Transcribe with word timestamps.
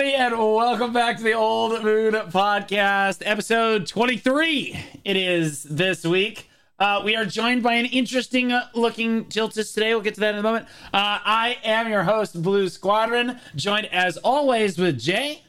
everybody, 0.00 0.24
and 0.24 0.38
welcome 0.38 0.94
back 0.94 1.18
to 1.18 1.22
the 1.22 1.34
Old 1.34 1.84
Moon 1.84 2.14
Podcast, 2.14 3.22
episode 3.22 3.86
23. 3.86 4.74
It 5.04 5.14
is 5.14 5.62
this 5.64 6.06
week. 6.06 6.48
Uh, 6.78 7.02
we 7.04 7.14
are 7.16 7.26
joined 7.26 7.62
by 7.62 7.74
an 7.74 7.84
interesting 7.84 8.50
uh, 8.50 8.66
looking 8.74 9.26
Tiltus 9.26 9.74
today. 9.74 9.92
We'll 9.92 10.02
get 10.02 10.14
to 10.14 10.20
that 10.20 10.32
in 10.32 10.40
a 10.40 10.42
moment. 10.42 10.64
Uh, 10.86 11.20
I 11.22 11.58
am 11.62 11.90
your 11.90 12.04
host, 12.04 12.40
Blue 12.40 12.70
Squadron, 12.70 13.40
joined 13.56 13.88
as 13.92 14.16
always 14.16 14.78
with 14.78 14.98
Jay. 14.98 15.42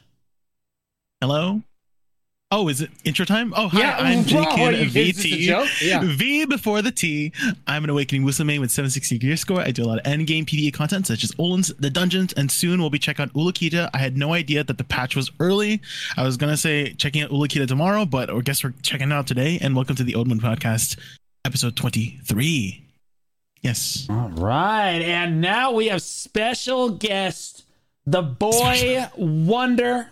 Hello. 1.22 1.62
Oh, 2.54 2.68
is 2.68 2.82
it 2.82 2.90
intro 3.04 3.24
time? 3.24 3.54
Oh, 3.56 3.68
hi. 3.68 3.78
Yeah, 3.78 3.96
I'm 3.96 4.24
bro, 4.24 4.42
are 4.44 4.72
you- 4.72 4.84
JK 4.90 4.96
is 5.08 5.16
this 5.16 5.24
a 5.24 5.28
joke? 5.46 5.68
VT. 5.68 5.88
Yeah. 5.88 6.00
V 6.04 6.44
before 6.44 6.82
the 6.82 6.90
T. 6.90 7.32
I'm 7.66 7.82
an 7.82 7.88
awakening 7.88 8.24
Wusamane 8.26 8.60
with 8.60 8.70
760 8.70 9.16
gear 9.16 9.38
score. 9.38 9.60
I 9.62 9.70
do 9.70 9.82
a 9.82 9.86
lot 9.86 9.98
of 10.00 10.04
endgame 10.04 10.44
PvE 10.44 10.74
content 10.74 11.06
such 11.06 11.24
as 11.24 11.32
Olun's, 11.36 11.68
the 11.78 11.88
dungeons, 11.88 12.34
and 12.34 12.50
soon 12.52 12.78
we'll 12.78 12.90
be 12.90 12.98
checking 12.98 13.22
out 13.22 13.32
Ulukita. 13.32 13.88
I 13.94 13.98
had 13.98 14.18
no 14.18 14.34
idea 14.34 14.62
that 14.64 14.76
the 14.76 14.84
patch 14.84 15.16
was 15.16 15.30
early. 15.40 15.80
I 16.18 16.24
was 16.24 16.36
gonna 16.36 16.58
say 16.58 16.92
checking 16.92 17.22
out 17.22 17.30
Ulukita 17.30 17.66
tomorrow, 17.66 18.04
but 18.04 18.28
I 18.28 18.38
guess 18.40 18.62
we're 18.62 18.74
checking 18.82 19.10
it 19.10 19.14
out 19.14 19.26
today. 19.26 19.58
And 19.62 19.74
welcome 19.74 19.96
to 19.96 20.04
the 20.04 20.14
Old 20.14 20.28
Moon 20.28 20.38
Podcast, 20.38 20.98
episode 21.46 21.74
23. 21.74 22.84
Yes. 23.62 24.06
All 24.10 24.28
right, 24.28 25.00
and 25.00 25.40
now 25.40 25.72
we 25.72 25.86
have 25.88 26.02
special 26.02 26.90
guest, 26.90 27.64
the 28.04 28.20
boy 28.20 29.06
wonder. 29.16 30.10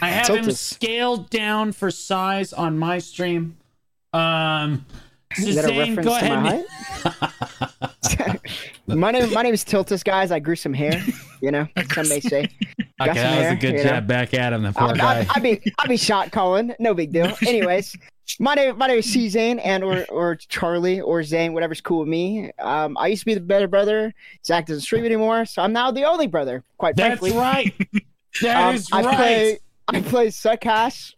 I 0.00 0.08
have 0.10 0.28
him 0.28 0.50
scaled 0.52 1.30
down 1.30 1.72
for 1.72 1.90
size 1.90 2.52
on 2.52 2.78
my 2.78 2.98
stream. 2.98 3.56
Um, 4.12 4.86
Is 5.38 5.56
that 5.56 5.64
a 5.64 5.78
reference 5.78 6.06
to 6.06 6.28
my 6.28 6.64
height? 8.22 8.40
my 8.86 9.10
name, 9.10 9.32
my 9.32 9.42
name 9.42 9.54
is 9.54 9.64
Tiltus, 9.64 10.04
guys. 10.04 10.30
I 10.30 10.38
grew 10.38 10.56
some 10.56 10.74
hair. 10.74 11.02
You 11.40 11.50
know, 11.50 11.66
some 11.92 12.08
may 12.08 12.20
say. 12.20 12.48
Got 12.98 13.10
Okay, 13.10 13.42
was 13.42 13.52
a 13.52 13.56
good 13.56 13.82
jab 13.82 14.04
know. 14.04 14.08
back 14.08 14.34
at 14.34 14.52
him, 14.52 14.62
the 14.62 14.72
poor 14.72 14.88
I'll, 14.88 14.94
guy. 14.94 15.26
I'll, 15.30 15.42
be, 15.42 15.60
I'll 15.78 15.88
be 15.88 15.96
shot, 15.96 16.30
Colin. 16.30 16.74
No 16.78 16.94
big 16.94 17.12
deal. 17.12 17.34
Anyways, 17.46 17.96
my 18.38 18.54
name, 18.54 18.78
my 18.78 18.86
name 18.86 18.98
is 18.98 19.12
C 19.12 19.28
Zane, 19.28 19.58
and 19.58 19.82
or 19.82 20.04
or 20.10 20.36
Charlie 20.36 21.00
or 21.00 21.22
Zane, 21.22 21.52
whatever's 21.52 21.80
cool 21.80 22.00
with 22.00 22.08
me. 22.08 22.50
Um, 22.58 22.96
I 22.98 23.08
used 23.08 23.22
to 23.22 23.26
be 23.26 23.34
the 23.34 23.40
better 23.40 23.66
brother. 23.66 24.14
Zach 24.44 24.66
doesn't 24.66 24.82
stream 24.82 25.04
anymore, 25.04 25.44
so 25.44 25.62
I'm 25.62 25.72
now 25.72 25.90
the 25.90 26.04
only 26.04 26.26
brother. 26.26 26.62
Quite 26.78 26.96
That's 26.96 27.18
frankly, 27.18 27.38
right. 27.38 27.74
That 28.42 28.68
Um, 28.68 28.74
is 28.74 28.88
I 28.92 29.02
right. 29.02 29.16
play, 29.16 29.58
I 29.88 30.00
play 30.00 30.26
Suckash, 30.28 31.14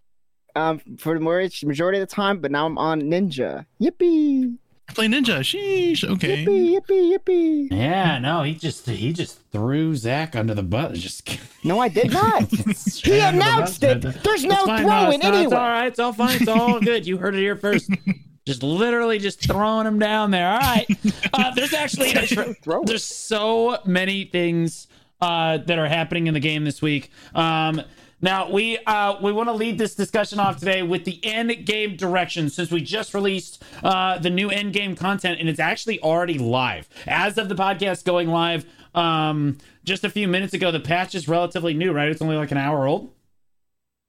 um, 0.55 0.81
for 0.98 1.14
the 1.14 1.20
majority 1.20 1.67
majority 1.67 1.98
of 2.00 2.09
the 2.09 2.14
time, 2.14 2.41
but 2.41 2.50
now 2.50 2.67
I'm 2.67 2.78
on 2.78 3.03
Ninja. 3.03 3.67
Yippee! 3.81 4.56
Play 4.95 5.09
Ninja. 5.09 5.41
Sheesh. 5.41 6.09
Okay. 6.09 6.44
Yippee! 6.44 6.77
Yippee! 6.78 7.17
Yippee! 7.19 7.69
yeah, 7.72 8.19
no, 8.19 8.42
he 8.44 8.55
just 8.55 8.87
he 8.89 9.12
just 9.12 9.39
threw 9.50 9.97
Zach 9.97 10.37
under 10.37 10.55
the 10.55 10.62
bus. 10.62 10.98
Just 10.98 11.39
No, 11.64 11.81
I 11.81 11.89
did 11.89 12.12
not. 12.12 12.48
He 12.50 13.20
under 13.20 13.39
the 13.39 13.44
announced 13.44 13.81
bus. 13.81 14.05
it. 14.05 14.22
There's 14.22 14.44
no 14.44 14.64
fine. 14.67 14.83
throwing 14.84 15.12
it's 15.14 15.25
not- 15.25 15.25
It's 15.25 15.25
all 15.25 15.34
anyway. 15.34 15.56
right. 15.56 15.87
It's 15.89 15.98
all 15.98 16.12
fine. 16.12 16.37
It's 16.37 16.48
all 16.48 16.81
good. 16.81 17.06
You 17.06 17.17
heard 17.17 17.34
it 17.34 17.41
here 17.41 17.56
first. 17.56 17.91
Just 18.47 18.62
literally 18.62 19.19
just 19.19 19.41
throwing 19.44 19.89
him 19.89 19.98
down 19.98 20.31
there. 20.31 20.48
All 20.48 20.61
right. 20.61 20.87
Uh, 21.33 21.50
there's 21.56 21.75
actually 21.75 22.12
Throw 22.62 22.83
it. 22.83 22.87
there's 22.87 23.03
so 23.03 23.78
many 23.84 24.25
things 24.25 24.87
uh, 25.20 25.59
that 25.59 25.78
are 25.78 25.89
happening 25.89 26.27
in 26.27 26.34
the 26.34 26.41
game 26.41 26.64
this 26.64 26.81
week. 26.83 27.11
Um, 27.34 27.83
now 28.20 28.50
we 28.50 28.78
uh, 28.78 29.17
we 29.22 29.31
want 29.33 29.48
to 29.50 29.53
lead 29.53 29.77
this 29.78 29.95
discussion 29.95 30.41
off 30.41 30.59
today 30.59 30.83
with 30.83 31.05
the 31.05 31.20
end 31.25 31.67
game 31.67 31.97
direction 31.97 32.48
since 32.48 32.70
we 32.70 32.81
just 32.81 33.12
released 33.12 33.62
uh, 33.83 34.19
the 34.19 34.31
new 34.31 34.48
end 34.50 34.72
game 34.72 34.97
content 34.97 35.39
and 35.39 35.48
it's 35.50 35.61
actually 35.61 36.00
already 36.00 36.39
live 36.39 36.89
as 37.06 37.37
of 37.37 37.48
the 37.50 37.55
podcast 37.55 38.05
going 38.05 38.28
live. 38.28 38.64
Um, 38.94 39.59
just 39.84 40.03
a 40.05 40.09
few 40.11 40.27
minutes 40.28 40.55
ago, 40.55 40.70
the 40.70 40.81
patch 40.81 41.14
is 41.14 41.28
relatively 41.28 41.75
new, 41.75 41.92
right? 41.92 42.09
It's 42.09 42.22
only 42.22 42.37
like 42.37 42.50
an 42.50 42.56
hour 42.56 42.87
old. 42.87 43.12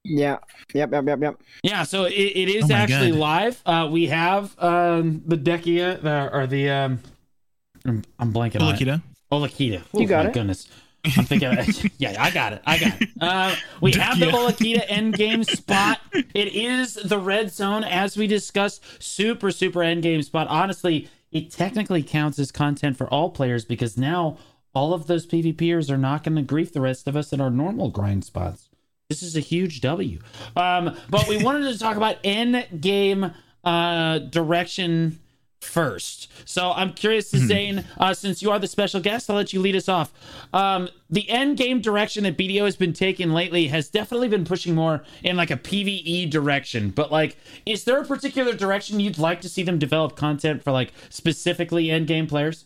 Yeah. 0.05 0.37
Yep. 0.73 0.93
Yep. 0.93 1.05
Yep. 1.07 1.19
Yep. 1.21 1.41
Yeah, 1.63 1.83
so 1.83 2.05
it, 2.05 2.13
it 2.13 2.47
is 2.49 2.71
Oh 2.71 2.73
actually 2.73 3.11
God. 3.11 3.19
live. 3.19 3.61
Uh, 3.65 3.89
we 3.91 4.07
have 4.07 4.57
um, 4.57 5.21
the 5.25 5.35
Dehkia, 5.37 6.01
the, 6.01 6.29
or 6.33 6.47
the 6.47 6.69
um, 6.69 6.99
I'm, 7.85 8.03
I'm 8.17 8.31
blanking 8.33 8.61
on 8.61 8.73
it. 8.73 8.79
Ulukita. 8.79 9.01
Olakita. 9.31 9.81
Oh, 9.93 9.99
You 9.99 10.07
got 10.07 10.23
my 10.23 10.29
it. 10.29 10.33
goodness. 10.33 10.69
I'm 11.05 11.25
thinking, 11.25 11.91
yeah, 11.97 12.15
I 12.21 12.31
got 12.31 12.53
it. 12.53 12.61
I 12.65 12.77
got 12.77 13.01
it. 13.01 13.09
Uh, 13.19 13.55
we 13.81 13.93
have 13.93 14.19
the 14.19 14.25
Yeah. 14.27 14.31
Olakita 14.33 14.83
end 14.87 15.13
game 15.13 15.43
spot. 15.43 15.99
It 16.13 16.53
is 16.53 16.95
the 16.95 17.19
red 17.19 17.51
zone, 17.51 17.83
as 17.83 18.17
we 18.17 18.27
discussed. 18.27 18.81
Super, 19.01 19.51
super 19.51 19.83
end 19.83 20.03
game 20.03 20.21
spot. 20.21 20.47
Honestly, 20.49 21.09
it 21.31 21.51
technically 21.51 22.03
counts 22.03 22.39
as 22.39 22.51
content 22.51 22.97
for 22.97 23.07
all 23.07 23.29
players 23.29 23.63
because 23.63 23.97
now 23.97 24.37
all 24.73 24.93
of 24.93 25.07
those 25.07 25.25
PvPers 25.25 25.89
are 25.89 25.97
not 25.97 26.23
going 26.23 26.35
to 26.35 26.41
grief 26.41 26.73
the 26.73 26.81
rest 26.81 27.07
of 27.07 27.15
us 27.15 27.31
in 27.31 27.39
our 27.41 27.49
normal 27.49 27.89
grind 27.89 28.23
spots. 28.25 28.69
This 29.09 29.23
is 29.23 29.37
a 29.37 29.39
huge 29.41 29.79
W. 29.81 30.19
Um, 30.57 30.95
but 31.09 31.27
we 31.29 31.41
wanted 31.41 31.71
to 31.71 31.79
talk 31.79 31.95
about 31.95 32.17
end 32.25 32.67
game 32.81 33.31
uh, 33.63 34.19
direction 34.19 35.19
first. 35.67 36.31
So 36.45 36.71
I'm 36.71 36.93
curious 36.93 37.29
to 37.31 37.37
Zane, 37.39 37.85
uh, 37.97 38.13
since 38.13 38.41
you 38.41 38.51
are 38.51 38.59
the 38.59 38.67
special 38.67 38.99
guest, 38.99 39.29
I'll 39.29 39.35
let 39.35 39.53
you 39.53 39.59
lead 39.59 39.75
us 39.75 39.89
off. 39.89 40.11
Um, 40.53 40.89
the 41.09 41.29
end 41.29 41.57
game 41.57 41.81
direction 41.81 42.23
that 42.23 42.37
BDO 42.37 42.65
has 42.65 42.75
been 42.75 42.93
taking 42.93 43.31
lately 43.31 43.67
has 43.67 43.89
definitely 43.89 44.27
been 44.27 44.45
pushing 44.45 44.75
more 44.75 45.03
in 45.23 45.35
like 45.37 45.51
a 45.51 45.57
PVE 45.57 46.29
direction. 46.29 46.89
But 46.89 47.11
like, 47.11 47.37
is 47.65 47.83
there 47.83 48.01
a 48.01 48.05
particular 48.05 48.53
direction 48.53 48.99
you'd 48.99 49.17
like 49.17 49.41
to 49.41 49.49
see 49.49 49.63
them 49.63 49.79
develop 49.79 50.15
content 50.15 50.63
for 50.63 50.71
like 50.71 50.91
specifically 51.09 51.91
end 51.91 52.07
game 52.07 52.27
players? 52.27 52.65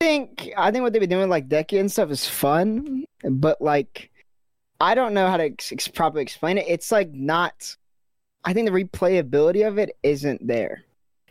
I 0.00 0.04
think 0.04 0.50
I 0.56 0.70
think 0.70 0.82
what 0.82 0.92
they've 0.92 1.00
been 1.00 1.10
doing 1.10 1.28
like 1.28 1.48
Dehkia 1.48 1.80
and 1.80 1.90
stuff 1.90 2.10
is 2.10 2.26
fun, 2.26 3.04
but 3.24 3.60
like 3.60 4.10
I 4.80 4.94
don't 4.94 5.14
know 5.14 5.26
how 5.26 5.36
to 5.36 5.44
ex- 5.44 5.72
ex- 5.72 5.88
properly 5.88 6.22
explain 6.22 6.58
it. 6.58 6.66
It's 6.68 6.92
like 6.92 7.12
not. 7.12 7.76
I 8.44 8.52
think 8.52 8.70
the 8.70 8.84
replayability 8.84 9.66
of 9.66 9.78
it 9.78 9.96
isn't 10.02 10.46
there, 10.46 10.84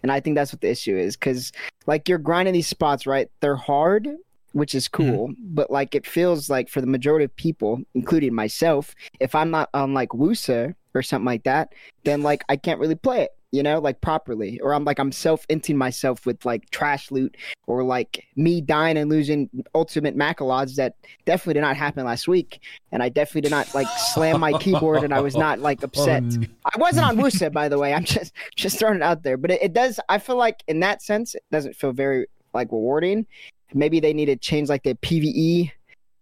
and 0.03 0.11
I 0.11 0.19
think 0.19 0.35
that's 0.35 0.53
what 0.53 0.61
the 0.61 0.69
issue 0.69 0.97
is. 0.97 1.15
Because 1.15 1.51
like 1.85 2.07
you're 2.09 2.17
grinding 2.17 2.53
these 2.53 2.67
spots, 2.67 3.05
right? 3.05 3.29
They're 3.39 3.55
hard, 3.55 4.09
which 4.53 4.75
is 4.75 4.87
mm-hmm. 4.87 5.11
cool, 5.11 5.33
but 5.39 5.71
like 5.71 5.95
it 5.95 6.05
feels 6.05 6.49
like 6.49 6.69
for 6.69 6.81
the 6.81 6.87
majority 6.87 7.25
of 7.25 7.35
people, 7.35 7.81
including 7.93 8.33
myself, 8.33 8.95
if 9.19 9.35
I'm 9.35 9.51
not 9.51 9.69
on 9.73 9.93
like 9.93 10.09
Wusa 10.09 10.73
or 10.93 11.01
something 11.01 11.25
like 11.25 11.43
that, 11.43 11.73
then 12.03 12.23
like 12.23 12.43
I 12.49 12.55
can't 12.55 12.79
really 12.79 12.95
play 12.95 13.21
it. 13.21 13.36
You 13.51 13.63
know, 13.63 13.79
like 13.79 14.01
properly, 14.01 14.59
or 14.59 14.73
I'm 14.73 14.83
like 14.83 14.99
I'm 14.99 15.11
self 15.11 15.47
inting 15.47 15.75
myself 15.75 16.25
with 16.25 16.45
like 16.45 16.69
trash 16.69 17.11
loot 17.11 17.37
or 17.65 17.81
like 17.81 18.25
me 18.35 18.59
dying 18.59 18.97
and 18.97 19.09
losing 19.09 19.49
ultimate 19.73 20.17
Macalods 20.17 20.75
that 20.75 20.95
definitely 21.25 21.53
did 21.55 21.61
not 21.61 21.77
happen 21.77 22.05
last 22.05 22.27
week. 22.27 22.61
And 22.91 23.01
I 23.01 23.07
definitely 23.07 23.41
did 23.41 23.51
not 23.51 23.73
like 23.73 23.87
slam 23.97 24.41
my 24.41 24.51
keyboard 24.59 25.03
and 25.03 25.13
I 25.13 25.21
was 25.21 25.37
not 25.37 25.59
like 25.59 25.81
upset. 25.83 26.23
I 26.65 26.77
wasn't 26.77 27.05
on 27.05 27.17
Wusa, 27.17 27.51
by 27.51 27.69
the 27.69 27.77
way. 27.77 27.93
I'm 27.93 28.03
just 28.03 28.33
just 28.57 28.79
throwing 28.79 28.97
it 28.97 29.03
out 29.03 29.23
there. 29.23 29.37
But 29.37 29.51
it, 29.51 29.63
it 29.63 29.73
does 29.73 29.99
I 30.09 30.17
feel 30.17 30.35
like 30.35 30.61
in 30.67 30.81
that 30.81 31.01
sense 31.01 31.33
it 31.33 31.43
doesn't 31.49 31.75
feel 31.75 31.93
very 31.93 32.27
like 32.53 32.71
rewarding. 32.71 33.25
Maybe 33.73 33.99
they 34.01 34.13
need 34.13 34.25
to 34.25 34.35
change 34.35 34.67
like 34.67 34.83
the 34.83 34.95
PvE 34.95 35.71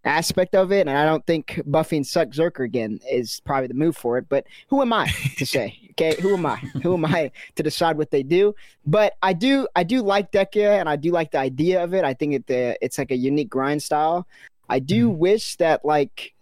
aspect 0.06 0.56
of 0.56 0.72
it. 0.72 0.88
And 0.88 0.97
I 0.97 1.06
don't 1.06 1.25
think 1.25 1.62
buffing 1.68 2.06
Suck 2.06 2.30
Zerker 2.30 2.63
again 2.63 3.00
is 3.09 3.42
probably 3.46 3.68
the 3.68 3.74
move 3.74 3.97
for 3.97 4.18
it. 4.18 4.28
But 4.30 4.46
who 4.69 4.81
am 4.81 4.94
I 4.94 5.07
to 5.38 5.46
say? 5.46 5.84
Okay, 5.97 6.19
who 6.22 6.33
am 6.33 6.45
I? 6.45 6.57
Who 6.83 6.94
am 6.95 7.06
I 7.06 7.31
to 7.56 7.63
decide 7.63 7.97
what 7.97 8.11
they 8.11 8.22
do? 8.22 8.53
But 8.85 9.16
I 9.23 9.31
do 9.31 9.67
I 9.75 9.83
do 9.83 10.01
like 10.01 10.31
Dehkia 10.31 10.79
and 10.79 10.89
I 10.89 10.97
do 10.97 11.11
like 11.11 11.31
the 11.31 11.39
idea 11.39 11.83
of 11.83 11.94
it. 11.94 12.03
I 12.03 12.13
think 12.13 12.33
it 12.33 12.78
it's 12.81 12.97
like 12.97 13.11
a 13.11 13.16
unique 13.16 13.50
grind 13.50 13.81
style. 13.81 14.28
I 14.69 14.79
do 14.79 15.09
mm-hmm. 15.09 15.19
wish 15.19 15.56
that 15.57 15.85
like 15.85 16.33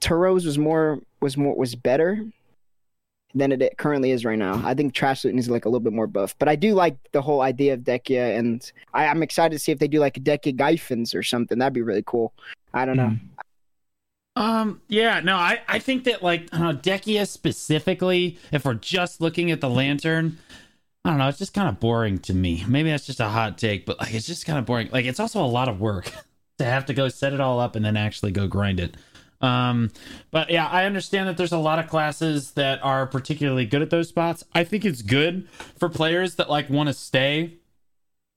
Turos 0.00 0.46
was 0.46 0.56
more 0.56 1.00
was 1.20 1.36
more 1.36 1.56
was 1.56 1.74
better 1.74 2.24
than 3.34 3.50
it 3.50 3.76
currently 3.78 4.10
is 4.10 4.24
right 4.24 4.38
now. 4.38 4.60
I 4.64 4.74
think 4.74 4.94
Trash 4.94 5.24
Looting 5.24 5.38
is 5.38 5.48
like 5.48 5.64
a 5.64 5.68
little 5.68 5.80
bit 5.80 5.92
more 5.92 6.06
buff. 6.06 6.34
But 6.38 6.48
I 6.48 6.56
do 6.56 6.74
like 6.74 6.96
the 7.12 7.22
whole 7.22 7.40
idea 7.40 7.74
of 7.74 7.80
Dehkia 7.80 8.38
and 8.38 8.70
I, 8.92 9.06
I'm 9.06 9.22
excited 9.22 9.54
to 9.54 9.58
see 9.58 9.72
if 9.72 9.78
they 9.78 9.88
do 9.88 10.00
like 10.00 10.16
a 10.16 10.20
Dehkia 10.20 10.56
Gyfins 10.56 11.14
or 11.14 11.22
something. 11.22 11.58
That'd 11.58 11.72
be 11.72 11.82
really 11.82 12.04
cool. 12.06 12.34
I 12.74 12.84
don't 12.84 12.96
know. 12.96 13.04
Mm. 13.04 13.20
Um, 14.34 14.80
yeah, 14.88 15.20
no, 15.20 15.36
I, 15.36 15.60
I 15.68 15.78
think 15.78 16.04
that 16.04 16.22
like 16.22 16.48
I 16.52 16.58
don't 16.58 16.74
know, 16.74 16.80
Dehkia 16.80 17.28
specifically, 17.28 18.38
if 18.50 18.64
we're 18.64 18.74
just 18.74 19.20
looking 19.20 19.50
at 19.50 19.60
the 19.60 19.68
lantern, 19.68 20.38
I 21.04 21.10
don't 21.10 21.18
know, 21.18 21.28
it's 21.28 21.38
just 21.38 21.52
kind 21.52 21.68
of 21.68 21.80
boring 21.80 22.18
to 22.20 22.34
me. 22.34 22.64
Maybe 22.66 22.90
that's 22.90 23.06
just 23.06 23.20
a 23.20 23.28
hot 23.28 23.58
take, 23.58 23.84
but 23.84 24.00
like 24.00 24.14
it's 24.14 24.26
just 24.26 24.46
kind 24.46 24.58
of 24.58 24.64
boring. 24.64 24.88
Like 24.90 25.04
it's 25.04 25.20
also 25.20 25.44
a 25.44 25.46
lot 25.46 25.68
of 25.68 25.80
work 25.80 26.12
to 26.58 26.64
have 26.64 26.86
to 26.86 26.94
go 26.94 27.08
set 27.08 27.32
it 27.32 27.40
all 27.40 27.60
up 27.60 27.76
and 27.76 27.84
then 27.84 27.96
actually 27.96 28.32
go 28.32 28.46
grind 28.46 28.80
it. 28.80 28.96
Um, 29.42 29.90
but 30.30 30.50
yeah, 30.50 30.68
I 30.68 30.84
understand 30.84 31.28
that 31.28 31.36
there's 31.36 31.52
a 31.52 31.58
lot 31.58 31.80
of 31.80 31.88
classes 31.88 32.52
that 32.52 32.82
are 32.84 33.06
particularly 33.06 33.66
good 33.66 33.82
at 33.82 33.90
those 33.90 34.08
spots. 34.08 34.44
I 34.54 34.62
think 34.62 34.84
it's 34.84 35.02
good 35.02 35.48
for 35.76 35.88
players 35.88 36.36
that 36.36 36.48
like 36.48 36.70
want 36.70 36.88
to 36.88 36.94
stay 36.94 37.58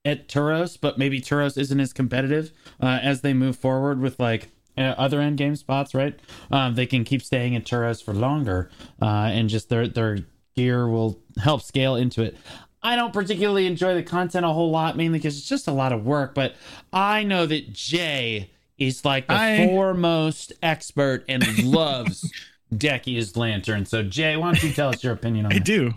at 0.03 0.27
Turos, 0.27 0.77
but 0.79 0.97
maybe 0.97 1.21
Turos 1.21 1.57
isn't 1.57 1.79
as 1.79 1.93
competitive 1.93 2.51
uh, 2.81 2.99
as 3.01 3.21
they 3.21 3.33
move 3.33 3.55
forward 3.55 4.01
with 4.01 4.19
like 4.19 4.49
other 4.77 5.19
end 5.21 5.37
game 5.37 5.55
spots, 5.55 5.93
right? 5.93 6.19
Um, 6.51 6.75
they 6.75 6.85
can 6.85 7.03
keep 7.03 7.21
staying 7.21 7.53
in 7.53 7.61
Turos 7.61 8.03
for 8.03 8.13
longer, 8.13 8.69
uh, 9.01 9.05
and 9.05 9.49
just 9.49 9.69
their 9.69 9.87
their 9.87 10.19
gear 10.55 10.87
will 10.87 11.19
help 11.41 11.61
scale 11.61 11.95
into 11.95 12.21
it. 12.23 12.37
I 12.83 12.95
don't 12.95 13.11
particularly 13.13 13.65
enjoy 13.65 13.95
the 13.95 14.03
content 14.03 14.45
a 14.45 14.49
whole 14.49 14.69
lot, 14.71 14.95
mainly 14.95 15.17
because 15.19 15.37
it's 15.37 15.49
just 15.49 15.67
a 15.67 15.71
lot 15.71 15.91
of 15.91 16.05
work. 16.05 16.35
But 16.35 16.55
I 16.93 17.23
know 17.23 17.45
that 17.47 17.73
Jay 17.73 18.51
is 18.77 19.03
like 19.03 19.27
the 19.27 19.33
I- 19.33 19.65
foremost 19.67 20.53
expert 20.61 21.25
and 21.27 21.63
loves 21.63 22.29
Dehkia's 22.75 23.35
lantern. 23.35 23.85
So 23.85 24.03
Jay, 24.03 24.35
why 24.37 24.47
don't 24.51 24.61
you 24.63 24.71
tell 24.71 24.89
us 24.89 25.03
your 25.03 25.13
opinion 25.13 25.45
on 25.47 25.51
I 25.53 25.55
that? 25.55 25.65
do. 25.65 25.93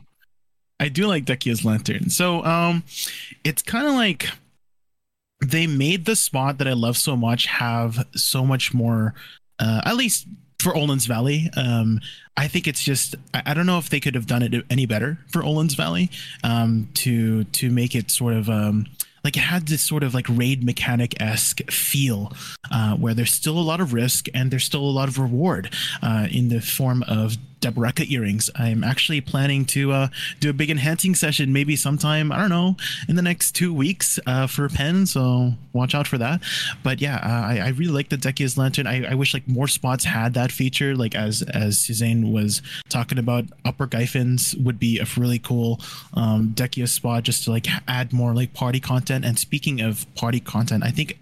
I 0.81 0.89
do 0.89 1.07
like 1.09 1.25
Dehkia's 1.25 1.65
lantern. 1.65 2.09
So 2.09 2.43
um 2.45 2.85
it's 3.45 3.63
kind 3.63 3.87
of 3.89 3.95
like 3.95 4.29
they 5.40 5.67
made 5.67 6.05
the 6.05 6.17
spot 6.17 6.58
that 6.58 6.69
I 6.69 6.73
love 6.73 6.96
so 6.96 7.17
much 7.17 7.46
have 7.46 8.06
so 8.14 8.44
much 8.44 8.75
more 8.75 9.14
uh 9.58 9.82
at 9.85 9.96
least 9.96 10.26
for 10.58 10.73
Olun's 10.73 11.06
Valley. 11.06 11.50
Um 11.56 12.00
I 12.37 12.49
think 12.49 12.67
it's 12.67 12.82
just 12.82 13.14
I, 13.32 13.43
I 13.46 13.55
don't 13.55 13.67
know 13.67 13.79
if 13.79 13.90
they 13.90 14.00
could 14.00 14.14
have 14.14 14.26
done 14.26 14.43
it 14.43 14.64
any 14.70 14.87
better 14.87 15.19
for 15.31 15.43
Olun's 15.43 15.75
Valley 15.75 16.11
um 16.43 16.88
to 16.94 17.44
to 17.44 17.70
make 17.70 17.94
it 17.94 18.11
sort 18.11 18.35
of 18.35 18.49
um 18.50 18.87
like 19.25 19.37
it 19.37 19.40
had 19.40 19.67
this 19.67 19.82
sort 19.82 20.02
of 20.02 20.14
like 20.14 20.26
raid 20.29 20.64
mechanic 20.64 21.20
esque 21.20 21.70
feel, 21.70 22.32
uh, 22.70 22.94
where 22.96 23.14
there's 23.14 23.32
still 23.32 23.58
a 23.58 23.61
lot 23.61 23.81
of 23.81 23.93
risk 23.93 24.26
and 24.32 24.50
there's 24.50 24.64
still 24.64 24.81
a 24.81 24.88
lot 24.91 25.08
of 25.08 25.19
reward 25.19 25.70
uh, 26.02 26.29
in 26.31 26.49
the 26.49 26.61
form 26.61 27.02
of 27.06 27.37
Deboreka 27.60 28.08
earrings. 28.10 28.50
I'm 28.56 28.84
actually 28.84 29.20
planning 29.20 29.64
to 29.66 29.93
uh, 29.93 30.08
do 30.40 30.50
a 30.50 30.52
big 30.52 30.70
enhancing 30.70 31.14
session 31.14 31.52
maybe 31.52 31.76
sometime, 31.76 32.32
I 32.32 32.38
don't 32.38 32.50
know, 32.50 32.76
in 33.08 33.16
the 33.16 33.22
next 33.22 33.52
two 33.52 33.72
weeks 33.72 34.19
uh, 34.26 34.46
for 34.46 34.69
Pen, 34.69 35.06
so 35.06 35.55
watch 35.72 35.94
out 35.94 36.06
for 36.06 36.19
that. 36.19 36.40
But 36.82 37.00
yeah, 37.00 37.16
uh, 37.16 37.46
I, 37.46 37.58
I 37.58 37.69
really 37.69 37.93
like 37.93 38.08
the 38.08 38.16
Dehkia's 38.16 38.56
Lantern. 38.58 38.87
I, 38.87 39.10
I 39.10 39.14
wish 39.14 39.34
like 39.34 39.49
more 39.49 39.69
spots 39.69 40.05
had 40.05 40.34
that 40.34 40.52
feature, 40.52 40.94
like 40.96 41.14
as 41.14 41.43
as 41.43 41.78
Suzanne 41.78 42.32
was 42.32 42.62
talking 42.88 43.19
about, 43.19 43.44
Upper 43.64 43.87
Gyfins 43.87 44.60
would 44.62 44.78
be 44.78 44.99
a 44.99 45.06
really 45.16 45.38
cool 45.38 45.81
um, 46.14 46.52
Dehkia 46.55 46.88
spot 46.88 47.25
just 47.25 47.44
to 47.44 47.50
like 47.50 47.66
add 47.87 48.12
more 48.12 48.34
like 48.34 48.55
party 48.55 48.81
content. 48.81 49.25
And 49.25 49.38
speaking 49.38 49.81
of 49.81 50.06
party 50.14 50.40
content, 50.40 50.84
I 50.84 50.90
think 50.90 51.19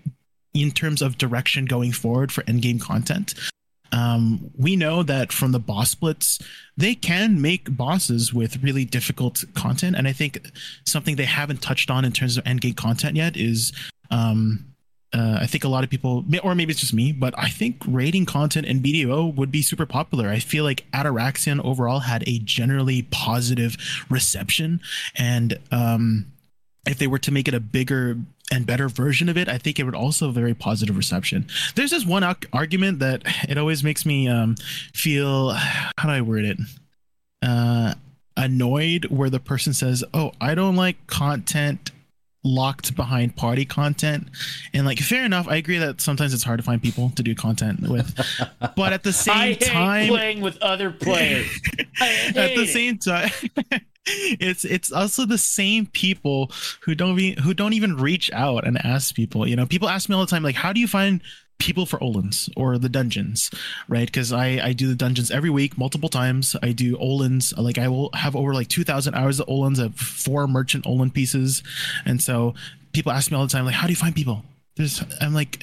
in 0.54 0.70
terms 0.70 1.02
of 1.02 1.18
direction 1.18 1.66
going 1.66 1.92
forward 1.92 2.32
for 2.32 2.42
endgame 2.44 2.80
content, 2.80 3.34
um, 4.16 4.50
we 4.56 4.76
know 4.76 5.02
that 5.02 5.32
from 5.32 5.52
the 5.52 5.58
boss 5.58 5.90
splits, 5.90 6.38
they 6.76 6.94
can 6.94 7.40
make 7.40 7.76
bosses 7.76 8.32
with 8.32 8.62
really 8.62 8.84
difficult 8.84 9.44
content. 9.54 9.96
And 9.96 10.08
I 10.08 10.12
think 10.12 10.50
something 10.84 11.16
they 11.16 11.24
haven't 11.24 11.62
touched 11.62 11.90
on 11.90 12.04
in 12.04 12.12
terms 12.12 12.36
of 12.36 12.44
endgame 12.44 12.76
content 12.76 13.16
yet 13.16 13.36
is 13.36 13.72
um, 14.10 14.66
uh, 15.12 15.38
I 15.40 15.46
think 15.46 15.64
a 15.64 15.68
lot 15.68 15.84
of 15.84 15.90
people, 15.90 16.24
or 16.42 16.54
maybe 16.54 16.72
it's 16.72 16.80
just 16.80 16.94
me, 16.94 17.12
but 17.12 17.34
I 17.38 17.48
think 17.48 17.82
rating 17.86 18.26
content 18.26 18.66
in 18.66 18.80
BDO 18.80 19.34
would 19.34 19.50
be 19.50 19.62
super 19.62 19.86
popular. 19.86 20.28
I 20.28 20.40
feel 20.40 20.64
like 20.64 20.90
Atoraxxion 20.92 21.64
overall 21.64 22.00
had 22.00 22.24
a 22.26 22.38
generally 22.40 23.02
positive 23.02 23.76
reception. 24.10 24.80
And 25.14 25.58
um, 25.70 26.32
if 26.86 26.98
they 26.98 27.06
were 27.06 27.18
to 27.20 27.32
make 27.32 27.48
it 27.48 27.54
a 27.54 27.60
bigger 27.60 28.18
and 28.52 28.66
better 28.66 28.88
version 28.88 29.28
of 29.28 29.36
it, 29.36 29.48
I 29.48 29.58
think 29.58 29.78
it 29.78 29.84
would 29.84 29.94
also 29.94 30.26
have 30.26 30.36
a 30.36 30.40
very 30.40 30.54
positive 30.54 30.96
reception. 30.96 31.46
There's 31.74 31.90
this 31.90 32.06
one 32.06 32.22
ar- 32.22 32.36
argument 32.52 33.00
that 33.00 33.22
it 33.48 33.58
always 33.58 33.82
makes 33.82 34.06
me 34.06 34.28
um, 34.28 34.56
feel, 34.94 35.50
how 35.50 36.04
do 36.04 36.10
I 36.10 36.20
word 36.20 36.44
it? 36.44 36.58
Uh, 37.42 37.94
annoyed 38.36 39.06
where 39.06 39.30
the 39.30 39.40
person 39.40 39.72
says, 39.72 40.04
Oh, 40.14 40.32
I 40.40 40.54
don't 40.54 40.76
like 40.76 41.06
content 41.06 41.90
locked 42.46 42.94
behind 42.94 43.34
party 43.36 43.64
content 43.64 44.28
and 44.72 44.86
like 44.86 44.98
fair 44.98 45.24
enough 45.24 45.48
i 45.48 45.56
agree 45.56 45.78
that 45.78 46.00
sometimes 46.00 46.32
it's 46.32 46.44
hard 46.44 46.58
to 46.58 46.62
find 46.62 46.82
people 46.82 47.10
to 47.10 47.22
do 47.22 47.34
content 47.34 47.80
with 47.88 48.14
but 48.76 48.92
at 48.92 49.02
the 49.02 49.12
same 49.26 49.56
time 49.56 50.08
playing 50.08 50.40
with 50.40 50.56
other 50.62 50.90
players. 50.90 51.46
At 52.00 52.54
the 52.54 52.62
it. 52.62 52.68
same 52.68 52.98
time 52.98 53.30
it's 54.06 54.64
it's 54.64 54.92
also 54.92 55.26
the 55.26 55.38
same 55.38 55.86
people 55.86 56.50
who 56.80 56.94
don't 56.94 57.16
be 57.16 57.34
who 57.42 57.54
don't 57.54 57.72
even 57.72 57.96
reach 57.96 58.30
out 58.32 58.66
and 58.66 58.78
ask 58.84 59.14
people 59.14 59.48
you 59.48 59.56
know 59.56 59.66
people 59.66 59.88
ask 59.88 60.08
me 60.08 60.14
all 60.14 60.20
the 60.20 60.30
time 60.30 60.42
like 60.42 60.54
how 60.54 60.72
do 60.72 60.80
you 60.80 60.86
find 60.86 61.22
people 61.58 61.86
for 61.86 61.98
Olun's 62.00 62.48
or 62.56 62.76
the 62.78 62.88
dungeons 62.88 63.50
right 63.88 64.06
because 64.06 64.32
i 64.32 64.60
i 64.62 64.72
do 64.72 64.86
the 64.88 64.94
dungeons 64.94 65.30
every 65.30 65.48
week 65.50 65.78
multiple 65.78 66.08
times 66.08 66.54
i 66.62 66.70
do 66.72 66.96
Olun's 66.98 67.56
like 67.56 67.78
i 67.78 67.88
will 67.88 68.10
have 68.14 68.36
over 68.36 68.52
like 68.52 68.68
2000 68.68 69.14
hours 69.14 69.40
of 69.40 69.46
Olun's 69.48 69.78
of 69.78 69.94
four 69.96 70.46
merchant 70.46 70.86
olin 70.86 71.10
pieces 71.10 71.62
and 72.04 72.20
so 72.20 72.54
people 72.92 73.10
ask 73.10 73.30
me 73.30 73.36
all 73.38 73.44
the 73.46 73.50
time 73.52 73.64
like 73.64 73.74
how 73.74 73.86
do 73.86 73.92
you 73.92 73.96
find 73.96 74.14
people 74.14 74.44
there's 74.76 75.02
i'm 75.20 75.32
like 75.34 75.62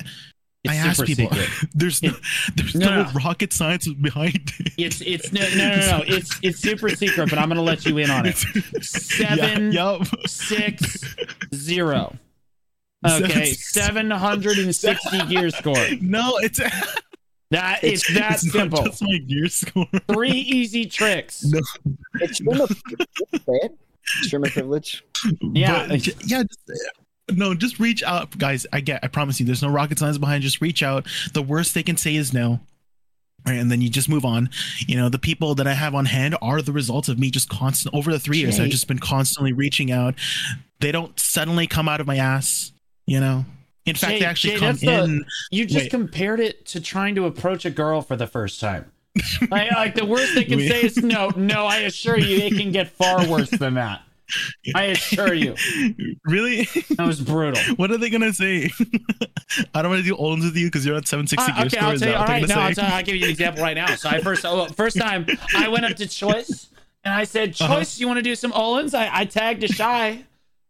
It's 0.63 0.73
I 0.73 0.75
ask 0.77 1.03
people. 1.05 1.27
There's 1.75 2.01
no, 2.01 2.13
there's 2.55 2.73
No, 2.73 2.87
no, 2.87 3.03
no. 3.03 3.09
rocket 3.11 3.51
science 3.51 3.85
behind 3.93 4.49
it. 4.59 4.71
It's 4.77 5.01
it's 5.01 5.33
no 5.33 5.41
no 5.41 5.75
no 5.75 5.97
no. 5.97 6.03
It's 6.07 6.39
it's 6.41 6.59
super 6.59 6.87
secret, 6.87 7.29
but 7.29 7.37
I'm 7.37 7.49
gonna 7.49 7.61
let 7.61 7.85
you 7.85 7.97
in 7.97 8.09
on 8.09 8.25
it. 8.25 8.37
Seven 8.81 9.73
Yeah, 9.73 9.97
yup. 9.99 10.07
six 10.25 11.03
zero. 11.53 12.15
Okay, 13.05 13.45
seven 13.53 14.11
hundred 14.11 14.57
and 14.59 14.75
sixty 14.75 15.25
gear 15.27 15.49
score. 15.49 15.75
No, 16.01 16.37
it's 16.37 16.59
That 17.51 17.83
it's, 17.83 18.11
that 18.15 18.33
it's 18.33 18.51
simple. 18.51 18.79
Not 18.79 18.91
just 18.91 19.03
my 19.03 19.17
gear 19.19 19.47
score. 19.47 19.87
Three 20.07 20.31
easy 20.31 20.85
tricks. 20.85 21.43
No. 21.43 21.59
It's 22.15 22.37
streamer 22.37 22.65
privilege, 22.65 23.07
say 23.31 23.59
it. 23.61 23.77
Streamer 24.03 24.49
privilege. 24.49 25.03
Yeah. 25.41 25.87
But, 25.87 26.07
yeah. 26.25 26.43
Just, 26.43 26.59
uh, 26.69 27.33
no, 27.35 27.53
just 27.53 27.79
reach 27.79 28.03
out, 28.03 28.37
guys. 28.37 28.65
I 28.73 28.81
get. 28.81 29.03
I 29.03 29.07
promise 29.07 29.39
you, 29.39 29.45
there's 29.45 29.61
no 29.61 29.69
rocket 29.69 29.99
science 29.99 30.17
behind. 30.17 30.43
Just 30.43 30.61
reach 30.61 30.83
out. 30.83 31.07
The 31.33 31.41
worst 31.41 31.73
they 31.73 31.83
can 31.83 31.95
say 31.95 32.15
is 32.15 32.33
no. 32.33 32.59
Right, 33.45 33.57
and 33.57 33.69
then 33.69 33.81
you 33.81 33.89
just 33.89 34.07
move 34.09 34.25
on. 34.25 34.49
You 34.87 34.95
know, 34.95 35.09
the 35.09 35.19
people 35.19 35.53
that 35.55 35.67
I 35.67 35.73
have 35.73 35.93
on 35.95 36.05
hand 36.05 36.35
are 36.41 36.61
the 36.61 36.71
results 36.71 37.09
of 37.09 37.19
me 37.19 37.29
just 37.29 37.49
constant 37.49 37.93
over 37.93 38.11
the 38.11 38.19
three 38.19 38.39
years. 38.39 38.57
Jay. 38.57 38.63
I've 38.63 38.69
just 38.69 38.87
been 38.87 38.99
constantly 38.99 39.53
reaching 39.53 39.91
out. 39.91 40.15
They 40.79 40.91
don't 40.91 41.17
suddenly 41.19 41.67
come 41.67 41.87
out 41.87 42.01
of 42.01 42.07
my 42.07 42.17
ass. 42.17 42.72
You 43.05 43.19
know. 43.19 43.45
In 43.85 43.95
fact, 43.95 44.13
Jay- 44.13 44.19
they 44.19 44.25
actually 44.25 44.53
Jay, 44.53 44.59
come 44.59 44.67
that's 44.67 44.81
the- 44.81 45.03
in. 45.03 45.25
You 45.51 45.65
just 45.65 45.85
Wait. 45.85 45.89
compared 45.91 46.39
it 46.39 46.65
to 46.67 46.79
trying 46.79 47.15
to 47.15 47.25
approach 47.25 47.65
a 47.65 47.69
girl 47.69 48.01
for 48.01 48.15
the 48.15 48.27
first 48.27 48.59
time. 48.61 48.89
like, 49.51 49.71
like 49.71 49.95
the 49.95 50.05
worst 50.05 50.33
they 50.35 50.43
can 50.45 50.57
Wait. 50.57 50.69
say 50.69 50.83
is 50.83 50.97
no. 50.97 51.29
No, 51.35 51.65
I 51.65 51.77
assure 51.79 52.17
you, 52.17 52.37
it 52.37 52.57
can 52.57 52.71
get 52.71 52.89
far 52.89 53.27
worse 53.27 53.49
than 53.49 53.73
that. 53.75 54.01
I 54.73 54.83
assure 54.85 55.33
you, 55.33 55.53
Really? 56.23 56.63
that 56.95 57.05
was 57.05 57.19
brutal. 57.21 57.61
what 57.75 57.91
are 57.91 57.97
they 57.97 58.09
gonna 58.09 58.33
say? 58.33 58.71
I 59.75 59.81
don't 59.81 59.91
want 59.91 60.01
to 60.01 60.07
do 60.09 60.15
Olun's 60.15 60.45
with 60.45 60.55
you 60.55 60.67
because 60.67 60.85
you're 60.85 60.95
at 60.95 61.07
760 61.07 61.51
Uh, 61.51 61.65
okay. 61.65 61.77
I'll 61.77 61.91
tell 61.91 61.93
you. 61.93 61.99
that 61.99 62.15
All 62.15 62.19
what 62.21 62.27
they're 62.47 62.57
right, 62.57 62.75
no, 62.77 62.83
I'll? 62.85 62.93
I'll 62.95 63.03
give 63.03 63.15
you 63.17 63.25
an 63.25 63.29
example 63.29 63.61
right 63.61 63.75
now. 63.75 63.93
So 63.95 64.09
I 64.09 64.19
first, 64.21 64.45
oh, 64.45 64.65
first 64.67 64.97
time 64.97 65.27
I 65.55 65.67
went 65.67 65.85
up 65.85 65.95
to 65.97 66.07
Choice 66.07 66.69
and 67.03 67.13
I 67.13 67.25
said, 67.25 67.49
Uh-huh. 67.59 67.75
"Choice, 67.75 67.99
you 67.99 68.07
want 68.07 68.17
to 68.17 68.23
do 68.23 68.33
some 68.33 68.51
Olun's?" 68.53 68.93
I, 68.95 69.09
I 69.13 69.25
tagged 69.25 69.63
a 69.65 69.67
Shai, 69.67 70.23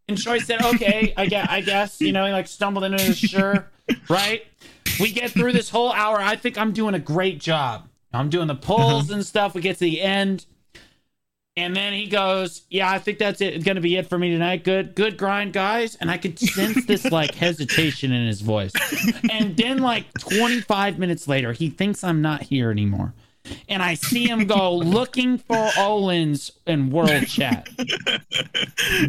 and 0.08 0.18
Choice 0.18 0.46
said, 0.46 0.62
"Okay, 0.62 1.14
I 1.18 1.26
guess, 1.26 1.48
I 1.50 1.62
guess." 1.62 2.02
You 2.02 2.12
know, 2.12 2.26
he 2.26 2.32
like 2.32 2.48
stumbled 2.48 2.84
into 2.84 3.02
his 3.02 3.18
sure, 3.18 3.70
right? 4.10 4.46
We 5.00 5.12
get 5.12 5.32
through 5.32 5.54
this 5.54 5.70
whole 5.70 5.92
hour. 5.92 6.18
I 6.20 6.36
think 6.36 6.58
I'm 6.58 6.72
doing 6.74 6.94
a 6.94 7.00
great 7.00 7.40
job. 7.40 7.88
I'm 8.14 8.30
doing 8.30 8.48
the 8.48 8.56
pulls 8.56 9.06
Uh-huh. 9.10 9.14
and 9.16 9.26
stuff. 9.26 9.56
We 9.56 9.62
get 9.62 9.76
to 9.78 9.86
the 9.86 10.02
end. 10.02 10.46
And 11.56 11.76
then 11.76 11.94
he 11.94 12.08
goes, 12.08 12.64
"Yeah, 12.72 12.90
I 12.90 12.98
think 12.98 13.20
that's 13.20 13.40
it. 13.40 13.54
It's 13.54 13.64
gonna 13.64 13.80
be 13.82 13.96
it 13.96 14.08
for 14.10 14.18
me 14.18 14.32
tonight. 14.32 14.64
Good, 14.64 14.96
good 14.96 15.18
grind, 15.18 15.54
guys." 15.54 15.96
And 15.96 16.10
I 16.10 16.18
could 16.18 16.40
sense 16.40 16.86
this 16.86 17.12
like 17.12 17.36
hesitation 17.36 18.12
in 18.12 18.26
his 18.26 18.42
voice. 18.42 18.72
And 19.30 19.56
then, 19.56 19.78
like 19.78 20.06
25 20.18 20.98
minutes 20.98 21.28
later, 21.28 21.54
he 21.54 21.70
thinks 21.70 22.04
I'm 22.04 22.24
not 22.24 22.42
here 22.42 22.72
anymore, 22.72 23.14
and 23.68 23.82
I 23.84 23.96
see 23.96 24.28
him 24.28 24.46
go 24.46 24.76
looking 24.76 25.38
for 25.38 25.70
Owens 25.78 26.52
in 26.66 26.90
world 26.92 27.28
chat. 27.28 27.68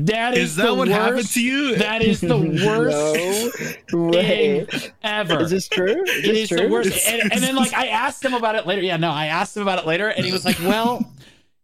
That 0.00 0.34
is, 0.36 0.50
Is 0.50 0.56
that 0.56 0.66
the 0.66 0.74
what 0.74 0.88
worst, 0.88 1.00
happened 1.00 1.28
to 1.30 1.42
you? 1.42 1.76
That 1.76 2.02
is 2.02 2.20
the 2.20 2.36
worst 2.36 3.82
No 3.92 4.08
way. 4.08 4.64
thing 4.64 4.90
ever. 5.02 5.40
Is 5.42 5.50
this 5.50 5.68
true? 5.68 6.02
Is 6.04 6.22
this 6.22 6.36
is 6.36 6.48
true? 6.48 6.58
the 6.58 6.68
worst. 6.68 6.98
And, 7.08 7.32
and 7.32 7.42
then 7.42 7.56
like 7.56 7.72
I 7.74 7.86
asked 7.88 8.24
him 8.24 8.34
about 8.34 8.54
it 8.56 8.66
later. 8.66 8.82
Yeah, 8.82 8.96
no, 8.96 9.10
I 9.10 9.26
asked 9.26 9.56
him 9.56 9.62
about 9.62 9.78
it 9.78 9.86
later, 9.86 10.08
and 10.08 10.24
he 10.26 10.32
was 10.32 10.44
like, 10.44 10.58
"Well, 10.60 11.04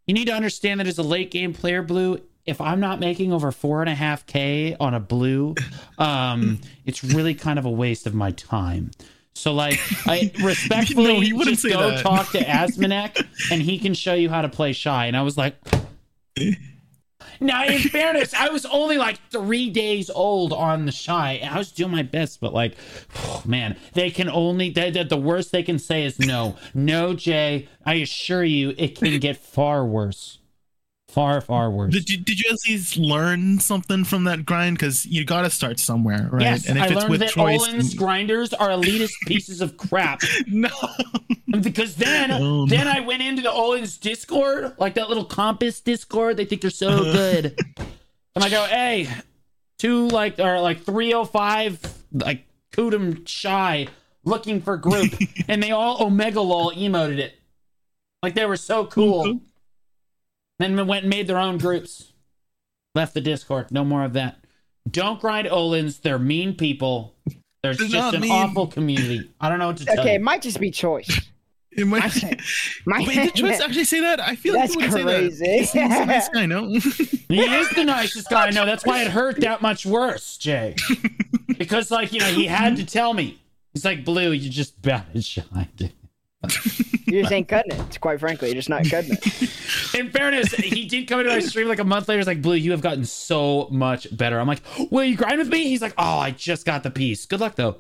you 0.06 0.14
need 0.14 0.26
to 0.26 0.34
understand 0.34 0.80
that 0.80 0.86
as 0.86 0.98
a 0.98 1.02
late 1.02 1.30
game 1.30 1.52
player, 1.52 1.82
Blue, 1.82 2.20
if 2.46 2.60
I'm 2.60 2.80
not 2.80 3.00
making 3.00 3.32
over 3.32 3.50
four 3.52 3.80
and 3.80 3.90
a 3.90 3.94
half 3.94 4.26
k 4.26 4.76
on 4.78 4.94
a 4.94 5.00
blue, 5.00 5.54
um, 5.98 6.60
it's 6.84 7.02
really 7.02 7.34
kind 7.34 7.58
of 7.58 7.64
a 7.64 7.70
waste 7.70 8.06
of 8.06 8.14
my 8.14 8.30
time." 8.32 8.90
So 9.34 9.52
like, 9.54 9.78
I 10.06 10.30
respectfully 10.42 11.04
No, 11.14 11.20
he 11.20 11.32
wouldn't 11.32 11.58
just 11.60 11.72
go 11.72 11.90
that. 11.90 12.02
talk 12.02 12.30
to 12.32 12.38
Asmanek, 12.44 13.24
and 13.50 13.62
he 13.62 13.78
can 13.78 13.94
show 13.94 14.14
you 14.14 14.28
how 14.28 14.42
to 14.42 14.48
play 14.48 14.72
Shai. 14.72 15.06
And 15.06 15.16
I 15.16 15.22
was 15.22 15.36
like. 15.38 15.54
Now, 17.42 17.64
in 17.64 17.78
fairness, 17.80 18.34
I 18.34 18.50
was 18.50 18.66
only 18.66 18.98
like 18.98 19.18
three 19.30 19.70
days 19.70 20.10
old 20.10 20.52
on 20.52 20.84
the 20.84 20.92
Shai, 20.92 21.34
and 21.34 21.54
I 21.54 21.56
was 21.58 21.72
doing 21.72 21.90
my 21.90 22.02
best. 22.02 22.38
But 22.40 22.52
like, 22.52 22.76
man, 23.46 23.76
they 23.94 24.10
can 24.10 24.28
only 24.28 24.68
they, 24.70 24.90
they- 24.90 25.04
the 25.04 25.16
worst 25.16 25.50
they 25.52 25.62
can 25.62 25.78
say 25.78 26.04
is 26.04 26.18
no, 26.18 26.56
no, 26.74 27.14
Jay. 27.14 27.66
I 27.86 27.94
assure 27.94 28.44
you, 28.44 28.74
it 28.76 28.94
can 28.98 29.18
get 29.20 29.38
far 29.38 29.86
worse, 29.86 30.38
far, 31.10 31.40
far 31.40 31.70
worse. 31.70 31.92
Did 31.92 32.08
you, 32.08 32.18
did 32.18 32.38
you 32.40 32.50
at 32.50 32.56
least 32.68 32.96
learn 32.96 33.58
something 33.60 34.04
from 34.04 34.24
that 34.24 34.44
grind? 34.46 34.76
Because 34.78 35.04
you 35.06 35.24
got 35.24 35.42
to 35.42 35.50
start 35.50 35.78
somewhere, 35.80 36.28
right? 36.32 36.42
Yes, 36.42 36.68
and 36.68 36.78
if 36.78 36.84
I 36.84 36.86
it's 36.86 36.94
learned 36.96 37.10
with 37.10 37.20
that 37.20 37.30
choice, 37.30 37.66
Olun's 37.66 37.94
grinders 37.94 38.52
are 38.54 38.68
elitist 38.68 39.12
pieces 39.26 39.60
of 39.60 39.76
crap. 39.76 40.22
no. 40.46 40.68
Because 41.60 41.96
then, 41.96 42.30
Oh, 42.32 42.66
then 42.68 42.86
I 42.88 43.00
went 43.00 43.22
into 43.22 43.42
the 43.42 43.50
Olun's 43.50 43.98
Discord, 43.98 44.74
like 44.78 44.94
that 44.94 45.08
little 45.08 45.24
compass 45.24 45.80
Discord. 45.80 46.36
They 46.36 46.44
think 46.44 46.60
they're 46.62 46.70
so 46.70 46.88
Uh-huh. 46.88 47.12
good, 47.12 47.58
and 48.34 48.44
I 48.44 48.48
go, 48.48 48.64
"Hey, 48.66 49.08
two 49.78 50.08
like 50.08 50.38
or 50.38 50.60
like 50.60 50.82
three 50.84 51.12
oh 51.12 51.24
five 51.24 51.80
like 52.12 52.44
Kutum 52.72 53.26
Shai. 53.26 53.88
looking 54.24 54.60
for 54.60 54.76
group, 54.76 55.12
and 55.48 55.62
they 55.62 55.72
all 55.72 56.02
Omega 56.04 56.40
lol 56.40 56.72
emoted 56.72 57.18
it. 57.18 57.34
Like 58.22 58.34
they 58.34 58.44
were 58.44 58.56
so 58.56 58.86
cool. 58.86 59.40
Then 60.60 60.86
went 60.86 61.04
and 61.04 61.10
made 61.10 61.26
their 61.26 61.38
own 61.38 61.58
groups. 61.58 62.12
Left 62.94 63.14
the 63.14 63.20
Discord. 63.20 63.70
No 63.72 63.84
more 63.84 64.04
of 64.04 64.12
that. 64.12 64.36
Don't 64.90 65.20
grind 65.20 65.48
Olun's. 65.48 65.98
They're 66.00 66.18
mean 66.18 66.54
people. 66.54 67.14
There's 67.62 67.78
They're 67.78 67.88
just 67.88 68.14
an 68.14 68.20
mean. 68.22 68.30
awful 68.30 68.66
community. 68.66 69.30
I 69.40 69.48
don't 69.48 69.58
know 69.58 69.68
what 69.68 69.76
to 69.78 69.84
tell 69.84 70.00
Okay, 70.00 70.10
you. 70.10 70.16
it 70.16 70.22
might 70.22 70.42
just 70.42 70.60
be 70.60 70.70
choice. 70.70 71.20
It 71.72 71.86
might. 71.86 72.02
I- 72.24 72.36
My 72.84 72.98
Wait, 73.06 73.14
did 73.14 73.34
Choice 73.34 73.60
actually 73.60 73.84
say 73.84 74.00
that? 74.00 74.18
I 74.20 74.34
feel 74.34 74.54
That's 74.54 74.74
like 74.74 74.88
he 74.88 75.04
wouldn't 75.04 75.38
crazy. 75.38 75.44
say 75.44 75.48
that. 75.48 75.58
He's, 75.60 75.72
he's 75.72 76.00
a 76.00 76.06
nice 76.06 76.28
guy, 76.28 76.46
no? 76.46 76.66
He 77.30 77.40
is 77.40 77.70
the 77.70 77.84
nicest 77.84 78.28
guy 78.28 78.48
I 78.48 78.50
know. 78.50 78.66
That's 78.66 78.84
why 78.84 79.02
it 79.02 79.10
hurt 79.12 79.40
that 79.42 79.62
much 79.62 79.86
worse, 79.86 80.36
Jay. 80.36 80.74
Because, 81.58 81.90
like, 81.90 82.12
you 82.12 82.20
know, 82.20 82.26
he 82.32 82.46
had 82.46 82.76
to 82.76 82.86
tell 82.86 83.12
me. 83.12 83.38
He's 83.74 83.84
like, 83.84 84.02
Blue, 84.04 84.32
you 84.32 84.48
just 84.48 84.80
batted 84.80 85.22
Shai, 85.24 85.68
dude. 85.76 85.92
You 87.06 87.20
just 87.20 87.32
ain't 87.32 87.48
cutting 87.48 87.72
it. 87.78 88.00
Quite 88.00 88.18
frankly, 88.20 88.48
you're 88.48 88.54
just 88.54 88.68
not 88.70 88.88
cutting 88.88 89.12
it. 89.12 89.94
In 89.98 90.10
fairness, 90.10 90.52
he 90.52 90.86
did 90.86 91.06
come 91.08 91.20
into 91.20 91.30
my 91.32 91.40
stream 91.40 91.68
like 91.68 91.78
a 91.80 91.84
month 91.84 92.08
later. 92.08 92.18
He's 92.18 92.26
like, 92.26 92.40
Blue, 92.40 92.54
you 92.54 92.70
have 92.70 92.80
gotten 92.80 93.04
so 93.04 93.68
much 93.70 94.06
better. 94.16 94.38
I'm 94.40 94.46
like, 94.46 94.62
Will 94.90 95.04
you 95.04 95.16
grind 95.16 95.38
with 95.38 95.48
me? 95.48 95.64
He's 95.64 95.82
like, 95.82 95.94
Oh, 95.98 96.18
I 96.18 96.30
just 96.30 96.64
got 96.64 96.82
the 96.82 96.90
piece. 96.90 97.26
Good 97.26 97.40
luck, 97.40 97.56
though. 97.56 97.76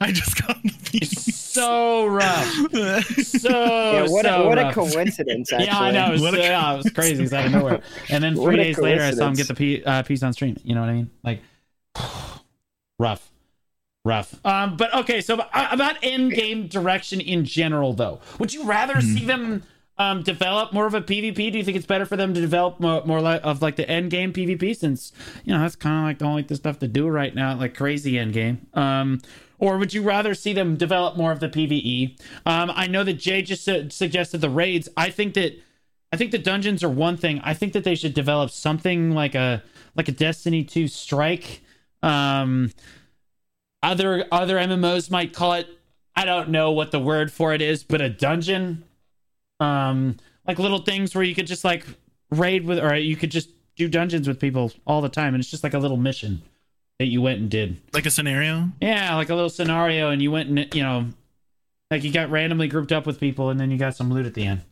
I 0.00 0.12
just 0.12 0.40
got 0.46 0.62
the 0.62 0.72
It's 0.94 1.14
piece. 1.14 1.34
so 1.36 2.06
rough. 2.06 2.44
So, 2.44 3.48
Yeah, 3.50 4.06
what 4.08 4.24
so 4.24 4.42
a, 4.42 4.46
what 4.48 4.58
a 4.58 4.72
coincidence. 4.72 5.52
Actually. 5.52 5.66
Yeah, 5.68 5.78
I 5.78 5.90
know. 5.90 6.06
It 6.08 6.12
was, 6.12 6.22
What 6.22 6.34
yeah, 6.38 6.74
it 6.74 6.76
was 6.78 6.90
crazy. 6.92 7.24
It's 7.24 7.32
out 7.32 7.46
of 7.46 7.52
nowhere. 7.52 7.82
And 8.10 8.22
then 8.24 8.34
three 8.36 8.56
days 8.56 8.78
later, 8.78 9.02
I 9.02 9.10
saw 9.10 9.26
him 9.28 9.34
get 9.34 9.48
the 9.48 9.54
pe- 9.54 9.82
uh, 9.82 10.02
piece 10.02 10.22
on 10.22 10.32
stream. 10.32 10.56
You 10.64 10.74
know 10.74 10.80
what 10.82 10.90
I 10.90 10.94
mean? 10.94 11.10
Like, 11.24 11.40
rough, 12.98 13.30
rough. 14.06 14.34
Um, 14.46 14.76
but 14.76 14.94
okay. 14.94 15.20
So 15.20 15.34
about 15.34 15.96
end 16.02 16.32
game 16.32 16.68
direction 16.68 17.20
in 17.20 17.44
general, 17.44 17.92
though, 17.92 18.20
would 18.38 18.54
you 18.54 18.64
rather 18.64 19.00
see 19.00 19.24
them 19.24 19.62
um 19.98 20.22
develop 20.22 20.72
more 20.72 20.86
of 20.86 20.94
a 20.94 21.00
PvP? 21.00 21.52
Do 21.52 21.58
you 21.58 21.64
think 21.64 21.76
it's 21.76 21.86
better 21.86 22.06
for 22.06 22.16
them 22.16 22.32
to 22.34 22.40
develop 22.40 22.80
more, 22.80 23.04
more 23.04 23.20
like 23.20 23.40
of 23.44 23.62
like 23.62 23.76
the 23.76 23.88
end 23.88 24.10
game 24.10 24.32
PvP 24.32 24.76
since 24.76 25.12
you 25.44 25.52
know 25.52 25.60
that's 25.60 25.76
kind 25.76 25.98
of 25.98 26.04
like 26.04 26.18
the 26.18 26.24
only 26.24 26.42
the 26.42 26.56
stuff 26.56 26.78
to 26.78 26.88
do 26.88 27.08
right 27.08 27.34
now, 27.34 27.56
like 27.56 27.74
crazy 27.74 28.18
end 28.18 28.32
game. 28.32 28.66
Um. 28.74 29.20
Or 29.58 29.78
would 29.78 29.94
you 29.94 30.02
rather 30.02 30.34
see 30.34 30.52
them 30.52 30.76
develop 30.76 31.16
more 31.16 31.32
of 31.32 31.40
the 31.40 31.48
PVE? 31.48 32.20
Um, 32.44 32.70
I 32.74 32.86
know 32.88 33.02
that 33.04 33.14
Jay 33.14 33.40
just 33.40 33.64
su- 33.64 33.88
suggested 33.88 34.42
the 34.42 34.50
raids. 34.50 34.86
I 34.98 35.08
think 35.08 35.32
that 35.32 35.58
I 36.12 36.18
think 36.18 36.30
the 36.30 36.38
dungeons 36.38 36.84
are 36.84 36.90
one 36.90 37.16
thing. 37.16 37.40
I 37.42 37.54
think 37.54 37.72
that 37.72 37.82
they 37.82 37.94
should 37.94 38.12
develop 38.12 38.50
something 38.50 39.12
like 39.12 39.34
a 39.34 39.62
like 39.94 40.08
a 40.08 40.12
Destiny 40.12 40.62
2 40.62 40.88
strike. 40.88 41.62
Um 42.02 42.70
other 43.82 44.26
other 44.32 44.56
MMOs 44.56 45.10
might 45.10 45.32
call 45.32 45.54
it 45.54 45.68
I 46.14 46.24
don't 46.24 46.48
know 46.48 46.72
what 46.72 46.90
the 46.92 46.98
word 46.98 47.30
for 47.30 47.52
it 47.52 47.60
is, 47.60 47.84
but 47.84 48.00
a 48.00 48.08
dungeon. 48.08 48.84
Um 49.60 50.16
like 50.46 50.58
little 50.58 50.78
things 50.80 51.14
where 51.14 51.24
you 51.24 51.34
could 51.34 51.46
just 51.46 51.64
like 51.64 51.86
raid 52.30 52.64
with 52.64 52.78
or 52.78 52.94
you 52.96 53.16
could 53.16 53.30
just 53.30 53.48
do 53.76 53.88
dungeons 53.88 54.26
with 54.28 54.40
people 54.40 54.72
all 54.86 55.00
the 55.02 55.08
time 55.08 55.34
and 55.34 55.40
it's 55.42 55.50
just 55.50 55.62
like 55.64 55.74
a 55.74 55.78
little 55.78 55.96
mission 55.96 56.42
that 56.98 57.06
you 57.06 57.20
went 57.20 57.38
and 57.40 57.50
did. 57.50 57.76
like 57.92 58.06
a 58.06 58.10
scenario. 58.10 58.70
Yeah, 58.80 59.14
like 59.16 59.28
a 59.28 59.34
little 59.34 59.50
scenario 59.50 60.10
and 60.10 60.22
you 60.22 60.30
went 60.30 60.48
and 60.48 60.74
you 60.74 60.82
know 60.82 61.06
like 61.90 62.02
you 62.04 62.12
got 62.12 62.30
randomly 62.30 62.68
grouped 62.68 62.92
up 62.92 63.06
with 63.06 63.20
people 63.20 63.50
and 63.50 63.60
then 63.60 63.70
you 63.70 63.76
got 63.78 63.94
some 63.96 64.12
loot 64.12 64.26
at 64.26 64.34
the 64.34 64.44
end. 64.46 64.62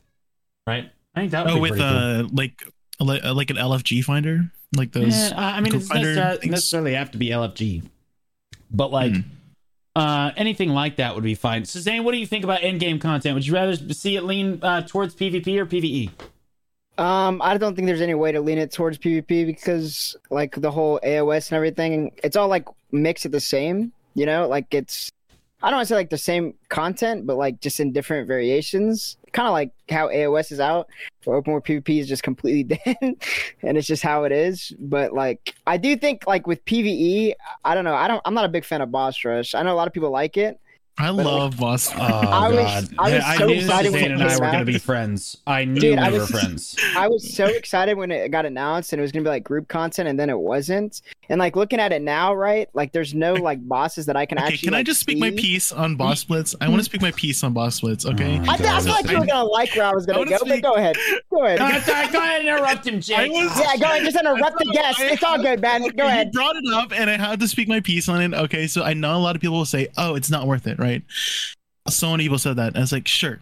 Right? 0.67 0.91
I 1.15 1.21
think 1.21 1.33
that 1.33 1.45
would 1.45 1.53
Oh, 1.53 1.55
be 1.57 1.61
with 1.61 1.71
pretty 1.73 1.85
cool. 1.85 1.99
uh, 1.99 2.29
like 2.33 2.65
uh, 3.01 3.35
like 3.35 3.51
an 3.51 3.57
LFG 3.57 4.03
finder, 4.05 4.51
like 4.75 4.93
those. 4.93 5.15
Yeah, 5.17 5.33
I 5.37 5.61
mean, 5.61 5.67
it 5.75 5.79
doesn't 5.79 5.89
Finder 5.89 6.09
necessarily, 6.15 6.39
things. 6.41 6.51
necessarily 6.51 6.95
have 6.95 7.11
to 7.13 7.19
be 7.19 7.29
LFG, 7.29 7.83
but 8.71 8.91
like 8.91 9.13
Hmm. 9.13 9.21
uh, 9.97 10.31
anything 10.37 10.71
like 10.71 10.97
that 10.97 11.15
would 11.15 11.25
be 11.25 11.35
fine. 11.35 11.65
Suzanne, 11.65 12.05
what 12.05 12.13
do 12.13 12.19
you 12.19 12.27
think 12.27 12.45
about 12.45 12.63
end 12.63 12.81
game 12.81 12.99
content? 12.99 13.35
Would 13.35 13.47
you 13.47 13.55
rather 13.55 13.77
see 13.95 14.17
it 14.17 14.25
lean 14.25 14.59
uh, 14.63 14.83
towards 14.83 15.15
PvP 15.15 15.57
or? 15.59 15.67
PVE? 15.67 16.11
Um, 16.97 17.43
I 17.43 17.57
don't 17.59 17.75
think 17.75 17.87
there's 17.87 18.01
any 18.01 18.15
way 18.15 18.31
to 18.31 18.41
lean 18.41 18.59
it 18.59 18.71
towards 18.71 18.99
PvP 18.99 19.47
because 19.47 20.17
like 20.31 20.55
the 20.55 20.71
whole 20.71 21.01
AOS 21.05 21.51
and 21.51 21.57
everything, 21.57 22.13
it's 22.23 22.37
all 22.37 22.47
like 22.49 22.67
mixed 22.93 23.27
at 23.27 23.33
the 23.33 23.41
same. 23.41 23.93
You 24.15 24.27
know, 24.27 24.47
like 24.47 24.73
it's 24.73 25.11
I 25.63 25.71
don't 25.71 25.79
want 25.79 25.89
to 25.89 25.95
say 25.95 25.97
like 25.97 26.11
the 26.11 26.19
same 26.19 26.55
content, 26.69 27.27
but 27.27 27.37
like 27.37 27.61
just 27.61 27.81
in 27.81 27.93
different 27.93 28.29
variations. 28.29 29.17
Kind 29.35 29.49
of 29.49 29.53
like 29.53 29.73
how 29.91 30.09
AOS 30.09 30.53
is 30.53 30.61
out, 30.61 30.89
or 31.27 31.35
Open 31.35 31.53
World 31.53 31.65
PvP 31.65 32.01
is 32.01 32.09
just 32.09 32.23
completely 32.23 32.79
dead, 32.85 32.97
and 33.63 33.77
it's 33.77 33.87
just 33.87 34.03
how 34.03 34.25
it 34.25 34.33
is. 34.33 34.73
But 34.79 35.13
like 35.13 35.55
I 35.67 35.77
do 35.77 35.97
think 35.97 36.27
like 36.27 36.47
with 36.47 36.65
PVE, 36.65 37.35
I 37.65 37.75
don't 37.75 37.85
know. 37.85 37.95
I 37.95 38.09
don't. 38.09 38.23
I'm 38.25 38.35
not 38.35 38.47
a 38.47 38.49
big 38.49 38.65
fan 38.65 38.81
of 38.81 38.91
Boss 38.91 39.25
Rush. 39.25 39.55
I 39.55 39.63
know 39.63 39.75
a 39.75 39.77
lot 39.77 39.89
of 39.89 39.93
people 39.93 40.11
like 40.11 40.37
it. 40.37 40.59
I 40.97 41.11
love 41.11 41.57
boss. 41.59 41.91
Oh 41.93 41.99
I 41.99 42.49
was- 42.51 42.57
god, 42.89 42.95
I 42.99 43.15
was 43.15 43.25
I 43.25 43.37
so 43.39 43.47
knew 43.47 43.55
excited 43.55 43.93
when 43.93 44.01
Suzanne 44.03 44.11
it 44.13 44.21
and 44.21 44.31
I 44.31 44.35
were 44.39 44.47
going 44.53 44.59
to 44.67 44.73
be 44.73 44.79
friends. 44.79 45.37
I 45.47 45.65
knew 45.65 45.81
Dude, 45.81 45.99
we 45.99 46.05
I 46.05 46.11
were 46.11 46.25
friends. 46.27 46.77
I 46.97 47.09
was 47.09 47.35
so 47.35 47.47
excited 47.47 47.97
when 47.99 48.13
it 48.13 48.31
got 48.31 48.47
announced 48.47 48.93
and 48.93 49.01
it 49.01 49.03
was 49.03 49.11
gonna 49.11 49.25
be 49.25 49.29
like 49.29 49.43
group 49.43 49.67
content, 49.67 50.09
and 50.09 50.19
then 50.19 50.31
it 50.31 50.39
wasn't. 50.39 51.03
And 51.29 51.39
like 51.41 51.57
looking 51.57 51.81
at 51.81 51.91
it 51.93 52.01
now, 52.03 52.33
right? 52.35 52.69
Like 52.75 52.93
there's 52.93 53.13
no 53.13 53.35
like 53.49 53.67
bosses 53.67 54.07
that 54.07 54.17
I 54.17 54.25
can 54.25 54.39
Okay, 54.39 54.47
actually. 54.47 54.67
can 54.67 54.75
I 54.75 54.79
like, 54.79 54.87
just 54.87 55.01
speak 55.01 55.19
my 55.19 55.31
piece 55.33 55.73
on 55.73 55.97
boss 55.97 56.21
splits? 56.21 56.55
I 56.61 56.69
want 56.69 56.79
to 56.81 56.85
speak 56.85 57.03
my 57.03 57.11
piece 57.13 57.43
on 57.43 57.53
boss 57.55 57.75
splits. 57.75 58.07
Okay. 58.07 58.39
Oh 58.39 58.51
I, 58.53 58.57
th- 58.57 58.69
I 58.69 58.81
feel 58.81 58.93
like 58.93 59.11
you 59.11 59.19
were 59.19 59.27
gonna 59.27 59.45
like 59.49 59.75
where 59.75 59.87
I 59.87 59.93
was 59.95 60.07
gonna 60.07 60.21
wanna 60.21 60.31
go, 60.31 60.39
but 60.47 60.63
go 60.63 60.75
ahead. 60.75 60.97
Go 61.31 61.45
ahead. 61.45 61.61
Uh, 61.61 61.81
sorry, 61.81 62.07
go 62.13 62.19
ahead 62.21 62.41
and 62.41 62.49
interrupt 62.49 62.87
him, 62.87 62.97
I 62.97 62.99
Jake. 63.01 63.33
was- 63.33 63.59
yeah, 63.59 63.77
go 63.79 63.87
ahead. 63.87 64.05
Just 64.05 64.17
interrupt 64.21 64.59
the 64.59 64.71
guest. 64.73 65.01
It's 65.01 65.25
all 65.25 65.43
good, 65.43 65.61
man. 65.61 65.81
Go 65.81 65.87
ahead. 65.87 65.97
You 65.97 66.05
ahead. 66.05 66.33
brought 66.33 66.55
it 66.57 66.65
up, 66.73 66.93
and 66.93 67.11
I 67.11 67.17
had 67.17 67.41
to 67.41 67.49
speak 67.49 67.67
my 67.67 67.81
piece 67.81 68.09
on 68.09 68.23
it. 68.23 68.33
Okay, 68.35 68.69
so 68.69 68.85
I 68.85 68.95
know 68.95 69.17
a 69.17 69.19
lot 69.19 69.35
of 69.35 69.43
people 69.43 69.57
will 69.57 69.65
say, 69.65 69.89
"Oh, 69.97 70.15
it's 70.15 70.31
not 70.31 70.47
worth 70.47 70.67
it," 70.69 70.79
right? 70.79 70.84
So 71.89 72.11
many 72.11 72.25
people 72.25 72.39
said 72.39 72.57
that. 72.57 72.77
I 72.77 72.81
was 72.81 72.93
like, 72.93 73.09
"Sure." 73.09 73.41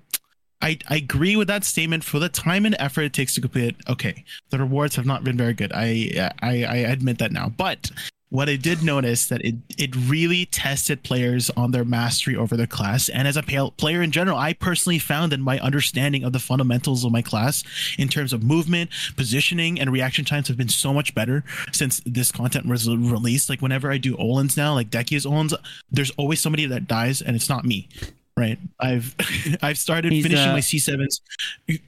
I, 0.62 0.78
I 0.88 0.96
agree 0.96 1.34
with 1.34 1.49
that 1.49 1.64
statement 1.64 2.04
for 2.04 2.20
the 2.20 2.28
time 2.28 2.64
and 2.64 2.76
effort 2.78 3.02
it 3.02 3.12
takes 3.12 3.34
to 3.34 3.40
complete 3.40 3.70
it. 3.70 3.76
Okay, 3.88 4.25
the 4.50 4.58
rewards 4.58 4.94
have 4.94 5.04
not 5.04 5.25
been 5.25 5.37
very 5.37 5.54
good. 5.54 5.72
I 5.75 6.30
I, 6.40 6.64
I 6.64 6.76
admit 6.76 7.18
that 7.18 7.32
now. 7.32 7.49
But 7.49 7.90
what 8.33 8.49
I 8.49 8.57
did 8.57 8.83
notice 8.83 9.27
that 9.27 9.45
it 9.45 9.57
it 9.77 9.95
really 9.95 10.47
tested 10.47 11.03
players 11.03 11.51
on 11.51 11.73
their 11.73 11.85
mastery 11.85 12.35
over 12.35 12.57
their 12.57 12.67
class, 12.67 13.11
and 13.11 13.29
as 13.29 13.37
a 13.37 13.43
player 13.43 14.01
in 14.01 14.11
general, 14.11 14.39
I 14.39 14.55
personally 14.55 14.99
found 14.99 15.33
that 15.33 15.41
my 15.41 15.61
understanding 15.61 16.25
of 16.25 16.33
the 16.33 16.39
fundamentals 16.39 17.05
of 17.05 17.12
my 17.12 17.21
class 17.21 17.62
in 17.99 18.09
terms 18.09 18.33
of 18.33 18.43
movement, 18.43 18.89
positioning, 19.17 19.79
and 19.79 19.93
reaction 19.93 20.25
times 20.25 20.49
have 20.49 20.57
been 20.57 20.71
so 20.71 20.95
much 20.95 21.15
better 21.15 21.45
since 21.73 22.01
this 22.07 22.33
content 22.33 22.65
was 22.65 22.89
released. 22.89 23.51
Like 23.51 23.61
whenever 23.61 23.93
I 23.93 23.99
do 23.99 24.17
Olun's 24.17 24.57
now, 24.57 24.73
like 24.73 24.89
Dehkia's 24.89 25.27
Olun's, 25.27 25.53
there's 25.91 26.11
always 26.12 26.41
somebody 26.41 26.65
that 26.65 26.89
dies, 26.89 27.21
and 27.21 27.37
it's 27.37 27.51
not 27.51 27.67
me. 27.67 27.87
Right? 28.35 28.59
I've 28.81 29.15
I've 29.62 29.77
started 29.77 30.11
He's, 30.11 30.23
finishing 30.25 30.49
uh, 30.49 30.55
my 30.55 30.61
C7s 30.61 31.21
He's 31.67 31.81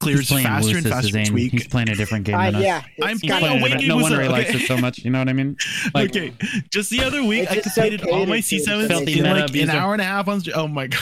clears 0.00 0.28
playing 0.28 0.46
faster 0.46 0.76
and 0.76 0.86
faster 0.88 1.18
each 1.18 1.30
week. 1.30 1.52
He's 1.52 1.68
playing 1.68 1.88
a 1.90 1.94
different 1.94 2.24
game 2.24 2.34
Uh, 2.34 2.46
than 2.46 2.54
us. 2.56 2.62
yeah, 2.62 2.82
I'm 3.02 3.10
it's 3.12 3.20
He's 3.20 3.30
kind 3.30 3.40
playing 3.44 3.56
of 3.56 3.60
playing 3.60 3.60
a 3.60 3.60
Awakening 3.60 3.78
different- 3.80 3.88
no 3.88 4.02
wonder 4.02 4.20
a- 4.20 4.24
he 4.24 4.28
likes 4.28 4.50
it 4.54 4.66
so 4.66 4.76
much. 4.86 4.98
You 4.98 5.10
know 5.10 5.18
what 5.20 5.28
I 5.28 5.32
mean? 5.32 5.56
Like, 5.94 6.10
okay, 6.10 6.32
just 6.70 6.90
the 6.90 7.02
other 7.04 7.22
week 7.22 7.50
I 7.50 7.54
just 7.56 7.74
so 7.74 7.82
completed 7.82 8.08
all 8.08 8.26
my 8.26 8.38
C7s 8.38 8.88
Filthy 8.88 9.18
in 9.18 9.22
meta 9.24 9.34
like 9.46 9.54
an 9.54 9.70
hour 9.70 9.92
and 9.92 10.00
a 10.00 10.04
half 10.04 10.26
on. 10.28 10.42
Oh 10.54 10.66
my 10.66 10.86
god! 10.88 11.00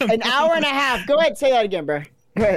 an 0.00 0.22
hour 0.22 0.54
and 0.54 0.64
a 0.64 0.68
half. 0.68 1.06
Go 1.06 1.16
ahead, 1.16 1.38
say 1.38 1.50
that 1.50 1.64
again, 1.64 1.86
bro. 1.86 2.02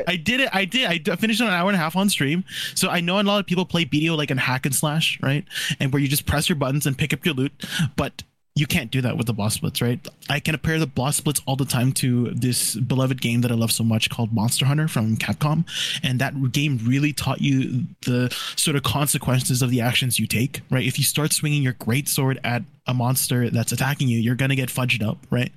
I 0.07 0.15
did 0.15 0.39
it. 0.39 0.49
I 0.53 0.65
did. 0.65 1.09
I 1.09 1.15
finished 1.17 1.41
on 1.41 1.47
an 1.47 1.53
hour 1.53 1.67
and 1.69 1.75
a 1.75 1.79
half 1.79 1.95
on 1.97 2.07
stream. 2.07 2.45
So 2.75 2.89
I 2.89 3.01
know 3.01 3.19
a 3.19 3.23
lot 3.23 3.39
of 3.39 3.45
people 3.45 3.65
play 3.65 3.83
BDO 3.85 4.15
like 4.15 4.31
in 4.31 4.37
hack 4.37 4.65
and 4.65 4.73
slash, 4.73 5.19
right? 5.21 5.43
And 5.79 5.91
where 5.91 6.01
you 6.01 6.07
just 6.07 6.25
press 6.25 6.47
your 6.47 6.55
buttons 6.55 6.85
and 6.85 6.97
pick 6.97 7.11
up 7.11 7.25
your 7.25 7.33
loot, 7.33 7.51
but 7.97 8.23
you 8.55 8.67
can't 8.67 8.91
do 8.91 9.01
that 9.01 9.17
with 9.17 9.25
the 9.25 9.33
boss 9.33 9.55
splits, 9.55 9.81
right? 9.81 9.99
I 10.29 10.39
can 10.39 10.53
compare 10.53 10.77
the 10.77 10.85
boss 10.85 11.15
splits 11.15 11.41
all 11.47 11.55
the 11.55 11.65
time 11.65 11.91
to 11.93 12.29
this 12.31 12.75
beloved 12.75 13.19
game 13.19 13.41
that 13.41 13.51
I 13.51 13.55
love 13.55 13.71
so 13.71 13.83
much 13.83 14.11
called 14.11 14.31
Monster 14.31 14.65
Hunter 14.65 14.87
from 14.87 15.17
Capcom, 15.17 15.65
and 16.03 16.19
that 16.19 16.51
game 16.51 16.79
really 16.85 17.13
taught 17.13 17.41
you 17.41 17.85
the 18.05 18.29
sort 18.55 18.75
of 18.75 18.83
consequences 18.83 19.63
of 19.63 19.71
the 19.71 19.81
actions 19.81 20.19
you 20.19 20.27
take, 20.27 20.61
right? 20.69 20.85
If 20.85 20.99
you 20.99 21.03
start 21.03 21.33
swinging 21.33 21.63
your 21.63 21.73
great 21.73 22.07
sword 22.07 22.39
at 22.43 22.61
a 22.85 22.93
monster 22.93 23.49
that's 23.49 23.71
attacking 23.71 24.09
you, 24.09 24.19
you're 24.19 24.35
gonna 24.35 24.55
get 24.55 24.69
fudged 24.69 25.01
up, 25.07 25.17
right? 25.29 25.51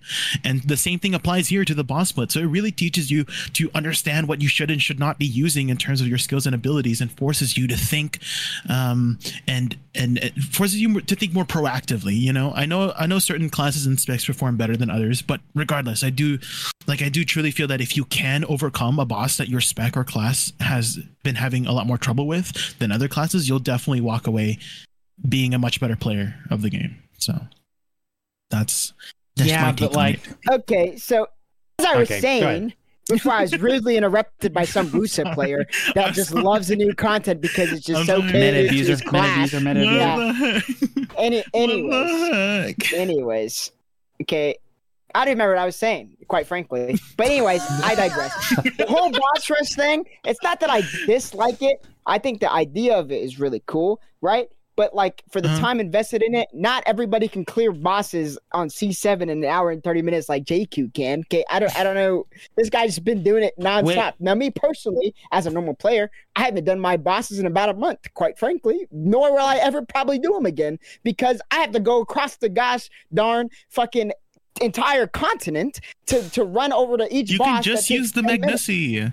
And 0.44 0.62
the 0.62 0.76
same 0.76 0.98
thing 0.98 1.14
applies 1.14 1.48
here 1.48 1.64
to 1.64 1.74
the 1.74 1.84
boss 1.84 2.10
split. 2.10 2.30
So 2.30 2.40
it 2.40 2.44
really 2.44 2.70
teaches 2.70 3.10
you 3.10 3.24
to 3.54 3.70
understand 3.74 4.28
what 4.28 4.40
you 4.40 4.48
should 4.48 4.70
and 4.70 4.80
should 4.80 5.00
not 5.00 5.18
be 5.18 5.26
using 5.26 5.68
in 5.68 5.76
terms 5.76 6.00
of 6.00 6.06
your 6.06 6.18
skills 6.18 6.46
and 6.46 6.54
abilities, 6.54 7.00
and 7.00 7.10
forces 7.10 7.58
you 7.58 7.66
to 7.66 7.76
think, 7.76 8.20
um, 8.68 9.18
and 9.46 9.76
and 9.94 10.32
forces 10.50 10.80
you 10.80 11.00
to 11.00 11.16
think 11.16 11.32
more 11.34 11.44
proactively. 11.44 12.16
You 12.16 12.32
know, 12.32 12.52
I 12.54 12.64
know 12.64 12.86
I 12.97 13.07
know 13.07 13.19
certain 13.19 13.50
classes 13.50 13.87
and 13.87 13.99
specs 13.99 14.25
perform 14.25 14.57
better 14.57 14.76
than 14.76 14.90
others, 14.90 15.23
but 15.23 15.40
regardless, 15.55 16.05
I 16.05 16.11
do 16.11 16.38
like 16.87 17.02
I 17.02 17.09
do 17.09 17.25
truly 17.25 17.50
feel 17.50 17.66
that 17.69 17.81
if 17.81 17.97
you 17.97 18.05
can 18.05 18.45
overcome 18.45 18.99
a 18.99 19.05
boss 19.05 19.37
that 19.37 19.49
your 19.49 19.61
spec 19.61 19.97
or 19.97 20.05
class 20.05 20.52
has 20.61 20.99
been 21.23 21.35
having 21.35 21.66
a 21.66 21.73
lot 21.73 21.87
more 21.87 21.99
trouble 21.99 22.26
with 22.26 22.78
than 22.78 22.93
other 22.93 23.09
classes, 23.09 23.49
you'll 23.49 23.59
definitely 23.59 24.00
walk 24.00 24.26
away 24.26 24.59
being 25.28 25.55
a 25.55 25.59
much 25.59 25.81
better 25.81 25.97
player 25.97 26.37
of 26.50 26.62
the 26.62 26.71
game. 26.71 26.97
So 27.19 27.38
that's, 28.50 28.93
that's 29.35 29.50
yeah, 29.50 29.62
my 29.62 29.73
but 29.73 29.95
like, 29.95 30.26
it. 30.26 30.37
Okay, 30.50 30.97
so 30.97 31.28
as 31.78 31.87
I 31.87 31.97
was 31.97 32.11
Okay, 32.11 32.21
go 32.21 32.28
ahead. 32.28 32.43
saying, 32.43 32.73
before 33.08 33.32
I 33.32 33.42
was 33.42 33.58
rudely 33.58 33.96
interrupted 33.96 34.52
by 34.52 34.64
some 34.64 34.88
Rusev 34.90 35.32
player 35.34 35.66
that 35.94 36.14
just 36.14 36.32
loves 36.32 36.68
the 36.68 36.76
new 36.76 36.94
content 36.94 37.40
because 37.40 37.72
it's 37.72 37.84
just 37.84 38.00
I'm 38.00 38.06
so 38.06 38.18
sorry. 38.20 38.32
meta 38.32 38.38
catered 38.40 38.62
to 38.62 38.68
abuser, 38.68 38.90
his 38.92 39.00
meta 39.00 39.10
class. 39.10 39.52
abuser, 39.52 39.64
meta 39.64 39.80
abuser. 39.80 40.96
Yeah. 40.96 41.06
Any, 41.18 41.44
anyways, 41.54 42.92
anyways, 42.92 43.72
okay. 44.22 44.56
I 45.14 45.25
don't 45.25 45.32
remember 45.34 45.54
what 45.54 45.62
I 45.62 45.64
was 45.64 45.76
saying, 45.76 46.14
quite 46.28 46.46
frankly. 46.46 46.98
But 47.16 47.28
anyways, 47.28 47.62
I 47.82 47.94
digress. 47.94 48.34
The 48.76 48.84
whole 48.86 49.10
boss 49.10 49.48
rush 49.48 49.70
thing, 49.75 50.04
it's 50.25 50.42
not 50.42 50.60
that 50.60 50.68
I 50.68 50.82
dislike 51.06 51.62
it. 51.62 51.86
I 52.04 52.18
think 52.18 52.40
the 52.40 52.52
idea 52.52 52.96
of 52.98 53.10
it 53.10 53.22
is 53.22 53.40
really 53.40 53.62
cool, 53.66 54.02
right? 54.20 54.48
But 54.76 54.95
like 54.95 55.23
for 55.30 55.40
the 55.40 55.49
Uh-huh. 55.49 55.59
time 55.61 55.80
invested 55.80 56.23
in 56.23 56.35
it, 56.35 56.49
not 56.52 56.83
everybody 56.87 57.28
can 57.28 57.45
clear 57.45 57.73
bosses 57.73 58.38
on 58.52 58.68
C7 58.68 59.23
in 59.23 59.30
an 59.30 59.45
hour 59.45 59.71
and 59.71 59.83
30 59.83 60.02
minutes 60.02 60.28
like 60.28 60.45
JQ 60.45 60.92
can. 60.92 61.21
Okay, 61.21 61.45
I 61.50 61.59
don't 61.59 61.75
I 61.78 61.83
don't 61.83 61.95
know. 61.95 62.26
This 62.56 62.68
guy's 62.71 62.99
been 62.99 63.23
doing 63.23 63.42
it 63.42 63.54
nonstop. 63.59 64.12
Now, 64.21 64.35
me 64.35 64.50
personally, 64.50 65.14
as 65.33 65.47
a 65.47 65.50
normal 65.50 65.75
player, 65.75 66.11
I 66.37 66.42
haven't 66.42 66.64
done 66.64 66.78
my 66.78 66.97
bosses 66.99 67.38
in 67.38 67.47
about 67.47 67.71
a 67.71 67.75
month, 67.75 68.12
quite 68.14 68.38
frankly. 68.38 68.87
Nor 68.92 69.33
will 69.33 69.38
I 69.47 69.56
ever 69.56 69.80
probably 69.83 70.18
do 70.18 70.33
them 70.35 70.45
again 70.47 70.78
because 71.02 71.40
I 71.50 71.56
have 71.56 71.73
to 71.73 71.80
go 71.80 72.00
across 72.02 72.37
the 72.37 72.49
gosh 72.50 72.90
darn 73.14 73.49
fucking 73.71 74.12
entire 74.61 75.06
continent 75.06 75.80
to 76.06 76.28
to 76.30 76.45
run 76.45 76.73
over 76.73 76.97
to 76.99 77.14
each 77.14 77.30
You 77.30 77.38
can 77.38 77.62
just 77.62 77.88
use 77.88 78.12
the 78.12 78.23
10 78.23 78.40
minutes. 78.42 78.66
Magnussi. 78.68 79.12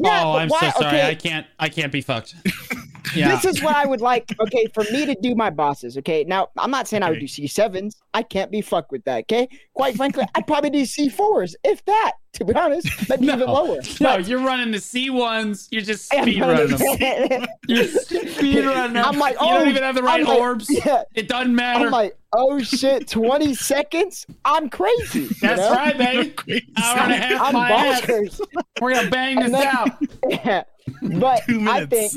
Yeah, 0.00 0.22
oh, 0.24 0.32
I'm 0.36 0.48
why- 0.48 0.60
so 0.70 0.80
sorry. 0.82 0.86
okay, 0.98 1.08
I 1.08 1.14
can't. 1.14 1.46
I 1.58 1.68
can't 1.70 1.90
be 1.90 2.00
fucked. 2.02 2.34
Yeah. 3.14 3.34
This 3.34 3.44
is 3.56 3.62
what 3.62 3.74
I 3.76 3.86
would 3.86 4.00
like. 4.00 4.34
Okay, 4.40 4.66
for 4.74 4.84
me 4.84 5.06
to 5.06 5.14
do 5.20 5.34
my 5.34 5.50
bosses. 5.50 5.96
Okay, 5.98 6.24
now 6.24 6.48
I'm 6.56 6.70
not 6.70 6.86
saying 6.88 7.02
I 7.02 7.10
would 7.10 7.20
do 7.20 7.26
C 7.28 7.46
sevens. 7.46 7.96
I 8.14 8.22
can't 8.22 8.50
be 8.50 8.60
fucked 8.60 8.92
with 8.92 9.04
that. 9.04 9.20
Okay, 9.20 9.48
quite 9.74 9.96
frankly, 9.96 10.24
I'd 10.34 10.46
probably 10.46 10.70
do 10.70 10.84
C 10.84 11.08
fours, 11.08 11.56
if 11.64 11.84
that. 11.86 12.12
To 12.34 12.44
be 12.44 12.54
honest, 12.54 12.86
maybe 13.08 13.26
No. 13.26 13.34
even 13.34 13.48
lower. 13.48 13.78
no, 14.00 14.16
you're 14.18 14.38
running 14.44 14.70
the 14.70 14.78
C 14.78 15.08
ones. 15.10 15.66
You're 15.70 15.82
just 15.82 16.12
I'm 16.14 16.22
speed 16.24 16.40
running 16.42 16.76
them. 16.76 17.46
You're 17.68 17.84
speed 17.86 18.64
running 18.64 18.92
them. 18.92 19.04
I'm 19.04 19.18
like, 19.18 19.32
you 19.34 19.38
oh, 19.40 19.58
don't 19.58 19.68
even 19.68 19.82
have 19.82 19.94
the 19.94 20.02
right 20.02 20.22
like, 20.24 20.38
orbs. 20.38 20.66
Yeah, 20.70 21.02
It 21.14 21.26
doesn't 21.28 21.54
matter. 21.54 21.86
I'm 21.86 21.90
like, 21.90 22.16
oh 22.34 22.60
shit, 22.60 23.08
20 23.08 23.54
seconds? 23.54 24.26
I'm 24.44 24.68
crazy. 24.68 25.20
you 25.22 25.28
That's 25.40 25.58
know? 25.60 25.72
right, 25.72 25.96
baby. 25.98 26.34
Hour 26.76 26.98
and 26.98 27.12
a 27.12 27.16
half 27.16 27.40
I'm 27.42 27.54
my 27.54 27.70
ass. 27.70 28.40
We're 28.80 28.94
gonna 28.94 29.10
bang 29.10 29.36
this 29.36 29.46
And 29.46 29.54
then- 29.54 29.66
out. 29.66 29.88
Yeah. 30.28 30.62
But 31.18 31.42
I 31.48 31.86
think 31.86 32.12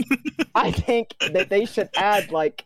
I 0.56 0.72
think 0.72 1.16
that 1.32 1.50
they 1.50 1.66
should 1.66 1.90
add 1.96 2.32
like 2.32 2.66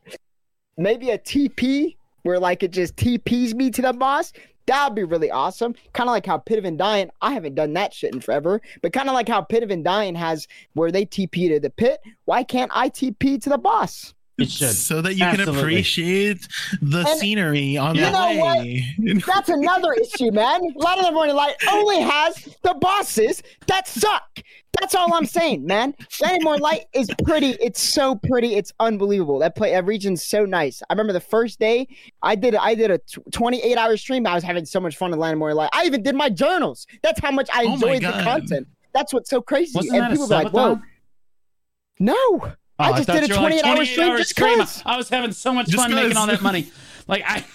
maybe 0.78 1.10
a 1.12 1.18
TP 1.18 1.96
where 2.24 2.40
like 2.40 2.64
it 2.64 2.72
just 2.72 2.96
TPs 2.96 3.54
me 3.54 3.70
to 3.72 3.82
the 3.82 3.94
boss. 3.94 4.34
That 4.68 4.90
would 4.90 4.96
be 4.96 5.04
really 5.04 5.30
awesome. 5.30 5.76
Kind 5.94 6.10
of 6.10 6.14
like 6.14 6.26
how 6.26 6.40
Pit 6.40 6.58
of 6.58 6.66
Undying. 6.66 7.12
I 7.22 7.34
haven't 7.34 7.54
done 7.54 7.74
that 7.74 7.94
shit 7.94 8.16
in 8.16 8.22
forever, 8.22 8.62
but 8.82 8.94
kind 8.94 9.08
of 9.10 9.14
like 9.14 9.30
how 9.30 9.42
Pit 9.42 9.62
of 9.62 9.70
Undying 9.70 10.16
has 10.16 10.48
where 10.74 10.92
they 10.92 11.06
TP 11.06 11.50
to 11.50 11.60
the 11.60 11.70
pit. 11.70 12.00
Why 12.26 12.44
can't 12.44 12.72
I 12.74 12.90
TP 12.90 13.40
to 13.44 13.50
the 13.50 13.60
boss? 13.60 14.16
It 14.38 14.50
should. 14.50 14.72
so 14.72 15.02
that 15.02 15.14
you 15.14 15.24
can 15.26 15.48
appreciate 15.48 16.46
the 16.82 17.06
And 17.08 17.20
scenery 17.20 17.78
on 17.78 17.96
you 17.96 18.02
the 18.06 18.12
know 18.12 18.36
what? 18.38 19.26
That's 19.26 19.50
another 19.50 19.94
issue, 19.94 20.32
man. 20.32 20.62
A 20.62 20.80
lot 20.80 21.00
of 21.00 21.06
the 21.06 21.12
Morning 21.12 21.36
Light 21.36 21.56
only 21.72 22.02
has 22.02 22.36
the 22.64 22.76
bosses 22.82 23.42
that 23.68 23.88
suck. 23.88 24.42
That's 24.80 24.94
all 24.94 25.14
I'm 25.14 25.26
saying, 25.26 25.66
man. 25.66 25.96
Shining 26.10 26.44
More 26.44 26.58
Light 26.58 26.86
is 26.94 27.10
pretty. 27.24 27.52
It's 27.62 27.82
so 27.82 28.16
pretty. 28.16 28.56
It's 28.56 28.74
unbelievable. 28.82 29.40
That 29.40 29.56
play 29.56 29.72
that 29.72 29.86
region's 29.86 30.26
so 30.26 30.44
nice. 30.46 30.82
I 30.90 30.94
remember 30.94 31.14
the 31.14 31.22
first 31.22 31.58
day 31.60 31.88
I 32.22 32.36
did 32.36 32.56
I 32.56 32.76
did 32.76 32.92
a 32.92 33.00
28 33.32 33.78
hour 33.78 33.96
stream. 33.96 34.28
I 34.28 34.36
was 34.36 34.44
having 34.44 34.66
so 34.66 34.82
much 34.82 34.98
fun 34.98 35.14
in 35.14 35.20
Land 35.20 35.40
More 35.40 35.54
Light. 35.54 35.70
I 35.72 35.86
even 35.86 36.04
did 36.04 36.14
my 36.16 36.30
journals. 36.30 36.88
That's 37.04 37.22
how 37.22 37.32
much 37.32 37.50
I 37.54 37.64
Oh 37.64 37.74
enjoyed 37.76 38.02
the 38.02 38.12
content. 38.12 38.68
That's 38.94 39.14
what's 39.14 39.30
so 39.30 39.42
crazy. 39.42 39.72
Wasn't 39.76 39.96
and 39.96 40.04
that 40.04 40.12
a 40.12 40.14
people 40.14 40.28
be 40.28 40.34
like, 40.36 40.50
"Whoa, 40.52 40.82
no." 42.00 42.52
Oh, 42.78 42.84
I 42.84 42.92
just 42.94 43.08
thought 43.08 43.22
did 43.22 43.24
a 43.32 43.34
you 43.34 43.36
were 43.36 43.50
like 43.50 43.62
28 43.62 43.66
hour 43.66 43.76
28 43.76 43.94
stream 43.94 44.18
just 44.18 44.30
stream. 44.32 44.58
'cause. 44.60 44.84
I 44.86 44.98
was 44.98 45.10
having 45.10 45.32
so 45.32 45.54
much 45.54 45.68
Just 45.68 45.82
fun 45.82 45.96
making 45.96 46.18
all 46.18 46.28
that 46.28 46.42
money. 46.42 46.72
Like 47.08 47.22
I. 47.24 47.46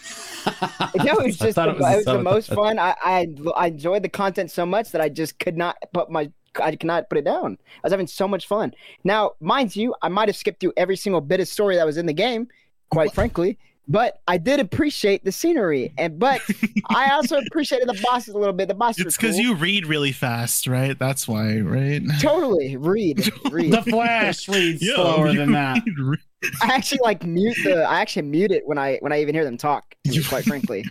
It 0.95 1.25
was 1.25 1.37
just 1.37 1.57
thought 1.57 1.67
the, 1.67 1.71
it 1.73 1.77
it 1.77 1.81
was 1.81 1.93
a 1.93 1.97
was 1.97 2.05
the 2.05 2.23
most 2.23 2.49
fun. 2.53 2.79
I, 2.79 2.95
I 3.03 3.27
I 3.57 3.67
enjoyed 3.67 4.03
the 4.05 4.09
content 4.09 4.51
so 4.53 4.65
much 4.65 4.93
that 4.93 5.01
I 5.01 5.09
just 5.09 5.39
could 5.41 5.57
not 5.57 5.77
put 5.93 6.09
my 6.09 6.31
I 6.61 6.75
cannot 6.77 7.09
put 7.09 7.19
it 7.19 7.25
down. 7.25 7.59
I 7.77 7.81
was 7.83 7.93
having 7.93 8.07
so 8.07 8.27
much 8.29 8.47
fun. 8.47 8.73
Now, 9.05 9.33
mind 9.41 9.75
you, 9.77 9.95
I 10.03 10.09
might 10.09 10.29
have 10.29 10.37
skipped 10.37 10.61
through 10.61 10.73
every 10.77 10.97
single 10.97 11.21
bit 11.21 11.41
of 11.41 11.49
story 11.49 11.77
that 11.77 11.85
was 11.87 11.97
in 11.97 12.07
the 12.07 12.13
game, 12.13 12.49
quite 12.91 13.13
frankly. 13.13 13.59
But 13.91 14.21
I 14.29 14.39
did 14.39 14.61
appreciate 14.61 15.25
the 15.25 15.33
scenery, 15.33 15.93
and 15.99 16.17
but 16.17 16.41
I 16.91 17.11
also 17.11 17.39
appreciated 17.39 17.89
the 17.89 18.01
bosses 18.05 18.35
a 18.35 18.39
little 18.39 18.53
bit. 18.55 18.69
The 18.69 18.75
bosses 18.75 19.05
It's 19.05 19.17
because 19.17 19.35
cool. 19.35 19.45
you 19.45 19.55
read 19.57 19.85
really 19.87 20.13
fast, 20.13 20.69
right? 20.69 20.97
That's 20.97 21.27
why, 21.27 21.59
right? 21.59 22.01
totally 22.21 22.77
read 22.77 23.29
read. 23.51 23.73
The 23.73 23.83
Flash 23.83 24.49
reads 24.49 24.81
Yo, 24.81 24.95
slower 24.95 25.31
you 25.31 25.39
than 25.39 25.51
that. 25.53 25.83
read 25.85 25.99
re- 25.99 26.19
I 26.63 26.69
actually 26.73 27.01
like 27.03 27.25
mute 27.25 27.57
the. 27.65 27.83
I 27.83 28.01
actually 28.01 28.23
mute 28.23 28.53
it 28.53 28.63
when 28.65 28.79
I 28.79 28.99
when 29.01 29.13
I 29.13 29.21
even 29.23 29.35
hear 29.35 29.45
them 29.45 29.57
talk. 29.57 29.93
You- 30.05 30.23
Quite 30.25 30.45
frankly. 30.45 30.85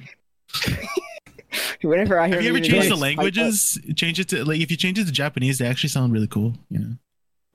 Whenever 1.82 2.20
I 2.20 2.28
hear 2.28 2.36
Have 2.36 2.44
you 2.44 2.50
ever 2.50 2.58
even 2.58 2.70
changed 2.70 2.88
the 2.88 2.96
voice, 2.96 3.00
I 3.00 3.02
languages? 3.02 3.80
Change 3.96 4.20
it 4.20 4.28
to 4.30 4.44
like 4.44 4.60
if 4.60 4.70
you 4.70 4.76
change 4.76 5.00
it 5.00 5.06
to 5.06 5.12
Japanese, 5.14 5.58
they 5.60 5.68
actually 5.68 5.90
sound 5.90 6.12
really 6.12 6.28
cool. 6.28 6.54
You 6.70 6.80
know. 6.80 6.94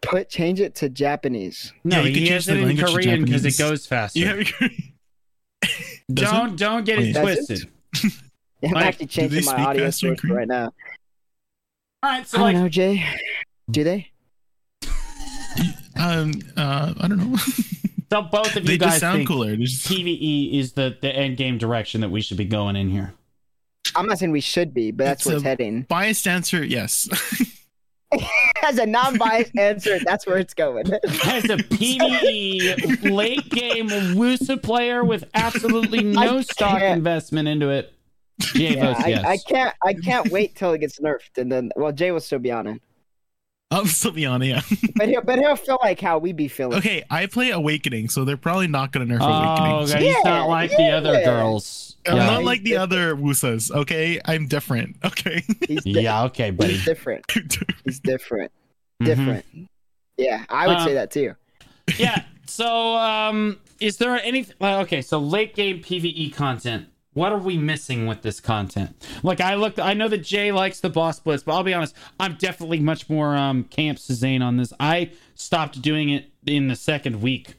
Put 0.00 0.30
change 0.30 0.60
it 0.60 0.74
to 0.76 0.88
Japanese. 0.88 1.72
No, 1.84 1.98
Yeah, 2.00 2.02
you 2.04 2.14
can 2.14 2.14
change 2.20 2.28
has 2.30 2.46
the 2.46 2.52
it 2.54 2.58
in 2.60 2.64
language 2.68 2.86
to 2.86 2.92
Korean 2.94 3.24
because 3.24 3.44
it 3.44 3.58
goes 3.58 3.86
faster. 3.86 4.18
You 4.18 4.44
have 6.08 6.16
Does 6.16 6.28
it? 6.28 6.32
don't 6.32 6.56
don't 6.56 6.84
get 6.84 6.98
it 6.98 7.12
Does 7.12 7.16
it? 7.16 7.22
twisted. 7.46 7.70
I'm 8.64 8.70
Like, 8.70 8.86
actually 8.86 9.06
do 9.06 9.28
they 9.28 9.40
changing 9.40 9.44
my 9.56 9.64
audio 9.64 9.90
source 9.90 10.24
right 10.24 10.48
now. 10.48 10.72
All 12.02 12.10
right, 12.10 12.26
so 12.26 12.38
I 12.38 12.42
like 12.42 12.54
don't 12.54 12.62
know, 12.64 12.68
Jay. 12.68 13.04
Do 13.70 13.84
they? 13.84 14.10
Um, 15.96 16.32
uh, 16.56 16.92
I 17.00 17.06
don't 17.08 17.18
know. 17.30 17.36
so 18.10 18.22
both 18.22 18.56
of 18.56 18.66
they 18.66 18.72
you 18.72 18.78
guys 18.78 18.98
sound 18.98 19.18
think 19.18 19.28
cooler. 19.28 19.46
They're 19.48 19.56
just- 19.58 19.86
PVE 19.86 20.52
is 20.58 20.72
the 20.72 20.96
the 21.00 21.14
end 21.14 21.36
game 21.36 21.56
direction 21.56 22.00
that 22.00 22.10
we 22.10 22.20
should 22.20 22.36
be 22.36 22.44
going 22.44 22.74
in 22.74 22.90
here. 22.90 23.14
I'm 23.94 24.06
not 24.06 24.18
saying 24.18 24.32
we 24.32 24.40
should 24.40 24.74
be, 24.74 24.90
but 24.90 25.04
that's 25.04 25.20
It's 25.20 25.26
where 25.26 25.36
it's 25.36 25.44
heading. 25.44 25.82
Biased 25.82 26.26
answer, 26.26 26.64
yes. 26.64 27.08
As 28.62 28.78
a 28.78 28.86
non-biased 28.86 29.54
answer, 29.58 29.98
that's 30.04 30.26
where 30.26 30.38
it's 30.38 30.54
going. 30.54 30.86
As 31.26 31.44
a 31.44 31.56
PVE 31.58 33.10
late 33.10 33.48
game 33.50 33.88
Wusa 33.88 34.60
player 34.62 35.04
with 35.04 35.24
absolutely 35.34 36.02
no 36.04 36.38
I 36.38 36.42
stock 36.42 36.78
can't. 36.78 36.96
investment 36.98 37.48
into 37.48 37.68
it, 37.70 37.92
Jay 38.40 38.74
Yeah, 38.76 38.86
votes 38.94 39.04
I, 39.04 39.08
yes. 39.08 39.24
I 39.24 39.36
can't. 39.36 39.74
I 39.84 39.94
can't 39.94 40.30
wait 40.30 40.54
till 40.56 40.72
it 40.72 40.78
gets 40.78 40.98
nerfed, 41.00 41.36
and 41.38 41.50
then 41.52 41.70
well, 41.76 41.92
Jay 41.92 42.10
will 42.10 42.20
still 42.20 42.38
be 42.38 42.50
on 42.52 42.66
it, 42.66 42.80
I'm 43.70 43.86
still 43.86 44.12
be 44.12 44.24
on 44.26 44.40
it. 44.42 44.46
Yeah. 44.48 44.62
but 44.96 45.08
he'll 45.08 45.22
but 45.22 45.38
he'll 45.38 45.56
feel 45.56 45.78
like 45.82 46.00
how 46.00 46.18
we 46.18 46.32
be 46.32 46.48
feeling. 46.48 46.78
Okay, 46.78 47.04
I 47.10 47.26
play 47.26 47.50
Awakening, 47.50 48.08
so 48.08 48.24
they're 48.24 48.36
probably 48.36 48.68
not 48.68 48.92
gonna 48.92 49.06
nerf 49.06 49.18
Oh, 49.20 49.26
Awakening. 49.26 49.96
okay. 49.96 50.06
he's 50.14 50.24
not 50.24 50.48
like 50.48 50.70
the 50.70 50.90
other 50.90 51.22
girls. 51.24 51.93
I'm 52.06 52.16
Yeah. 52.16 52.26
not 52.26 52.44
like 52.44 52.62
the 52.62 52.76
other 52.76 53.14
Wusas, 53.16 53.70
okay? 53.70 54.20
I'm 54.24 54.46
different, 54.46 54.96
okay? 55.04 55.42
He's 55.66 55.84
di- 55.84 56.02
yeah, 56.02 56.24
okay, 56.24 56.50
buddy. 56.50 56.72
He's 56.74 56.84
different. 56.84 57.24
He's 57.84 58.00
different. 58.00 58.52
Mhm. 59.02 59.06
Different. 59.06 59.44
Yeah, 60.16 60.44
I 60.48 60.66
would 60.68 60.76
Uh, 60.78 60.84
say 60.84 60.94
that 60.94 61.10
too. 61.10 61.34
yeah. 61.98 62.22
So, 62.46 62.96
um, 62.96 63.58
is 63.80 63.96
there 63.96 64.16
anything? 64.22 64.54
Well, 64.60 64.80
okay. 64.80 65.00
So 65.02 65.18
late 65.18 65.54
game 65.56 65.80
PVE 65.82 66.32
content. 66.34 66.86
What 67.14 67.32
are 67.32 67.38
we 67.38 67.56
missing 67.56 68.06
with 68.06 68.22
this 68.22 68.40
content? 68.40 68.96
Like, 69.22 69.40
I 69.40 69.54
looked. 69.54 69.78
I 69.80 69.94
know 69.94 70.08
that 70.08 70.18
Jay 70.18 70.50
likes 70.52 70.80
the 70.80 70.90
boss 70.90 71.20
blitz, 71.20 71.42
but 71.44 71.52
I'll 71.54 71.62
be 71.62 71.72
honest. 71.72 71.94
I'm 72.20 72.34
definitely 72.34 72.80
much 72.80 73.08
more 73.08 73.36
um 73.36 73.64
Camp 73.64 73.98
Suzanne 73.98 74.42
on 74.42 74.56
this. 74.56 74.72
I 74.78 75.10
stopped 75.34 75.80
doing 75.80 76.10
it 76.10 76.26
in 76.46 76.68
the 76.68 76.76
second 76.76 77.22
week. 77.22 77.54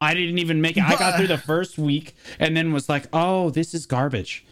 I 0.00 0.14
didn't 0.14 0.38
even 0.38 0.60
make 0.60 0.76
it. 0.76 0.84
I 0.84 0.96
got 0.96 1.16
through 1.16 1.26
the 1.26 1.38
first 1.38 1.78
week 1.78 2.14
and 2.38 2.56
then 2.56 2.72
was 2.72 2.88
like, 2.88 3.06
"Oh, 3.12 3.50
this 3.50 3.74
is 3.74 3.86
garbage," 3.86 4.44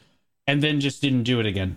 and 0.47 0.63
then 0.63 0.81
just 0.81 1.01
didn't 1.01 1.23
do 1.23 1.39
it 1.41 1.47
again. 1.47 1.77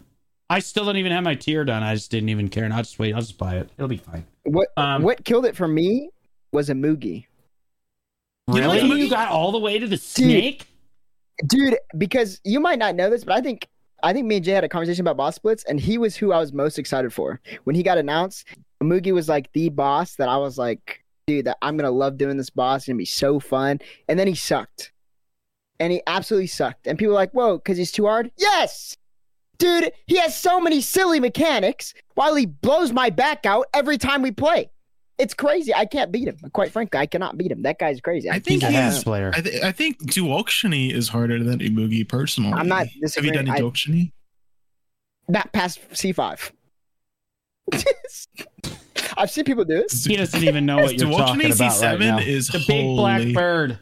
I 0.49 0.59
still 0.59 0.85
don't 0.85 0.97
even 0.97 1.11
have 1.11 1.23
my 1.23 1.35
tier 1.35 1.63
done. 1.63 1.83
I 1.83 1.93
just 1.93 2.09
didn't 2.09 2.29
even 2.29 2.49
care. 2.49 2.63
And 2.63 2.73
I'll 2.73 2.81
just 2.81 2.97
wait. 2.97 3.13
I'll 3.13 3.21
just 3.21 3.37
buy 3.37 3.57
it. 3.57 3.69
It'll 3.77 3.87
be 3.87 3.97
fine. 3.97 4.25
What 4.43 4.69
Um, 4.77 5.03
what 5.03 5.23
killed 5.23 5.45
it 5.45 5.55
for 5.55 5.67
me 5.67 6.09
was 6.51 6.69
a 6.69 6.73
Moogie. 6.73 7.25
You 8.47 8.61
know 8.61 8.73
Really? 8.73 9.01
You 9.01 9.09
got 9.09 9.29
all 9.29 9.51
the 9.51 9.59
way 9.59 9.77
to 9.77 9.87
the 9.87 9.97
snake? 9.97 10.65
dude 11.45 11.77
because 11.97 12.41
you 12.43 12.59
might 12.59 12.79
not 12.79 12.95
know 12.95 13.09
this 13.09 13.23
but 13.23 13.33
i 13.33 13.41
think 13.41 13.67
i 14.03 14.11
think 14.11 14.25
me 14.25 14.37
and 14.37 14.45
jay 14.45 14.51
had 14.51 14.63
a 14.63 14.69
conversation 14.69 15.01
about 15.01 15.17
boss 15.17 15.35
splits 15.35 15.63
and 15.65 15.79
he 15.79 15.97
was 15.97 16.15
who 16.15 16.31
i 16.31 16.37
was 16.37 16.51
most 16.51 16.77
excited 16.77 17.13
for 17.13 17.39
when 17.63 17.75
he 17.75 17.83
got 17.83 17.97
announced 17.97 18.45
Mugi 18.83 19.13
was 19.13 19.29
like 19.29 19.51
the 19.53 19.69
boss 19.69 20.15
that 20.15 20.27
i 20.29 20.37
was 20.37 20.57
like 20.57 21.03
dude 21.29 21.45
that 21.45 21.57
i'm 21.61 21.77
gonna 21.77 21.91
love 21.91 22.17
doing 22.17 22.37
this 22.37 22.49
boss 22.49 22.81
it's 22.81 22.87
gonna 22.87 22.97
be 22.97 23.05
so 23.05 23.39
fun. 23.39 23.79
And 24.07 24.17
then 24.17 24.27
he 24.27 24.33
sucked. 24.33 24.91
And 25.79 25.93
he 25.93 26.01
absolutely 26.07 26.47
sucked. 26.47 26.87
And 26.87 26.97
people 26.97 27.11
were 27.13 27.19
like 27.19 27.31
whoa 27.33 27.57
because 27.59 27.77
he's 27.77 27.91
too 27.91 28.05
hard? 28.07 28.31
Yes! 28.37 28.97
Dude 29.59 29.91
he 30.07 30.17
has 30.17 30.35
so 30.35 30.59
many 30.59 30.81
silly 30.81 31.19
mechanics 31.19 31.93
while 32.15 32.33
he 32.35 32.45
blows 32.47 32.91
my 32.91 33.09
back 33.11 33.45
out 33.45 33.67
every 33.75 33.97
time 33.99 34.21
we 34.23 34.31
play. 34.31 34.71
It's 35.19 35.33
crazy. 35.33 35.71
I 35.75 35.85
can't 35.85 36.11
beat 36.11 36.27
him. 36.29 36.37
Quite 36.53 36.71
frankly 36.71 36.97
i 36.99 37.05
cannot 37.05 37.37
beat 37.37 37.51
him. 37.51 37.61
That 37.63 37.77
guy's 37.77 38.01
crazy. 38.01 38.29
I 38.29 38.39
think 38.39 38.63
He's 38.63 38.69
a 38.69 38.71
he's- 38.71 39.03
player. 39.03 39.31
I, 39.35 39.41
th- 39.41 39.61
I 39.63 39.71
think 39.71 40.01
Duokshini 40.03 40.91
is 40.93 41.09
harder 41.09 41.43
than 41.43 41.59
Imugi 41.59 42.07
personally. 42.07 42.53
I'm 42.53 42.67
not 42.69 42.87
Have 43.15 43.25
you 43.25 43.31
done 43.33 43.49
I- 43.49 43.59
Duokshini? 43.59 44.11
not 45.27 45.51
past 45.53 45.79
C5. 45.91 46.51
I've 49.19 49.29
seen 49.31 49.43
people 49.43 49.65
do 49.65 49.77
it. 49.77 49.91
He 49.91 50.15
doesn't 50.15 50.43
even 50.43 50.65
know 50.65 50.77
what 50.77 50.97
you're 50.97 51.09
Duokshini 51.09 51.17
talking 51.17 51.51
about 51.51 51.59
right 51.81 51.99
C7 51.99 51.99
now. 51.99 52.17
is 52.19 52.47
the 52.47 52.63
big 52.67 52.85
black 52.95 53.33
bird. 53.33 53.77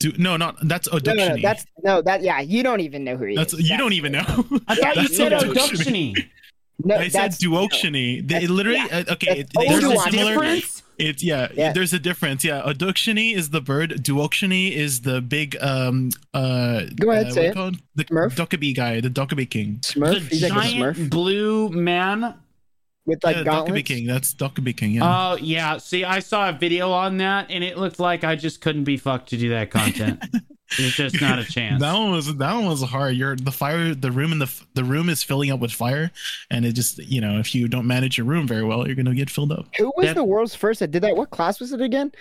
Do, 0.00 0.12
no, 0.18 0.36
not 0.36 0.56
that's 0.66 0.90
No, 0.90 0.98
Oductiony. 0.98 1.16
no, 1.16 1.28
no, 1.36 1.42
that's 1.42 1.66
no, 1.84 2.02
that 2.02 2.22
yeah, 2.22 2.40
you 2.40 2.64
don't 2.64 2.80
even 2.80 3.04
know 3.04 3.16
who 3.16 3.26
he 3.26 3.36
that's 3.36 3.54
is. 3.54 3.70
you 3.70 3.76
don't 3.76 3.92
even 3.92 4.10
know. 4.12 4.24
I 4.66 4.74
thought 4.74 4.96
you 4.96 5.06
said 5.08 5.30
Oductiony. 5.32 6.14
Oductiony. 6.14 6.28
No, 6.84 6.96
I 6.96 7.06
said 7.08 7.12
that's 7.30 7.44
duoctiony. 7.44 8.26
They 8.26 8.48
literally 8.48 8.78
yeah. 8.78 9.04
uh, 9.08 9.12
okay. 9.12 9.40
It- 9.40 9.50
There's 9.54 9.82
There's 9.82 9.92
a 9.92 10.10
similar. 10.10 10.32
difference. 10.32 10.82
It's 10.98 11.22
yeah, 11.22 11.46
Yeah. 11.54 11.72
There's 11.72 11.92
a 11.92 11.98
difference. 12.00 12.42
Yeah, 12.42 12.60
Oductiony 12.62 13.34
is 13.36 13.50
the 13.50 13.60
bird. 13.60 13.90
Duoctiony 14.02 14.72
is 14.72 15.02
the 15.02 15.20
big 15.20 15.56
um 15.60 16.10
uh. 16.34 16.82
Go 16.98 17.10
ahead, 17.12 17.26
uh, 17.26 17.30
say 17.30 17.46
it. 17.48 17.54
called? 17.54 17.76
The 17.94 18.04
Smurf? 18.06 18.34
Dokkaebi 18.34 18.74
guy, 18.74 19.00
the 19.00 19.10
Dokkaebi 19.10 19.48
King. 19.48 19.76
Smurf. 19.82 20.14
The 20.14 20.20
He's 20.34 20.42
like 20.42 20.52
a 20.52 20.54
giant 20.56 20.96
Smurf 20.96 21.10
blue 21.10 21.68
man. 21.68 22.34
With 23.06 23.22
like 23.24 23.36
yeah, 23.36 23.42
Dokkaebi 23.42 23.44
gauntlets. 23.44 23.88
King. 23.88 24.06
That's 24.06 24.34
Dokkaebi 24.34 24.76
King. 24.76 24.92
Yeah. 24.92 25.32
Oh 25.32 25.36
yeah. 25.36 25.78
See, 25.78 26.04
I 26.04 26.20
saw 26.20 26.48
a 26.48 26.52
video 26.52 26.90
on 26.90 27.18
that, 27.18 27.50
and 27.50 27.62
it 27.64 27.78
looked 27.78 27.98
like 27.98 28.24
I 28.24 28.36
just 28.36 28.60
couldn't 28.60 28.84
be 28.84 28.96
fucked 28.96 29.30
to 29.30 29.36
do 29.36 29.48
that 29.50 29.70
content. 29.70 30.22
There's 30.78 30.94
just 30.94 31.20
not 31.20 31.38
a 31.38 31.44
chance. 31.44 31.82
That 31.82 31.92
one 31.92 32.12
was 32.12 32.34
that 32.34 32.54
one 32.54 32.64
was 32.64 32.82
hard. 32.82 33.14
You're 33.14 33.36
the 33.36 33.52
fire. 33.52 33.94
The 33.94 34.10
room 34.10 34.32
in 34.32 34.38
the 34.38 34.46
f- 34.46 34.66
the 34.72 34.84
room 34.84 35.10
is 35.10 35.22
filling 35.22 35.50
up 35.50 35.60
with 35.60 35.70
fire, 35.70 36.10
and 36.50 36.64
it 36.64 36.72
just 36.72 36.96
you 36.98 37.20
know 37.20 37.38
if 37.38 37.54
you 37.54 37.68
don't 37.68 37.86
manage 37.86 38.16
your 38.16 38.26
room 38.26 38.46
very 38.48 38.64
well, 38.64 38.86
you're 38.86 38.96
gonna 38.96 39.14
get 39.14 39.28
filled 39.28 39.52
up. 39.52 39.66
Who 39.76 39.92
was 39.96 40.06
That- 40.06 40.14
the 40.14 40.24
world's 40.24 40.54
first 40.54 40.80
that 40.80 40.90
did 40.90 41.02
that? 41.02 41.14
What 41.14 41.28
class 41.30 41.60
was 41.60 41.72
it 41.72 41.82
again? 41.82 42.12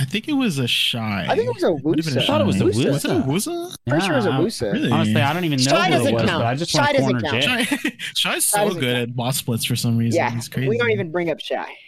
I 0.00 0.04
think 0.04 0.28
it 0.28 0.32
was 0.32 0.58
a 0.58 0.66
Shai. 0.66 1.26
I 1.28 1.36
think 1.36 1.48
it 1.48 1.54
was 1.54 1.62
a 1.62 1.82
Wusa. 1.82 2.20
I 2.22 2.26
thought 2.26 2.40
it 2.40 2.46
was 2.46 2.56
a 2.56 2.58
Shai. 2.58 2.66
Wusa. 2.66 2.90
Was 2.92 3.04
it 3.04 3.10
a 3.10 3.14
Wusa? 3.14 3.76
Pretty 3.86 4.04
sure 4.04 4.14
it 4.14 4.16
was 4.16 4.26
a 4.26 4.30
Wusa. 4.30 4.72
Really? 4.72 4.90
Honestly, 4.90 5.20
I 5.22 5.32
don't 5.32 5.44
even 5.44 5.58
know 5.58 5.62
Shai 5.70 5.86
who 5.88 5.94
it 5.94 5.98
doesn't 5.98 6.14
was, 6.14 6.22
count. 6.24 6.40
but 6.40 6.46
I 6.46 6.54
just 6.56 6.70
Shai 6.72 6.78
want 6.80 6.90
to 6.90 6.98
doesn't 6.98 7.20
corner 7.20 7.40
count. 7.40 7.68
Jay. 7.68 7.76
Shai, 8.14 8.32
Shai's 8.34 8.44
so 8.44 8.58
doesn't 8.64 8.80
good 8.80 8.96
count. 8.96 9.08
at 9.10 9.16
boss 9.16 9.36
splits 9.38 9.64
for 9.64 9.76
some 9.76 9.96
reason. 9.96 10.16
Yeah, 10.16 10.36
It's 10.36 10.48
crazy. 10.48 10.68
we 10.68 10.78
don't 10.78 10.90
even 10.90 11.12
bring 11.12 11.30
up 11.30 11.38
Shai. 11.40 11.66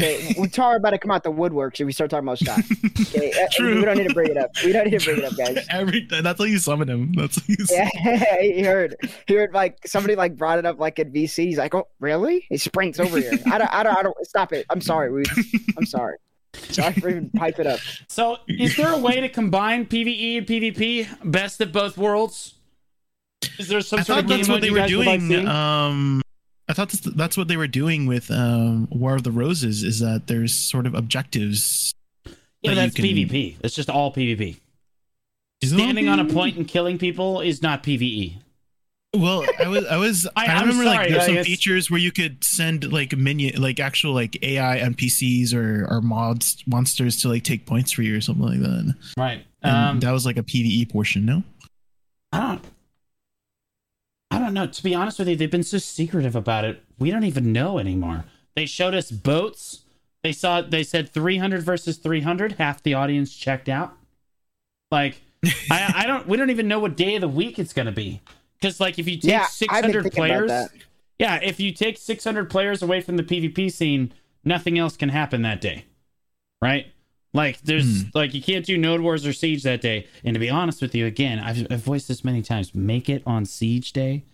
Okay, 0.00 0.32
Tara 0.50 0.76
about 0.76 0.90
to 0.90 0.98
come 0.98 1.10
out 1.10 1.24
the 1.24 1.32
woodworks 1.32 1.78
if 1.78 1.84
we 1.84 1.92
start 1.92 2.08
talking 2.10 2.26
about 2.26 2.38
Shai. 2.38 2.56
Okay, 3.14 3.32
uh, 3.32 3.48
True. 3.52 3.74
we 3.80 3.84
don't 3.84 3.98
need 3.98 4.08
to 4.08 4.14
bring 4.14 4.30
it 4.30 4.36
up. 4.38 4.48
We 4.64 4.72
don't 4.72 4.88
need 4.88 4.98
to 4.98 5.04
bring 5.04 5.18
it 5.18 5.24
up, 5.24 5.36
guys. 5.36 5.66
Every 5.68 6.06
that's 6.06 6.38
how 6.38 6.44
you 6.46 6.58
summon 6.58 6.88
him. 6.88 7.12
That's 7.12 7.36
how 7.36 7.42
you 7.46 7.66
summon 7.66 7.90
Yeah, 8.02 8.40
he 8.40 8.62
heard. 8.62 8.96
He 9.26 9.34
heard 9.34 9.52
like 9.52 9.76
somebody 9.86 10.16
like 10.16 10.36
brought 10.38 10.58
it 10.58 10.64
up 10.64 10.78
like 10.80 10.98
at 11.00 11.12
VC. 11.12 11.44
He's 11.46 11.58
like, 11.58 11.74
"Oh, 11.74 11.86
really?" 11.98 12.46
He 12.48 12.56
sprints 12.56 12.98
over 12.98 13.18
here. 13.18 13.32
I 13.52 13.58
don't. 13.58 13.74
I 13.74 13.82
don't. 13.82 13.98
I 13.98 14.02
don't. 14.04 14.16
Stop 14.26 14.54
it. 14.54 14.64
I'm 14.70 14.80
sorry. 14.80 15.12
We, 15.12 15.24
I'm 15.76 15.84
sorry. 15.84 16.16
Sorry 16.54 16.92
for 16.94 17.08
even 17.08 17.30
pipe 17.30 17.58
it 17.58 17.66
up. 17.66 17.80
So, 18.08 18.38
is 18.48 18.76
there 18.76 18.92
a 18.92 18.98
way 18.98 19.20
to 19.20 19.28
combine 19.28 19.86
PVE 19.86 20.38
and 20.38 20.46
PvP, 20.46 21.30
best 21.30 21.60
of 21.60 21.72
both 21.72 21.96
worlds? 21.96 22.54
Is 23.58 23.68
there 23.68 23.80
some 23.80 24.00
I 24.00 24.02
sort 24.02 24.18
of 24.20 24.26
game 24.26 24.38
that's 24.38 24.48
what 24.48 24.54
mode 24.56 24.62
they 24.64 24.70
were 24.70 24.78
guys 24.78 24.96
would 24.96 25.06
like 25.06 25.20
doing. 25.20 25.48
Um, 25.48 26.22
I 26.68 26.72
thought 26.72 26.90
that's, 26.90 27.14
that's 27.14 27.36
what 27.36 27.48
they 27.48 27.56
were 27.56 27.66
doing 27.66 28.06
with 28.06 28.30
um, 28.30 28.88
War 28.90 29.14
of 29.14 29.22
the 29.22 29.30
Roses. 29.32 29.82
Is 29.82 30.00
that 30.00 30.26
there's 30.26 30.54
sort 30.54 30.86
of 30.86 30.94
objectives. 30.94 31.94
yeah, 32.24 32.32
that 32.62 32.74
that's 32.74 32.94
can- 32.94 33.04
PvP. 33.04 33.56
It's 33.62 33.74
just 33.74 33.88
all 33.90 34.12
PvP. 34.12 34.58
Is 35.62 35.72
all 35.72 35.78
Standing 35.78 36.08
on 36.08 36.20
a 36.20 36.24
point 36.24 36.56
and 36.56 36.66
killing 36.66 36.96
people 36.98 37.40
is 37.40 37.62
not 37.62 37.82
PvE. 37.82 38.38
Well, 39.12 39.44
I 39.58 39.66
was, 39.66 39.84
I 39.86 39.96
was, 39.96 40.28
I- 40.36 40.46
I, 40.46 40.60
remember 40.60 40.84
sorry, 40.84 40.96
like 40.96 41.08
there's 41.08 41.24
some 41.24 41.34
guess- 41.34 41.46
features 41.46 41.90
where 41.90 41.98
you 42.00 42.12
could 42.12 42.44
send 42.44 42.92
like 42.92 43.16
minion, 43.16 43.60
like 43.60 43.80
actual 43.80 44.12
like 44.14 44.38
AI 44.42 44.78
NPCs 44.80 45.52
or 45.54 45.86
or 45.90 46.00
mods 46.00 46.62
monsters 46.66 47.16
to 47.22 47.28
like 47.28 47.42
take 47.42 47.66
points 47.66 47.90
for 47.92 48.02
you 48.02 48.16
or 48.16 48.20
something 48.20 48.46
like 48.46 48.60
that. 48.60 48.94
Right. 49.16 49.44
And 49.62 49.76
Um, 49.76 50.00
that 50.00 50.12
was 50.12 50.24
like 50.24 50.36
a 50.36 50.42
PVE 50.42 50.90
portion, 50.90 51.26
no? 51.26 51.42
I 52.32 52.40
don't. 52.40 52.64
I 54.30 54.38
don't 54.38 54.54
know. 54.54 54.66
To 54.68 54.82
be 54.84 54.94
honest 54.94 55.18
with 55.18 55.28
you, 55.28 55.34
they've 55.34 55.50
been 55.50 55.64
so 55.64 55.78
secretive 55.78 56.36
about 56.36 56.64
it. 56.64 56.82
We 57.00 57.10
don't 57.10 57.24
even 57.24 57.52
know 57.52 57.78
anymore. 57.80 58.24
They 58.54 58.64
showed 58.66 58.94
us 58.94 59.10
boats. 59.10 59.80
They 60.22 60.30
saw. 60.32 60.60
They 60.62 60.84
said 60.84 61.10
300 61.12 61.62
versus 61.64 61.96
300. 61.96 62.52
Half 62.52 62.84
the 62.84 62.94
audience 62.94 63.34
checked 63.34 63.68
out. 63.68 63.92
Like, 64.92 65.20
I, 65.68 65.92
I 65.96 66.06
don't. 66.06 66.28
We 66.28 66.36
don't 66.36 66.50
even 66.50 66.68
know 66.68 66.78
what 66.78 66.96
day 66.96 67.16
of 67.16 67.22
the 67.22 67.28
week 67.28 67.58
it's 67.58 67.72
going 67.72 67.86
to 67.86 67.92
be. 67.92 68.20
Because 68.60 68.80
like, 68.80 68.98
if 68.98 69.08
you 69.08 69.16
take 69.16 69.30
Yeah, 69.30 69.46
600 69.46 70.12
players, 70.12 70.50
yeah, 71.18 71.36
if 71.42 71.58
you 71.60 71.72
take 71.72 71.96
600 71.98 72.50
players 72.50 72.82
away 72.82 73.00
from 73.00 73.16
the 73.16 73.22
PvP 73.22 73.72
scene, 73.72 74.12
nothing 74.44 74.78
else 74.78 74.96
can 74.96 75.08
happen 75.08 75.42
that 75.42 75.60
day, 75.60 75.84
right? 76.62 76.86
Like 77.32 77.60
there's 77.62 78.02
Hmm. 78.02 78.08
like 78.14 78.34
you 78.34 78.42
can't 78.42 78.64
do 78.66 78.76
Node 78.76 79.00
Wars 79.00 79.24
or 79.26 79.32
Siege 79.32 79.62
that 79.62 79.80
day. 79.80 80.06
And 80.24 80.34
to 80.34 80.40
be 80.40 80.50
honest 80.50 80.82
with 80.82 80.94
you, 80.94 81.06
again, 81.06 81.38
I've, 81.38 81.66
I've 81.70 81.82
voiced 81.82 82.08
this 82.08 82.24
many 82.24 82.42
times. 82.42 82.74
Make 82.74 83.08
it 83.08 83.22
on 83.24 83.44
Siege 83.44 83.92
Day. 83.92 84.24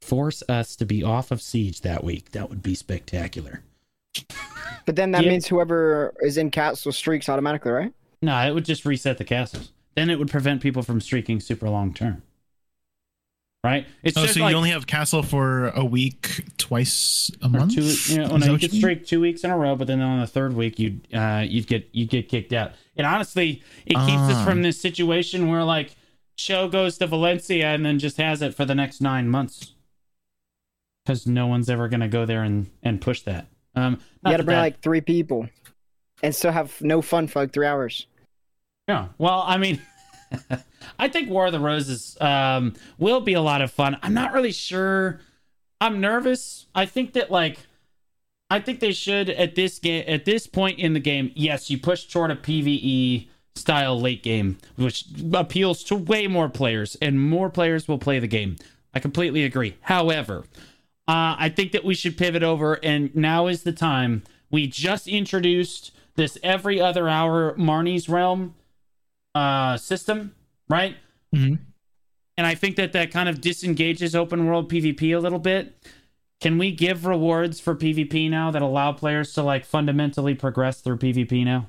Force 0.00 0.42
us 0.48 0.76
to 0.76 0.86
be 0.86 1.02
off 1.02 1.30
of 1.30 1.42
Siege 1.42 1.80
that 1.80 2.04
week. 2.04 2.30
That 2.32 2.48
would 2.50 2.62
be 2.62 2.74
spectacular. 2.74 3.62
But 4.86 4.96
then 4.96 5.10
that 5.12 5.24
Yeah. 5.24 5.30
means 5.30 5.46
whoever 5.46 6.14
is 6.22 6.36
in 6.36 6.50
castle 6.50 6.92
streaks 6.92 7.28
automatically, 7.28 7.72
right? 7.72 7.92
No, 8.22 8.36
it 8.46 8.52
would 8.54 8.64
just 8.64 8.84
reset 8.84 9.18
the 9.18 9.24
castles. 9.24 9.72
Then 9.96 10.08
it 10.10 10.18
would 10.18 10.30
prevent 10.30 10.60
people 10.62 10.82
from 10.82 11.00
streaking 11.00 11.40
super 11.40 11.68
long 11.68 11.92
term. 11.92 12.22
Right? 13.64 13.86
It's 14.02 14.16
Oh, 14.18 14.22
just 14.22 14.34
so 14.34 14.40
like 14.40 14.50
you 14.50 14.56
only 14.58 14.70
have 14.70 14.86
castle 14.86 15.22
for 15.22 15.68
a 15.70 15.82
week, 15.84 16.44
twice 16.58 17.30
a 17.40 17.48
month. 17.48 17.74
two. 17.74 17.80
You 17.80 18.18
know, 18.18 18.36
Is 18.36 18.40
no, 18.40 18.46
you 18.46 18.52
what 18.52 18.60
could 18.60 18.72
streak 18.72 19.06
two 19.06 19.20
weeks 19.22 19.42
in 19.42 19.50
a 19.50 19.56
row, 19.56 19.74
but 19.74 19.86
then 19.86 20.02
on 20.02 20.20
the 20.20 20.26
third 20.26 20.52
week, 20.52 20.78
you'd 20.78 21.08
uh, 21.14 21.44
you'd 21.48 21.66
get 21.66 21.88
you'd 21.92 22.10
get 22.10 22.28
kicked 22.28 22.52
out. 22.52 22.72
And 22.96 23.06
honestly, 23.06 23.62
it 23.86 23.94
keeps 23.94 24.22
us 24.30 24.34
Ah. 24.36 24.44
from 24.44 24.60
this 24.60 24.78
situation 24.78 25.48
where 25.48 25.64
like 25.64 25.96
show 26.36 26.68
goes 26.68 26.98
to 26.98 27.06
Valencia 27.06 27.68
and 27.68 27.86
then 27.86 27.98
just 27.98 28.18
has 28.18 28.42
it 28.42 28.54
for 28.54 28.66
the 28.66 28.74
next 28.74 29.00
nine 29.00 29.28
months 29.30 29.72
because 31.04 31.26
no 31.26 31.46
one's 31.46 31.70
ever 31.70 31.88
gonna 31.88 32.06
go 32.08 32.26
there 32.26 32.42
and 32.42 32.70
and 32.82 33.00
push 33.00 33.22
that. 33.22 33.46
Um, 33.74 33.94
You 34.24 34.30
got 34.32 34.36
to 34.36 34.42
bring 34.44 34.56
that- 34.56 34.60
like 34.60 34.80
three 34.82 35.00
people, 35.00 35.48
and 36.22 36.34
still 36.34 36.52
have 36.52 36.80
no 36.82 37.00
fun 37.00 37.28
for 37.28 37.40
like 37.40 37.52
three 37.54 37.66
hours. 37.66 38.06
Yeah. 38.88 39.08
Well, 39.16 39.42
I 39.46 39.56
mean, 39.56 39.80
I 40.98 41.08
think 41.08 41.30
War 41.30 41.46
of 41.46 41.52
the 41.52 41.60
Roses 41.60 42.16
um, 42.20 42.74
will 42.98 43.20
be 43.20 43.34
a 43.34 43.40
lot 43.40 43.62
of 43.62 43.70
fun. 43.70 43.96
I'm 44.02 44.14
not 44.14 44.32
really 44.32 44.52
sure. 44.52 45.20
I'm 45.80 46.00
nervous. 46.00 46.66
I 46.74 46.86
think 46.86 47.12
that 47.14 47.30
like, 47.30 47.58
I 48.50 48.60
think 48.60 48.80
they 48.80 48.92
should 48.92 49.30
at 49.30 49.54
this 49.54 49.78
game 49.78 50.04
at 50.06 50.24
this 50.24 50.46
point 50.46 50.78
in 50.78 50.92
the 50.92 51.00
game. 51.00 51.32
Yes, 51.34 51.70
you 51.70 51.78
push 51.78 52.06
toward 52.06 52.30
a 52.30 52.36
PVE 52.36 53.28
style 53.56 54.00
late 54.00 54.22
game, 54.22 54.58
which 54.76 55.04
appeals 55.32 55.82
to 55.84 55.96
way 55.96 56.26
more 56.26 56.48
players, 56.48 56.96
and 57.00 57.20
more 57.20 57.50
players 57.50 57.88
will 57.88 57.98
play 57.98 58.18
the 58.18 58.26
game. 58.26 58.56
I 58.92 59.00
completely 59.00 59.44
agree. 59.44 59.76
However, 59.82 60.44
uh, 61.08 61.36
I 61.38 61.52
think 61.54 61.72
that 61.72 61.84
we 61.84 61.94
should 61.94 62.16
pivot 62.16 62.42
over, 62.42 62.78
and 62.82 63.14
now 63.14 63.46
is 63.46 63.62
the 63.62 63.72
time. 63.72 64.22
We 64.50 64.66
just 64.66 65.08
introduced 65.08 65.92
this 66.16 66.38
every 66.42 66.80
other 66.80 67.08
hour 67.08 67.54
Marni's 67.56 68.08
Realm 68.08 68.54
uh, 69.34 69.76
system, 69.76 70.34
right? 70.68 70.96
Mhm. 71.34 71.58
And 72.36 72.46
I 72.46 72.54
think 72.54 72.76
that 72.76 72.92
that 72.92 73.10
kind 73.10 73.28
of 73.28 73.40
disengages 73.40 74.14
open 74.16 74.46
world 74.46 74.70
PvP 74.70 75.14
a 75.16 75.20
little 75.20 75.38
bit. 75.38 75.74
Can 76.40 76.58
we 76.58 76.72
give 76.72 77.06
rewards 77.06 77.60
for 77.60 77.74
PvP 77.74 78.28
now 78.28 78.50
that 78.50 78.60
allow 78.60 78.92
players 78.92 79.32
to 79.34 79.42
like 79.42 79.64
fundamentally 79.64 80.34
progress 80.34 80.80
through 80.80 80.98
PvP 80.98 81.44
now? 81.44 81.68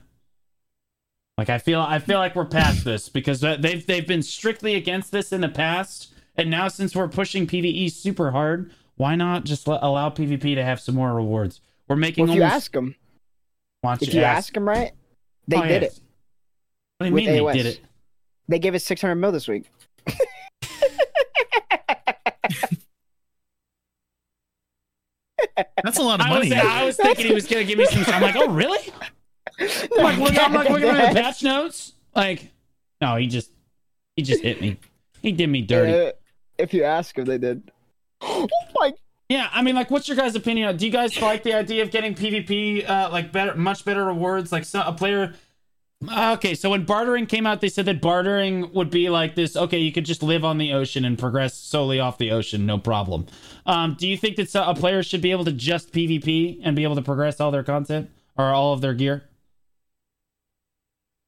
Like 1.37 1.49
I 1.49 1.57
feel 1.59 1.81
I 1.81 1.99
feel 1.99 2.17
like 2.17 2.35
we're 2.35 2.45
past 2.45 2.83
this 2.85 3.09
because 3.09 3.41
they've 3.41 3.85
they've 3.85 4.07
been 4.07 4.23
strictly 4.23 4.75
against 4.75 5.11
this 5.11 5.31
in 5.33 5.41
the 5.41 5.49
past, 5.49 6.13
and 6.35 6.49
now 6.49 6.67
since 6.69 6.95
we're 6.95 7.09
pushing 7.09 7.45
PvE 7.45 7.91
super 7.91 8.31
hard, 8.31 8.71
why 8.95 9.15
not 9.15 9.43
just 9.43 9.67
let, 9.67 9.83
allow 9.83 10.09
PvP 10.09 10.55
to 10.55 10.63
have 10.63 10.79
some 10.79 10.95
more 10.95 11.13
rewards? 11.13 11.59
We're 11.87 11.97
making 11.97 12.23
Well, 12.25 12.33
if 12.33 12.37
you 12.37 12.43
ask 12.43 12.71
them, 12.71 12.95
if 14.01 14.13
you 14.13 14.21
ask 14.21 14.53
them 14.53 14.67
right, 14.67 14.93
they 15.47 15.57
Oh, 15.57 15.61
did 15.63 15.81
yeah. 15.81 15.87
it. 15.89 15.99
What 16.97 17.05
do 17.05 17.09
you 17.09 17.13
with 17.13 17.25
mean 17.25 17.45
they 17.45 17.53
did 17.53 17.65
it? 17.65 17.81
They 18.47 18.59
gave 18.59 18.75
us 18.75 18.83
600 18.83 19.15
mil 19.15 19.31
this 19.31 19.47
week. 19.47 19.69
That's 25.83 25.97
a 25.99 26.01
lot 26.01 26.19
of 26.19 26.25
I 26.25 26.39
was, 26.39 26.49
money. 26.49 26.61
I 26.61 26.85
was 26.85 26.97
thinking 26.97 27.27
he 27.27 27.33
was 27.33 27.47
gonna 27.47 27.63
give 27.63 27.77
me 27.77 27.85
some. 27.85 28.03
I'm 28.07 28.21
like, 28.21 28.35
oh 28.35 28.49
really? 28.49 28.91
I'm 29.59 30.03
like, 30.03 30.17
look, 30.17 30.37
I'm 30.37 30.53
like 30.53 30.69
looking 30.69 30.89
at 30.89 31.13
the 31.13 31.19
patch 31.19 31.43
notes. 31.43 31.93
Like, 32.15 32.51
no, 33.01 33.15
he 33.15 33.27
just 33.27 33.51
he 34.15 34.23
just 34.23 34.41
hit 34.41 34.61
me. 34.61 34.77
He 35.21 35.31
did 35.31 35.47
me 35.47 35.61
dirty. 35.61 36.07
Uh, 36.07 36.11
if 36.57 36.73
you 36.73 36.83
ask 36.83 37.15
them, 37.15 37.25
they 37.25 37.37
did. 37.37 37.71
Oh 38.21 38.47
my! 38.75 38.93
Yeah, 39.29 39.49
I 39.51 39.61
mean, 39.61 39.75
like, 39.75 39.89
what's 39.89 40.07
your 40.07 40.17
guys' 40.17 40.35
opinion? 40.35 40.75
Do 40.77 40.85
you 40.85 40.91
guys 40.91 41.19
like 41.21 41.43
the 41.43 41.53
idea 41.53 41.83
of 41.83 41.91
getting 41.91 42.13
PvP, 42.13 42.87
uh, 42.87 43.09
like 43.11 43.31
better, 43.31 43.55
much 43.55 43.83
better 43.83 44.05
rewards? 44.05 44.51
Like, 44.51 44.65
so, 44.65 44.81
a 44.85 44.93
player. 44.93 45.33
Uh, 46.09 46.33
Okay, 46.35 46.55
so 46.55 46.69
when 46.69 46.83
bartering 46.85 47.25
came 47.27 47.45
out, 47.47 47.61
they 47.61 47.69
said 47.69 47.85
that 47.85 48.01
bartering 48.01 48.71
would 48.73 48.89
be 48.89 49.09
like 49.09 49.35
this. 49.35 49.55
Okay, 49.55 49.79
you 49.79 49.91
could 49.91 50.05
just 50.05 50.21
live 50.23 50.43
on 50.43 50.57
the 50.57 50.73
ocean 50.73 51.05
and 51.05 51.17
progress 51.17 51.53
solely 51.57 51.99
off 51.99 52.17
the 52.17 52.31
ocean, 52.31 52.65
no 52.65 52.77
problem. 52.77 53.25
Um, 53.65 53.95
do 53.97 54.07
you 54.07 54.17
think 54.17 54.35
that 54.37 54.49
so- 54.49 54.63
a 54.63 54.75
player 54.75 55.01
should 55.03 55.21
be 55.21 55.31
able 55.31 55.45
to 55.45 55.51
just 55.51 55.91
PvP 55.91 56.59
and 56.63 56.75
be 56.75 56.83
able 56.83 56.95
to 56.95 57.01
progress 57.01 57.39
all 57.39 57.51
their 57.51 57.63
content 57.63 58.09
or 58.37 58.45
all 58.53 58.73
of 58.73 58.81
their 58.81 58.93
gear? 58.93 59.23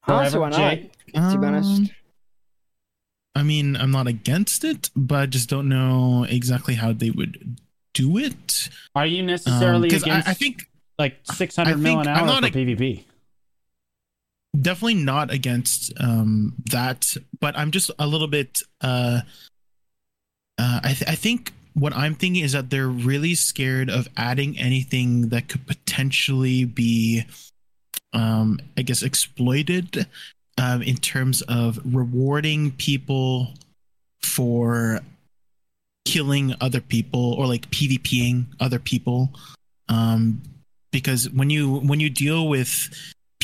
Honestly, 0.07 0.39
why 0.39 0.49
not? 0.49 0.57
Jay? 0.57 0.91
To 1.13 1.37
be 1.39 1.45
honest, 1.45 1.69
Um, 1.69 1.89
I 3.35 3.43
mean, 3.43 3.75
I'm 3.75 3.91
not 3.91 4.07
against 4.07 4.63
it, 4.63 4.89
but 4.95 5.15
I 5.19 5.25
just 5.25 5.49
don't 5.49 5.67
know 5.69 6.25
exactly 6.27 6.75
how 6.75 6.91
they 6.93 7.11
would 7.11 7.59
do 7.93 8.17
it. 8.17 8.69
Are 8.95 9.05
you 9.05 9.21
necessarily 9.23 9.89
Because 9.89 10.03
Um, 10.03 10.09
I, 10.09 10.13
against 10.13 10.29
I 10.29 10.33
think 10.33 10.69
like 10.97 11.17
600 11.23 11.71
I 11.71 11.75
mil 11.75 11.99
an 11.99 12.05
think- 12.05 12.17
I'm 12.17 12.23
hour 12.23 12.27
not 12.27 12.41
for 12.41 12.47
a- 12.47 12.51
PvP? 12.65 13.03
Definitely 14.59 14.95
not 14.95 15.31
against 15.31 15.93
um, 15.99 16.53
that, 16.71 17.05
but 17.39 17.57
I'm 17.57 17.71
just 17.71 17.91
a 17.99 18.07
little 18.07 18.27
bit. 18.27 18.59
Uh, 18.81 19.21
uh, 20.57 20.79
I, 20.83 20.93
th- 20.93 21.09
I 21.09 21.15
think 21.15 21.53
what 21.73 21.95
I'm 21.95 22.15
thinking 22.15 22.43
is 22.43 22.53
that 22.53 22.69
they're 22.69 22.87
really 22.87 23.35
scared 23.35 23.89
of 23.89 24.07
adding 24.17 24.57
anything 24.57 25.29
that 25.29 25.47
could 25.47 25.67
potentially 25.67 26.65
be, 26.65 27.23
um, 28.13 28.59
I 28.75 28.81
guess, 28.81 29.03
exploited 29.03 30.07
um, 30.57 30.81
in 30.81 30.97
terms 30.97 31.43
of 31.43 31.79
rewarding 31.85 32.71
people 32.71 33.53
for 34.23 35.01
killing 36.05 36.55
other 36.61 36.81
people 36.81 37.33
or 37.33 37.45
like 37.45 37.69
PvPing 37.69 38.45
other 38.59 38.79
people. 38.79 39.29
Um, 39.89 40.41
because 40.91 41.29
when 41.29 41.49
you 41.49 41.79
when 41.79 41.99
you 41.99 42.09
deal 42.09 42.47
with 42.47 42.89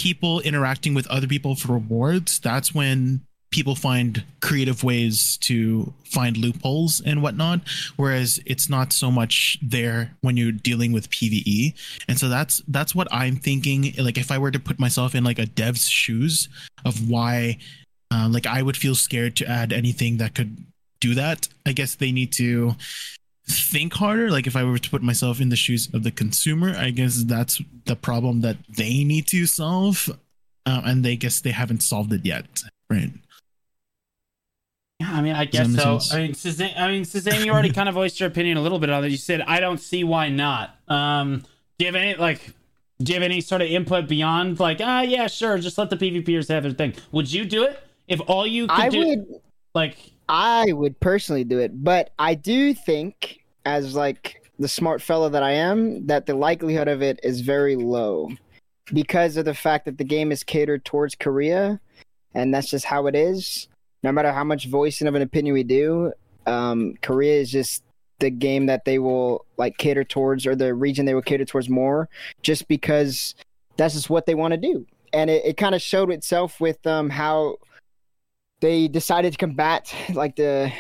people 0.04 0.42
interacting 0.42 0.94
with 0.94 1.08
other 1.08 1.28
people 1.28 1.56
for 1.56 1.72
rewards, 1.72 2.38
that's 2.38 2.76
when 2.76 3.22
people 3.52 3.74
find 3.74 4.26
creative 4.42 4.84
ways 4.84 5.38
to 5.38 5.94
find 6.04 6.36
loopholes 6.36 7.02
and 7.06 7.22
whatnot. 7.22 7.62
Whereas 7.96 8.42
it's 8.46 8.70
not 8.70 8.92
so 8.92 9.10
much 9.10 9.58
there 9.62 10.12
when 10.20 10.36
you're 10.36 10.52
dealing 10.52 10.92
with 10.92 11.10
pve 11.10 11.74
and 12.10 12.20
so 12.20 12.28
that's 12.28 12.62
that's 12.68 12.94
what 12.94 13.08
i'm 13.12 13.38
thinking. 13.38 13.94
Like 13.98 14.18
if 14.18 14.30
i 14.30 14.38
were 14.38 14.52
to 14.52 14.60
put 14.60 14.78
myself 14.78 15.16
in 15.16 15.24
like 15.24 15.40
a 15.40 15.46
dev's 15.46 15.88
shoes 15.88 16.50
of 16.84 17.10
why 17.10 17.60
uh, 18.12 18.28
like 18.30 18.46
i 18.46 18.62
would 18.62 18.76
feel 18.76 18.96
scared 18.96 19.38
to 19.38 19.48
add 19.48 19.72
anything 19.72 20.18
that 20.18 20.36
could 20.36 20.58
do 21.00 21.14
that 21.16 21.48
i 21.66 21.72
guess 21.72 21.96
they 21.96 22.12
need 22.12 22.32
to 22.34 22.76
think 23.48 23.94
harder 23.94 24.30
like 24.32 24.48
if 24.48 24.56
i 24.56 24.64
were 24.64 24.78
to 24.78 24.90
put 24.90 25.02
myself 25.04 25.42
in 25.42 25.50
the 25.50 25.56
shoes 25.56 25.90
of 25.94 26.04
the 26.04 26.12
consumer 26.12 26.74
i 26.78 26.90
guess 26.90 27.24
that's 27.24 27.62
the 27.86 27.96
problem 27.96 28.42
that 28.42 28.56
they 28.70 29.04
need 29.04 29.28
to 29.28 29.46
solve 29.46 30.10
uh, 30.66 30.82
and 30.86 31.04
they 31.04 31.16
guess 31.18 31.42
they 31.42 31.52
haven't 31.52 31.84
solved 31.84 32.14
it 32.14 32.26
yet 32.26 32.64
right 32.90 33.12
Yeah, 35.00 35.12
I 35.12 35.22
mean, 35.22 35.36
I 35.36 35.46
guess 35.46 35.68
so. 35.76 36.00
sense? 36.00 36.14
I 36.14 36.20
mean, 36.20 36.34
Suzanne, 36.34 36.74
I 36.78 36.88
mean, 36.88 37.04
Suzanne, 37.04 37.44
you 37.44 37.52
already 37.52 37.72
kind 37.80 37.90
of 37.90 37.96
voiced 37.96 38.20
your 38.20 38.30
opinion 38.30 38.58
a 38.58 38.62
little 38.62 38.80
bit 38.80 38.90
on 38.90 39.04
it. 39.04 39.10
You 39.10 39.18
said, 39.18 39.42
"I 39.42 39.60
don't 39.60 39.80
see 39.80 40.04
why 40.06 40.30
not." 40.30 40.78
Um, 40.88 41.44
do 41.78 41.86
you 41.86 41.88
have 41.88 41.96
any 41.96 42.16
like, 42.16 42.54
do 43.02 43.12
you 43.12 43.16
have 43.20 43.24
any 43.24 43.42
sort 43.42 43.62
of 43.62 43.68
input 43.68 44.08
beyond 44.08 44.60
like, 44.60 44.80
ah, 44.82 45.02
yeah, 45.02 45.28
sure, 45.28 45.58
just 45.58 45.78
let 45.78 45.90
the 45.90 45.98
PvPers 45.98 46.48
have 46.48 46.64
their 46.64 46.72
thing? 46.72 46.94
Would 47.12 47.34
you 47.34 47.44
do 47.44 47.64
it 47.64 47.78
if 48.08 48.22
all 48.28 48.48
you 48.48 48.68
could 48.68 48.80
I 48.80 48.90
do, 48.90 49.00
would 49.00 49.26
like, 49.74 49.98
I 50.30 50.72
would 50.72 51.00
personally 51.00 51.44
do 51.44 51.60
it, 51.60 51.84
but 51.84 52.12
I 52.18 52.36
do 52.36 52.74
think, 52.74 53.44
as 53.66 53.96
like 53.96 54.50
the 54.60 54.68
smart 54.68 55.02
fellow 55.02 55.30
that 55.30 55.44
I 55.44 55.52
am, 55.52 56.08
that 56.08 56.26
the 56.26 56.36
likelihood 56.36 56.88
of 56.88 57.02
it 57.02 57.20
is 57.24 57.42
very 57.42 57.76
low 57.76 58.30
because 58.94 59.38
of 59.38 59.46
the 59.46 59.54
fact 59.54 59.86
that 59.86 59.98
the 59.98 60.04
game 60.04 60.32
is 60.32 60.44
catered 60.44 60.86
towards 60.86 61.16
Korea, 61.16 61.80
and 62.34 62.54
that's 62.54 62.70
just 62.70 62.86
how 62.86 63.08
it 63.08 63.16
is. 63.16 63.68
No 64.04 64.12
matter 64.12 64.32
how 64.32 64.44
much 64.44 64.68
voicing 64.68 65.08
of 65.08 65.16
an 65.16 65.22
opinion 65.22 65.54
we 65.54 65.64
do, 65.64 66.14
um, 66.46 66.96
Korea 67.02 67.40
is 67.40 67.52
just 67.52 67.84
the 68.20 68.30
game 68.30 68.66
that 68.68 68.86
they 68.86 69.00
will 69.00 69.46
like 69.58 69.78
cater 69.78 70.04
towards, 70.04 70.46
or 70.46 70.56
the 70.56 70.74
region 70.74 71.06
they 71.06 71.14
will 71.14 71.22
cater 71.22 71.46
towards 71.46 71.70
more, 71.70 72.10
just 72.42 72.68
because 72.68 73.36
that's 73.78 73.94
just 73.94 74.10
what 74.10 74.26
they 74.26 74.36
want 74.36 74.54
to 74.54 74.58
do. 74.58 74.86
And 75.14 75.30
it, 75.30 75.46
it 75.46 75.58
kind 75.58 75.76
of 75.76 75.82
showed 75.82 76.12
itself 76.12 76.60
with 76.60 76.86
um, 76.88 77.10
how 77.10 77.58
they 78.64 78.88
decided 78.88 79.34
to 79.34 79.38
combat 79.38 79.94
like 80.14 80.38
the 80.38 80.72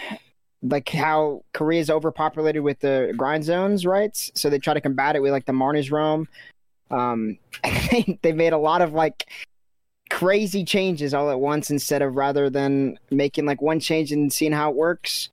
like 0.62 0.88
how 0.88 1.44
Korea 1.52 1.82
is 1.82 1.90
overpopulated 1.90 2.64
with 2.64 2.80
the 2.80 3.14
grind 3.18 3.44
zones, 3.44 3.86
right? 3.86 4.16
So 4.36 4.50
they 4.50 4.58
try 4.58 4.74
to 4.74 4.80
combat 4.80 5.18
it 5.18 5.22
with 5.22 5.34
like 5.34 5.46
the 5.46 5.52
Marni's 5.52 5.92
realm. 5.92 6.30
Um, 6.90 7.38
they 8.22 8.32
made 8.32 8.54
a 8.54 8.58
lot 8.58 8.82
of 8.82 8.94
like 8.94 9.30
crazy 10.10 10.64
changes 10.64 11.14
all 11.14 11.30
at 11.30 11.42
once 11.42 11.70
instead 11.70 12.02
of 12.02 12.16
rather 12.16 12.50
than 12.50 12.98
making 13.12 13.46
like 13.46 13.62
one 13.62 13.82
change 13.82 14.14
and 14.14 14.32
seeing 14.32 14.54
how 14.54 14.70
it 14.70 14.78
works. 14.78 15.28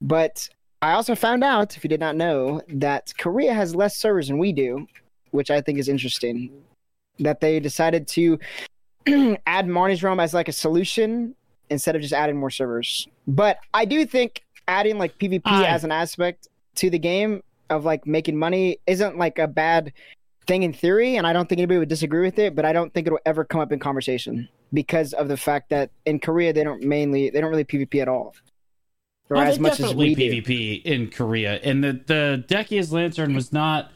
But 0.00 0.48
I 0.82 0.92
also 0.92 1.16
found 1.16 1.42
out, 1.42 1.76
if 1.76 1.82
you 1.82 1.88
did 1.88 1.98
not 1.98 2.14
know, 2.14 2.62
that 2.68 3.12
Korea 3.18 3.54
has 3.54 3.74
less 3.74 3.96
servers 3.96 4.28
than 4.28 4.38
we 4.38 4.52
do, 4.52 4.86
which 5.32 5.50
I 5.50 5.60
think 5.60 5.80
is 5.80 5.88
interesting. 5.88 6.48
That 7.18 7.40
they 7.40 7.58
decided 7.58 8.06
to 8.08 8.38
add 9.46 9.66
Marni's 9.66 10.04
realm 10.04 10.20
as 10.20 10.32
like 10.32 10.46
a 10.46 10.52
solution 10.52 11.34
instead 11.72 11.96
of 11.96 12.02
just 12.02 12.14
adding 12.14 12.36
more 12.36 12.50
servers. 12.50 13.08
But 13.26 13.58
I 13.74 13.84
do 13.84 14.04
think 14.06 14.44
adding 14.68 14.98
like 14.98 15.18
PvP 15.18 15.42
I- 15.46 15.66
as 15.66 15.82
an 15.84 15.90
aspect 15.92 16.48
to 16.76 16.88
the 16.90 16.98
game 16.98 17.42
of 17.70 17.84
like 17.84 18.06
making 18.06 18.36
money 18.38 18.78
isn't 18.86 19.18
like 19.18 19.38
a 19.38 19.48
bad 19.48 19.92
thing 20.46 20.62
in 20.62 20.72
theory, 20.72 21.16
and 21.16 21.26
I 21.26 21.32
don't 21.32 21.48
think 21.48 21.58
anybody 21.60 21.78
would 21.78 21.88
disagree 21.88 22.20
with 22.22 22.38
it. 22.38 22.54
But 22.54 22.64
I 22.64 22.72
don't 22.72 22.92
think 22.94 23.06
it'll 23.06 23.18
ever 23.26 23.44
come 23.44 23.60
up 23.60 23.72
in 23.72 23.78
conversation 23.78 24.48
because 24.72 25.12
of 25.12 25.28
the 25.28 25.36
fact 25.36 25.70
that 25.70 25.90
in 26.06 26.18
Korea 26.20 26.52
they 26.52 26.64
don't 26.64 26.82
mainly 26.82 27.30
they 27.30 27.40
don't 27.40 27.50
really 27.50 27.64
PvP 27.64 28.00
at 28.02 28.08
all, 28.08 28.34
or 29.30 29.36
Oh, 29.38 29.40
as 29.40 29.58
much 29.58 29.72
as 29.72 29.78
definitely 29.78 30.14
we 30.14 30.14
do. 30.14 30.42
PvP 30.42 30.82
in 30.82 31.10
Korea, 31.10 31.54
and 31.62 31.82
the 31.82 31.92
the 32.06 32.44
Dehkia's 32.48 32.92
Lantern 32.92 33.34
was 33.34 33.52
not. 33.52 33.90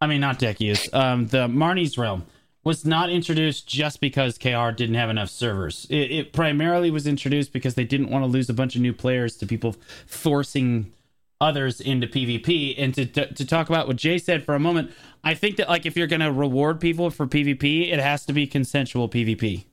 I 0.00 0.08
mean, 0.08 0.20
not 0.20 0.40
Decius. 0.40 0.92
Um, 0.92 1.28
the 1.28 1.46
Marni's 1.46 1.96
Realm 1.96 2.24
was 2.64 2.84
not 2.84 3.10
introduced 3.10 3.66
just 3.66 4.00
because 4.00 4.38
KR 4.38 4.70
didn't 4.70 4.94
have 4.94 5.10
enough 5.10 5.30
servers. 5.30 5.86
It, 5.90 6.10
it 6.12 6.32
primarily 6.32 6.90
was 6.90 7.06
introduced 7.06 7.52
because 7.52 7.74
they 7.74 7.84
didn't 7.84 8.08
want 8.10 8.22
to 8.24 8.26
lose 8.28 8.48
a 8.48 8.54
bunch 8.54 8.76
of 8.76 8.82
new 8.82 8.92
players 8.92 9.36
to 9.38 9.46
people 9.46 9.74
forcing 10.06 10.92
others 11.40 11.80
into 11.80 12.06
PvP. 12.06 12.74
And 12.78 12.94
to, 12.94 13.04
to 13.06 13.32
to 13.34 13.44
talk 13.44 13.68
about 13.68 13.88
what 13.88 13.96
Jay 13.96 14.16
said 14.18 14.44
for 14.44 14.54
a 14.54 14.60
moment, 14.60 14.92
I 15.24 15.34
think 15.34 15.56
that 15.56 15.68
like 15.68 15.86
if 15.86 15.96
you're 15.96 16.06
gonna 16.06 16.30
reward 16.32 16.80
people 16.80 17.10
for 17.10 17.26
PvP, 17.26 17.92
it 17.92 17.98
has 17.98 18.24
to 18.26 18.32
be 18.32 18.46
consensual 18.46 19.08
PvP. 19.08 19.64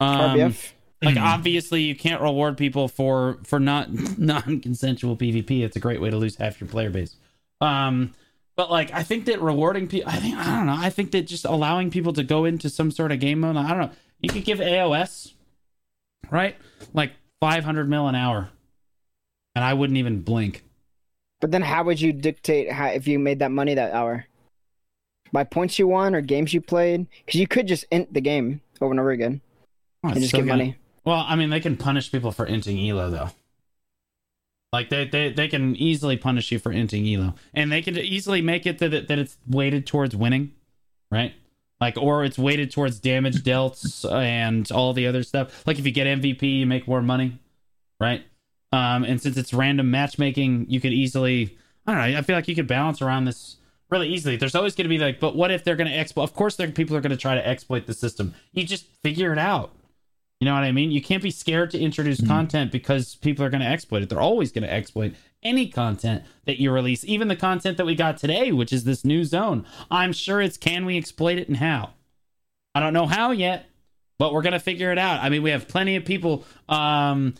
Um, 0.00 0.38
RBF. 0.38 0.72
like 1.02 1.14
Mhm. 1.16 1.22
obviously 1.22 1.80
you 1.82 1.94
can't 1.96 2.20
reward 2.20 2.58
people 2.58 2.88
for 2.88 3.38
for 3.44 3.58
not 3.58 3.88
non-consensual 4.18 5.16
PvP. 5.16 5.62
It's 5.64 5.76
a 5.76 5.80
great 5.80 6.00
way 6.00 6.10
to 6.10 6.16
lose 6.18 6.36
half 6.36 6.60
your 6.60 6.68
player 6.68 6.90
base. 6.90 7.16
Um 7.62 8.12
but 8.56 8.70
like 8.70 8.92
I 8.92 9.02
think 9.02 9.24
that 9.26 9.40
rewarding 9.40 9.88
people 9.88 10.10
I 10.10 10.16
think 10.16 10.36
I 10.36 10.56
don't 10.56 10.66
know. 10.66 10.76
I 10.78 10.90
think 10.90 11.10
that 11.12 11.22
just 11.26 11.44
allowing 11.44 11.90
people 11.90 12.12
to 12.14 12.22
go 12.22 12.44
into 12.44 12.68
some 12.70 12.90
sort 12.90 13.12
of 13.12 13.20
game 13.20 13.40
mode, 13.40 13.56
I 13.56 13.68
don't 13.68 13.78
know. 13.78 13.90
You 14.20 14.28
could 14.30 14.44
give 14.44 14.58
AOS 14.58 15.32
right? 16.30 16.56
Like 16.94 17.12
500 17.40 17.88
mil 17.88 18.08
an 18.08 18.14
hour. 18.14 18.48
And 19.54 19.64
I 19.64 19.74
wouldn't 19.74 19.98
even 19.98 20.22
blink. 20.22 20.64
But 21.40 21.50
then 21.50 21.60
how 21.62 21.82
would 21.84 22.00
you 22.00 22.12
dictate 22.12 22.70
how 22.70 22.86
if 22.86 23.06
you 23.06 23.18
made 23.18 23.40
that 23.40 23.50
money 23.50 23.74
that 23.74 23.92
hour? 23.92 24.26
By 25.32 25.44
points 25.44 25.78
you 25.78 25.88
won 25.88 26.14
or 26.14 26.20
games 26.20 26.54
you 26.54 26.60
played? 26.60 27.06
Because 27.26 27.40
you 27.40 27.46
could 27.46 27.66
just 27.66 27.84
int 27.90 28.12
the 28.14 28.20
game 28.20 28.60
over 28.80 28.92
and 28.92 29.00
over 29.00 29.10
again 29.10 29.40
Oh, 30.04 30.08
and 30.08 30.16
just 30.16 30.28
still 30.28 30.40
get 30.40 30.46
gonna- 30.48 30.58
money. 30.64 30.76
Well, 31.04 31.24
I 31.26 31.34
mean, 31.36 31.50
they 31.50 31.58
can 31.60 31.76
punish 31.76 32.12
people 32.12 32.30
for 32.32 32.46
inting 32.46 32.88
Elo 32.88 33.10
though. 33.10 33.30
Like 34.72 34.88
they, 34.88 35.06
they 35.06 35.30
they 35.30 35.48
can 35.48 35.76
easily 35.76 36.16
punish 36.16 36.50
you 36.50 36.58
for 36.58 36.72
inting 36.72 37.14
Elo, 37.14 37.34
and 37.52 37.70
they 37.70 37.82
can 37.82 37.98
easily 37.98 38.40
make 38.40 38.66
it 38.66 38.78
that 38.78 38.94
it, 38.94 39.08
that 39.08 39.18
it's 39.18 39.36
weighted 39.46 39.86
towards 39.86 40.16
winning, 40.16 40.52
right? 41.10 41.34
Like, 41.82 41.98
or 41.98 42.24
it's 42.24 42.38
weighted 42.38 42.70
towards 42.70 43.00
damage 43.00 43.42
dealt 43.44 43.84
and 44.08 44.70
all 44.70 44.92
the 44.92 45.06
other 45.06 45.22
stuff. 45.22 45.66
Like 45.66 45.78
if 45.78 45.84
you 45.84 45.92
get 45.92 46.06
MVP, 46.06 46.60
you 46.60 46.66
make 46.66 46.86
more 46.86 47.02
money, 47.02 47.38
right? 48.00 48.24
Um, 48.72 49.04
and 49.04 49.20
since 49.20 49.36
it's 49.36 49.52
random 49.52 49.90
matchmaking, 49.90 50.66
you 50.68 50.80
could 50.80 50.92
easily, 50.92 51.58
I 51.86 51.92
don't 51.92 52.12
know, 52.12 52.18
I 52.18 52.22
feel 52.22 52.36
like 52.36 52.48
you 52.48 52.54
could 52.54 52.68
balance 52.68 53.02
around 53.02 53.26
this 53.26 53.56
really 53.90 54.08
easily. 54.08 54.36
There's 54.36 54.54
always 54.54 54.74
going 54.74 54.84
to 54.84 54.88
be 54.88 54.98
like, 54.98 55.20
but 55.20 55.36
what 55.36 55.50
if 55.50 55.64
they're 55.64 55.76
going 55.76 55.90
to 55.90 55.96
exploit? 55.96 56.22
Of 56.22 56.34
course, 56.34 56.56
there 56.56 56.70
people 56.70 56.96
are 56.96 57.00
going 57.00 57.10
to 57.10 57.16
try 57.16 57.34
to 57.34 57.46
exploit 57.46 57.86
the 57.86 57.94
system. 57.94 58.34
You 58.52 58.64
just 58.64 58.86
figure 59.02 59.32
it 59.32 59.38
out. 59.38 59.72
You 60.42 60.46
know 60.46 60.54
what 60.54 60.64
I 60.64 60.72
mean? 60.72 60.90
You 60.90 61.00
can't 61.00 61.22
be 61.22 61.30
scared 61.30 61.70
to 61.70 61.78
introduce 61.78 62.20
content 62.20 62.72
because 62.72 63.14
people 63.14 63.44
are 63.44 63.48
going 63.48 63.60
to 63.60 63.66
exploit 63.68 64.02
it. 64.02 64.08
They're 64.08 64.20
always 64.20 64.50
going 64.50 64.64
to 64.64 64.72
exploit 64.72 65.14
any 65.40 65.68
content 65.68 66.24
that 66.46 66.60
you 66.60 66.72
release, 66.72 67.04
even 67.04 67.28
the 67.28 67.36
content 67.36 67.76
that 67.76 67.86
we 67.86 67.94
got 67.94 68.16
today, 68.16 68.50
which 68.50 68.72
is 68.72 68.82
this 68.82 69.04
new 69.04 69.22
zone. 69.22 69.64
I'm 69.88 70.12
sure 70.12 70.42
it's 70.42 70.56
can 70.56 70.84
we 70.84 70.98
exploit 70.98 71.38
it 71.38 71.46
and 71.46 71.58
how? 71.58 71.90
I 72.74 72.80
don't 72.80 72.92
know 72.92 73.06
how 73.06 73.30
yet, 73.30 73.66
but 74.18 74.32
we're 74.32 74.42
going 74.42 74.54
to 74.54 74.58
figure 74.58 74.90
it 74.90 74.98
out. 74.98 75.22
I 75.22 75.28
mean, 75.28 75.44
we 75.44 75.50
have 75.50 75.68
plenty 75.68 75.94
of 75.94 76.04
people 76.04 76.44
um, 76.68 77.34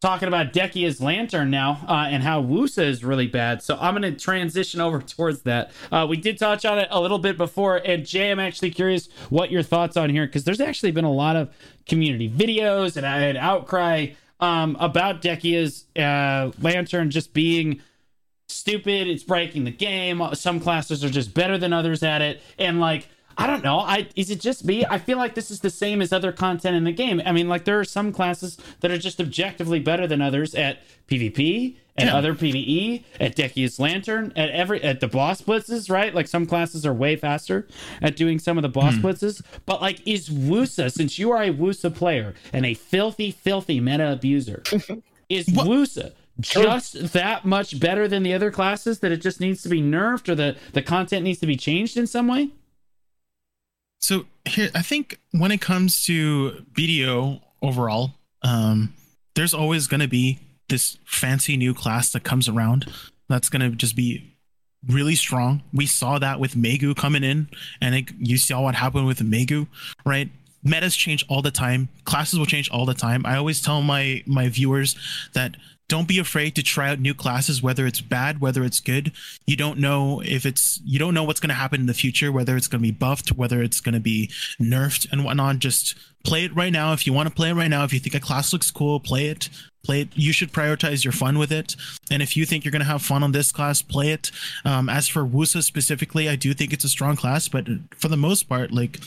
talking 0.00 0.28
about 0.28 0.52
Dehkia's 0.52 1.00
Lantern 1.00 1.50
now 1.50 1.80
uh, 1.88 2.06
and 2.08 2.22
how 2.22 2.42
Wusa 2.42 2.84
is 2.84 3.02
really 3.02 3.26
bad. 3.26 3.62
So 3.62 3.78
I'm 3.80 3.94
going 3.96 4.14
to 4.14 4.18
transition 4.18 4.80
over 4.80 5.00
towards 5.02 5.42
that. 5.42 5.70
Uh, 5.90 6.06
we 6.08 6.16
did 6.16 6.38
touch 6.38 6.64
on 6.64 6.78
it 6.78 6.88
a 6.90 7.00
little 7.00 7.18
bit 7.18 7.36
before. 7.36 7.78
And 7.78 8.04
Jay, 8.04 8.30
I'm 8.30 8.40
actually 8.40 8.70
curious 8.70 9.08
what 9.30 9.50
your 9.50 9.62
thoughts 9.62 9.96
on 9.96 10.10
here 10.10 10.26
because 10.26 10.44
there's 10.44 10.60
actually 10.60 10.92
been 10.92 11.04
a 11.04 11.12
lot 11.12 11.36
of 11.36 11.50
community 11.86 12.28
videos 12.28 12.96
and, 12.96 13.06
and 13.06 13.38
outcry 13.38 14.08
um, 14.40 14.76
about 14.78 15.22
Dehkia's 15.22 15.86
uh, 15.96 16.50
Lantern 16.60 17.10
just 17.10 17.32
being 17.32 17.80
stupid. 18.48 19.08
It's 19.08 19.24
breaking 19.24 19.64
the 19.64 19.70
game. 19.70 20.22
Some 20.34 20.60
classes 20.60 21.02
are 21.04 21.10
just 21.10 21.34
better 21.34 21.56
than 21.58 21.72
others 21.72 22.02
at 22.02 22.22
it. 22.22 22.42
And 22.58 22.80
like, 22.80 23.08
I 23.38 23.46
don't 23.46 23.62
know. 23.62 23.80
I 23.80 24.08
is 24.16 24.30
it 24.30 24.40
just 24.40 24.64
me? 24.64 24.84
I 24.86 24.98
feel 24.98 25.18
like 25.18 25.34
this 25.34 25.50
is 25.50 25.60
the 25.60 25.70
same 25.70 26.00
as 26.00 26.12
other 26.12 26.32
content 26.32 26.76
in 26.76 26.84
the 26.84 26.92
game. 26.92 27.20
I 27.24 27.32
mean, 27.32 27.48
like 27.48 27.64
there 27.64 27.78
are 27.78 27.84
some 27.84 28.12
classes 28.12 28.56
that 28.80 28.90
are 28.90 28.98
just 28.98 29.20
objectively 29.20 29.78
better 29.78 30.06
than 30.06 30.22
others 30.22 30.54
at 30.54 30.78
PvP, 31.08 31.76
at 31.98 32.06
Yeah. 32.06 32.16
other 32.16 32.34
PVE, 32.34 33.04
at 33.20 33.36
Dehkia's 33.36 33.78
Lantern, 33.78 34.32
at 34.36 34.50
every 34.50 34.82
at 34.82 35.00
the 35.00 35.08
boss 35.08 35.42
blitzes, 35.42 35.90
right? 35.90 36.14
Like 36.14 36.28
some 36.28 36.46
classes 36.46 36.86
are 36.86 36.94
way 36.94 37.16
faster 37.16 37.66
at 38.00 38.16
doing 38.16 38.38
some 38.38 38.56
of 38.56 38.62
the 38.62 38.68
boss 38.68 38.94
hmm. 38.94 39.06
blitzes. 39.06 39.42
But 39.66 39.82
like, 39.82 40.06
is 40.06 40.28
Wusa, 40.28 40.90
since 40.90 41.18
you 41.18 41.30
are 41.30 41.42
a 41.42 41.50
Wusa 41.50 41.94
player 41.94 42.34
and 42.52 42.64
a 42.64 42.74
filthy, 42.74 43.30
filthy 43.30 43.80
meta 43.80 44.12
abuser, 44.12 44.62
is 45.28 45.48
What- 45.48 45.66
Wusa 45.66 46.12
just 46.38 47.12
that 47.14 47.46
much 47.46 47.80
better 47.80 48.06
than 48.06 48.22
the 48.22 48.34
other 48.34 48.50
classes 48.50 48.98
that 49.00 49.10
it 49.10 49.22
just 49.22 49.40
needs 49.40 49.62
to 49.62 49.70
be 49.70 49.80
nerfed 49.80 50.28
or 50.28 50.34
the, 50.34 50.54
the 50.74 50.82
content 50.82 51.24
needs 51.24 51.38
to 51.40 51.46
be 51.46 51.56
changed 51.56 51.96
in 51.96 52.06
some 52.06 52.28
way? 52.28 52.50
So 54.06 54.24
here, 54.44 54.70
I 54.72 54.82
think 54.82 55.18
when 55.32 55.50
it 55.50 55.60
comes 55.60 56.04
to 56.04 56.64
BDO 56.74 57.40
overall, 57.60 58.12
um, 58.42 58.94
there's 59.34 59.52
always 59.52 59.88
going 59.88 59.98
to 59.98 60.06
be 60.06 60.38
this 60.68 60.96
fancy 61.04 61.56
new 61.56 61.74
class 61.74 62.12
that 62.12 62.22
comes 62.22 62.48
around 62.48 62.86
that's 63.28 63.48
going 63.48 63.68
to 63.68 63.76
just 63.76 63.96
be 63.96 64.32
really 64.86 65.16
strong. 65.16 65.64
We 65.74 65.86
saw 65.86 66.20
that 66.20 66.38
with 66.38 66.54
Maegu 66.54 66.94
coming 66.94 67.24
in, 67.24 67.48
and 67.80 67.96
it, 67.96 68.04
you 68.20 68.38
saw 68.38 68.62
what 68.62 68.76
happened 68.76 69.08
with 69.08 69.18
Maegu, 69.18 69.66
right? 70.04 70.30
Metas 70.62 70.94
change 70.94 71.26
all 71.28 71.42
the 71.42 71.50
time. 71.50 71.88
Classes 72.04 72.38
will 72.38 72.46
change 72.46 72.70
all 72.70 72.86
the 72.86 72.94
time. 72.94 73.26
I 73.26 73.36
always 73.36 73.60
tell 73.60 73.82
my 73.82 74.22
my 74.24 74.48
viewers 74.48 74.94
that 75.32 75.56
don't 75.88 76.08
be 76.08 76.18
afraid 76.18 76.54
to 76.56 76.62
try 76.62 76.90
out 76.90 76.98
new 76.98 77.14
classes, 77.14 77.62
whether 77.62 77.86
it's 77.86 78.00
bad, 78.00 78.40
whether 78.40 78.64
it's 78.64 78.80
good. 78.80 79.12
You 79.46 79.56
don't 79.56 79.78
know 79.78 80.20
if 80.24 80.44
it's 80.44 80.80
you 80.84 80.98
don't 80.98 81.14
know 81.14 81.24
what's 81.24 81.40
going 81.40 81.48
to 81.48 81.54
happen 81.54 81.80
in 81.80 81.86
the 81.86 81.94
future, 81.94 82.32
whether 82.32 82.56
it's 82.56 82.68
going 82.68 82.80
to 82.80 82.86
be 82.86 82.92
buffed, 82.92 83.32
whether 83.32 83.62
it's 83.62 83.80
going 83.80 83.94
to 83.94 84.00
be 84.00 84.30
nerfed 84.60 85.10
and 85.12 85.24
whatnot. 85.24 85.58
Just 85.58 85.94
play 86.24 86.44
it 86.44 86.54
right 86.54 86.72
now. 86.72 86.92
If 86.92 87.06
you 87.06 87.12
want 87.12 87.28
to 87.28 87.34
play 87.34 87.50
it 87.50 87.54
right 87.54 87.68
now, 87.68 87.84
if 87.84 87.92
you 87.92 88.00
think 88.00 88.14
a 88.14 88.20
class 88.20 88.52
looks 88.52 88.70
cool, 88.70 88.98
play 88.98 89.26
it. 89.26 89.48
Play 89.84 90.00
it. 90.00 90.08
You 90.14 90.32
should 90.32 90.52
prioritize 90.52 91.04
your 91.04 91.12
fun 91.12 91.38
with 91.38 91.52
it. 91.52 91.76
And 92.10 92.20
if 92.20 92.36
you 92.36 92.44
think 92.44 92.64
you're 92.64 92.72
going 92.72 92.80
to 92.80 92.86
have 92.86 93.02
fun 93.02 93.22
on 93.22 93.30
this 93.30 93.52
class, 93.52 93.82
play 93.82 94.10
it. 94.10 94.32
Um, 94.64 94.88
as 94.88 95.06
for 95.06 95.24
Wusa 95.24 95.62
specifically, 95.62 96.28
I 96.28 96.34
do 96.34 96.52
think 96.54 96.72
it's 96.72 96.82
a 96.82 96.88
strong 96.88 97.14
class, 97.14 97.46
but 97.46 97.68
for 97.96 98.08
the 98.08 98.16
most 98.16 98.48
part, 98.48 98.72
like 98.72 98.98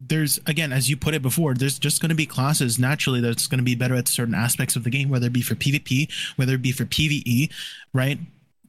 there's 0.00 0.38
again 0.46 0.72
as 0.72 0.90
you 0.90 0.96
put 0.96 1.14
it 1.14 1.22
before 1.22 1.54
there's 1.54 1.78
just 1.78 2.02
going 2.02 2.10
to 2.10 2.14
be 2.14 2.26
classes 2.26 2.78
naturally 2.78 3.20
that's 3.20 3.46
going 3.46 3.58
to 3.58 3.64
be 3.64 3.74
better 3.74 3.94
at 3.94 4.08
certain 4.08 4.34
aspects 4.34 4.76
of 4.76 4.84
the 4.84 4.90
game 4.90 5.08
whether 5.08 5.26
it 5.26 5.32
be 5.32 5.40
for 5.40 5.54
pvp 5.54 6.10
whether 6.36 6.54
it 6.54 6.62
be 6.62 6.72
for 6.72 6.84
pve 6.84 7.50
right 7.94 8.18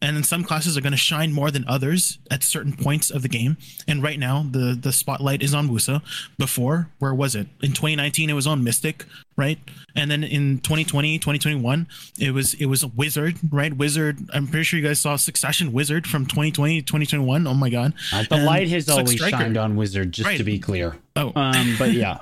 and 0.01 0.15
then 0.15 0.23
some 0.23 0.43
classes 0.43 0.77
are 0.77 0.81
going 0.81 0.91
to 0.91 0.97
shine 0.97 1.33
more 1.33 1.49
than 1.51 1.65
others 1.67 2.19
at 2.29 2.43
certain 2.43 2.73
points 2.73 3.09
of 3.09 3.21
the 3.21 3.27
game. 3.29 3.57
And 3.87 4.01
right 4.03 4.19
now 4.19 4.45
the 4.49 4.77
the 4.79 4.91
spotlight 4.91 5.41
is 5.41 5.53
on 5.53 5.69
wusa. 5.69 6.01
Before 6.37 6.89
where 6.99 7.13
was 7.13 7.35
it? 7.35 7.47
In 7.61 7.69
2019 7.73 8.29
it 8.29 8.33
was 8.33 8.47
on 8.47 8.63
mystic 8.63 9.05
right? 9.35 9.59
And 9.95 10.09
then 10.09 10.23
in 10.23 10.59
2020 10.59 11.19
2021 11.19 11.87
it 12.19 12.31
was 12.31 12.53
it 12.55 12.65
was 12.65 12.83
a 12.83 12.87
wizard 12.87 13.37
right? 13.51 13.75
Wizard 13.75 14.17
i'm 14.33 14.47
pretty 14.47 14.63
sure 14.63 14.79
you 14.79 14.85
guys 14.87 14.99
saw 14.99 15.15
succession 15.15 15.71
wizard 15.73 16.07
from 16.07 16.25
2020 16.25 16.81
2021 16.81 17.45
oh 17.47 17.53
my 17.53 17.69
god. 17.69 17.93
Uh, 18.13 18.23
the 18.29 18.35
And 18.35 18.45
light 18.45 18.67
has 18.69 18.89
always 18.89 19.11
Striker. 19.11 19.37
shined 19.37 19.57
on 19.57 19.75
Wizard, 19.75 20.11
just 20.11 20.37
to 20.37 20.43
be 20.43 20.59
clear. 20.59 20.95
oh. 21.15 21.31
Um, 21.35 21.75
but 21.79 21.91
yeah, 21.93 22.19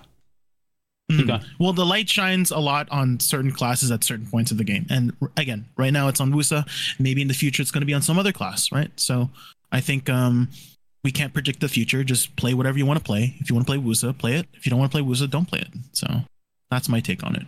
Mm. 1.12 1.44
Well, 1.60 1.74
the 1.74 1.86
light 1.86 2.10
shines 2.10 2.50
a 2.50 2.58
lot 2.58 2.88
on 2.90 3.20
certain 3.20 3.52
classes 3.52 3.92
at 3.92 4.04
certain 4.04 4.26
points 4.26 4.50
of 4.52 4.58
the 4.58 4.64
game. 4.64 4.88
And 4.90 5.14
r- 5.22 5.32
again, 5.38 5.66
right 5.78 5.94
now 5.94 6.08
it's 6.08 6.20
on 6.20 6.32
Wusa. 6.32 6.68
Maybe 7.00 7.22
in 7.22 7.28
the 7.28 7.34
future 7.34 7.62
it's 7.62 7.72
going 7.72 7.84
to 7.84 7.86
be 7.86 7.94
on 7.94 8.02
some 8.02 8.18
other 8.18 8.32
class, 8.32 8.72
right? 8.72 8.90
So 8.96 9.30
I 9.72 9.82
think 9.82 10.10
um, 10.10 10.50
we 11.04 11.12
can't 11.12 11.32
predict 11.34 11.60
the 11.60 11.70
future. 11.70 12.04
Just 12.04 12.36
play 12.36 12.56
whatever 12.56 12.78
you 12.80 12.86
want 12.88 12.98
to 12.98 13.04
play. 13.06 13.36
If 13.40 13.50
you 13.50 13.56
want 13.56 13.68
to 13.68 13.72
play 13.72 13.82
Wusa, 13.82 14.18
play 14.18 14.34
it. 14.34 14.48
If 14.54 14.66
you 14.66 14.72
don't 14.72 14.80
want 14.80 14.92
to 14.92 14.98
play 14.98 15.08
Wusa, 15.08 15.30
don't 15.30 15.48
play 15.48 15.60
it. 15.60 15.70
So 15.92 16.08
that's 16.72 16.90
my 16.90 17.00
take 17.00 17.24
on 17.24 17.36
it. 17.36 17.46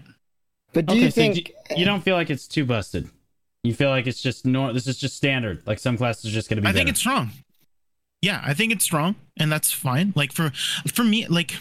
But 0.74 0.86
do 0.86 0.94
okay. 0.94 1.06
you 1.06 1.10
so 1.10 1.16
think 1.16 1.36
do- 1.70 1.76
you 1.78 1.86
don't 1.86 2.02
feel 2.02 2.16
like 2.16 2.30
it's 2.30 2.48
too 2.48 2.66
busted. 2.66 3.10
You 3.64 3.74
feel 3.74 3.90
like 3.90 4.06
it's 4.06 4.22
just 4.22 4.46
nor. 4.46 4.72
This 4.72 4.86
is 4.86 5.00
just 5.00 5.18
standard. 5.18 5.64
Like 5.66 5.80
some 5.80 5.98
classes 5.98 6.26
are 6.32 6.34
just 6.34 6.48
going 6.48 6.58
to 6.58 6.62
be. 6.62 6.68
I 6.68 6.74
think 6.74 6.90
it's 6.90 7.00
strong. 7.00 7.32
Yeah, 8.22 8.42
I 8.46 8.54
think 8.54 8.72
it's 8.72 8.84
strong, 8.84 9.16
and 9.38 9.52
that's 9.52 9.72
fine. 9.72 10.14
Like 10.16 10.32
for 10.32 10.52
for 10.88 11.04
me, 11.04 11.28
like 11.28 11.56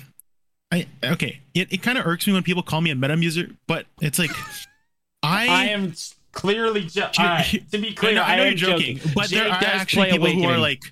I 0.72 0.86
okay, 1.04 1.40
it, 1.54 1.72
it 1.72 1.82
kind 1.82 1.96
of 1.98 2.06
irks 2.06 2.26
me 2.26 2.32
when 2.32 2.42
people 2.42 2.62
call 2.62 2.80
me 2.80 2.90
a 2.90 2.94
meta 2.94 3.16
user, 3.16 3.50
but 3.66 3.86
it's 4.00 4.18
like 4.18 4.30
I 5.22 5.46
I 5.48 5.64
am 5.66 5.92
clearly 6.32 6.82
just. 6.82 7.18
You- 7.18 7.60
to 7.70 7.78
be 7.78 7.88
I 7.90 7.92
clear, 7.92 8.14
know, 8.14 8.22
I 8.22 8.36
know 8.36 8.42
am 8.42 8.48
you're 8.48 8.56
joking, 8.56 9.00
but 9.14 9.28
Jay 9.28 9.36
there 9.36 9.48
are 9.48 9.62
actually 9.62 10.10
people 10.10 10.28
who 10.28 10.44
are 10.44 10.58
like 10.58 10.82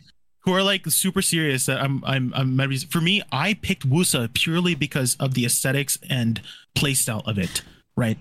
who 0.40 0.52
are 0.54 0.62
like 0.62 0.86
super 0.86 1.22
serious 1.22 1.66
that 1.66 1.80
I'm 1.80 2.04
I'm 2.04 2.32
I'm 2.34 2.56
meta 2.56 2.72
user. 2.72 2.86
for 2.88 3.00
me 3.00 3.22
I 3.32 3.54
picked 3.54 3.88
Wusa 3.88 4.32
purely 4.32 4.74
because 4.74 5.16
of 5.18 5.34
the 5.34 5.44
aesthetics 5.44 5.98
and 6.08 6.40
playstyle 6.76 7.26
of 7.26 7.38
it, 7.38 7.62
right? 7.96 8.18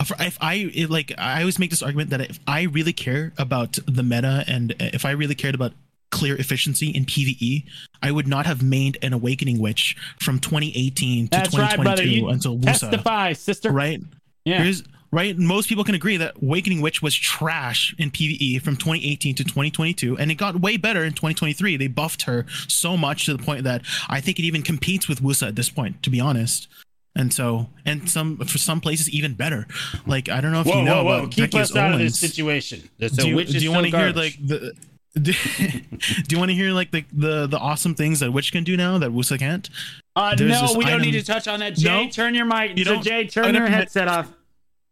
If 0.00 0.12
if 0.20 0.38
I 0.40 0.70
it, 0.74 0.90
like 0.90 1.12
I 1.18 1.40
always 1.40 1.58
make 1.58 1.70
this 1.70 1.82
argument 1.82 2.10
that 2.10 2.20
if 2.20 2.38
I 2.46 2.62
really 2.62 2.92
care 2.92 3.32
about 3.38 3.78
the 3.86 4.02
meta 4.02 4.44
and 4.46 4.74
if 4.78 5.04
I 5.04 5.12
really 5.12 5.34
cared 5.34 5.54
about 5.54 5.72
clear 6.12 6.36
efficiency 6.36 6.90
in 6.90 7.04
PvE, 7.04 7.64
I 8.02 8.12
would 8.12 8.28
not 8.28 8.46
have 8.46 8.58
mained 8.58 8.96
an 9.02 9.12
Awakening 9.12 9.58
Witch 9.58 9.96
from 10.20 10.38
2018 10.38 11.24
to 11.24 11.30
That's 11.30 11.50
2022 11.50 11.82
brother. 11.82 12.04
You 12.04 12.28
until 12.28 12.56
Wusa, 12.56 12.64
testify, 12.64 13.32
sister. 13.32 13.72
right? 13.72 14.00
Yeah. 14.44 14.62
Here's 14.62 14.84
right. 15.10 15.36
Most 15.36 15.68
people 15.68 15.82
can 15.82 15.94
agree 15.94 16.16
that 16.18 16.36
Awakening 16.40 16.80
Witch 16.80 17.02
was 17.02 17.14
trash 17.14 17.94
in 17.98 18.10
PvE 18.10 18.62
from 18.62 18.76
2018 18.76 19.34
to 19.36 19.44
2022, 19.44 20.18
and 20.18 20.30
it 20.30 20.36
got 20.36 20.60
way 20.60 20.76
better 20.76 21.02
in 21.02 21.12
2023. 21.12 21.76
They 21.76 21.88
buffed 21.88 22.22
her 22.22 22.46
so 22.68 22.96
much 22.96 23.26
to 23.26 23.36
the 23.36 23.42
point 23.42 23.64
that 23.64 23.82
I 24.08 24.20
think 24.20 24.38
it 24.38 24.42
even 24.42 24.62
competes 24.62 25.08
with 25.08 25.20
Wusa 25.22 25.48
at 25.48 25.56
this 25.56 25.70
point, 25.70 26.02
to 26.04 26.10
be 26.10 26.20
honest. 26.20 26.68
And 27.14 27.32
so, 27.32 27.68
and 27.84 28.08
some 28.08 28.38
for 28.38 28.56
some 28.56 28.80
places 28.80 29.10
even 29.10 29.34
better. 29.34 29.66
Like 30.06 30.30
I 30.30 30.40
don't 30.40 30.52
know 30.52 30.62
if 30.62 30.66
Whoa, 30.66 30.78
you 30.78 30.84
know 30.84 31.04
whoa, 31.04 31.20
whoa! 31.22 31.28
Keep 31.28 31.54
us 31.54 31.76
out 31.76 31.92
of 31.92 31.98
this 31.98 32.18
situation. 32.18 32.88
So 33.00 33.08
do 33.08 33.28
you, 33.28 33.44
do 33.44 33.58
you 33.58 33.70
want 33.70 33.86
to 33.86 33.96
hear 33.96 34.12
like 34.12 34.38
the? 34.42 34.74
Do, 35.14 35.32
do 35.60 36.26
you 36.30 36.38
want 36.38 36.50
to 36.50 36.54
hear 36.54 36.70
like 36.72 36.90
the, 36.90 37.04
the 37.12 37.46
the 37.46 37.58
awesome 37.58 37.94
things 37.94 38.20
that 38.20 38.32
Witch 38.32 38.50
can 38.50 38.64
do 38.64 38.76
now 38.76 38.96
that 38.98 39.10
Wusa 39.10 39.38
can't? 39.38 39.68
Uh, 40.16 40.34
there's 40.34 40.50
no, 40.52 40.60
this 40.68 40.76
we 40.76 40.84
don't 40.84 40.94
item- 40.94 41.02
need 41.02 41.12
to 41.12 41.22
touch 41.22 41.46
on 41.48 41.60
that. 41.60 41.74
Jay, 41.74 42.04
No? 42.04 42.10
turn 42.10 42.34
your 42.34 42.46
mic. 42.46 42.78
You 42.78 42.84
so 42.84 42.94
don't- 42.94 43.02
Jay, 43.04 43.26
turn 43.26 43.54
your 43.54 43.66
headset 43.66 44.08
off. 44.08 44.32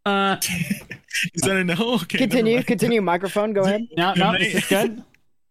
Uh, 0.05 0.37
Is 1.33 1.41
that 1.43 1.55
a 1.57 1.63
no? 1.63 1.75
Okay. 2.03 2.17
continue? 2.19 2.61
Continue. 2.63 3.01
Microphone. 3.01 3.53
Go 3.53 3.61
ahead. 3.61 3.87
no, 3.97 4.13
no, 4.13 4.37
this 4.37 4.55
is 4.55 4.65
good? 4.67 5.03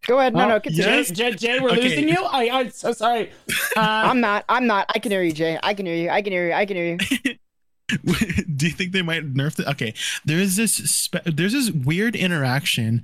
Go 0.07 0.19
ahead. 0.19 0.35
No, 0.35 0.45
Oh, 0.45 0.49
no. 0.49 0.61
Continue. 0.61 0.91
yes. 0.91 1.11
Jay, 1.11 1.31
Jay, 1.33 1.37
Jay, 1.37 1.61
we're 1.61 1.71
Okay. 1.73 1.83
losing 1.83 2.09
you. 2.09 2.17
I, 2.25 2.49
I'm 2.51 2.71
so 2.71 2.93
sorry. 2.93 3.31
Uh, 3.77 3.81
I'm 3.81 4.21
not. 4.21 4.45
I'm 4.49 4.67
not. 4.67 4.87
I 4.95 4.99
can 4.99 5.13
hear 5.13 5.23
you, 5.23 5.33
Jay. 5.33 5.59
I 5.63 5.75
can 5.75 5.85
hear 5.87 5.95
you. 5.95 6.09
I 6.11 6.23
can 6.23 6.33
hear 6.33 6.47
you. 6.49 6.53
I 6.55 6.65
can 6.65 6.77
hear 6.77 6.97
you. 7.25 7.37
do 8.57 8.67
you 8.67 8.73
think 8.73 8.93
they 8.93 9.03
might 9.03 9.35
nerf 9.35 9.57
the 9.57 9.69
okay 9.69 9.93
there 10.25 10.39
is 10.39 10.55
this 10.55 10.75
spe- 10.75 11.25
there's 11.27 11.53
this 11.53 11.73
weird 11.73 12.15
interaction 12.15 13.03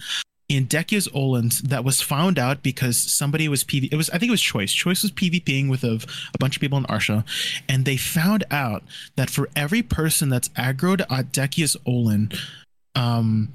in 0.48 0.66
Dehkia's 0.66 1.08
Olun's 1.08 1.60
that 1.62 1.84
was 1.84 2.00
found 2.00 2.38
out 2.38 2.62
because 2.62 2.96
somebody 2.96 3.48
was 3.48 3.64
PV 3.64 3.88
it 3.90 3.96
was 3.96 4.08
I 4.10 4.18
think 4.18 4.28
it 4.28 4.30
was 4.30 4.42
Choice 4.42 4.72
Choice 4.72 5.02
was 5.02 5.10
PvPing 5.10 5.68
with 5.68 5.82
a, 5.82 5.94
a 6.34 6.38
bunch 6.38 6.56
of 6.56 6.60
people 6.60 6.78
in 6.78 6.84
Arsha 6.84 7.24
and 7.68 7.84
they 7.84 7.96
found 7.96 8.44
out 8.50 8.84
that 9.16 9.28
for 9.28 9.48
every 9.56 9.82
person 9.82 10.28
that's 10.28 10.48
aggroed 10.50 11.04
at 11.10 11.32
Dehkia's 11.32 11.76
Olun 11.86 12.38
um 12.94 13.48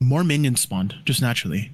more 0.00 0.22
minions 0.22 0.60
spawned 0.60 0.94
just 1.04 1.22
naturally 1.22 1.72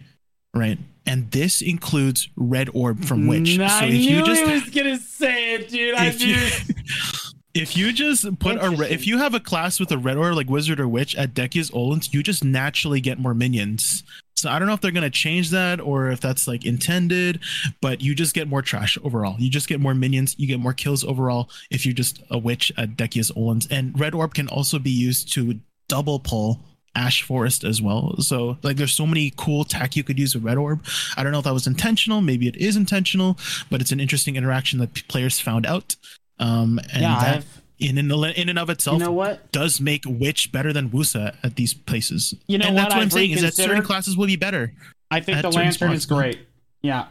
right 0.54 0.78
and 1.04 1.30
this 1.32 1.60
includes 1.60 2.28
red 2.36 2.70
orb 2.72 3.04
from 3.04 3.26
witch 3.26 3.58
I 3.58 3.80
so 3.80 3.86
if 3.86 3.92
knew 3.92 3.98
you 3.98 4.24
just 4.24 4.42
he 4.42 4.52
was 4.52 4.70
gonna 4.70 4.98
say 4.98 5.54
it, 5.54 5.68
dude. 5.68 5.94
I 5.94 6.10
knew. 6.10 6.26
you, 6.26 6.50
if 7.54 7.76
you 7.76 7.92
just 7.92 8.38
put 8.40 8.62
a 8.62 8.70
re- 8.70 8.90
if 8.90 9.06
you 9.06 9.18
have 9.18 9.32
a 9.32 9.40
class 9.40 9.78
with 9.78 9.90
a 9.92 9.98
red 9.98 10.16
or 10.16 10.34
like 10.34 10.50
wizard 10.50 10.80
or 10.80 10.88
witch 10.88 11.14
at 11.14 11.34
Dehkia's 11.34 11.70
Olun's, 11.70 12.12
you 12.12 12.22
just 12.22 12.42
naturally 12.44 13.00
get 13.00 13.18
more 13.18 13.32
minions. 13.32 14.02
So 14.36 14.50
I 14.50 14.58
don't 14.58 14.66
know 14.66 14.74
if 14.74 14.80
they're 14.80 14.90
gonna 14.90 15.08
change 15.08 15.50
that 15.50 15.80
or 15.80 16.10
if 16.10 16.20
that's 16.20 16.48
like 16.48 16.64
intended, 16.64 17.40
but 17.80 18.00
you 18.00 18.14
just 18.14 18.34
get 18.34 18.48
more 18.48 18.60
trash 18.60 18.98
overall. 19.04 19.36
You 19.38 19.48
just 19.48 19.68
get 19.68 19.80
more 19.80 19.94
minions, 19.94 20.34
you 20.36 20.48
get 20.48 20.58
more 20.58 20.72
kills 20.72 21.04
overall 21.04 21.48
if 21.70 21.86
you're 21.86 21.94
just 21.94 22.20
a 22.30 22.38
witch 22.38 22.72
at 22.76 22.96
Dehkia's 22.96 23.30
Olun's. 23.30 23.68
And 23.70 23.98
red 23.98 24.14
orb 24.14 24.34
can 24.34 24.48
also 24.48 24.80
be 24.80 24.90
used 24.90 25.32
to 25.34 25.60
double 25.86 26.18
pull 26.18 26.60
Ash 26.96 27.22
Forest 27.22 27.62
as 27.62 27.80
well. 27.80 28.16
So 28.18 28.58
like 28.62 28.76
there's 28.76 28.92
so 28.92 29.06
many 29.06 29.32
cool 29.36 29.64
tech 29.64 29.94
you 29.94 30.02
could 30.02 30.18
use 30.18 30.34
with 30.34 30.44
Red 30.44 30.58
Orb. 30.58 30.84
I 31.16 31.22
don't 31.22 31.32
know 31.32 31.38
if 31.38 31.44
that 31.44 31.54
was 31.54 31.66
intentional, 31.66 32.20
maybe 32.20 32.48
it 32.48 32.56
is 32.56 32.76
intentional, 32.76 33.38
but 33.70 33.80
it's 33.80 33.92
an 33.92 34.00
interesting 34.00 34.36
interaction 34.36 34.80
that 34.80 35.06
players 35.08 35.40
found 35.40 35.66
out. 35.66 35.96
Um 36.44 36.78
and 36.92 37.02
yeah, 37.02 37.18
that 37.20 37.36
I've, 37.38 37.62
in 37.78 37.98
and, 37.98 38.12
in 38.12 38.48
and 38.48 38.58
of 38.58 38.70
itself 38.70 38.98
you 38.98 39.04
know 39.04 39.12
what? 39.12 39.50
does 39.52 39.80
make 39.80 40.04
Witch 40.06 40.52
better 40.52 40.72
than 40.72 40.90
Wusa 40.90 41.34
at 41.42 41.56
these 41.56 41.74
places. 41.74 42.34
You 42.46 42.58
know 42.58 42.66
and 42.66 42.74
what? 42.74 42.82
that's 42.82 42.94
what 42.94 43.00
I'm 43.00 43.06
I've 43.06 43.12
saying 43.12 43.30
is 43.32 43.42
that 43.42 43.54
certain 43.54 43.82
classes 43.82 44.16
will 44.16 44.26
be 44.26 44.36
better. 44.36 44.72
I 45.10 45.20
think 45.20 45.38
the 45.42 45.50
certain 45.50 45.60
lantern 45.66 45.92
is 45.92 46.06
great. 46.06 46.38
Yeah. 46.82 47.06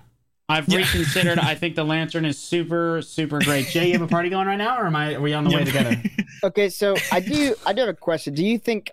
I've 0.49 0.68
Yeah. 0.68 0.80
reconsidered. 0.80 1.39
I 1.39 1.55
think 1.55 1.76
the 1.76 1.86
lantern 1.86 2.26
is 2.26 2.38
super, 2.38 3.01
super 3.01 3.39
great. 3.39 3.68
Jay, 3.68 3.88
you 3.88 3.93
have 3.93 4.01
a 4.01 4.07
party 4.07 4.30
going 4.30 4.45
right 4.45 4.57
now, 4.57 4.78
or 4.78 4.86
am 4.86 4.95
I? 4.95 5.16
Are 5.16 5.22
we 5.22 5.34
on 5.34 5.45
the 5.45 5.55
way 5.55 5.64
together? 5.64 5.95
Okay, 6.43 6.68
so 6.68 6.95
I 7.10 7.22
do. 7.22 7.55
I 7.66 7.72
do 7.72 7.80
have 7.82 7.89
a 7.89 7.93
question. 7.93 8.34
Do 8.34 8.43
you 8.45 8.57
think, 8.57 8.91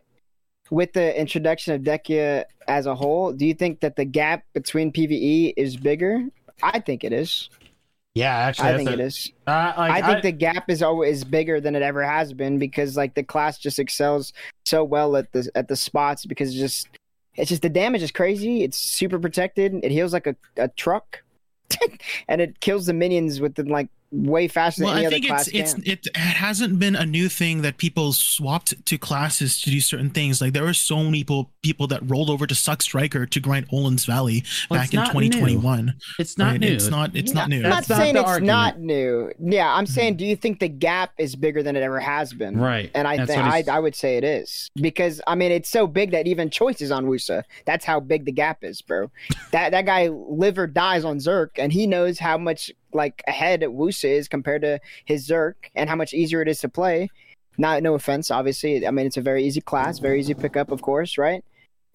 with 0.70 0.92
the 0.92 1.18
introduction 1.20 1.74
of 1.74 1.82
Dehkia 1.82 2.44
as 2.68 2.86
a 2.86 2.94
whole, 2.94 3.32
do 3.32 3.44
you 3.44 3.54
think 3.54 3.80
that 3.80 3.96
the 3.96 4.04
gap 4.04 4.44
between 4.54 4.92
PVE 4.92 5.54
is 5.56 5.76
bigger? 5.76 6.24
I 6.62 6.78
think 6.78 7.02
it 7.02 7.12
is. 7.12 7.50
Yeah, 8.14 8.34
actually, 8.34 8.68
I 8.70 8.76
think 8.76 8.90
a- 8.90 8.92
it 8.94 9.00
is. 9.00 9.32
Uh, 9.46 9.72
like, 9.76 10.02
I 10.02 10.06
think 10.06 10.22
the 10.22 10.32
gap 10.32 10.68
is 10.68 10.82
always 10.82 11.22
bigger 11.22 11.60
than 11.60 11.76
it 11.76 11.82
ever 11.82 12.02
has 12.02 12.32
been 12.32 12.58
because 12.58 12.96
like 12.96 13.14
the 13.14 13.22
class 13.22 13.58
just 13.58 13.78
excels 13.78 14.32
so 14.66 14.82
well 14.82 15.16
at 15.16 15.30
the 15.32 15.48
at 15.54 15.68
the 15.68 15.76
spots 15.76 16.26
because 16.26 16.54
just 16.54 16.88
It's 17.36 17.48
just 17.48 17.62
the 17.62 17.68
damage 17.68 18.02
is 18.02 18.10
crazy. 18.10 18.64
It's 18.64 18.76
super 18.76 19.18
protected. 19.18 19.74
It 19.84 19.92
heals 19.92 20.12
like 20.12 20.26
a, 20.26 20.34
a 20.56 20.68
truck, 20.68 21.22
and 22.28 22.40
it 22.40 22.58
kills 22.60 22.86
the 22.86 22.92
minions 22.92 23.40
within 23.40 23.68
like 23.68 23.88
way 24.12 24.48
faster 24.48 24.84
well, 24.84 24.94
than 24.94 25.04
any 25.04 25.06
I 25.06 25.08
other 25.08 25.14
think 25.14 25.26
class 25.26 25.48
it's 25.48 25.74
it's 25.84 26.08
it 26.08 26.16
hasn't 26.16 26.78
been 26.78 26.96
a 26.96 27.06
new 27.06 27.28
thing 27.28 27.62
that 27.62 27.76
people 27.76 28.12
swapped 28.12 28.84
to 28.86 28.98
classes 28.98 29.60
to 29.62 29.70
do 29.70 29.80
certain 29.80 30.10
things. 30.10 30.40
Like 30.40 30.52
there 30.52 30.64
were 30.64 30.74
so 30.74 31.04
many 31.04 31.18
people 31.18 31.50
people 31.62 31.86
that 31.88 32.00
rolled 32.08 32.30
over 32.30 32.46
to 32.46 32.54
Succ 32.54 32.82
Striker 32.82 33.26
to 33.26 33.40
grind 33.40 33.68
Olun's 33.68 34.04
Valley 34.04 34.44
Well, 34.68 34.80
back 34.80 34.92
in 34.92 34.98
not 34.98 35.14
new. 35.14 35.28
2021. 35.30 35.94
It's 36.18 36.38
not 36.38 36.52
right? 36.52 36.60
new. 36.60 36.66
It's 36.72 36.88
not. 36.88 37.14
It's 37.14 37.32
not 37.32 37.48
new. 37.48 37.58
I'm 37.58 37.62
not 37.62 37.76
That's 37.76 37.88
not 37.90 37.98
saying 37.98 38.16
it's 38.16 38.24
argument. 38.24 38.46
not 38.46 38.80
new. 38.80 39.32
Yeah, 39.38 39.72
I'm 39.72 39.86
saying, 39.86 40.14
hmm. 40.14 40.18
do 40.18 40.26
you 40.26 40.36
think 40.36 40.60
the 40.60 40.68
gap 40.68 41.12
is 41.18 41.36
bigger 41.36 41.62
than 41.62 41.76
it 41.76 41.82
ever 41.82 42.00
has 42.00 42.32
been? 42.32 42.58
Right. 42.58 42.90
And 42.94 43.06
I 43.06 43.18
That's 43.18 43.30
think 43.30 43.42
I, 43.42 43.64
I 43.70 43.78
would 43.78 43.94
say 43.94 44.16
it 44.16 44.24
is 44.24 44.70
because 44.76 45.20
I 45.26 45.34
mean 45.34 45.52
it's 45.52 45.70
so 45.70 45.86
big 45.86 46.10
that 46.12 46.26
even 46.26 46.50
choice 46.50 46.80
is 46.80 46.90
on 46.90 47.06
Wusa. 47.06 47.44
That's 47.64 47.84
how 47.84 48.00
big 48.00 48.24
the 48.24 48.32
gap 48.32 48.64
is, 48.64 48.82
bro. 48.82 49.10
that 49.52 49.70
that 49.70 49.86
guy 49.86 50.08
live 50.08 50.58
or 50.58 50.66
dies 50.66 51.04
on 51.04 51.18
Zerk, 51.18 51.50
and 51.56 51.72
he 51.72 51.86
knows 51.86 52.18
how 52.18 52.38
much 52.38 52.70
like 52.92 53.22
ahead 53.26 53.60
Wusa 53.62 54.08
is 54.08 54.28
compared 54.28 54.62
to 54.62 54.80
his 55.04 55.28
Zerk, 55.28 55.54
and 55.74 55.88
how 55.88 55.96
much 55.96 56.14
easier 56.14 56.42
it 56.42 56.48
is 56.48 56.60
to 56.60 56.68
play. 56.68 57.08
Not 57.58 57.82
no 57.82 57.94
offense, 57.94 58.30
obviously. 58.30 58.86
I 58.86 58.90
mean 58.90 59.06
it's 59.06 59.16
a 59.16 59.22
very 59.22 59.44
easy 59.44 59.60
class, 59.60 59.98
very 59.98 60.20
easy 60.20 60.34
pickup, 60.34 60.70
of 60.70 60.82
course, 60.82 61.18
right? 61.18 61.44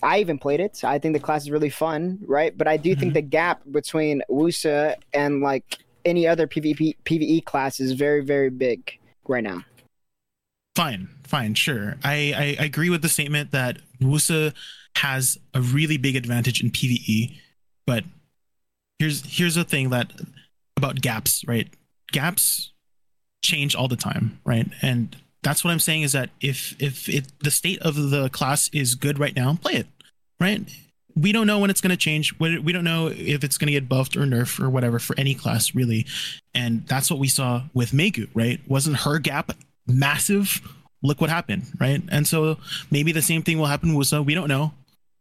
I 0.04 0.20
even 0.20 0.38
played 0.38 0.60
it. 0.60 0.84
I 0.84 1.00
think 1.00 1.14
the 1.14 1.20
class 1.20 1.44
is 1.44 1.52
really 1.52 1.70
fun, 1.70 2.20
right? 2.26 2.56
But 2.56 2.68
I 2.68 2.78
do 2.78 2.96
think 2.96 3.10
mm-hmm. 3.10 3.14
the 3.14 3.22
gap 3.22 3.62
between 3.72 4.22
Wusa 4.30 4.96
and 5.14 5.42
like 5.42 5.80
any 6.04 6.28
other 6.28 6.48
PvP 6.48 6.96
PvE 7.06 7.46
class 7.46 7.80
is 7.80 7.94
very 7.94 8.24
very 8.24 8.50
big 8.50 9.00
right 9.28 9.44
now. 9.44 9.64
fine 10.76 11.10
fine 11.24 11.54
sure 11.54 11.96
I, 12.04 12.34
I 12.36 12.64
i 12.64 12.66
agree 12.66 12.90
with 12.90 13.02
the 13.02 13.10
statement 13.10 13.52
that 13.52 13.80
wusa 14.02 14.54
has 14.98 15.40
a 15.54 15.62
really 15.62 15.98
big 15.98 16.16
advantage 16.16 16.62
in 16.62 16.70
pve 16.70 17.36
but 17.88 18.04
here's 19.00 19.26
here's 19.26 19.56
the 19.56 19.64
thing 19.64 19.90
that 19.90 20.12
about 20.86 21.02
gaps 21.02 21.44
right 21.48 21.70
gaps 22.12 22.72
change 23.42 23.76
all 23.76 23.88
the 23.88 23.96
time 23.96 24.40
right 24.46 24.68
and 24.82 25.16
that's 25.44 25.64
what 25.64 25.72
i'm 25.72 25.80
saying 25.80 26.02
is 26.02 26.12
that 26.12 26.30
if 26.42 26.76
if 26.82 27.10
it 27.10 27.26
the 27.44 27.52
state 27.52 27.80
of 27.82 27.96
the 27.96 28.30
class 28.30 28.70
is 28.74 28.96
good 28.96 29.20
right 29.20 29.36
now 29.36 29.56
play 29.62 29.74
it 29.74 29.88
right 30.40 30.70
we 31.18 31.32
don't 31.32 31.48
know 31.48 31.60
when 31.60 31.70
it's 31.70 31.82
going 31.82 31.92
to 31.92 31.98
change 31.98 32.38
we 32.40 32.72
don't 32.72 32.84
know 32.84 33.08
if 33.08 33.44
it's 33.44 33.58
going 33.58 33.68
to 33.68 33.72
get 33.72 33.88
buffed 33.88 34.18
or 34.18 34.22
nerfed 34.22 34.60
or 34.62 34.70
whatever 34.70 35.00
for 35.00 35.18
any 35.18 35.34
class 35.34 35.74
really 35.74 36.06
and 36.56 36.88
that's 36.88 37.12
what 37.12 37.20
we 37.20 37.28
saw 37.28 37.64
with 37.74 37.92
Maegu, 37.92 38.30
right? 38.34 38.60
Wasn't 38.68 38.96
her 38.98 39.20
gap 39.20 39.52
massive? 39.86 40.62
Look 41.04 41.20
what 41.22 41.30
happened, 41.30 41.66
right? 41.80 42.02
And 42.10 42.26
so 42.26 42.58
maybe 42.90 43.12
the 43.12 43.22
same 43.22 43.44
thing 43.44 43.60
will 43.60 43.66
happen 43.66 43.94
with 43.94 44.08
Wusa. 44.08 44.26
We 44.26 44.34
don't 44.34 44.48
know. 44.48 44.74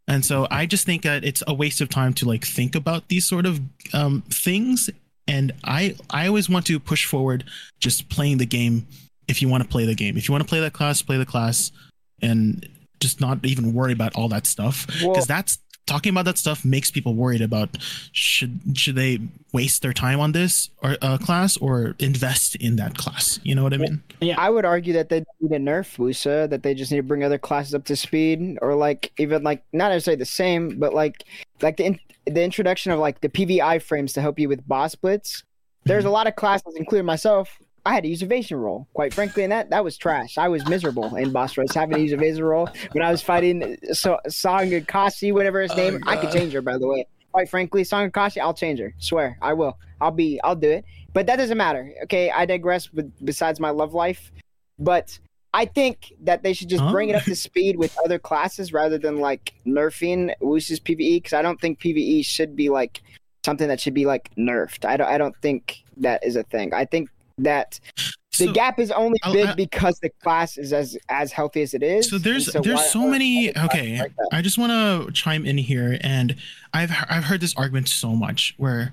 And 0.07 0.25
so 0.25 0.47
I 0.51 0.67
just 0.67 0.87
think 0.87 1.03
that 1.03 1.25
it's 1.25 1.43
a 1.47 1.53
waste 1.53 1.81
of 1.81 1.89
time 1.89 2.15
to 2.15 2.29
like 2.29 2.47
think 2.47 2.77
about 2.77 3.09
these 3.09 3.27
sort 3.27 3.47
of 3.47 3.61
um, 3.93 4.23
things. 4.31 4.89
And 5.27 5.53
I 5.65 5.97
I 6.11 6.27
always 6.27 6.49
want 6.49 6.67
to 6.67 6.79
push 6.79 7.07
forward 7.07 7.45
just 7.81 8.09
playing 8.09 8.39
the 8.39 8.47
game. 8.47 8.87
If 9.27 9.41
you 9.41 9.49
want 9.49 9.63
to 9.63 9.69
play 9.69 9.87
the 9.87 9.95
game, 9.95 10.19
if 10.19 10.29
you 10.29 10.33
want 10.33 10.43
to 10.43 10.49
play 10.49 10.61
that 10.61 10.75
class, 10.75 11.01
play 11.01 11.17
the 11.17 11.25
class, 11.25 11.73
and 12.21 12.69
just 13.01 13.21
not 13.21 13.45
even 13.45 13.73
worry 13.73 13.93
about 13.93 14.15
all 14.15 14.29
that 14.29 14.47
stuff. 14.47 14.87
Well- 15.03 15.13
because 15.13 15.27
that's 15.27 15.59
talking 15.87 16.11
about 16.11 16.25
that 16.25 16.39
stuff 16.39 16.65
makes 16.65 16.91
people 16.91 17.15
worried 17.15 17.43
about 17.43 17.77
should 18.13 18.59
should 18.75 18.95
they 18.95 19.19
waste 19.53 19.83
their 19.83 19.93
time 19.93 20.21
on 20.21 20.33
this 20.33 20.71
or 20.83 20.97
uh, 21.03 21.19
class 21.19 21.57
or 21.59 21.95
invest 21.99 22.57
in 22.57 22.77
that 22.77 22.97
class? 22.97 23.39
You 23.43 23.55
know 23.55 23.63
what 23.63 23.75
i 23.75 23.77
mean? 23.77 24.03
Yeah. 24.21 24.37
I 24.39 24.51
would 24.51 24.65
argue 24.65 24.93
that 24.95 25.09
they 25.09 25.25
need 25.41 25.51
to 25.51 25.59
nerf 25.59 25.97
Wusa, 25.97 26.49
that 26.49 26.63
they 26.63 26.75
just 26.75 26.91
need 26.91 26.99
to 26.99 27.03
bring 27.03 27.25
other 27.25 27.39
classes 27.39 27.75
up 27.75 27.85
to 27.87 27.97
speed, 27.97 28.59
or 28.63 28.75
like 28.75 29.13
even 29.19 29.43
like 29.43 29.63
not 29.73 29.91
necessarily 29.91 30.19
the 30.19 30.25
same, 30.25 30.79
but 30.79 30.95
like 30.95 31.25
like 31.61 31.77
the 31.77 31.85
in, 31.85 32.01
the 32.27 32.43
introduction 32.43 32.93
of 32.93 32.99
like 32.99 33.21
the 33.21 33.29
PVI 33.29 33.83
frames 33.83 34.13
to 34.15 34.21
help 34.21 34.39
you 34.39 34.49
with 34.49 34.67
boss 34.67 34.95
blitz. 34.95 35.45
There's 35.85 36.05
a 36.05 36.07
mm-hmm. 36.07 36.15
lot 36.15 36.27
of 36.27 36.37
classes, 36.37 36.75
including 36.77 37.07
myself. 37.07 37.59
I 37.87 37.93
had 37.93 38.05
to 38.05 38.09
use 38.09 38.23
evasion 38.23 38.57
roll, 38.57 38.89
quite 38.95 39.13
frankly, 39.13 39.43
and 39.43 39.53
that 39.53 39.71
that 39.71 39.85
was 39.85 39.99
trash. 39.99 40.39
I 40.39 40.49
was 40.49 40.67
miserable 40.67 41.17
in 41.17 41.33
boss 41.33 41.59
rush 41.59 41.75
having 41.75 41.97
to 41.97 42.01
use 42.01 42.13
evasion 42.13 42.45
roll 42.45 42.69
when 42.93 43.05
I 43.05 43.11
was 43.11 43.21
fighting 43.21 43.77
so 43.93 44.19
Song 44.29 44.61
Sangakasi, 44.61 45.35
whatever 45.35 45.61
his 45.61 45.73
oh 45.73 45.77
name. 45.77 46.01
I 46.07 46.17
could 46.17 46.33
change 46.33 46.55
her, 46.55 46.63
by 46.63 46.79
the 46.79 46.89
way. 46.89 47.07
Quite 47.33 47.51
frankly, 47.51 47.85
Song 47.85 48.11
Sangakasi, 48.11 48.39
I'll 48.41 48.55
change 48.55 48.81
her. 48.81 48.95
Swear, 48.99 49.37
I 49.43 49.53
will. 49.53 49.79
I'll 50.01 50.11
be, 50.11 50.41
I'll 50.43 50.57
do 50.57 50.71
it. 50.71 50.85
But 51.13 51.27
that 51.27 51.37
doesn't 51.37 51.59
matter. 51.59 51.93
Okay, 52.05 52.31
I 52.31 52.47
digress. 52.47 52.87
But 52.87 53.07
besides 53.23 53.61
my 53.61 53.71
love 53.71 53.93
life, 53.93 54.33
but 54.79 55.19
I 55.55 55.65
think 55.67 56.13
that 56.25 56.43
they 56.43 56.53
should 56.53 56.69
just 56.69 56.83
Huh? 56.83 56.91
bring 56.91 57.09
it 57.11 57.15
up 57.17 57.23
to 57.25 57.31
oh. 57.31 57.35
speed 57.35 57.77
with 57.79 57.97
other 58.05 58.19
classes 58.19 58.73
rather 58.73 58.99
than 58.99 59.21
like 59.21 59.55
nerfing 59.67 60.35
Wusa's 60.43 60.81
PVE 60.81 61.17
because 61.19 61.33
I 61.33 61.43
don't 61.43 61.61
think 61.61 61.79
PVE 61.81 62.25
should 62.27 62.57
be 62.57 62.69
like 62.69 63.01
something 63.45 63.69
that 63.69 63.79
should 63.81 63.95
be 63.95 64.05
like 64.05 64.31
nerfed. 64.37 64.85
I 64.85 64.97
don't. 64.97 65.09
I 65.09 65.17
don't 65.17 65.37
think 65.41 65.85
that 65.99 66.25
is 66.27 66.35
a 66.37 66.43
thing. 66.43 66.75
I 66.75 66.85
think 66.85 67.09
that 67.39 67.79
the 67.97 68.47
So- 68.47 68.53
gap 68.53 68.81
is 68.81 68.91
only 68.91 69.19
big 69.33 69.47
I- 69.47 69.55
because 69.55 70.01
the 70.01 70.11
class 70.23 70.59
is 70.59 70.73
as 70.73 70.99
as 71.09 71.31
healthy 71.31 71.63
as 71.63 71.73
it 71.73 71.83
is. 71.85 72.11
so 72.11 72.19
there's 72.19 72.53
And 72.55 72.65
there's 72.65 72.91
so 72.91 73.07
many 73.09 73.57
okay 73.57 73.99
like 74.01 74.13
i 74.33 74.43
just 74.43 74.59
want 74.59 74.73
to 74.73 75.13
chime 75.13 75.47
in 75.47 75.57
here 75.59 75.99
and 76.01 76.35
i've 76.73 76.91
i've 77.09 77.25
heard 77.25 77.41
this 77.41 77.55
argument 77.57 77.89
so 77.89 78.15
much 78.17 78.55
where 78.57 78.93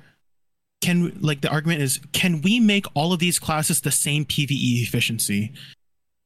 can 0.81 1.17
like 1.21 1.41
the 1.41 1.49
argument 1.49 1.81
is 1.81 1.99
can 2.13 2.41
we 2.41 2.59
make 2.59 2.85
all 2.95 3.13
of 3.13 3.19
these 3.19 3.39
classes 3.39 3.81
the 3.81 3.91
same 3.91 4.25
pve 4.25 4.83
efficiency 4.83 5.51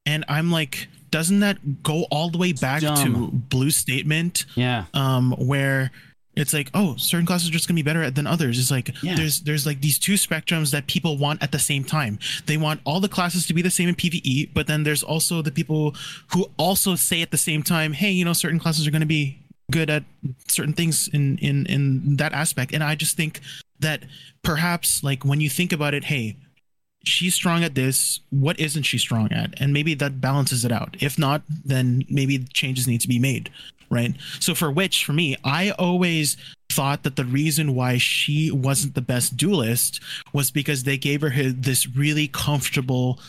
and 0.05 0.23
i'm 0.27 0.51
like 0.51 0.87
doesn't 1.11 1.39
that 1.39 1.81
go 1.83 2.03
all 2.11 2.29
the 2.29 2.37
way 2.37 2.51
back 2.51 2.81
to 2.81 3.29
blue 3.31 3.69
statement? 3.71 4.45
Yeah. 4.55 4.85
um 4.93 5.31
where 5.37 5.91
it's 6.35 6.51
like 6.51 6.69
oh 6.73 6.97
certain 6.97 7.25
classes 7.25 7.47
are 7.47 7.51
just 7.53 7.69
gonna 7.69 7.75
be 7.77 7.83
better 7.83 8.11
than 8.11 8.27
others. 8.27 8.59
It's 8.59 8.69
like 8.71 8.91
Yeah. 9.01 9.15
there's 9.15 9.39
there's 9.41 9.65
like 9.65 9.79
these 9.79 9.97
two 9.97 10.15
spectrums 10.15 10.71
that 10.71 10.87
people 10.87 11.17
want 11.17 11.41
at 11.41 11.53
the 11.53 11.59
same 11.59 11.85
time. 11.85 12.19
They 12.47 12.57
want 12.57 12.81
all 12.83 12.99
the 12.99 13.07
classes 13.07 13.45
to 13.47 13.53
be 13.53 13.61
the 13.61 13.69
same 13.71 13.87
in 13.87 13.95
pve 13.95 14.49
but 14.53 14.67
then 14.67 14.83
there's 14.83 15.03
also 15.03 15.41
the 15.41 15.51
people 15.51 15.95
who 16.33 16.51
also 16.57 16.95
say 16.95 17.21
at 17.21 17.31
the 17.31 17.37
same 17.37 17.63
time 17.63 17.93
hey 17.93 18.11
you 18.11 18.25
know 18.25 18.33
certain 18.33 18.59
classes 18.59 18.85
are 18.85 18.91
gonna 18.91 19.05
be 19.05 19.39
good 19.71 19.89
at 19.89 20.03
certain 20.49 20.73
things 20.73 21.07
in 21.13 21.37
in 21.37 21.65
in 21.67 22.17
that 22.17 22.33
aspect. 22.33 22.73
And 22.73 22.83
i 22.83 22.95
just 22.95 23.15
think 23.15 23.39
that 23.79 24.03
perhaps 24.43 25.01
like 25.01 25.23
when 25.23 25.39
you 25.39 25.49
think 25.49 25.71
about 25.71 25.93
it 25.93 26.03
hey 26.05 26.35
she's 27.07 27.35
strong 27.35 27.63
at 27.63 27.75
this 27.75 28.19
what 28.29 28.59
isn't 28.59 28.83
she 28.83 28.97
strong 28.97 29.31
at? 29.31 29.53
And 29.59 29.73
maybe 29.73 29.93
that 29.95 30.21
balances 30.21 30.65
it 30.65 30.71
out. 30.71 30.97
If 30.99 31.17
not 31.17 31.41
then 31.63 32.03
maybe 32.09 32.39
changes 32.53 32.87
need 32.87 33.01
to 33.01 33.07
be 33.07 33.19
made 33.19 33.49
right? 33.89 34.15
So 34.39 34.55
for 34.55 34.71
which 34.71 35.05
for 35.05 35.13
me 35.13 35.35
i 35.43 35.71
always 35.71 36.37
thought 36.71 37.03
that 37.03 37.15
the 37.15 37.25
reason 37.25 37.75
why 37.75 37.97
she 37.97 38.51
wasn't 38.51 38.95
the 38.95 39.01
best 39.01 39.37
duelist 39.37 40.01
was 40.33 40.51
because 40.51 40.83
they 40.83 40.97
gave 40.97 41.21
her 41.21 41.29
this 41.29 41.87
really 41.87 42.27
comfortable 42.27 43.19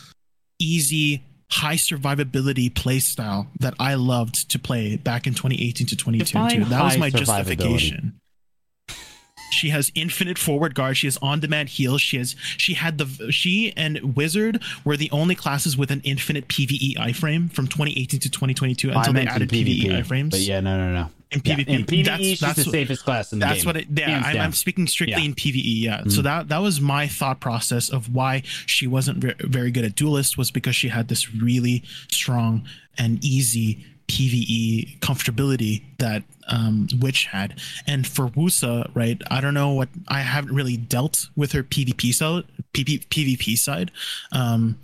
easy 0.59 1.23
high 1.49 1.75
survivability 1.75 2.69
playstyle 2.71 3.47
that 3.59 3.73
i 3.79 3.93
loved 3.93 4.49
to 4.49 4.59
play 4.59 4.97
back 4.97 5.27
in 5.27 5.33
2018 5.33 5.87
to 5.87 5.95
2022 5.95 6.59
Define 6.59 6.69
that 6.69 6.83
was 6.83 6.97
my 6.97 7.09
justification 7.09 8.19
she 9.49 9.69
has 9.69 9.91
infinite 9.95 10.37
forward 10.37 10.75
guard. 10.75 10.97
She 10.97 11.07
has 11.07 11.17
on-demand 11.21 11.69
heals. 11.69 12.01
She 12.01 12.17
has 12.17 12.35
she 12.57 12.73
had 12.73 12.97
the 12.97 13.31
she 13.31 13.73
and 13.77 14.15
Wizard 14.15 14.61
were 14.83 14.97
the 14.97 15.09
only 15.11 15.35
classes 15.35 15.77
with 15.77 15.89
an 15.91 16.01
infinite 16.03 16.47
PVE 16.47 16.95
iframe 16.97 17.51
from 17.51 17.67
2018 17.67 18.19
to 18.21 18.29
2022 18.29 18.91
I 18.91 18.95
until 18.95 19.13
they 19.13 19.19
meant 19.25 19.29
in 19.29 19.35
added 19.35 19.49
PVE, 19.49 19.81
PvP, 19.83 20.03
iframes. 20.05 20.31
But 20.31 20.39
yeah, 20.41 20.59
no, 20.59 20.77
no, 20.77 20.91
no. 20.93 21.09
in 21.31 21.41
Yeah, 21.43 21.55
PvP, 21.55 21.67
in 21.67 21.85
PvE, 21.85 22.05
that's, 22.05 22.23
she's 22.23 22.39
that's 22.39 22.55
the 22.57 22.63
what- 22.65 22.71
safest 22.71 23.03
class 23.03 23.33
in 23.33 23.39
the 23.39 23.45
that's 23.45 23.59
game. 23.59 23.65
what 23.65 23.77
it 23.77 23.87
yeah 23.95 24.21
I'm. 24.25 24.37
I'm 24.39 24.53
speaking 24.53 24.87
strictly 24.87 25.21
Yeah. 25.21 25.27
in 25.29 25.35
pve 25.35 25.61
yeah 25.63 26.03
so 26.03 26.19
Mhm. 26.21 26.23
that 26.23 26.47
that 26.49 26.59
was 26.59 26.79
my 26.81 27.07
thought 27.07 27.39
process 27.39 27.89
of 27.89 28.13
why 28.13 28.43
she 28.65 28.85
wasn't 28.87 29.17
ve- 29.19 29.33
very 29.39 29.71
good 29.71 29.83
at 29.85 29.95
duelist 29.95 30.37
was 30.37 30.51
because 30.51 30.75
she 30.75 30.87
had 30.89 31.07
this 31.09 31.33
really 31.33 31.83
strong 32.11 32.65
and 32.97 33.23
easy 33.23 33.85
pve 34.07 34.99
comfortability 34.99 35.81
that 35.97 36.23
um 36.47 36.87
witch 36.99 37.25
had 37.25 37.59
and 37.85 38.07
for 38.07 38.27
wusa 38.29 38.89
right 38.93 39.21
i 39.29 39.41
don't 39.41 39.53
know 39.53 39.71
what 39.71 39.89
i 40.07 40.19
haven't 40.19 40.53
really 40.53 40.77
dealt 40.77 41.29
with 41.35 41.51
her 41.51 41.63
pvp 41.63 42.13
side 42.13 42.43
PV, 42.73 43.07
pvp 43.07 43.57
side 43.57 43.91
um 44.31 44.77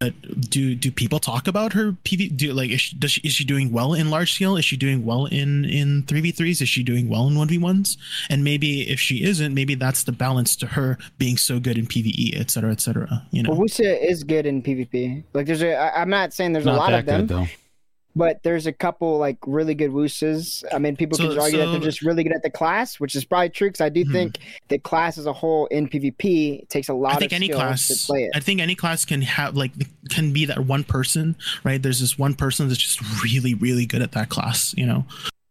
but 0.00 0.14
do 0.48 0.74
do 0.76 0.92
people 0.92 1.18
talk 1.18 1.48
about 1.48 1.72
her 1.72 1.92
PV? 2.04 2.36
Do 2.36 2.52
like 2.52 2.70
is 2.70 2.80
she, 2.80 2.96
does 2.96 3.10
she 3.12 3.20
is 3.22 3.32
she 3.32 3.44
doing 3.44 3.72
well 3.72 3.94
in 3.94 4.10
large 4.10 4.32
scale? 4.32 4.56
Is 4.56 4.64
she 4.64 4.76
doing 4.76 5.04
well 5.04 5.26
in 5.26 5.64
in 5.64 6.04
three 6.04 6.20
v 6.20 6.30
threes? 6.30 6.60
Is 6.62 6.68
she 6.68 6.84
doing 6.84 7.08
well 7.08 7.26
in 7.26 7.36
one 7.36 7.48
v 7.48 7.58
ones? 7.58 7.98
And 8.30 8.44
maybe 8.44 8.88
if 8.88 9.00
she 9.00 9.24
isn't, 9.24 9.52
maybe 9.54 9.74
that's 9.74 10.04
the 10.04 10.12
balance 10.12 10.54
to 10.56 10.66
her 10.66 10.98
being 11.18 11.36
so 11.36 11.58
good 11.58 11.76
in 11.76 11.86
PVE, 11.86 12.38
et 12.38 12.50
cetera, 12.50 12.70
et 12.70 12.80
cetera. 12.80 13.26
You 13.32 13.42
know, 13.42 13.50
Well, 13.50 13.60
Wusa 13.60 14.00
is 14.00 14.22
good 14.22 14.46
in 14.46 14.62
PvP. 14.62 15.24
Like, 15.34 15.46
there's 15.46 15.62
a. 15.62 15.74
I, 15.74 16.00
I'm 16.00 16.10
not 16.10 16.32
saying 16.32 16.52
there's 16.52 16.66
a 16.66 16.72
lot 16.72 16.90
that 16.90 17.00
of 17.00 17.06
them, 17.06 17.20
good 17.22 17.28
though. 17.28 17.46
But 18.18 18.42
there's 18.42 18.66
a 18.66 18.72
couple 18.72 19.18
like 19.18 19.38
really 19.46 19.74
good 19.74 19.90
Wusas. 19.92 20.64
I 20.72 20.78
mean, 20.78 20.96
people 20.96 21.16
So- 21.16 21.28
could 21.28 21.38
argue 21.38 21.58
that 21.58 21.66
they're 21.70 21.80
just 21.80 22.02
really 22.02 22.22
good 22.22 22.34
at 22.34 22.42
the 22.42 22.50
class, 22.50 22.98
which 23.00 23.14
is 23.14 23.24
probably 23.24 23.48
true 23.50 23.68
because 23.68 23.80
I 23.80 23.88
do 23.88 24.04
Hmm. 24.04 24.12
think 24.12 24.38
the 24.68 24.78
class 24.78 25.16
as 25.18 25.26
a 25.26 25.32
whole 25.32 25.66
in 25.66 25.88
PvP 25.88 26.68
takes 26.68 26.88
a 26.88 26.94
lot 26.94 27.14
I 27.14 27.18
think 27.18 27.32
of 27.32 27.36
any 27.36 27.48
class, 27.48 27.86
to 27.88 28.06
play 28.06 28.24
it. 28.24 28.30
I 28.34 28.40
think 28.40 28.60
any 28.60 28.74
class 28.74 29.04
can 29.04 29.22
have 29.22 29.56
like 29.56 29.72
can 30.10 30.32
be 30.32 30.44
that 30.46 30.66
one 30.66 30.84
person, 30.84 31.36
right? 31.64 31.82
There's 31.82 32.00
this 32.00 32.18
one 32.18 32.34
person 32.34 32.68
that's 32.68 32.80
just 32.82 33.00
really, 33.22 33.54
really 33.54 33.86
good 33.86 34.02
at 34.02 34.12
that 34.12 34.28
class, 34.28 34.74
you 34.76 34.84
know. 34.86 35.04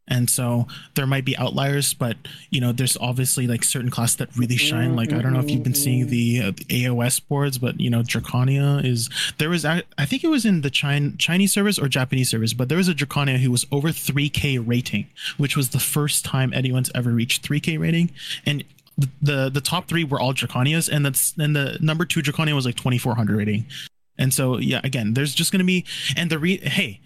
And 0.08 0.30
so 0.30 0.68
there 0.96 1.08
might 1.08 1.26
be 1.26 1.36
outliers 1.38 1.94
but 1.94 2.18
you 2.50 2.62
know 2.62 2.72
there's 2.72 2.98
obviously 2.98 3.48
like 3.48 3.64
certain 3.64 3.90
classes 3.90 4.18
that 4.18 4.36
really 4.38 4.58
shine. 4.58 4.96
Like 4.96 5.12
i 5.14 5.22
don't 5.22 5.34
know 5.34 5.40
if 5.40 5.50
you've 5.50 5.64
been 5.64 5.74
seeing 5.74 6.08
the, 6.08 6.42
uh, 6.42 6.52
the 6.52 6.66
aos 6.86 7.22
boards 7.28 7.58
but 7.58 7.80
you 7.80 7.90
know 7.90 8.02
draconia 8.02 8.84
is 8.86 9.10
there 9.38 9.50
was 9.50 9.66
i 9.66 9.84
I 9.98 10.06
think 10.06 10.24
it 10.24 10.30
was 10.30 10.46
in 10.46 10.62
the 10.62 10.70
Chin- 10.70 11.18
chinese 11.18 11.52
service 11.54 11.78
or 11.78 11.88
japanese 11.88 12.30
service 12.30 12.54
but 12.54 12.70
there 12.70 12.78
was 12.78 12.88
a 12.88 12.94
draconia 12.94 13.38
who 13.38 13.52
was 13.52 13.66
over 13.72 13.90
3k 13.90 14.64
rating 14.66 15.08
which 15.38 15.56
was 15.58 15.70
the 15.70 15.80
first 15.80 16.26
time 16.26 16.54
anyone's 16.54 16.92
ever 16.96 17.12
reached 17.12 17.48
3k 17.48 17.80
rating. 17.80 18.12
And 18.46 18.64
the, 18.98 19.10
the 19.22 19.50
the 19.50 19.62
top 19.62 19.88
three 19.88 20.04
were 20.04 20.20
all 20.20 20.34
draconias 20.34 20.90
and 20.90 21.06
that's 21.06 21.34
and 21.38 21.56
the 21.56 21.78
number 21.82 22.06
two 22.06 22.22
draconia 22.22 22.56
was 22.56 22.66
like 22.66 22.76
2400 22.76 23.36
rating. 23.36 23.66
And 24.18 24.34
so 24.34 24.58
yeah 24.58 24.82
again 24.84 25.14
there's 25.14 25.36
just 25.36 25.52
gonna 25.52 25.64
be 25.64 25.86
and 26.16 26.30
the 26.30 26.40
re 26.40 26.58
hey 26.58 27.00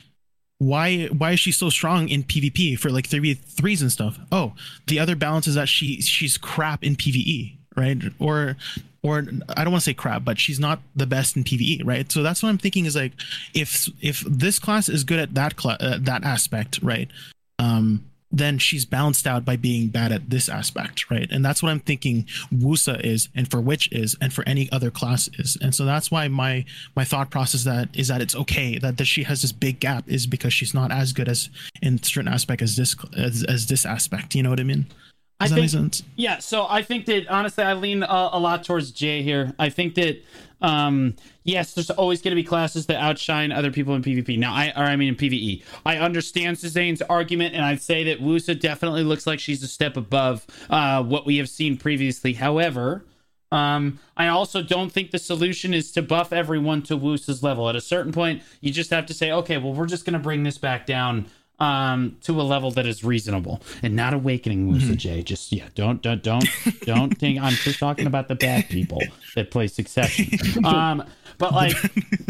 why 0.61 1.07
why 1.07 1.31
is 1.31 1.39
she 1.39 1.51
so 1.51 1.71
strong 1.71 2.07
in 2.07 2.21
PvP 2.21 2.77
for 2.77 2.91
like 2.91 3.07
three 3.07 3.33
threes 3.33 3.81
and 3.81 3.91
stuff? 3.91 4.19
Oh, 4.31 4.53
the 4.85 4.99
other 4.99 5.15
balance 5.15 5.47
is 5.47 5.55
that 5.55 5.67
she 5.67 6.01
she's 6.01 6.37
crap 6.37 6.83
in 6.83 6.95
PvE, 6.95 7.57
right? 7.75 7.97
Or 8.19 8.57
or 9.01 9.25
I 9.57 9.63
don't 9.63 9.71
want 9.71 9.81
to 9.81 9.89
say 9.89 9.95
crap, 9.95 10.23
but 10.23 10.37
she's 10.37 10.59
not 10.59 10.79
the 10.95 11.07
best 11.07 11.35
in 11.35 11.43
PvE, 11.43 11.81
right? 11.83 12.11
So 12.11 12.21
that's 12.21 12.43
what 12.43 12.49
I'm 12.49 12.59
thinking 12.59 12.85
is 12.85 12.95
like 12.95 13.13
if 13.55 13.89
if 14.01 14.19
this 14.19 14.59
class 14.59 14.87
is 14.87 15.03
good 15.03 15.17
at 15.17 15.33
that 15.33 15.59
cl- 15.59 15.77
uh, 15.79 15.97
that 16.01 16.23
aspect, 16.23 16.79
right? 16.83 17.09
Um 17.57 18.05
then 18.31 18.57
she's 18.57 18.85
balanced 18.85 19.27
out 19.27 19.43
by 19.43 19.55
being 19.55 19.87
bad 19.87 20.11
at 20.11 20.29
this 20.29 20.47
aspect, 20.47 21.09
right? 21.09 21.29
And 21.31 21.43
that's 21.43 21.61
what 21.61 21.69
I'm 21.69 21.79
thinking 21.79 22.23
Wusa 22.53 23.03
is, 23.03 23.29
and 23.35 23.49
for 23.49 23.59
Witch 23.59 23.91
is, 23.91 24.15
and 24.21 24.33
for 24.33 24.47
any 24.47 24.71
other 24.71 24.91
class 24.91 25.29
is. 25.33 25.57
And 25.61 25.75
so 25.75 25.85
that's 25.85 26.09
why 26.09 26.27
my 26.27 26.65
my 26.95 27.03
thought 27.03 27.29
process 27.29 27.63
that 27.63 27.89
is 27.93 28.07
that 28.07 28.21
it's 28.21 28.35
okay 28.35 28.77
that, 28.77 28.97
that 28.97 29.05
she 29.05 29.23
has 29.23 29.41
this 29.41 29.51
big 29.51 29.79
gap 29.79 30.05
is 30.07 30.27
because 30.27 30.53
she's 30.53 30.73
not 30.73 30.91
as 30.91 31.13
good 31.13 31.27
as 31.27 31.49
in 31.81 32.01
certain 32.01 32.31
aspect 32.31 32.61
as 32.61 32.75
this 32.75 32.95
as, 33.17 33.43
as 33.43 33.67
this 33.67 33.85
aspect. 33.85 34.35
You 34.35 34.43
know 34.43 34.49
what 34.49 34.59
I 34.59 34.63
mean? 34.63 34.85
I 35.41 35.47
think? 35.47 35.71
Yeah, 36.15 36.39
so 36.39 36.65
I 36.69 36.81
think 36.81 37.05
that 37.05 37.27
honestly, 37.27 37.63
I 37.63 37.73
lean 37.73 38.03
uh, 38.03 38.29
a 38.31 38.39
lot 38.39 38.63
towards 38.63 38.91
Jay 38.91 39.21
here. 39.21 39.53
I 39.59 39.69
think 39.69 39.95
that 39.95 40.21
um, 40.61 41.15
yes, 41.43 41.73
there's 41.73 41.89
always 41.89 42.21
going 42.21 42.31
to 42.31 42.41
be 42.41 42.43
classes 42.43 42.85
that 42.85 42.97
outshine 42.97 43.51
other 43.51 43.71
people 43.71 43.95
in 43.95 44.03
PvP. 44.03 44.37
Now, 44.37 44.53
I 44.53 44.71
or 44.75 44.83
I 44.83 44.95
mean 44.95 45.09
in 45.09 45.15
PvE. 45.15 45.63
I 45.85 45.97
understand 45.97 46.57
Suzane's 46.57 47.01
argument, 47.03 47.55
and 47.55 47.65
I'd 47.65 47.81
say 47.81 48.03
that 48.05 48.21
Wusa 48.21 48.59
definitely 48.59 49.03
looks 49.03 49.25
like 49.25 49.39
she's 49.39 49.63
a 49.63 49.67
step 49.67 49.97
above 49.97 50.45
uh, 50.69 51.03
what 51.03 51.25
we 51.25 51.37
have 51.37 51.49
seen 51.49 51.77
previously. 51.77 52.33
However, 52.33 53.03
um, 53.51 53.99
I 54.15 54.27
also 54.27 54.61
don't 54.61 54.91
think 54.91 55.11
the 55.11 55.19
solution 55.19 55.73
is 55.73 55.91
to 55.93 56.01
buff 56.01 56.31
everyone 56.31 56.83
to 56.83 56.97
Wusa's 56.97 57.43
level. 57.43 57.67
At 57.67 57.75
a 57.75 57.81
certain 57.81 58.13
point, 58.13 58.43
you 58.61 58.71
just 58.71 58.91
have 58.91 59.05
to 59.07 59.13
say, 59.13 59.31
okay, 59.31 59.57
well, 59.57 59.73
we're 59.73 59.87
just 59.87 60.05
going 60.05 60.13
to 60.13 60.19
bring 60.19 60.43
this 60.43 60.57
back 60.57 60.85
down 60.85 61.25
um 61.61 62.17
to 62.21 62.41
a 62.41 62.43
level 62.43 62.71
that 62.71 62.85
is 62.87 63.03
reasonable 63.03 63.61
and 63.83 63.95
not 63.95 64.13
awakening 64.13 64.65
Musa 64.65 64.87
Mm-hmm. 64.87 64.95
J. 64.95 65.21
Just 65.23 65.51
yeah, 65.51 65.67
don't 65.75 66.01
don't 66.01 66.23
don't 66.23 66.45
don't 66.85 67.17
think 67.17 67.39
I'm 67.39 67.53
just 67.53 67.79
talking 67.79 68.07
about 68.07 68.27
the 68.27 68.35
bad 68.35 68.67
people 68.67 69.01
that 69.35 69.51
play 69.51 69.67
succession. 69.67 70.27
Um 70.65 71.03
but 71.37 71.53
like 71.53 71.75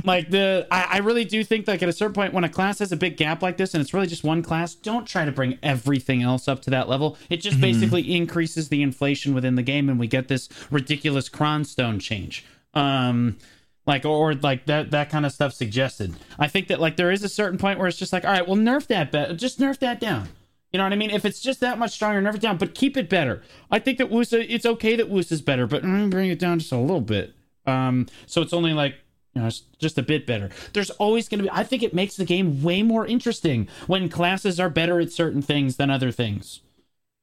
like 0.06 0.30
the 0.30 0.68
I, 0.70 0.88
I 0.92 0.98
really 1.00 1.26
do 1.26 1.44
think 1.44 1.68
like 1.68 1.82
at 1.82 1.90
a 1.90 1.94
certain 1.94 2.14
point 2.14 2.34
when 2.34 2.44
a 2.44 2.50
class 2.50 2.80
has 2.80 2.92
a 2.92 2.98
big 2.98 3.18
gap 3.18 3.42
like 3.42 3.58
this 3.58 3.74
and 3.74 3.82
it's 3.82 3.94
really 3.94 4.08
just 4.08 4.24
one 4.24 4.42
class, 4.44 4.74
don't 4.76 5.06
try 5.08 5.26
to 5.26 5.32
bring 5.32 5.58
everything 5.64 6.22
else 6.22 6.48
up 6.48 6.62
to 6.64 6.70
that 6.72 6.88
level. 6.90 7.18
It 7.30 7.38
just 7.38 7.56
Mm-hmm. 7.58 7.62
basically 7.62 8.16
increases 8.16 8.70
the 8.70 8.82
inflation 8.82 9.34
within 9.34 9.56
the 9.56 9.64
game 9.64 9.90
and 9.90 9.98
we 10.00 10.08
get 10.08 10.28
this 10.28 10.50
ridiculous 10.70 11.30
cronstone 11.30 12.00
change. 12.02 12.46
Um 12.74 13.38
like 13.86 14.06
or 14.06 14.34
like 14.36 14.66
that 14.66 14.92
that 14.92 15.10
kind 15.10 15.26
of 15.26 15.32
stuff 15.32 15.54
suggested. 15.54 16.16
I 16.38 16.48
think 16.48 16.68
that 16.68 16.80
like 16.80 16.98
there 16.98 17.12
is 17.12 17.24
a 17.24 17.30
certain 17.30 17.58
point 17.58 17.80
where 17.80 17.88
it's 17.88 17.98
just 17.98 18.14
like, 18.14 18.26
all 18.26 18.32
right, 18.32 18.48
well 18.48 18.58
nerf 18.58 18.88
that 18.88 19.12
bet, 19.12 19.36
just 19.38 19.60
nerf 19.60 19.80
that 19.80 20.00
down. 20.00 20.30
You 20.72 20.78
know 20.78 20.86
what 20.86 20.94
I 20.94 20.98
mean? 20.98 21.10
If 21.10 21.26
it's 21.26 21.42
just 21.42 21.60
that 21.60 21.78
much 21.78 21.92
stronger, 21.92 22.22
nerf 22.22 22.36
it 22.36 22.42
down, 22.42 22.58
but 22.58 22.76
keep 22.76 22.96
it 22.96 23.10
better. 23.10 23.42
I 23.70 23.80
think 23.80 23.98
that 23.98 24.10
Wusa, 24.10 24.46
it's 24.48 24.66
okay 24.66 24.96
that 24.96 25.12
Wusa's 25.12 25.42
better, 25.42 25.68
but 25.68 25.84
mm, 25.84 26.10
bring 26.10 26.30
it 26.30 26.40
down 26.40 26.60
just 26.60 26.72
a 26.72 26.78
little 26.78 27.02
bit. 27.02 27.34
Um, 27.66 28.08
so 28.26 28.42
it's 28.42 28.54
only 28.54 28.74
like 28.74 28.96
you 29.36 29.42
know, 29.42 29.50
just 29.80 29.98
a 29.98 30.02
bit 30.04 30.26
better. 30.26 30.50
There's 30.74 30.90
always 30.92 31.28
going 31.28 31.40
to 31.40 31.44
be. 31.44 31.52
I 31.52 31.64
think 31.64 31.84
it 31.84 31.94
makes 31.94 32.16
the 32.16 32.26
game 32.26 32.62
way 32.64 32.84
more 32.84 33.06
interesting 33.06 33.68
when 33.88 34.10
classes 34.10 34.60
are 34.60 34.70
better 34.70 35.00
at 35.00 35.12
certain 35.12 35.42
things 35.42 35.78
than 35.78 35.90
other 35.90 36.12
things. 36.12 36.62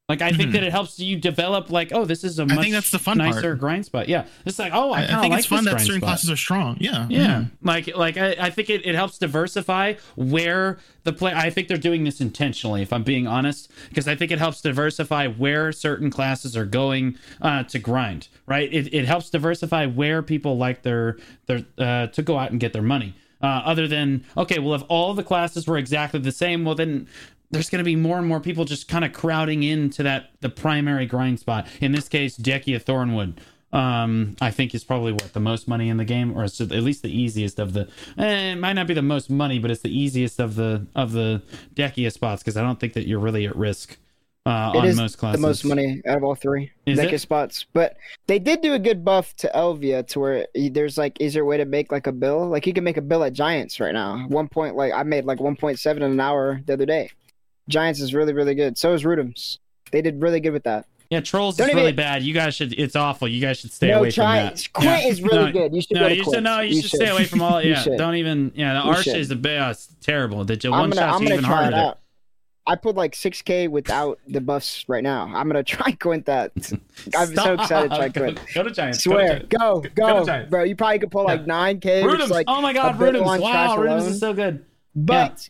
Like 0.08 0.22
I 0.22 0.30
think 0.32 0.52
that 0.52 0.62
it 0.62 0.72
helps 0.72 0.98
you 0.98 1.16
develop. 1.18 1.70
Like, 1.70 1.90
oh, 1.92 2.06
this 2.06 2.24
is 2.24 2.38
a 2.38 2.46
much 2.46 2.52
Mm-hmm. 2.54 2.62
think 2.62 2.72
that's 2.72 2.90
the 2.90 2.98
fun 2.98 3.18
nicer 3.18 3.42
part. 3.42 3.58
grind 3.58 3.84
spot. 3.84 4.08
Yeah, 4.08 4.24
it's 4.46 4.58
like, 4.58 4.72
oh, 4.74 4.90
I, 4.90 5.00
I, 5.00 5.02
I 5.02 5.20
think 5.20 5.32
like 5.32 5.38
it's 5.40 5.46
fun 5.46 5.64
that 5.64 5.80
certain 5.80 5.96
spot. 5.96 6.08
classes 6.08 6.30
are 6.30 6.36
strong. 6.36 6.78
Yeah. 6.80 7.06
Yeah, 7.10 7.44
like 7.62 7.94
like 7.94 8.16
I, 8.16 8.34
I 8.40 8.48
think 8.50 8.70
it, 8.70 8.86
it 8.86 8.94
helps 8.94 9.18
diversify 9.18 9.94
where 10.16 10.78
the 11.04 11.12
play. 11.12 11.34
I 11.34 11.50
think 11.50 11.68
they're 11.68 11.76
doing 11.76 12.04
this 12.04 12.22
intentionally, 12.22 12.80
if 12.80 12.90
I'm 12.90 13.02
being 13.02 13.26
honest, 13.26 13.70
because 13.90 14.08
I 14.08 14.14
think 14.14 14.30
it 14.32 14.38
helps 14.38 14.62
diversify 14.62 15.26
where 15.28 15.72
certain 15.72 16.10
classes 16.10 16.56
are 16.56 16.64
going 16.64 17.18
uh, 17.42 17.64
to 17.64 17.78
grind. 17.78 18.28
Right, 18.46 18.72
it, 18.72 18.94
it 18.94 19.04
helps 19.04 19.28
diversify 19.28 19.84
where 19.84 20.22
people 20.22 20.56
like 20.56 20.84
their 20.84 21.18
their 21.44 21.66
uh, 21.76 22.06
to 22.06 22.22
go 22.22 22.38
out 22.38 22.50
and 22.50 22.58
get 22.58 22.72
their 22.72 22.80
money. 22.80 23.14
Uh, 23.42 23.46
other 23.64 23.86
than 23.86 24.24
okay, 24.38 24.58
well, 24.58 24.74
if 24.74 24.82
all 24.88 25.12
the 25.12 25.22
classes 25.22 25.66
were 25.66 25.76
exactly 25.76 26.18
the 26.18 26.32
same, 26.32 26.64
well 26.64 26.74
then 26.74 27.06
there's 27.50 27.70
going 27.70 27.78
to 27.78 27.84
be 27.84 27.96
more 27.96 28.18
and 28.18 28.26
more 28.26 28.40
people 28.40 28.64
just 28.64 28.88
kind 28.88 29.04
of 29.04 29.12
crowding 29.12 29.62
into 29.62 30.02
that 30.02 30.30
the 30.40 30.48
primary 30.48 31.06
grind 31.06 31.40
spot. 31.40 31.66
In 31.80 31.92
this 31.92 32.08
case, 32.08 32.36
Dehkia 32.36 32.82
Thornwood 32.82 33.38
um 33.70 34.34
i 34.40 34.50
think 34.50 34.74
is 34.74 34.82
probably 34.82 35.12
what 35.12 35.34
the 35.34 35.40
most 35.40 35.68
money 35.68 35.90
in 35.90 35.98
the 35.98 36.04
game 36.04 36.34
or 36.34 36.42
it's 36.42 36.58
at 36.58 36.70
least 36.70 37.02
the 37.02 37.10
easiest 37.14 37.58
of 37.58 37.74
the 37.74 37.86
eh, 38.16 38.52
it 38.52 38.56
might 38.56 38.72
not 38.72 38.86
be 38.86 38.94
the 38.94 39.02
most 39.02 39.28
money 39.28 39.58
but 39.58 39.70
it's 39.70 39.82
the 39.82 39.94
easiest 39.94 40.40
of 40.40 40.54
the 40.54 40.86
of 40.94 41.12
the 41.12 41.42
Dehkia 41.74 42.10
spots 42.10 42.42
because 42.42 42.56
i 42.56 42.62
don't 42.62 42.80
think 42.80 42.94
that 42.94 43.06
you're 43.06 43.18
really 43.18 43.46
at 43.46 43.54
risk 43.54 43.98
uh 44.46 44.72
It 44.74 44.78
on 44.78 44.84
is 44.86 44.96
most 44.96 45.18
classes 45.18 45.40
the 45.42 45.46
most 45.46 45.64
money 45.66 46.00
out 46.06 46.16
of 46.16 46.24
all 46.24 46.34
three 46.34 46.72
Is 46.86 46.98
it? 46.98 47.18
spots. 47.20 47.66
But 47.74 47.96
they 48.26 48.38
did 48.38 48.62
do 48.62 48.72
a 48.72 48.78
good 48.78 49.04
buff 49.04 49.36
to 49.36 49.50
Elvia 49.54 50.06
to 50.08 50.20
where 50.20 50.46
there's 50.54 50.96
like 50.96 51.20
easier 51.20 51.44
way 51.44 51.58
to 51.58 51.66
make 51.66 51.92
like 51.92 52.06
a 52.06 52.12
bill. 52.12 52.48
Like 52.48 52.66
you 52.66 52.72
can 52.72 52.84
make 52.84 52.96
a 52.96 53.02
bill 53.02 53.24
at 53.24 53.34
Giants 53.34 53.78
right 53.78 53.92
now. 53.92 54.24
One 54.28 54.48
point 54.48 54.74
like 54.76 54.92
I 54.94 55.02
made 55.02 55.26
like 55.26 55.38
1.7 55.38 55.96
in 55.96 56.02
an 56.02 56.20
hour 56.20 56.62
the 56.64 56.72
other 56.72 56.86
day. 56.86 57.10
Giants 57.68 58.00
is 58.00 58.14
really 58.14 58.32
really 58.32 58.54
good. 58.54 58.76
So 58.78 58.94
is 58.94 59.04
Rhutums. 59.04 59.58
They 59.92 60.02
did 60.02 60.20
really 60.20 60.40
good 60.40 60.50
with 60.52 60.64
that. 60.64 60.86
yeah 61.10 61.20
trolls 61.20 61.56
Don't 61.56 61.68
is 61.68 61.70
even- 61.72 61.82
really 61.82 61.92
bad 61.92 62.22
you 62.22 62.34
guys 62.34 62.54
should 62.54 62.72
it's 62.78 62.94
awful 62.94 63.26
you 63.28 63.40
guys 63.40 63.58
should 63.58 63.72
stay 63.72 63.88
no, 63.88 64.00
away 64.00 64.10
try 64.10 64.40
from 64.48 64.56
that 64.56 64.72
Quint 64.74 65.02
Yeah. 65.02 65.08
is 65.08 65.22
really 65.22 65.44
No, 65.46 65.52
good. 65.52 65.74
You 65.74 65.80
should 65.80 65.94
no, 65.94 66.00
go 66.00 66.08
to 66.10 66.14
you 66.16 66.24
should 66.24 66.42
no, 66.44 66.60
you, 66.60 66.82
should, 66.82 66.90
stay 67.00 67.08
away 67.08 67.24
from 67.24 67.40
all. 67.42 67.62
Yeah, 67.72 67.84
don't 67.96 68.16
even. 68.16 68.52
Yeah, 68.54 68.74
the 68.74 68.80
You 68.86 68.90
Arch 68.94 69.04
should. 69.04 69.16
is 69.16 69.28
the 69.28 69.36
best. 69.36 70.00
Terrible. 70.02 70.44
The 70.44 70.58
one 70.70 70.92
shots 70.92 71.20
you 71.22 71.28
even 71.28 71.44
harder. 71.44 71.94
I 72.66 72.76
put 72.76 72.96
like 72.96 73.14
6k 73.14 73.70
without 73.70 74.18
the 74.28 74.42
buffs 74.42 74.84
right 74.88 75.02
now. 75.02 75.22
I'm 75.34 75.48
gonna 75.48 75.62
try 75.76 75.92
Quint 75.92 76.26
that. 76.26 76.52
I'm 77.16 77.34
so 77.34 77.54
excited 77.54 77.88
to 77.90 77.96
try 77.96 78.08
Go, 78.10 78.20
Quint. 78.20 78.40
go 78.54 78.62
to 78.64 78.70
Giants. 78.70 79.06
go 79.06 79.12
to 79.12 79.16
Swear, 79.16 79.28
Giants. 79.38 79.48
go, 79.56 79.80
go, 79.94 80.24
Giants. 80.26 80.50
bro. 80.50 80.62
You 80.64 80.76
probably 80.76 80.98
could 80.98 81.10
pull 81.10 81.24
like 81.24 81.46
9k. 81.46 82.04
which 82.04 82.20
Rhutums. 82.20 82.28
like 82.28 82.44
oh 82.46 82.60
my 82.60 82.74
god, 82.74 82.98
Rhutums. 82.98 83.40
Wow, 83.40 83.78
Rhutums 83.78 84.08
is 84.08 84.20
so 84.20 84.34
good. 84.34 84.66
But 84.94 85.48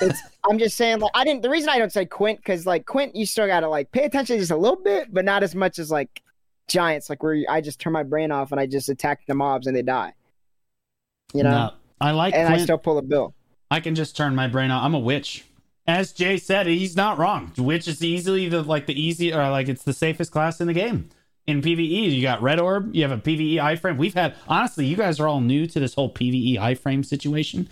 it's 0.00 0.20
I'm 0.48 0.58
just 0.58 0.76
saying 0.76 1.00
like 1.00 1.12
I 1.14 1.24
didn't 1.24 1.42
the 1.42 1.50
reason 1.50 1.68
I 1.68 1.78
don't 1.78 1.92
say 1.92 2.06
Quint 2.06 2.38
because 2.38 2.66
like 2.66 2.86
Quint 2.86 3.14
you 3.14 3.26
still 3.26 3.46
gotta 3.46 3.68
like 3.68 3.90
pay 3.92 4.04
attention 4.04 4.38
just 4.38 4.50
a 4.50 4.56
little 4.56 4.76
bit, 4.76 5.12
but 5.12 5.24
not 5.24 5.42
as 5.42 5.54
much 5.54 5.78
as 5.78 5.90
like 5.90 6.22
Giants, 6.68 7.10
like 7.10 7.22
where 7.22 7.42
I 7.48 7.60
just 7.60 7.80
turn 7.80 7.92
my 7.92 8.02
brain 8.02 8.30
off 8.30 8.52
and 8.52 8.60
I 8.60 8.66
just 8.66 8.88
attack 8.88 9.26
the 9.26 9.34
mobs 9.34 9.66
and 9.66 9.74
they 9.76 9.82
die. 9.82 10.12
You 11.34 11.42
know? 11.42 11.50
No, 11.50 11.70
I 12.00 12.12
like 12.12 12.34
and 12.34 12.46
Quint. 12.46 12.60
I 12.60 12.64
still 12.64 12.78
pull 12.78 12.98
a 12.98 13.02
bill. 13.02 13.34
I 13.70 13.80
can 13.80 13.94
just 13.94 14.16
turn 14.16 14.34
my 14.34 14.48
brain 14.48 14.70
off. 14.70 14.84
I'm 14.84 14.94
a 14.94 14.98
witch. 14.98 15.44
As 15.86 16.12
Jay 16.12 16.36
said, 16.36 16.66
he's 16.66 16.96
not 16.96 17.18
wrong. 17.18 17.52
Witch 17.56 17.88
is 17.88 18.04
easily 18.04 18.48
the 18.48 18.62
like 18.62 18.86
the 18.86 19.00
easy 19.00 19.32
or 19.32 19.48
like 19.50 19.68
it's 19.68 19.84
the 19.84 19.92
safest 19.92 20.30
class 20.30 20.60
in 20.60 20.66
the 20.66 20.74
game. 20.74 21.08
In 21.46 21.62
PvE, 21.62 22.10
you 22.12 22.20
got 22.20 22.42
Red 22.42 22.60
Orb, 22.60 22.94
you 22.94 23.02
have 23.02 23.10
a 23.10 23.16
PvE 23.16 23.54
iframe. 23.54 23.96
We've 23.96 24.12
had 24.12 24.34
honestly, 24.46 24.84
you 24.84 24.96
guys 24.96 25.18
are 25.18 25.26
all 25.26 25.40
new 25.40 25.66
to 25.66 25.80
this 25.80 25.94
whole 25.94 26.12
PvE 26.12 26.56
iframe 26.56 27.04
situation. 27.04 27.70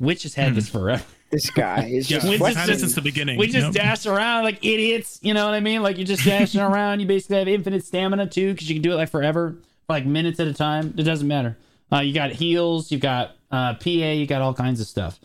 Witch 0.00 0.24
has 0.24 0.34
had 0.34 0.56
this 0.56 0.68
hmm. 0.68 0.78
forever. 0.78 1.04
This 1.34 1.50
guy 1.50 1.84
is 1.92 2.10
Yeah, 2.10 2.18
just 2.20 2.26
had 2.56 2.68
it 2.68 2.72
this- 2.72 2.80
since 2.80 2.94
the 2.94 3.00
beginning. 3.02 3.38
We 3.38 3.46
just 3.48 3.66
Yep. 3.66 3.74
dash 3.74 4.06
around 4.06 4.44
like 4.44 4.64
idiots, 4.64 5.18
you 5.22 5.34
know 5.34 5.44
what 5.44 5.54
I 5.54 5.60
mean? 5.60 5.82
Like 5.82 5.96
you're 5.98 6.06
just 6.06 6.24
dashing 6.24 6.60
around. 6.70 7.00
You 7.00 7.06
basically 7.06 7.38
have 7.38 7.48
infinite 7.48 7.84
stamina 7.84 8.26
too, 8.28 8.52
because 8.52 8.68
you 8.68 8.74
can 8.76 8.82
do 8.82 8.92
it 8.92 8.96
like 8.96 9.10
forever, 9.10 9.56
like 9.88 10.06
minutes 10.06 10.38
at 10.40 10.46
a 10.46 10.54
time. 10.54 10.94
It 10.96 11.02
doesn't 11.02 11.26
matter. 11.28 11.56
Uh, 11.92 12.00
you 12.00 12.14
got 12.14 12.30
heals, 12.32 12.90
you 12.92 12.98
got 12.98 13.36
uh, 13.50 13.74
PA, 13.74 13.90
you 13.90 14.26
got 14.26 14.40
all 14.42 14.54
kinds 14.54 14.80
of 14.80 14.86
stuff. 14.86 15.18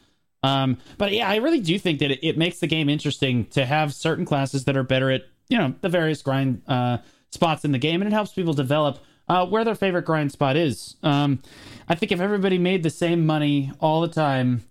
Um, 0.43 0.77
but 0.97 1.11
yeah, 1.11 1.27
I 1.29 1.37
really 1.37 1.59
do 1.59 1.77
think 1.77 1.99
that 1.99 2.11
it, 2.11 2.19
it 2.27 2.37
makes 2.37 2.59
the 2.59 2.67
game 2.67 2.89
interesting 2.89 3.45
to 3.47 3.65
have 3.65 3.93
certain 3.93 4.25
classes 4.25 4.65
that 4.65 4.75
are 4.77 4.83
better 4.83 5.11
at 5.11 5.23
you 5.49 5.57
know 5.57 5.73
the 5.81 5.89
various 5.89 6.21
grind 6.21 6.61
uh, 6.67 6.99
spots 7.31 7.65
in 7.65 7.71
the 7.71 7.77
game, 7.79 8.01
and 8.01 8.11
it 8.11 8.13
helps 8.13 8.31
people 8.33 8.53
develop 8.53 8.99
uh, 9.27 9.45
where 9.45 9.63
their 9.63 9.75
favorite 9.75 10.05
grind 10.05 10.31
spot 10.31 10.55
is. 10.55 10.95
Um, 11.03 11.41
I 11.87 11.95
think 11.95 12.11
if 12.11 12.19
everybody 12.21 12.57
made 12.57 12.83
the 12.83 12.89
same 12.89 13.25
money 13.25 13.71
all 13.79 14.01
the 14.01 14.07
time 14.07 14.63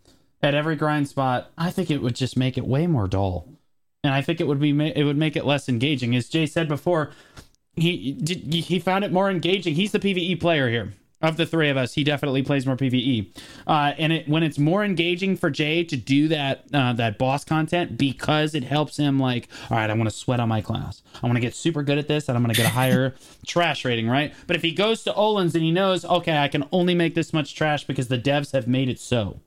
at 0.42 0.54
every 0.54 0.76
grind 0.76 1.08
spot, 1.08 1.50
I 1.58 1.70
think 1.70 1.90
it 1.90 2.02
would 2.02 2.14
just 2.14 2.36
make 2.36 2.56
it 2.56 2.66
way 2.66 2.86
more 2.86 3.08
dull, 3.08 3.48
and 4.04 4.14
I 4.14 4.22
think 4.22 4.40
it 4.40 4.46
would 4.46 4.60
be 4.60 4.70
it 4.70 5.04
would 5.04 5.16
make 5.16 5.36
it 5.36 5.44
less 5.44 5.68
engaging. 5.68 6.14
As 6.14 6.28
Jay 6.28 6.46
said 6.46 6.68
before, 6.68 7.10
he 7.74 8.12
did 8.12 8.52
he 8.52 8.78
found 8.78 9.04
it 9.04 9.12
more 9.12 9.30
engaging. 9.30 9.74
He's 9.74 9.92
the 9.92 9.98
PVE 9.98 10.40
player 10.40 10.68
here. 10.68 10.92
of 11.20 11.36
the 11.36 11.44
three 11.46 11.68
of 11.68 11.76
us, 11.76 11.94
he 11.94 12.04
definitely 12.04 12.42
plays 12.42 12.64
more 12.64 12.76
PVE. 12.76 13.36
Uh, 13.66 13.92
and 13.98 14.12
it, 14.12 14.28
when 14.28 14.44
it's 14.44 14.58
more 14.58 14.84
engaging 14.84 15.36
for 15.36 15.50
Jay 15.50 15.82
to 15.82 15.96
do 15.96 16.28
that 16.28 16.64
uh, 16.72 16.92
that 16.92 17.18
boss 17.18 17.44
content 17.44 17.98
because 17.98 18.54
it 18.54 18.62
helps 18.62 18.96
him 18.96 19.18
like, 19.18 19.48
all 19.70 19.76
right, 19.76 19.90
I 19.90 19.94
want 19.94 20.08
to 20.08 20.14
sweat 20.14 20.38
on 20.38 20.48
my 20.48 20.60
class. 20.60 21.02
I 21.20 21.26
want 21.26 21.36
to 21.36 21.40
get 21.40 21.54
super 21.56 21.82
good 21.82 21.98
at 21.98 22.06
this, 22.06 22.28
and 22.28 22.36
I'm 22.36 22.44
going 22.44 22.54
to 22.54 22.60
get 22.60 22.70
a 22.70 22.74
higher 22.74 23.16
trash 23.46 23.84
rating, 23.84 24.08
right? 24.08 24.32
But 24.46 24.54
if 24.54 24.62
he 24.62 24.70
goes 24.72 25.02
to 25.04 25.12
Olun's 25.12 25.54
and 25.56 25.64
he 25.64 25.72
knows, 25.72 26.04
okay, 26.04 26.38
I 26.38 26.46
can 26.46 26.68
only 26.70 26.94
make 26.94 27.16
this 27.16 27.32
much 27.32 27.54
trash 27.56 27.84
because 27.84 28.06
the 28.06 28.18
devs 28.18 28.52
have 28.52 28.68
made 28.68 28.88
it 28.88 29.00
so, 29.00 29.40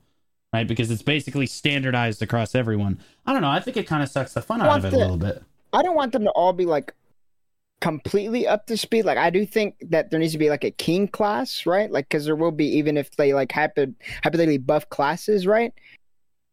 right? 0.52 0.66
Because 0.66 0.90
it's 0.90 1.02
basically 1.02 1.46
standardized 1.46 2.22
across 2.22 2.54
everyone. 2.54 3.00
I 3.26 3.32
don't 3.32 3.42
know. 3.42 3.50
I 3.50 3.60
think 3.60 3.76
it 3.76 3.86
kind 3.86 4.02
of 4.02 4.08
sucks 4.08 4.34
the 4.34 4.42
fun 4.42 4.60
out 4.60 4.78
of 4.78 4.84
it 4.84 4.92
a 4.92 4.98
little 4.98 5.16
bit. 5.16 5.42
I 5.72 5.82
don't 5.82 5.96
want 5.96 6.12
them 6.12 6.24
to 6.24 6.30
all 6.30 6.52
be 6.52 6.66
like 6.66 6.92
completely 7.80 8.46
up 8.46 8.66
to 8.66 8.76
speed. 8.76 9.04
Like 9.04 9.18
I 9.18 9.30
do 9.30 9.44
think 9.44 9.74
that 9.90 10.10
there 10.10 10.20
needs 10.20 10.32
to 10.32 10.38
be 10.38 10.50
like 10.50 10.64
a 10.64 10.70
king 10.70 11.08
class, 11.08 11.66
right? 11.66 11.90
Like 11.90 12.08
because 12.08 12.24
there 12.24 12.36
will 12.36 12.52
be 12.52 12.66
even 12.76 12.96
if 12.96 13.16
they 13.16 13.34
like 13.34 13.50
hypo- 13.52 13.94
hypothetically 14.22 14.58
buff 14.58 14.88
classes, 14.90 15.46
right? 15.46 15.72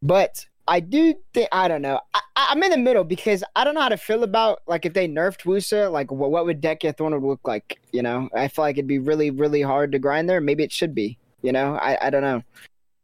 But 0.02 0.46
I 0.66 0.80
do 0.80 1.14
think 1.34 1.48
I 1.52 1.68
don't 1.68 1.82
know. 1.82 2.00
I, 2.14 2.20
I'm 2.36 2.62
in 2.62 2.70
the 2.70 2.78
middle 2.78 3.04
because 3.04 3.44
I 3.54 3.64
don't 3.64 3.74
know 3.74 3.82
how 3.82 3.90
to 3.90 3.96
feel 3.96 4.22
about 4.24 4.60
like 4.66 4.86
if 4.86 4.94
they 4.94 5.06
nerfed 5.06 5.42
Wusa, 5.42 5.90
like 5.92 6.10
what, 6.10 6.30
what 6.30 6.46
would 6.46 6.62
Dehkia 6.62 6.96
Thorn 6.96 7.14
look 7.14 7.46
like? 7.46 7.78
You 7.92 8.02
know, 8.02 8.28
I 8.34 8.48
feel 8.48 8.64
like 8.64 8.76
it'd 8.76 8.86
be 8.86 8.98
really 8.98 9.30
really 9.30 9.62
hard 9.62 9.92
to 9.92 9.98
grind 9.98 10.28
there. 10.28 10.40
Maybe 10.40 10.64
it 10.64 10.72
should 10.72 10.94
be. 10.94 11.18
You 11.42 11.52
know, 11.52 11.76
I 11.76 12.06
I 12.06 12.10
don't 12.10 12.22
know. 12.22 12.42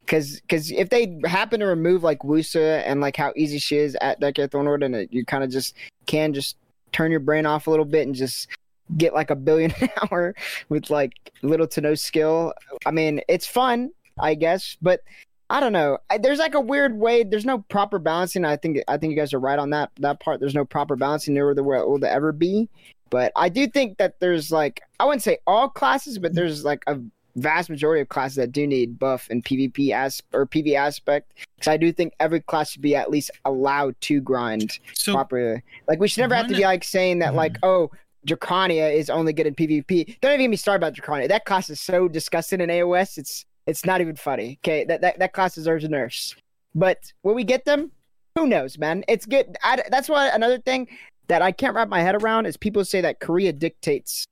Cause, 0.06 0.40
cause 0.48 0.70
if 0.70 0.90
they 0.90 1.18
happen 1.24 1.60
to 1.60 1.66
remove 1.66 2.02
like 2.02 2.20
Wusa 2.20 2.82
and 2.86 3.00
like 3.00 3.16
how 3.16 3.32
easy 3.36 3.58
she 3.58 3.76
is 3.76 3.96
at 4.00 4.20
Dehkia 4.20 4.48
Thornwood, 4.48 4.84
and 4.84 4.94
it, 4.94 5.12
you 5.12 5.24
kind 5.24 5.42
of 5.42 5.50
just 5.50 5.74
can 6.06 6.32
just 6.32 6.56
turn 6.92 7.10
your 7.10 7.20
brain 7.20 7.46
off 7.46 7.66
a 7.66 7.70
little 7.70 7.84
bit 7.84 8.06
and 8.06 8.14
just 8.14 8.48
get 8.96 9.14
like 9.14 9.30
a 9.30 9.36
billion 9.36 9.72
an 9.80 9.88
hour 10.12 10.34
with 10.68 10.90
like 10.90 11.32
little 11.42 11.66
to 11.68 11.80
no 11.80 11.94
skill. 11.94 12.52
I 12.84 12.90
mean, 12.90 13.20
it's 13.28 13.46
fun, 13.46 13.90
I 14.18 14.34
guess, 14.34 14.76
but 14.80 15.00
I 15.48 15.60
don't 15.60 15.72
know. 15.72 15.98
There's 16.20 16.38
like 16.38 16.54
a 16.54 16.60
weird 16.60 16.98
way. 16.98 17.22
There's 17.22 17.44
no 17.44 17.58
proper 17.58 17.98
balancing. 17.98 18.44
I 18.44 18.56
think 18.56 18.78
I 18.88 18.96
think 18.96 19.12
you 19.12 19.16
guys 19.16 19.32
are 19.32 19.40
right 19.40 19.58
on 19.58 19.70
that 19.70 19.90
that 20.00 20.20
part. 20.20 20.40
There's 20.40 20.54
no 20.54 20.64
proper 20.64 20.96
balancing 20.96 21.34
nor 21.34 21.54
there 21.54 21.62
will 21.62 21.98
there 21.98 22.10
ever 22.10 22.32
be. 22.32 22.68
But 23.10 23.30
I 23.36 23.48
do 23.48 23.68
think 23.68 23.98
that 23.98 24.18
there's 24.18 24.50
like 24.50 24.80
I 24.98 25.04
wouldn't 25.04 25.22
say 25.22 25.38
all 25.46 25.68
classes, 25.68 26.18
but 26.18 26.34
there's 26.34 26.64
like 26.64 26.82
a 26.88 26.98
vast 27.36 27.70
majority 27.70 28.00
of 28.00 28.08
classes 28.08 28.36
that 28.36 28.52
do 28.52 28.66
need 28.66 28.98
buff 28.98 29.28
and 29.30 29.44
PvP 29.44 29.90
as 29.90 30.22
or 30.32 30.46
PV 30.46 30.74
aspect. 30.74 31.32
Because 31.56 31.68
I 31.68 31.76
do 31.76 31.92
think 31.92 32.14
every 32.18 32.40
class 32.40 32.72
should 32.72 32.82
be 32.82 32.96
at 32.96 33.10
least 33.10 33.30
allowed 33.44 34.00
to 34.02 34.20
grind 34.20 34.78
So 34.94 35.12
properly. 35.12 35.62
Like 35.86 36.00
we 36.00 36.08
should 36.08 36.22
never 36.22 36.34
have 36.34 36.48
to 36.48 36.54
be 36.54 36.64
like 36.64 36.84
saying 36.84 37.20
that 37.20 37.34
like 37.34 37.54
mm-hmm. 37.54 37.66
oh 37.66 37.90
Dracania 38.26 38.92
is 38.92 39.08
only 39.08 39.32
good 39.32 39.46
in 39.46 39.54
PvP. 39.54 40.20
Don't 40.20 40.32
even 40.32 40.44
get 40.44 40.50
me 40.50 40.56
started 40.56 40.84
about 40.84 40.94
Dracania. 40.94 41.28
That 41.28 41.44
class 41.44 41.70
is 41.70 41.80
so 41.80 42.08
disgusting 42.08 42.60
in 42.60 42.68
AOS. 42.70 43.18
It's 43.18 43.46
it's 43.66 43.84
not 43.84 44.00
even 44.00 44.16
funny. 44.16 44.58
Okay, 44.64 44.84
that 44.84 45.00
that, 45.02 45.18
that 45.18 45.32
class 45.32 45.54
deserves 45.54 45.84
a 45.84 45.88
nurse. 45.88 46.34
But 46.74 47.12
will 47.22 47.34
we 47.34 47.44
get 47.44 47.64
them? 47.64 47.90
Who 48.34 48.46
knows, 48.46 48.78
man? 48.78 49.04
It's 49.08 49.24
good. 49.24 49.56
I, 49.62 49.82
that's 49.90 50.08
why 50.08 50.28
another 50.28 50.58
thing 50.58 50.88
that 51.28 51.42
I 51.42 51.52
can't 51.52 51.74
wrap 51.74 51.88
my 51.88 52.02
head 52.02 52.14
around 52.14 52.46
is 52.46 52.56
people 52.56 52.84
say 52.84 53.00
that 53.00 53.20
Korea 53.20 53.52
dictates 53.52 54.26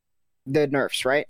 the 0.47 0.67
nerfs, 0.67 1.05
right? 1.05 1.27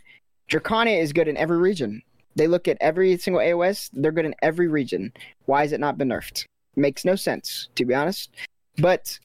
Dracania 0.49 1.01
is 1.01 1.13
good 1.13 1.29
in 1.29 1.37
every 1.37 1.59
region. 1.59 2.03
They 2.37 2.47
look 2.49 2.67
at 2.69 2.77
every 2.81 3.17
single 3.17 3.41
AOS, 3.41 3.91
they're 3.93 4.13
good 4.13 4.27
in 4.27 4.35
every 4.43 4.69
region. 4.69 5.13
Why 5.47 5.63
has 5.63 5.73
it 5.73 5.81
not 5.81 5.97
been 5.99 6.09
nerfed? 6.09 6.47
Makes 6.77 7.05
no 7.05 7.15
sense, 7.15 7.69
to 7.77 7.85
be 7.85 7.95
honest. 7.95 8.31
But 8.79 9.19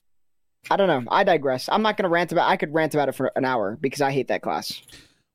I 0.70 0.76
don't 0.76 0.86
know. 0.86 1.10
I 1.10 1.24
digress. 1.24 1.68
I'm 1.72 1.82
not 1.82 1.96
going 1.96 2.04
to 2.04 2.08
rant 2.08 2.30
about 2.30 2.48
I 2.48 2.56
could 2.56 2.72
rant 2.72 2.94
about 2.94 3.08
it 3.08 3.14
for 3.16 3.32
an 3.34 3.44
hour 3.44 3.76
because 3.80 4.00
I 4.00 4.12
hate 4.12 4.28
that 4.28 4.42
class. 4.42 4.80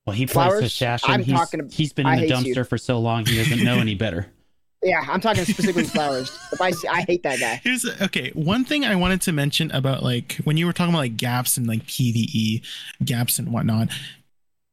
Well, 0.05 0.15
he 0.15 0.25
plays 0.25 0.33
Flowers, 0.33 0.61
Hashashin. 0.73 1.09
I'm 1.09 1.23
He's, 1.23 1.33
talking 1.35 1.59
ab- 1.61 1.71
he's 1.71 1.91
been 1.91 2.05
I 2.05 2.13
in 2.13 2.27
the 2.27 2.35
hate 2.35 2.45
you. 2.45 2.55
dumpster 2.55 2.67
for 2.67 2.77
so 2.77 2.99
long 2.99 3.25
he 3.25 3.35
doesn't 3.37 3.63
know 3.63 3.79
any 3.79 3.95
better. 3.95 4.27
Yeah, 4.83 5.01
I'm 5.09 5.19
talking 5.19 5.45
specifically 5.45 5.85
flowers. 5.85 6.29
If 6.53 6.61
I 6.61 6.69
see, 6.69 6.87
I 6.87 7.01
hate 7.01 7.23
that 7.23 7.39
guy. 7.39 7.59
Here's 7.63 7.83
okay. 8.03 8.29
One 8.35 8.63
thing 8.63 8.85
I 8.85 8.95
wanted 8.95 9.19
to 9.21 9.31
mention 9.31 9.71
about 9.71 10.03
like 10.03 10.33
when 10.43 10.57
you 10.57 10.67
were 10.67 10.73
talking 10.73 10.93
about 10.93 10.99
like 10.99 11.17
gaps 11.17 11.57
and 11.57 11.65
like 11.65 11.83
PVE 11.87 12.63
gaps 13.03 13.39
and 13.39 13.51
whatnot. 13.51 13.87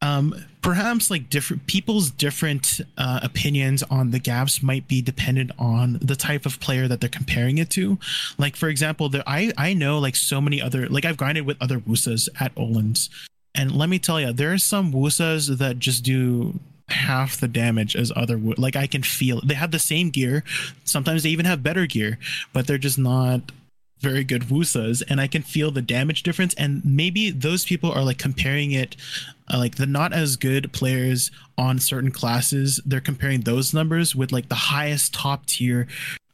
Um, 0.02 0.34
perhaps 0.62 1.10
like 1.10 1.30
different 1.30 1.66
people's 1.66 2.10
different 2.10 2.80
uh, 2.98 3.20
opinions 3.22 3.84
on 3.84 4.10
the 4.10 4.18
gaps 4.18 4.62
might 4.62 4.88
be 4.88 5.00
dependent 5.00 5.52
on 5.58 5.98
the 6.02 6.16
type 6.16 6.44
of 6.44 6.58
player 6.60 6.88
that 6.88 7.00
they're 7.00 7.08
comparing 7.08 7.58
it 7.58 7.70
to. 7.70 7.98
Like 8.36 8.56
for 8.56 8.68
example, 8.68 9.08
there 9.08 9.22
I 9.26 9.52
I 9.56 9.74
know 9.74 9.98
like 9.98 10.16
so 10.16 10.40
many 10.40 10.60
other 10.60 10.88
like 10.88 11.04
I've 11.04 11.16
grinded 11.16 11.46
with 11.46 11.56
other 11.60 11.78
wusas 11.78 12.28
at 12.40 12.54
Olun's, 12.56 13.10
and 13.54 13.72
let 13.72 13.88
me 13.88 13.98
tell 13.98 14.20
you, 14.20 14.32
there 14.32 14.52
are 14.52 14.58
some 14.58 14.92
wusas 14.92 15.58
that 15.58 15.78
just 15.78 16.02
do 16.02 16.58
half 16.88 17.38
the 17.38 17.48
damage 17.48 17.96
as 17.96 18.12
other 18.14 18.36
like 18.36 18.76
I 18.76 18.86
can 18.86 19.02
feel 19.02 19.40
they 19.42 19.54
have 19.54 19.70
the 19.70 19.78
same 19.78 20.10
gear 20.10 20.44
sometimes 20.84 21.22
they 21.22 21.30
even 21.30 21.46
have 21.46 21.62
better 21.62 21.86
gear 21.86 22.18
but 22.52 22.66
they're 22.66 22.76
just 22.76 22.98
not 22.98 23.40
very 24.02 24.24
good 24.24 24.42
wusas 24.42 25.02
and 25.08 25.20
i 25.20 25.26
can 25.26 25.42
feel 25.42 25.70
the 25.70 25.80
damage 25.80 26.22
difference 26.22 26.54
and 26.54 26.84
maybe 26.84 27.30
those 27.30 27.64
people 27.64 27.90
are 27.90 28.02
like 28.02 28.18
comparing 28.18 28.72
it 28.72 28.96
uh, 29.52 29.58
like 29.58 29.76
the 29.76 29.86
not 29.86 30.12
as 30.12 30.36
good 30.36 30.72
players 30.72 31.30
on 31.56 31.78
certain 31.78 32.10
classes 32.10 32.80
they're 32.84 33.00
comparing 33.00 33.42
those 33.42 33.72
numbers 33.72 34.14
with 34.14 34.32
like 34.32 34.48
the 34.48 34.54
highest 34.54 35.14
top 35.14 35.46
tier 35.46 35.86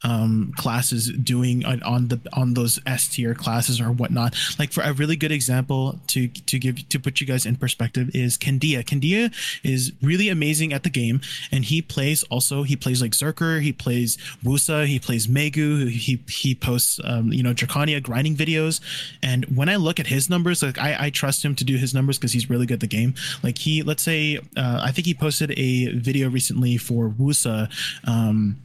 um 0.03 0.53
classes 0.57 1.11
doing 1.11 1.65
on, 1.65 1.83
on 1.83 2.07
the 2.07 2.19
on 2.33 2.53
those 2.53 2.79
s 2.85 3.07
tier 3.07 3.33
classes 3.33 3.81
or 3.81 3.91
whatnot. 3.91 4.35
Like 4.57 4.71
for 4.71 4.81
a 4.81 4.93
really 4.93 5.15
good 5.15 5.31
example 5.31 5.99
to 6.07 6.27
to 6.27 6.59
give 6.59 6.87
to 6.89 6.99
put 6.99 7.19
you 7.19 7.27
guys 7.27 7.45
in 7.45 7.55
perspective 7.55 8.09
is 8.13 8.37
Kandia. 8.37 8.83
Kandia 8.83 9.33
is 9.63 9.91
really 10.01 10.29
amazing 10.29 10.73
at 10.73 10.83
the 10.83 10.89
game 10.89 11.21
and 11.51 11.65
he 11.65 11.81
plays 11.81 12.23
also 12.23 12.63
he 12.63 12.75
plays 12.75 13.01
like 13.01 13.11
Zerker, 13.11 13.61
he 13.61 13.73
plays 13.73 14.17
Wusa, 14.43 14.85
he 14.85 14.99
plays 14.99 15.27
Maegu, 15.27 15.89
he 15.89 16.23
he 16.27 16.55
posts 16.55 16.99
um, 17.03 17.33
you 17.33 17.43
know 17.43 17.53
Dracania 17.53 18.01
grinding 18.01 18.35
videos. 18.35 18.79
And 19.21 19.45
when 19.55 19.69
I 19.69 19.75
look 19.75 19.99
at 19.99 20.07
his 20.07 20.29
numbers 20.29 20.63
like 20.63 20.77
I, 20.77 21.07
I 21.07 21.09
trust 21.09 21.43
him 21.43 21.55
to 21.55 21.63
do 21.63 21.75
his 21.75 21.93
numbers 21.93 22.17
because 22.17 22.31
he's 22.31 22.49
really 22.49 22.65
good 22.65 22.75
at 22.75 22.79
the 22.79 22.87
game. 22.87 23.15
Like 23.43 23.57
he 23.57 23.83
let's 23.83 24.03
say 24.03 24.37
uh, 24.55 24.79
I 24.81 24.91
think 24.91 25.05
he 25.05 25.13
posted 25.13 25.51
a 25.57 25.91
video 25.93 26.29
recently 26.29 26.77
for 26.77 27.09
Wusa 27.09 27.69
um 28.07 28.57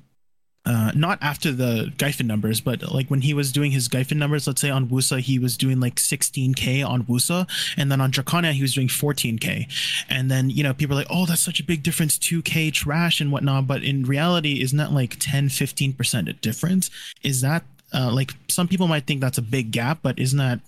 uh, 0.67 0.93
not 0.95 1.19
after 1.21 1.53
the 1.53 1.93
Gyfin 1.97 2.27
numbers, 2.27 2.61
but 2.61 2.83
like 2.91 3.09
when 3.09 3.21
he 3.21 3.35
was 3.35 3.53
doing 3.53 3.71
his 3.71 3.89
Gyfin 3.89 4.17
numbers, 4.17 4.47
let's 4.47 4.61
say 4.61 4.71
on 4.71 4.89
Wusa, 4.89 5.21
he 5.21 5.39
was 5.39 5.57
doing 5.57 5.79
like 5.79 5.97
16k 5.97 6.87
on 6.87 7.05
Wusa, 7.05 7.47
and 7.77 7.93
then 7.93 8.01
on 8.01 8.11
Dracania, 8.11 8.53
he 8.53 8.63
was 8.63 8.75
doing 8.75 8.89
14k. 8.89 9.67
And 10.09 10.31
then, 10.31 10.49
you 10.49 10.63
know, 10.63 10.73
people 10.73 10.97
are 10.97 11.01
like, 11.01 11.11
oh, 11.11 11.27
that's 11.27 11.43
such 11.43 11.61
a 11.61 11.65
big 11.65 11.83
difference, 11.83 12.17
2k 12.19 12.73
trash 12.73 13.21
and 13.21 13.31
whatnot. 13.31 13.67
But 13.67 13.83
in 13.83 14.05
reality, 14.05 14.63
isn't 14.63 14.79
that 14.79 14.93
like 14.93 15.17
10, 15.21 15.49
15% 15.49 16.41
difference? 16.41 16.91
Is 17.23 17.43
that 17.43 17.65
uh, 17.93 18.11
like 18.13 18.33
some 18.49 18.67
people 18.67 18.89
might 18.89 19.07
think 19.07 19.21
that's 19.21 19.39
a 19.39 19.43
big 19.43 19.71
gap, 19.71 19.99
but 20.03 20.19
isn't 20.19 20.39
that 20.39 20.61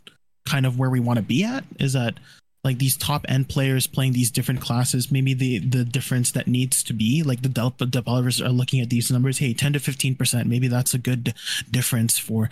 kind 0.44 0.66
of 0.66 0.78
where 0.78 0.90
we 0.90 1.00
want 1.00 1.16
to 1.16 1.22
be 1.22 1.42
at? 1.42 1.64
Is 1.80 1.94
that 1.94 2.14
like 2.66 2.78
these 2.78 2.96
top 2.96 3.24
end 3.28 3.48
players 3.48 3.86
playing 3.86 4.12
these 4.12 4.30
different 4.30 4.60
classes 4.60 5.10
maybe 5.10 5.32
the 5.32 5.58
the 5.58 5.84
difference 5.84 6.32
that 6.32 6.46
needs 6.46 6.82
to 6.82 6.92
be 6.92 7.22
like 7.22 7.40
the 7.42 7.48
del- 7.48 7.70
developers 7.70 8.40
are 8.42 8.50
looking 8.50 8.80
at 8.80 8.90
these 8.90 9.10
numbers 9.10 9.38
hey 9.38 9.54
10 9.54 9.72
to 9.72 9.80
15 9.80 10.14
percent 10.14 10.46
maybe 10.46 10.68
that's 10.68 10.92
a 10.92 10.98
good 10.98 11.32
difference 11.70 12.18
for 12.18 12.50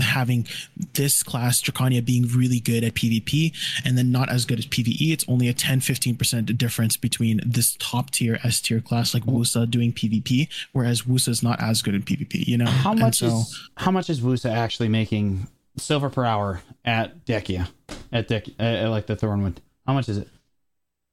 having 0.00 0.46
this 0.94 1.22
class 1.22 1.60
dracania 1.60 2.02
being 2.04 2.26
really 2.28 2.60
good 2.60 2.82
at 2.82 2.94
pvp 2.94 3.52
and 3.84 3.98
then 3.98 4.10
not 4.10 4.30
as 4.30 4.46
good 4.46 4.58
as 4.58 4.66
pve 4.66 5.12
it's 5.12 5.24
only 5.28 5.48
a 5.48 5.52
10 5.52 5.80
15 5.80 6.16
percent 6.16 6.56
difference 6.56 6.96
between 6.96 7.40
this 7.44 7.76
top 7.78 8.10
tier 8.10 8.38
s 8.42 8.60
tier 8.60 8.80
class 8.80 9.12
like 9.12 9.24
wusa 9.24 9.68
doing 9.68 9.92
pvp 9.92 10.48
whereas 10.72 11.02
wusa 11.02 11.28
is 11.28 11.42
not 11.42 11.60
as 11.60 11.82
good 11.82 11.94
in 11.94 12.02
pvp 12.02 12.46
you 12.46 12.56
know? 12.56 12.66
How 12.66 12.94
much 12.94 13.16
so- 13.16 13.26
is 13.40 13.68
how 13.76 13.90
much 13.90 14.08
is 14.08 14.20
Wusa 14.20 14.50
actually 14.50 14.88
making 14.88 15.46
silver 15.78 16.10
per 16.10 16.24
hour 16.24 16.60
at 16.84 17.24
Dehkia? 17.26 17.68
At 18.12 18.28
Dec 18.28 18.48
uh, 18.58 18.62
at 18.62 18.88
like 18.88 19.06
the 19.06 19.16
Thornwood. 19.16 19.56
How 19.86 19.92
much 19.94 20.08
is 20.08 20.18
it? 20.18 20.28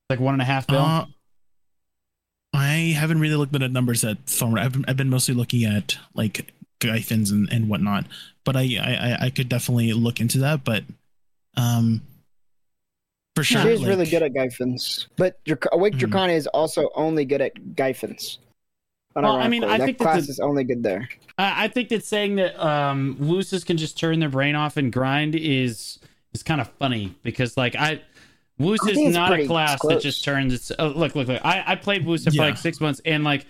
Like 0.09 0.19
one 0.19 0.33
and 0.35 0.41
a 0.41 0.45
half 0.45 0.67
bill. 0.67 0.79
Uh, 0.81 1.05
I 2.53 2.93
haven't 2.95 3.19
really 3.19 3.35
looked 3.35 3.55
at 3.55 3.71
numbers 3.71 4.03
at 4.03 4.25
Thornwood. 4.25 4.59
I've 4.59 4.71
been, 4.73 4.85
I've 4.87 4.97
been 4.97 5.09
mostly 5.09 5.33
looking 5.33 5.63
at 5.65 5.97
like 6.13 6.53
Gyfins 6.79 7.31
and, 7.31 7.49
and 7.51 7.67
whatnot, 7.69 8.05
but 8.43 8.55
I, 8.55 8.77
I 8.81 8.93
I- 8.93 9.17
I 9.25 9.29
could 9.31 9.49
definitely 9.49 9.93
look 9.93 10.19
into 10.19 10.39
that. 10.39 10.63
But 10.63 10.83
um, 11.57 12.01
for 13.35 13.43
sure, 13.43 13.61
she's 13.63 13.79
like- 13.79 13.89
really 13.89 14.05
good 14.05 14.21
at 14.21 14.33
Gyfins, 14.33 15.07
but 15.17 15.43
Drac- 15.45 15.65
Awake 15.71 15.95
Mhm. 15.95 16.11
Dracania 16.11 16.35
is 16.35 16.47
also 16.47 16.89
only 16.95 17.25
good 17.25 17.41
at 17.41 17.55
Gyfins. 17.55 18.37
Well, 19.15 19.35
I 19.35 19.47
mean, 19.47 19.63
I 19.63 19.77
that 19.77 19.85
think 19.85 19.97
that 19.99 20.03
class 20.03 20.25
the- 20.25 20.31
is 20.31 20.39
only 20.39 20.63
good 20.63 20.83
there. 20.83 21.07
I 21.37 21.65
I 21.65 21.67
think 21.67 21.89
that 21.89 22.03
saying 22.03 22.35
that 22.35 22.59
um 22.63 23.17
Woosas 23.19 23.65
can 23.65 23.77
just 23.77 23.97
turn 23.97 24.19
their 24.19 24.29
brain 24.29 24.55
off 24.55 24.77
and 24.77 24.91
grind 24.91 25.35
is 25.35 25.99
is 26.33 26.43
kind 26.43 26.61
of 26.61 26.69
funny 26.79 27.15
because 27.23 27.57
like 27.57 27.75
I 27.75 28.01
Woos 28.59 28.79
is 28.87 29.13
not 29.13 29.31
a 29.31 29.35
pretty 29.35 29.47
class 29.47 29.79
that 29.87 30.01
just 30.01 30.23
turns 30.23 30.53
its 30.53 30.71
oh, 30.77 30.87
look 30.87 31.15
look 31.15 31.27
look 31.27 31.41
I 31.43 31.63
I 31.65 31.75
played 31.75 32.05
Woosa 32.05 32.35
for 32.35 32.41
like 32.41 32.57
six 32.57 32.79
months 32.79 33.01
and 33.05 33.23
like 33.23 33.45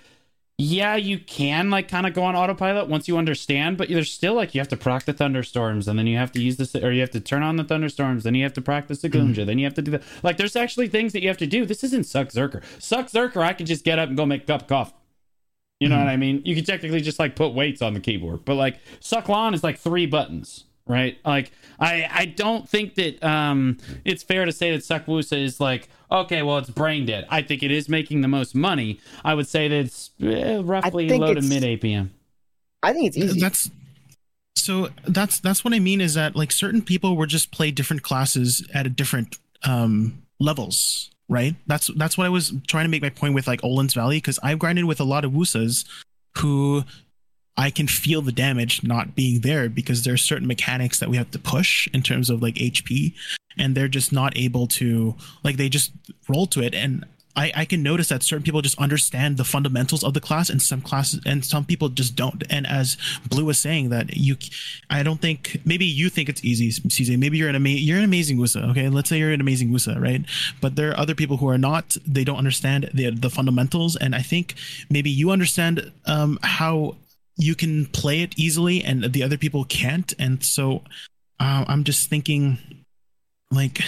yeah, 0.59 0.95
you 0.95 1.18
can 1.18 1.72
like 1.72 1.88
kind 1.88 2.05
of 2.05 2.14
go 2.14 2.24
on 2.24 2.36
autopilot 2.36 2.88
once 2.88 3.07
you 3.07 3.18
understand, 3.18 3.76
but 3.76 3.89
there's 3.89 4.11
still 4.11 4.36
like 4.36 4.53
you 4.53 4.61
have 4.61 4.68
to 4.68 4.78
proc 4.78 5.03
the 5.05 5.14
thunderstorms, 5.14 5.88
and 5.88 5.97
then 5.97 6.05
you 6.05 6.18
have 6.18 6.32
to 6.34 6.41
use 6.41 6.57
this, 6.57 6.76
or 6.76 6.91
you 6.91 7.01
have 7.01 7.09
to 7.11 7.20
turn 7.20 7.41
on 7.41 7.55
the 7.55 7.64
thunderstorms, 7.64 8.24
then 8.24 8.36
you 8.36 8.43
have 8.43 8.53
to 8.53 8.61
practice 8.61 9.01
the 9.01 9.09
Goomja, 9.09 9.34
mm-hmm. 9.34 9.45
then 9.45 9.57
you 9.57 9.66
have 9.66 9.74
to 9.74 9.82
do 9.82 9.91
that. 9.91 10.03
Like, 10.22 10.38
there's 10.38 10.55
actually 10.55 10.89
things 10.89 11.11
that 11.14 11.24
you 11.24 11.28
have 11.28 11.39
to 11.39 11.47
do. 11.47 11.66
This 11.66 11.84
isn't 11.84 12.03
Succ 12.03 12.34
Zerker. 12.34 12.61
Succ 12.78 13.11
Zerker, 13.11 13.41
I 13.41 13.53
can 13.53 13.66
just 13.66 13.84
get 13.84 13.97
up 13.97 14.09
and 14.09 14.18
go 14.18 14.28
make 14.28 14.43
a 14.43 14.45
cup 14.45 14.61
of 14.61 14.68
coffee. 14.68 14.93
You 15.84 15.90
know 15.90 15.96
mm-hmm. 15.96 16.06
what 16.06 16.12
I 16.12 16.18
mean? 16.18 16.42
You 16.46 16.56
can 16.56 16.64
technically 16.64 17.02
just 17.02 17.20
like 17.20 17.36
put 17.36 17.54
weights 17.54 17.82
on 17.82 17.94
the 17.94 18.00
keyboard, 18.00 18.46
but 18.46 18.56
like 18.56 18.80
Succ 19.02 19.26
Lahn 19.26 19.54
is 19.54 19.64
like 19.64 19.78
three 19.78 20.06
buttons 20.06 20.64
right? 20.88 21.18
Like 21.26 21.52
I 21.80 22.08
I 22.12 22.26
don't 22.26 22.68
think 22.68 22.96
that 22.96 23.24
um 23.24 23.78
it's 24.06 24.24
fair 24.24 24.46
to 24.46 24.52
say 24.52 24.72
that 24.72 24.82
Suckwusa 24.82 25.42
is 25.42 25.60
like 25.60 25.90
okay, 26.12 26.42
well 26.42 26.58
it's 26.58 26.70
brain 26.70 27.06
dead. 27.06 27.26
I 27.30 27.42
think 27.42 27.64
it 27.64 27.72
is 27.72 27.90
making 27.90 28.22
the 28.22 28.28
most 28.28 28.56
money. 28.56 29.00
I 29.24 29.34
would 29.34 29.48
say 29.48 29.68
that 29.68 29.76
it's 29.76 30.12
eh, 30.22 30.62
roughly 30.64 31.10
low 31.10 31.34
to 31.34 31.42
mid 31.42 31.64
APM. 31.64 32.10
I 32.82 32.94
think 32.94 33.08
it's 33.08 33.18
easy. 33.18 33.40
That's 33.40 33.72
so 34.56 34.90
that's 35.08 35.40
that's 35.40 35.64
what 35.64 35.74
I 35.74 35.80
mean 35.80 36.02
is 36.02 36.14
that 36.16 36.36
like 36.36 36.52
certain 36.52 36.82
people 36.82 37.16
were 37.16 37.28
just 37.28 37.52
play 37.52 37.72
different 37.72 38.04
classes 38.04 38.68
at 38.74 38.86
a 38.86 38.90
different 38.90 39.38
um 39.64 40.24
levels, 40.40 41.12
right? 41.30 41.55
That's 41.67 41.88
that's 41.95 42.17
what 42.17 42.26
I 42.26 42.30
was 42.30 42.53
trying 42.67 42.86
to 42.86 42.89
make 42.89 43.01
my 43.01 43.09
point 43.09 43.34
with 43.34 43.47
like 43.47 43.61
Olun's 43.61 43.93
Valley 43.93 44.17
because 44.17 44.39
I've 44.43 44.59
grinded 44.59 44.86
with 44.86 44.99
a 44.99 45.05
lot 45.05 45.26
of 45.26 45.32
Wusas 45.32 45.86
who 46.38 46.84
I 47.55 47.69
can 47.69 47.88
feel 47.88 48.21
the 48.21 48.32
damage 48.32 48.84
not 48.84 49.15
being 49.15 49.41
there 49.41 49.69
because 49.69 50.03
there 50.03 50.13
are 50.13 50.17
certain 50.17 50.47
mechanics 50.47 50.99
that 50.99 51.09
we 51.09 51.17
have 51.17 51.32
to 51.32 51.39
push 51.39 51.88
in 51.93 52.01
terms 52.01 52.30
of 52.30 52.41
like 52.41 52.55
HP, 52.55 53.13
and 53.57 53.76
they're 53.76 53.88
just 53.88 54.11
not 54.11 54.36
able 54.38 54.67
to 54.67 55.15
like 55.43 55.57
they 55.57 55.69
just 55.69 55.91
roll 56.28 56.47
to 56.47 56.61
it. 56.61 56.74
And 56.74 57.05
I, 57.36 57.52
I 57.56 57.66
can 57.66 57.82
notice 57.82 58.10
that 58.10 58.24
certain 58.24 58.44
people 58.44 58.62
just 58.62 58.78
understand 58.78 59.38
the 59.38 59.44
fundamentals 59.44 60.04
of 60.04 60.14
the 60.14 60.22
class, 60.22 60.50
and 60.50 60.62
some 60.62 60.82
classes 60.82 61.20
and 61.26 61.44
some 61.44 61.66
people 61.66 61.90
just 61.90 62.16
don't. 62.16 62.44
And 62.50 62.68
as 62.68 62.98
Blue 63.28 63.46
was 63.46 63.60
saying, 63.60 63.90
that 63.90 64.16
you, 64.16 64.38
I 64.90 65.04
don't 65.04 65.22
think 65.22 65.62
maybe 65.66 65.86
you 65.86 66.10
think 66.10 66.30
it's 66.30 66.44
easy, 66.44 66.70
CJ. 66.70 67.18
Maybe 67.18 67.38
you're 67.38 67.50
an 67.50 67.56
ama- 67.56 67.70
you're 67.70 67.98
an 67.98 68.04
amazing 68.04 68.38
Wusa. 68.38 68.70
Okay, 68.72 68.90
let's 68.90 69.10
say 69.10 69.18
you're 69.18 69.32
an 69.32 69.42
amazing 69.42 69.70
Wusa, 69.70 70.00
right? 70.00 70.24
But 70.62 70.76
there 70.76 70.92
are 70.92 71.00
other 71.00 71.16
people 71.16 71.38
who 71.38 71.50
are 71.50 71.58
not. 71.58 71.96
They 72.06 72.24
don't 72.24 72.38
understand 72.38 72.90
the 72.94 73.10
the 73.10 73.30
fundamentals, 73.30 73.96
and 73.96 74.16
I 74.16 74.22
think 74.22 74.56
maybe 74.90 75.10
you 75.10 75.32
understand 75.32 75.92
um, 76.06 76.38
how 76.44 76.96
you 77.38 77.56
can 77.56 77.88
play 77.88 78.22
it 78.22 78.38
easily 78.38 78.84
and 78.84 79.12
the 79.12 79.24
other 79.24 79.38
people 79.38 79.66
can't 79.66 80.14
and 80.20 80.44
so 80.44 80.84
uh, 81.40 81.66
i'm 81.68 81.84
just 81.84 82.10
thinking 82.10 82.58
like 83.52 83.82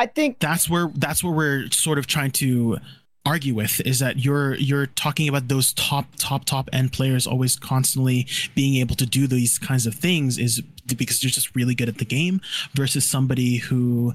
i 0.00 0.06
think 0.06 0.38
that's 0.40 0.68
where 0.68 0.90
that's 0.96 1.22
where 1.22 1.32
we're 1.32 1.70
sort 1.70 1.98
of 1.98 2.06
trying 2.06 2.30
to 2.30 2.78
argue 3.26 3.54
with 3.54 3.80
is 3.82 3.98
that 3.98 4.18
you're 4.18 4.54
you're 4.54 4.86
talking 4.86 5.28
about 5.28 5.48
those 5.48 5.72
top 5.74 6.06
top 6.16 6.44
top 6.44 6.68
end 6.72 6.92
players 6.92 7.26
always 7.26 7.56
constantly 7.56 8.26
being 8.54 8.76
able 8.76 8.96
to 8.96 9.06
do 9.06 9.26
these 9.26 9.58
kinds 9.58 9.86
of 9.86 9.94
things 9.94 10.38
is 10.38 10.62
because 10.96 11.20
they're 11.20 11.30
just 11.30 11.54
really 11.54 11.74
good 11.74 11.88
at 11.88 11.98
the 11.98 12.04
game 12.04 12.40
versus 12.74 13.06
somebody 13.06 13.58
who 13.58 14.14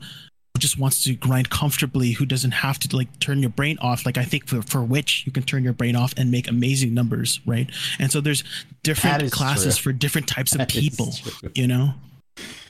just 0.57 0.79
wants 0.79 1.03
to 1.03 1.13
grind 1.15 1.49
comfortably 1.49 2.13
who 2.13 2.25
doesn't 2.25 2.51
have 2.51 2.79
to 2.79 2.95
like 2.95 3.19
turn 3.19 3.39
your 3.39 3.49
brain 3.49 3.77
off. 3.79 4.05
Like 4.05 4.17
i 4.17 4.23
think 4.23 4.47
for, 4.47 4.61
for 4.63 4.83
which 4.83 5.25
you 5.25 5.31
can 5.31 5.43
turn 5.43 5.63
your 5.63 5.73
brain 5.73 5.95
off 5.95 6.13
and 6.17 6.31
make 6.31 6.47
amazing 6.47 6.93
numbers 6.93 7.39
right? 7.45 7.69
And 7.99 8.11
so 8.11 8.21
there's 8.21 8.43
different 8.83 9.31
classes 9.31 9.77
true. 9.77 9.91
for 9.91 9.97
different 9.97 10.27
types 10.27 10.53
of 10.53 10.59
that 10.59 10.69
people 10.69 11.13
you 11.53 11.67
know? 11.67 11.93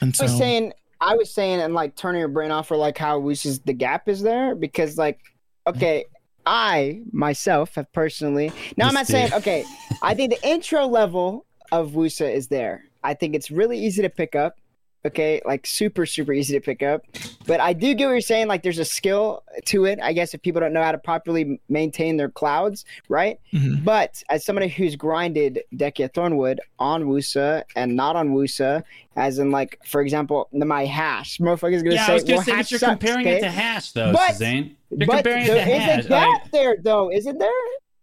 And 0.02 0.16
so 0.16 0.26
I 0.26 0.28
was 0.28 0.38
saying 0.38 0.74
i 1.02 1.16
was 1.16 1.34
saying 1.34 1.60
and 1.62 1.74
like 1.74 1.96
turning 1.96 2.20
your 2.20 2.28
brain 2.28 2.52
off 2.52 2.68
for 2.68 2.78
like 2.78 2.98
how 2.98 3.20
Wusa's 3.20 3.60
the 3.60 3.74
gap 3.74 4.08
is 4.08 4.22
there 4.22 4.56
because 4.56 4.98
like 4.98 5.20
okay 5.68 6.06
i 6.46 7.02
myself 7.12 7.76
have 7.76 7.92
personally 7.92 8.52
now 8.78 8.88
i'm 8.88 8.94
not 8.94 9.08
saying 9.08 9.34
okay 9.34 9.66
i 10.02 10.14
think 10.14 10.32
the 10.32 10.48
intro 10.48 10.86
level 10.86 11.46
of 11.72 11.92
wusa 11.92 12.32
is 12.34 12.48
there. 12.48 12.86
I 13.04 13.14
think 13.14 13.36
it's 13.36 13.52
really 13.52 13.78
easy 13.78 14.02
to 14.02 14.10
pick 14.10 14.36
up 14.36 14.58
okay 15.06 15.42
like 15.46 15.66
super 15.66 16.06
super 16.06 16.34
easy 16.34 16.54
to 16.54 16.60
pick 16.60 16.82
up 16.82 17.04
but 17.46 17.60
i 17.60 17.72
do 17.72 17.94
get 17.94 18.06
what 18.06 18.12
you're 18.12 18.22
saying 18.22 18.48
like 18.48 18.64
there's 18.64 18.80
a 18.80 18.86
skill 18.86 19.44
to 19.66 19.86
it 19.86 20.00
i 20.02 20.12
guess 20.12 20.34
if 20.34 20.42
people 20.42 20.60
don't 20.60 20.74
know 20.74 20.84
how 20.84 20.92
to 20.92 20.98
properly 20.98 21.60
maintain 21.70 22.18
their 22.18 22.30
clouds 22.30 22.86
right 23.08 23.40
mm-hmm. 23.54 23.84
but 23.84 24.22
as 24.30 24.44
somebody 24.44 24.68
who's 24.68 24.96
grinded 24.96 25.62
Deki 25.76 26.12
Thornwood 26.12 26.58
on 26.80 27.04
wusa 27.04 27.64
and 27.76 27.96
not 27.96 28.16
on 28.16 28.30
wusa 28.30 28.84
as 29.16 29.40
in 29.40 29.52
like 29.52 29.80
for 29.86 30.02
example 30.02 30.50
my 30.52 30.86
hash 30.86 31.38
motherfucker's 31.38 31.84
gonna 31.84 31.96
yeah, 31.96 32.06
say, 32.06 32.12
I 32.12 32.16
was 32.16 32.24
gonna 32.24 32.38
well, 32.38 32.46
say 32.46 32.52
hash 32.54 32.72
you're 32.72 32.80
sucks, 32.80 32.92
comparing 32.92 33.28
okay? 33.28 33.38
it 33.38 33.42
to 33.42 33.52
hash 33.52 33.92
though 33.92 34.12
but, 34.12 34.36
Zane. 34.36 34.76
you're 34.90 35.08
but 35.08 35.18
comparing 35.18 35.46
there 35.46 35.58
it 35.58 35.66
to 35.66 35.72
is 35.72 35.84
hash 35.84 36.04
that 36.06 36.42
gap 36.42 36.52
there 36.52 36.78
though 36.82 37.12
isn't 37.12 37.38
there 37.38 37.52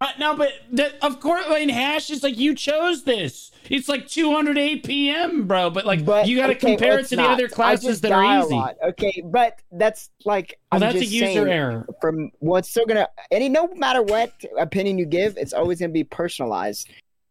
uh, 0.03 0.09
no, 0.19 0.35
but 0.35 0.51
the, 0.69 0.93
of 1.01 1.21
course, 1.21 1.45
in 1.61 1.69
hash 1.69 2.11
is 2.11 2.25
like 2.25 2.37
you 2.37 2.57
chose 2.57 3.05
this. 3.05 3.52
It's 3.73 3.89
like 3.89 4.07
200 4.07 4.59
APM, 4.59 5.49
bro. 5.49 5.71
But 5.71 5.87
like 5.87 6.05
but, 6.05 6.29
you 6.29 6.37
got 6.37 6.49
to 6.49 6.53
okay, 6.57 6.77
compare 6.77 6.99
it 6.99 7.07
to 7.07 7.17
not. 7.17 7.23
the 7.23 7.29
other 7.31 7.49
classes 7.49 8.03
that 8.03 8.13
are 8.13 8.45
easy. 8.45 8.63
Okay, 8.85 9.23
but 9.25 9.61
that's 9.73 10.11
like 10.27 10.59
well, 10.71 10.85
I'm 10.85 10.93
that's 10.93 11.03
a 11.03 11.07
user 11.07 11.49
error. 11.49 11.87
From 11.99 12.31
what's 12.41 12.69
still 12.69 12.85
gonna 12.85 13.09
any 13.31 13.49
no 13.49 13.69
matter 13.69 14.03
what 14.03 14.35
opinion 14.59 14.99
you 14.99 15.07
give, 15.07 15.39
it's 15.39 15.55
always 15.55 15.81
gonna 15.81 15.91
be 15.91 16.05
personalized. 16.05 16.91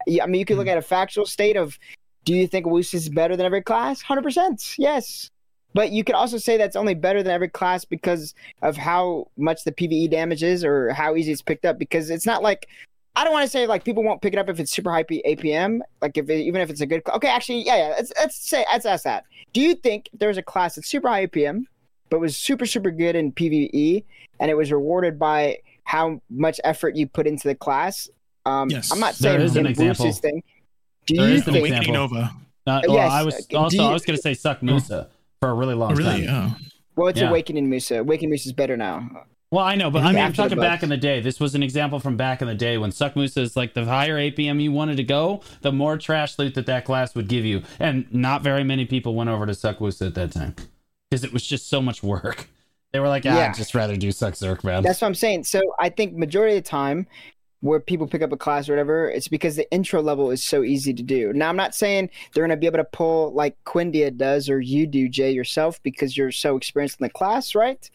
I 0.09 0.25
mean, 0.25 0.39
you 0.39 0.45
can 0.45 0.57
look 0.57 0.65
hmm. 0.65 0.71
at 0.71 0.79
a 0.79 0.81
factual 0.81 1.27
state 1.27 1.55
of, 1.55 1.77
do 2.25 2.33
you 2.33 2.47
think 2.47 2.65
Wusa 2.65 2.95
is 2.95 3.07
better 3.07 3.37
than 3.37 3.45
every 3.45 3.61
class? 3.61 4.01
Hundred 4.01 4.23
percent, 4.23 4.79
yes. 4.79 5.29
But 5.75 5.91
you 5.91 6.03
could 6.03 6.15
also 6.15 6.39
say 6.39 6.57
that's 6.57 6.75
only 6.75 6.95
better 6.95 7.21
than 7.21 7.31
every 7.31 7.49
class 7.49 7.85
because 7.85 8.33
of 8.63 8.75
how 8.75 9.27
much 9.37 9.63
the 9.63 9.71
PVE 9.71 10.09
damage 10.09 10.41
is 10.41 10.65
or 10.65 10.91
how 10.91 11.15
easy 11.15 11.31
it's 11.31 11.43
picked 11.43 11.65
up. 11.65 11.77
Because 11.77 12.09
it's 12.09 12.25
not 12.25 12.41
like 12.41 12.67
I 13.15 13.23
don't 13.23 13.33
want 13.33 13.43
to 13.43 13.49
say 13.49 13.67
like 13.67 13.83
people 13.83 14.03
won't 14.03 14.21
pick 14.21 14.33
it 14.33 14.39
up 14.39 14.49
if 14.49 14.59
it's 14.59 14.71
super 14.71 14.91
high 14.91 15.03
APM. 15.03 15.79
Like 16.01 16.17
if 16.17 16.29
it, 16.29 16.41
even 16.41 16.61
if 16.61 16.69
it's 16.69 16.81
a 16.81 16.85
good. 16.85 17.01
Okay, 17.13 17.27
actually, 17.27 17.65
yeah, 17.65 17.75
yeah. 17.75 17.87
Let's, 17.89 18.13
let's 18.17 18.35
say 18.49 18.65
let's 18.71 18.85
ask 18.85 19.03
that. 19.03 19.25
Do 19.53 19.61
you 19.61 19.75
think 19.75 20.09
there's 20.13 20.37
a 20.37 20.43
class 20.43 20.75
that's 20.75 20.87
super 20.87 21.09
high 21.09 21.27
APM, 21.27 21.65
but 22.09 22.19
was 22.19 22.37
super 22.37 22.65
super 22.65 22.91
good 22.91 23.15
in 23.15 23.31
PVE, 23.33 24.03
and 24.39 24.49
it 24.49 24.55
was 24.55 24.71
rewarded 24.71 25.19
by 25.19 25.57
how 25.83 26.21
much 26.29 26.61
effort 26.63 26.95
you 26.95 27.07
put 27.07 27.27
into 27.27 27.47
the 27.47 27.55
class? 27.55 28.09
Um, 28.45 28.69
yes, 28.69 28.91
I'm 28.91 28.99
not 28.99 29.15
saying 29.15 29.37
there 29.37 29.45
is 29.45 29.57
an 29.57 29.65
example. 29.65 30.11
Thing. 30.13 30.41
Do 31.07 31.17
there 31.17 31.29
you 31.29 31.41
think 31.41 31.89
Nova? 31.89 32.31
Uh, 32.67 32.81
well, 32.87 32.95
yes. 32.95 33.11
I 33.11 33.23
was 33.23 33.47
also 33.55 33.75
you, 33.75 33.83
I 33.83 33.91
was 33.91 34.05
going 34.05 34.15
to 34.15 34.21
say 34.21 34.31
Succ 34.31 34.61
Musa 34.61 35.09
for 35.39 35.49
a 35.49 35.53
really 35.53 35.73
long 35.73 35.93
oh, 35.93 35.95
really? 35.95 36.25
time. 36.25 36.55
Oh. 36.55 36.67
Well, 36.95 37.07
it's 37.07 37.19
yeah. 37.19 37.29
Awakening 37.29 37.69
Musa. 37.69 37.99
Awakening 37.99 38.29
Musa 38.29 38.49
is 38.49 38.53
better 38.53 38.77
now. 38.77 39.25
Well, 39.51 39.65
I 39.65 39.75
know, 39.75 39.91
but 39.91 40.03
I 40.03 40.13
mean, 40.13 40.23
I'm 40.23 40.31
talking 40.31 40.57
back 40.57 40.81
in 40.81 40.87
the 40.87 40.95
day. 40.95 41.19
This 41.19 41.37
was 41.37 41.55
an 41.55 41.61
example 41.61 41.99
from 41.99 42.15
back 42.15 42.41
in 42.41 42.47
the 42.47 42.55
day 42.55 42.77
when 42.77 42.91
Succ 42.91 43.17
Musa 43.17 43.41
is 43.41 43.57
like 43.57 43.73
the 43.73 43.83
higher 43.83 44.17
APM 44.17 44.61
you 44.61 44.71
wanted 44.71 44.95
to 44.95 45.03
go, 45.03 45.41
the 45.59 45.73
more 45.73 45.97
trash 45.97 46.39
loot 46.39 46.55
that 46.55 46.67
that 46.67 46.85
class 46.85 47.13
would 47.15 47.27
give 47.27 47.43
you. 47.43 47.61
And 47.77 48.11
not 48.13 48.43
very 48.43 48.63
many 48.63 48.85
people 48.85 49.13
went 49.13 49.29
over 49.29 49.45
to 49.45 49.51
Succ 49.51 49.81
Musa 49.81 50.05
at 50.05 50.15
that 50.15 50.31
time 50.31 50.55
because 51.09 51.25
it 51.25 51.33
was 51.33 51.45
just 51.45 51.67
so 51.67 51.81
much 51.81 52.01
work. 52.01 52.47
They 52.93 52.99
were 53.01 53.09
like, 53.09 53.25
ah, 53.25 53.35
yeah. 53.35 53.49
I'd 53.49 53.55
just 53.55 53.75
rather 53.75 53.97
do 53.97 54.07
Succ 54.07 54.33
Zerk, 54.33 54.63
man. 54.63 54.83
That's 54.83 55.01
what 55.01 55.07
I'm 55.07 55.15
saying. 55.15 55.43
So 55.43 55.61
I 55.79 55.89
think 55.89 56.13
majority 56.13 56.55
of 56.55 56.63
the 56.63 56.69
time, 56.69 57.07
where 57.59 57.79
people 57.79 58.07
pick 58.07 58.21
up 58.21 58.31
a 58.31 58.37
class 58.37 58.67
or 58.67 58.71
whatever, 58.71 59.09
it's 59.09 59.27
because 59.27 59.55
the 59.55 59.69
intro 59.71 60.01
level 60.01 60.31
is 60.31 60.43
so 60.43 60.63
easy 60.63 60.93
to 60.93 61.03
do. 61.03 61.31
Now, 61.33 61.49
I'm 61.49 61.55
not 61.55 61.75
saying 61.75 62.09
they're 62.33 62.41
going 62.41 62.57
to 62.57 62.59
be 62.59 62.67
able 62.67 62.79
to 62.79 62.85
pull 62.85 63.33
like 63.33 63.55
Quindia 63.65 64.15
does 64.15 64.49
or 64.49 64.59
you 64.59 64.87
do, 64.87 65.07
Jay, 65.07 65.31
yourself, 65.31 65.81
because 65.83 66.17
you're 66.17 66.31
so 66.31 66.55
experienced 66.57 66.99
in 66.99 67.03
the 67.03 67.11
class, 67.11 67.53
right? 67.53 67.89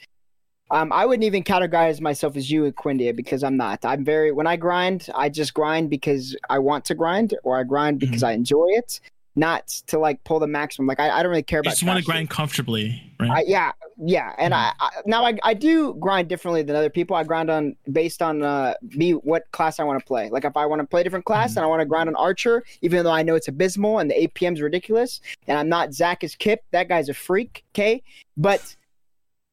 Um, 0.71 0.93
I 0.93 1.07
wouldn't 1.07 1.25
even 1.25 1.45
categorize 1.45 2.01
myself 2.01 2.37
as 2.37 2.51
you 2.51 2.65
and 2.65 2.75
Quindia 2.75 3.15
because 3.15 3.45
I'm 3.45 3.57
not. 3.57 3.85
I'm 3.85 4.05
very, 4.05 4.33
when 4.33 4.47
I 4.47 4.57
grind, 4.57 5.09
I 5.15 5.29
just 5.29 5.55
grind 5.55 5.91
because 5.91 6.37
I 6.51 6.59
want 6.59 6.85
to 6.87 6.95
grind 6.95 7.35
or 7.45 7.59
I 7.59 7.63
grind 7.63 8.01
because 8.01 8.23
mm-hmm. 8.23 8.27
I 8.27 8.33
enjoy 8.33 8.67
it 8.71 9.01
not 9.37 9.69
to 9.87 9.99
like 9.99 10.25
pull 10.25 10.41
the 10.41 10.47
maximum. 10.47 10.87
Like 10.87 10.99
I, 10.99 11.11
I 11.11 11.23
don't 11.23 11.31
really 11.31 11.43
care 11.43 11.61
about. 11.61 11.71
You 11.71 11.75
just 11.75 11.85
want 11.85 11.99
to 11.99 12.05
grind 12.05 12.31
comfortably, 12.31 13.01
right? 13.21 13.31
I, 13.31 13.45
yeah, 13.47 13.73
yeah. 13.99 14.35
And 14.39 14.55
mm-hmm. 14.55 14.83
I, 14.83 14.87
I, 14.87 14.91
now 15.05 15.25
I, 15.25 15.39
I 15.45 15.55
do 15.55 15.95
grind 15.95 16.29
differently 16.29 16.63
than 16.63 16.75
other 16.75 16.91
people. 16.91 17.15
I 17.15 17.23
grind 17.23 17.51
on 17.51 17.77
based 17.93 18.23
on 18.23 18.43
uh 18.43 18.75
me 18.83 19.13
what 19.13 19.45
class 19.53 19.79
I 19.79 19.85
want 19.85 20.01
to 20.01 20.05
play. 20.05 20.31
Like 20.31 20.45
if 20.45 20.57
I 20.57 20.65
want 20.67 20.81
to 20.81 20.87
play 20.87 21.03
a 21.03 21.05
different 21.05 21.27
class 21.27 21.51
mm-hmm. 21.51 21.59
and 21.59 21.65
I 21.67 21.69
want 21.69 21.81
to 21.81 21.87
grind 21.87 22.09
on 22.09 22.17
Archer, 22.17 22.65
even 22.81 23.05
though 23.05 23.13
I 23.13 23.23
know 23.23 23.35
it's 23.35 23.49
abysmal 23.49 23.99
and 23.99 24.11
the 24.11 24.27
APM's 24.27 24.61
ridiculous, 24.61 25.21
and 25.47 25.59
I'm 25.59 25.69
not 25.69 25.93
Zach 25.93 26.25
is 26.25 26.35
Kip. 26.35 26.65
That 26.73 26.89
guy's 26.89 27.09
a 27.11 27.15
freak. 27.15 27.63
Okay, 27.75 28.03
but 28.37 28.75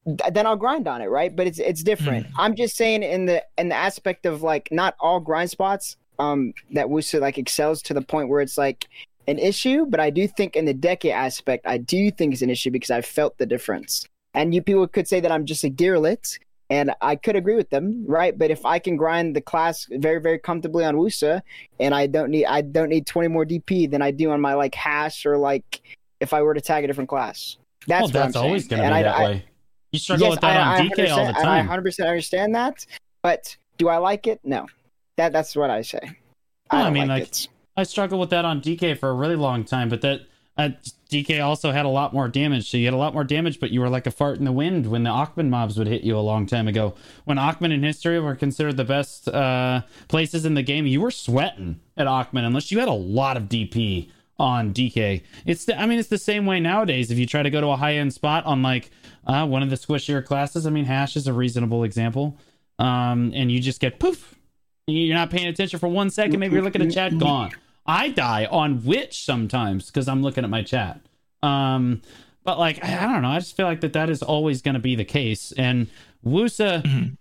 then 0.05 0.45
I'll 0.45 0.57
grind 0.57 0.87
on 0.87 1.01
it, 1.01 1.07
right? 1.07 1.35
But 1.35 1.47
it's 1.47 1.59
it's 1.59 1.83
different. 1.83 2.27
Mm-hmm. 2.27 2.39
I'm 2.39 2.55
just 2.55 2.75
saying 2.75 3.03
in 3.03 3.25
the 3.25 3.43
in 3.57 3.69
the 3.69 3.75
aspect 3.75 4.25
of 4.25 4.43
like 4.43 4.69
not 4.71 4.95
all 4.99 5.19
grind 5.19 5.49
spots 5.49 5.97
um 6.19 6.53
that 6.71 6.87
Wusa 6.87 7.19
like 7.19 7.37
excels 7.37 7.81
to 7.83 7.93
the 7.93 8.01
point 8.01 8.29
where 8.29 8.41
it's 8.41 8.57
like 8.57 8.87
an 9.27 9.39
issue, 9.39 9.85
but 9.85 9.99
I 9.99 10.09
do 10.09 10.27
think 10.27 10.55
in 10.55 10.65
the 10.65 10.73
Deki 10.73 11.11
aspect, 11.11 11.65
I 11.65 11.77
do 11.77 12.11
think 12.11 12.33
it's 12.33 12.41
an 12.41 12.49
issue 12.49 12.71
because 12.71 12.91
I 12.91 13.01
felt 13.01 13.37
the 13.37 13.45
difference. 13.45 14.05
And 14.33 14.53
you 14.53 14.61
people 14.61 14.87
could 14.87 15.07
say 15.07 15.19
that 15.19 15.31
I'm 15.31 15.45
just 15.45 15.63
a 15.63 15.69
gearlet, 15.69 16.39
and 16.69 16.91
I 17.01 17.15
could 17.15 17.35
agree 17.35 17.55
with 17.55 17.69
them, 17.69 18.03
right? 18.07 18.37
But 18.37 18.51
if 18.51 18.65
I 18.65 18.79
can 18.79 18.97
grind 18.97 19.35
the 19.35 19.41
class 19.41 19.87
very, 19.91 20.19
very 20.19 20.39
comfortably 20.39 20.83
on 20.83 20.95
Wusa, 20.95 21.41
and 21.79 21.93
I 21.93 22.07
don't 22.07 22.31
need 22.31 22.45
I 22.45 22.61
don't 22.61 22.89
need 22.89 23.05
20 23.05 23.27
more 23.27 23.45
DP 23.45 23.89
than 23.89 24.01
I 24.01 24.11
do 24.11 24.31
on 24.31 24.41
my 24.41 24.55
like 24.55 24.75
hash 24.75 25.25
or 25.25 25.37
like 25.37 25.81
if 26.19 26.33
I 26.33 26.41
were 26.41 26.53
to 26.53 26.61
tag 26.61 26.83
a 26.83 26.87
different 26.87 27.09
class. 27.09 27.57
That's 27.87 28.01
well, 28.01 28.23
that's 28.23 28.35
always 28.35 28.67
going 28.67 28.81
to 28.81 28.87
be 28.87 28.93
I, 28.93 29.03
that 29.03 29.15
I, 29.15 29.23
way. 29.23 29.45
You 29.93 29.99
struggle 29.99 30.27
yes, 30.27 30.31
with 30.31 30.41
that 30.41 30.57
I, 30.57 30.79
on 30.79 30.89
DK 30.89 31.11
all 31.11 31.27
the 31.27 31.33
time. 31.33 31.69
I 31.69 31.77
100% 31.77 32.07
understand 32.07 32.55
that, 32.55 32.85
but 33.21 33.55
do 33.77 33.89
I 33.89 33.97
like 33.97 34.27
it? 34.27 34.41
No. 34.43 34.67
That 35.17 35.31
that's 35.31 35.55
what 35.55 35.69
I 35.69 35.83
say. 35.83 35.99
Well, 36.01 36.81
I 36.81 36.83
don't 36.85 36.93
mean, 36.93 37.07
like- 37.07 37.23
it. 37.23 37.47
I 37.77 37.83
struggled 37.83 38.19
with 38.19 38.31
that 38.31 38.43
on 38.43 38.61
DK 38.61 38.97
for 38.97 39.09
a 39.09 39.13
really 39.13 39.35
long 39.35 39.63
time, 39.63 39.89
but 39.89 40.01
that 40.01 40.21
uh, 40.57 40.69
DK 41.09 41.43
also 41.43 41.71
had 41.71 41.85
a 41.85 41.89
lot 41.89 42.13
more 42.13 42.27
damage. 42.27 42.69
So 42.69 42.77
you 42.77 42.85
had 42.85 42.93
a 42.93 42.97
lot 42.97 43.13
more 43.13 43.23
damage, 43.23 43.59
but 43.59 43.71
you 43.71 43.81
were 43.81 43.89
like 43.89 44.05
a 44.05 44.11
fart 44.11 44.37
in 44.37 44.45
the 44.45 44.51
wind 44.51 44.87
when 44.87 45.03
the 45.03 45.09
Aakman 45.09 45.49
mobs 45.49 45.77
would 45.77 45.87
hit 45.87 46.03
you 46.03 46.17
a 46.17 46.21
long 46.21 46.45
time 46.45 46.67
ago. 46.67 46.93
When 47.25 47.37
Aakman 47.37 47.73
and 47.73 47.83
Hystria 47.83 48.21
were 48.21 48.35
considered 48.35 48.77
the 48.77 48.85
best 48.85 49.27
uh, 49.27 49.81
places 50.07 50.45
in 50.45 50.53
the 50.53 50.61
game, 50.61 50.85
you 50.85 51.01
were 51.01 51.11
sweating 51.11 51.79
at 51.97 52.07
Aakman 52.07 52.45
unless 52.45 52.71
you 52.71 52.79
had 52.79 52.89
a 52.89 52.93
lot 52.93 53.37
of 53.37 53.43
DP 53.43 54.09
on 54.39 54.73
DK. 54.73 55.21
It's 55.45 55.65
the, 55.65 55.79
I 55.79 55.85
mean, 55.85 55.99
it's 55.99 56.09
the 56.09 56.17
same 56.17 56.45
way 56.45 56.59
nowadays. 56.59 57.11
If 57.11 57.17
you 57.17 57.25
try 57.25 57.43
to 57.43 57.49
go 57.49 57.61
to 57.61 57.67
a 57.67 57.77
high 57.77 57.95
end 57.95 58.13
spot 58.13 58.45
on 58.45 58.61
like 58.63 58.89
uh, 59.27 59.45
one 59.45 59.63
of 59.63 59.69
the 59.69 59.75
squishier 59.75 60.23
classes, 60.25 60.65
I 60.65 60.69
mean, 60.69 60.85
Hash 60.85 61.15
is 61.15 61.27
a 61.27 61.33
reasonable 61.33 61.83
example. 61.83 62.37
Um, 62.79 63.31
and 63.35 63.51
you 63.51 63.59
just 63.59 63.79
get 63.79 63.99
poof. 63.99 64.35
You're 64.87 65.15
not 65.15 65.29
paying 65.29 65.47
attention 65.47 65.79
for 65.79 65.87
one 65.87 66.09
second. 66.09 66.39
Maybe 66.39 66.55
you're 66.55 66.63
looking 66.63 66.81
at 66.81 66.91
chat, 66.91 67.17
gone. 67.17 67.51
I 67.85 68.09
die 68.09 68.45
on 68.45 68.83
Witch 68.83 69.23
sometimes 69.23 69.87
because 69.87 70.07
I'm 70.07 70.21
looking 70.23 70.43
at 70.43 70.49
my 70.49 70.63
chat. 70.63 70.99
Um, 71.41 72.01
but 72.43 72.57
like 72.59 72.83
I, 72.83 73.05
I 73.05 73.11
don't 73.13 73.21
know, 73.21 73.29
I 73.29 73.39
just 73.39 73.55
feel 73.55 73.65
like 73.65 73.81
that 73.81 73.93
that 73.93 74.09
is 74.09 74.21
always 74.23 74.61
going 74.61 74.73
to 74.73 74.79
be 74.81 74.95
the 74.95 75.05
case. 75.05 75.53
And 75.57 75.87
Wusa, 76.25 76.81
Mhm. 76.83 77.17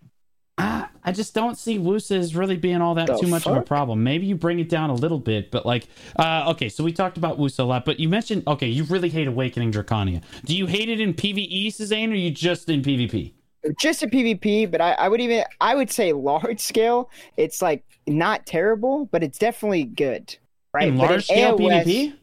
I, 0.58 0.86
I 1.05 1.12
just 1.12 1.34
don't 1.34 1.59
see 1.59 1.78
Wusa 1.78 2.18
as 2.18 2.36
really 2.36 2.57
being 2.57 2.80
all 2.80 2.94
that 2.94 3.09
The 3.09 3.18
too 3.18 3.26
much 3.26 3.46
of 3.46 3.57
a 3.57 3.62
problem. 3.62 4.05
Maybe 4.05 4.26
you 4.26 4.36
bring 4.36 4.61
it 4.61 4.68
down 4.68 4.90
a 4.90 4.94
little 4.94 5.18
bit, 5.18 5.50
but 5.50 5.66
like, 5.66 5.88
uh, 6.16 6.50
okay, 6.50 6.68
so 6.68 6.84
we 6.84 6.92
talked 6.92 7.16
about 7.16 7.38
Wusa 7.38 7.61
a 7.61 7.62
lot, 7.64 7.84
but 7.84 7.98
you 7.98 8.09
mentioned 8.09 8.44
okay, 8.46 8.68
you 8.68 8.84
really 8.84 9.09
hate 9.09 9.26
Awakening 9.26 9.72
Draconia. 9.72 10.22
Do 10.44 10.57
you 10.57 10.66
hate 10.66 10.88
it 10.88 11.00
in 11.00 11.14
PVE, 11.14 11.72
Suzanne, 11.72 12.12
or 12.12 12.16
you 12.16 12.30
just 12.30 12.68
in 12.68 12.82
PvP? 12.82 13.32
just 13.78 14.03
a 14.03 14.07
PvP, 14.07 14.70
but 14.70 14.80
I, 14.80 14.92
I 14.92 15.09
would 15.09 15.20
even 15.20 15.44
I 15.61 15.74
would 15.74 15.90
say 15.90 16.12
large 16.12 16.61
scale. 16.61 17.11
It's 17.36 17.62
like 17.62 17.84
not 18.07 18.46
terrible, 18.46 19.07
but 19.07 19.22
it's 19.22 19.38
definitely 19.38 19.84
good. 19.84 20.36
Right, 20.74 20.88
in 20.88 20.96
large 20.96 21.26
scale 21.26 21.59
AOS, 21.59 21.84
PvP, 21.84 22.14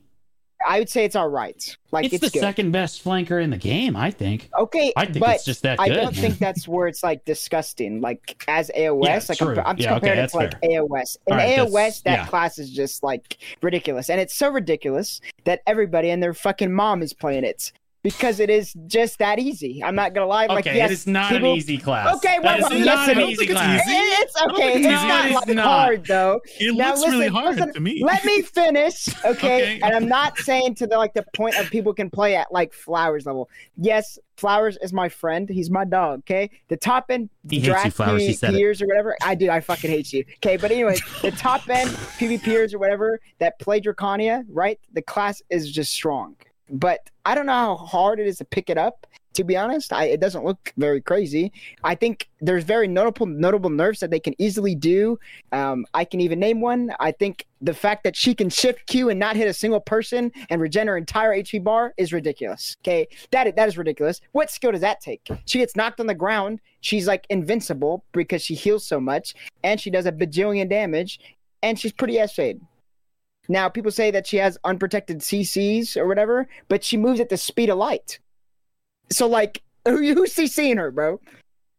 I 0.65 0.79
would 0.79 0.89
say 0.89 1.05
it's 1.05 1.15
all 1.15 1.29
right. 1.29 1.77
Like 1.91 2.05
it's, 2.05 2.15
it's, 2.15 2.25
the 2.25 2.29
good. 2.31 2.39
second 2.39 2.71
best 2.71 3.03
flanker 3.03 3.41
in 3.41 3.49
the 3.49 3.57
game, 3.57 3.95
I 3.95 4.11
think. 4.11 4.49
Okay, 4.57 4.93
I 4.95 5.05
think 5.05 5.19
but 5.19 5.35
it's 5.35 5.45
just 5.45 5.63
that 5.63 5.79
I 5.79 5.87
good. 5.87 5.95
don't 5.95 6.15
think 6.15 6.37
that's 6.37 6.67
where 6.67 6.87
it's 6.87 7.01
like 7.01 7.23
disgusting. 7.25 8.01
Like 8.01 8.43
as 8.47 8.69
AOS, 8.75 9.05
Yeah, 9.05 9.21
like 9.29 9.37
true. 9.37 9.51
I'm, 9.51 9.59
I'm 9.65 9.77
just 9.77 9.89
Yeah, 9.89 9.95
okay, 9.95 9.99
comparing 9.99 10.19
it 10.25 10.29
to 10.29 10.37
like 10.37 10.51
fair. 10.59 10.81
AOS. 10.81 11.17
In 11.27 11.35
right, 11.35 11.57
AOS, 11.59 12.03
that 12.03 12.19
yeah. 12.19 12.27
class 12.27 12.59
is 12.59 12.71
just 12.71 13.03
like 13.03 13.37
ridiculous, 13.61 14.09
and 14.09 14.19
it's 14.19 14.35
so 14.35 14.49
ridiculous 14.49 15.21
that 15.45 15.61
everybody 15.65 16.09
and 16.09 16.21
their 16.21 16.33
fucking 16.33 16.71
mom 16.71 17.01
is 17.01 17.13
playing 17.13 17.43
it 17.43 17.71
because 18.01 18.39
it 18.39 18.49
is 18.49 18.73
just 18.87 19.19
that 19.19 19.39
easy. 19.39 19.83
I'm 19.83 19.95
not 19.95 20.13
gonna 20.13 20.25
lie. 20.27 20.45
Like 20.45 20.65
okay, 20.65 20.77
yes, 20.77 20.89
it 20.89 20.93
is 20.93 21.07
not 21.07 21.31
people- 21.31 21.51
an 21.51 21.57
easy 21.57 21.77
class. 21.77 22.15
Okay, 22.17 22.37
That 22.41 22.43
what 22.43 22.59
is 22.59 22.65
about- 22.65 22.79
not 22.95 23.07
yes, 23.07 23.17
an 23.17 23.21
easy 23.21 23.47
class. 23.47 23.81
It's 23.85 24.33
don't 24.33 24.51
okay. 24.53 24.67
It's 24.69 24.75
it's 24.77 24.85
not 24.85 25.31
like 25.31 25.47
It's 25.47 25.55
not. 25.55 25.65
hard 25.65 26.05
though. 26.05 26.41
It 26.59 26.75
Now 26.75 26.93
looks 26.95 27.11
really 27.11 27.27
hard 27.27 27.55
listen, 27.57 27.73
to 27.73 27.79
me. 27.79 28.01
Let 28.03 28.23
me 28.25 28.41
finish, 28.41 29.07
okay? 29.25 29.29
Okay. 29.31 29.79
And 29.81 29.95
I'm 29.95 30.07
not 30.07 30.37
saying 30.39 30.75
to 30.75 30.87
the 30.87 30.97
like 30.97 31.13
the 31.13 31.25
point 31.35 31.55
of 31.57 31.69
people 31.69 31.93
can 31.93 32.09
play 32.09 32.35
at 32.35 32.51
like 32.51 32.73
Flowers 32.73 33.25
level. 33.25 33.49
Yes, 33.77 34.17
Flowers 34.37 34.77
is 34.81 34.93
my 34.93 35.09
friend. 35.09 35.49
He's 35.49 35.69
my 35.69 35.83
dog. 35.83 36.19
Okay, 36.19 36.49
the 36.69 36.77
top 36.77 37.05
end 37.09 37.29
He 37.49 37.57
you, 37.57 37.63
draft 37.63 37.95
Flowers. 37.97 38.39
Peers 38.39 38.81
or 38.81 38.87
whatever. 38.87 39.15
I 39.21 39.35
do. 39.35 39.49
I 39.49 39.59
fucking 39.59 39.89
hate 39.91 40.13
you. 40.13 40.23
Okay, 40.37 40.55
but 40.55 40.71
anyway, 40.71 40.95
the 41.21 41.31
top 41.31 41.67
end 41.69 41.89
PvPers 41.89 42.73
or 42.73 42.79
whatever 42.79 43.19
that 43.39 43.59
play 43.59 43.81
Draconia, 43.81 44.45
right? 44.49 44.79
The 44.93 45.01
class 45.01 45.41
is 45.49 45.69
just 45.71 45.91
strong. 45.91 46.35
But 46.71 47.09
I 47.25 47.35
don't 47.35 47.45
know 47.45 47.53
how 47.53 47.75
hard 47.75 48.19
it 48.19 48.27
is 48.27 48.37
to 48.37 48.45
pick 48.45 48.69
it 48.69 48.77
up. 48.77 49.05
To 49.35 49.43
be 49.43 49.55
honest, 49.55 49.93
I, 49.93 50.05
it 50.05 50.19
doesn't 50.19 50.43
look 50.43 50.73
very 50.75 50.99
crazy. 50.99 51.53
I 51.83 51.95
think 51.95 52.27
there's 52.41 52.63
very 52.63 52.87
notable 52.87 53.25
notable 53.25 53.69
nerfs 53.69 53.99
that 53.99 54.09
they 54.09 54.19
can 54.19 54.33
easily 54.37 54.75
do. 54.75 55.19
Um, 55.51 55.85
I 55.93 56.03
can 56.03 56.19
even 56.19 56.39
name 56.39 56.59
one. 56.59 56.91
I 56.99 57.11
think 57.11 57.45
the 57.61 57.73
fact 57.73 58.03
that 58.03 58.15
she 58.15 58.33
can 58.33 58.49
shift 58.49 58.87
Q 58.87 59.09
and 59.09 59.19
not 59.19 59.35
hit 59.35 59.47
a 59.47 59.53
single 59.53 59.79
person 59.79 60.31
and 60.49 60.59
regen 60.59 60.87
her 60.87 60.97
entire 60.97 61.31
HP 61.31 61.63
bar 61.63 61.93
is 61.95 62.11
ridiculous. 62.11 62.75
Okay, 62.81 63.07
that 63.31 63.55
that 63.55 63.67
is 63.69 63.77
ridiculous. 63.77 64.19
What 64.31 64.49
skill 64.49 64.71
does 64.71 64.81
that 64.81 64.99
take? 64.99 65.25
She 65.45 65.59
gets 65.59 65.75
knocked 65.75 65.99
on 65.99 66.07
the 66.07 66.15
ground. 66.15 66.59
She's 66.81 67.07
like 67.07 67.25
invincible 67.29 68.03
because 68.11 68.41
she 68.41 68.55
heals 68.55 68.85
so 68.85 68.99
much, 68.99 69.35
and 69.63 69.79
she 69.79 69.91
does 69.91 70.07
a 70.07 70.11
bajillion 70.11 70.67
damage, 70.69 71.19
and 71.61 71.79
she's 71.79 71.93
pretty 71.93 72.19
S-fade. 72.19 72.59
Now 73.49 73.67
people 73.67 73.91
say 73.91 74.11
that 74.11 74.27
she 74.27 74.37
has 74.37 74.57
unprotected 74.63 75.19
CCs 75.19 75.97
or 75.97 76.07
whatever, 76.07 76.47
but 76.69 76.83
she 76.83 76.95
moves 76.95 77.19
at 77.19 77.29
the 77.29 77.37
speed 77.37 77.69
of 77.69 77.77
light. 77.77 78.19
So 79.11 79.27
like, 79.27 79.63
who, 79.85 79.97
who's 80.13 80.33
CCing 80.35 80.77
her, 80.77 80.91
bro? 80.91 81.19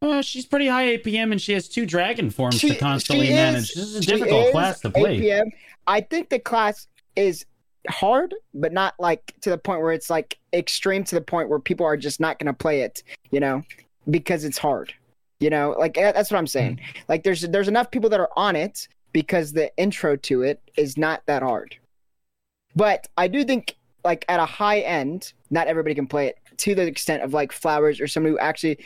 Uh, 0.02 0.20
she's 0.20 0.46
pretty 0.46 0.66
high 0.66 0.96
APM 0.98 1.30
and 1.30 1.40
she 1.40 1.52
has 1.52 1.68
two 1.68 1.86
dragon 1.86 2.28
forms 2.30 2.58
She- 2.58 2.70
to 2.70 2.74
constantly 2.74 3.28
is- 3.28 3.34
manage. 3.34 3.74
This 3.74 3.84
is 3.84 3.96
a 3.96 4.00
difficult 4.00 4.50
class 4.50 4.80
to 4.80 4.90
play. 4.90 5.18
APM. 5.20 5.50
I 5.86 6.00
think 6.00 6.28
the 6.28 6.38
class 6.38 6.88
is 7.16 7.46
hard, 7.88 8.34
but 8.52 8.72
not 8.72 8.94
like 8.98 9.34
to 9.42 9.50
the 9.50 9.58
point 9.58 9.80
where 9.80 9.92
it's 9.92 10.10
like 10.10 10.38
extreme 10.52 11.04
to 11.04 11.14
the 11.14 11.20
point 11.20 11.48
where 11.48 11.58
people 11.58 11.86
are 11.86 11.96
just 11.96 12.18
not 12.20 12.38
going 12.38 12.46
to 12.46 12.52
play 12.52 12.80
it, 12.82 13.02
you 13.30 13.40
know, 13.40 13.62
because 14.10 14.44
it's 14.44 14.58
hard. 14.58 14.92
You 15.38 15.48
know, 15.48 15.74
like 15.78 15.94
that's 15.94 16.30
what 16.30 16.36
I'm 16.36 16.46
saying. 16.46 16.80
Like 17.08 17.22
there's 17.22 17.40
there's 17.42 17.68
enough 17.68 17.90
people 17.90 18.10
that 18.10 18.20
are 18.20 18.28
on 18.36 18.56
it 18.56 18.86
because 19.12 19.52
the 19.52 19.74
intro 19.76 20.16
to 20.16 20.42
it 20.42 20.60
is 20.76 20.96
not 20.96 21.22
that 21.26 21.42
hard. 21.42 21.76
But 22.76 23.08
I 23.16 23.28
do 23.28 23.44
think 23.44 23.76
like 24.04 24.24
at 24.28 24.40
a 24.40 24.46
high 24.46 24.80
end, 24.80 25.32
not 25.50 25.66
everybody 25.66 25.94
can 25.94 26.06
play 26.06 26.28
it 26.28 26.38
to 26.58 26.74
the 26.74 26.82
extent 26.82 27.22
of 27.22 27.32
like 27.34 27.52
flowers 27.52 28.00
or 28.00 28.06
somebody 28.06 28.32
who 28.32 28.38
actually 28.38 28.78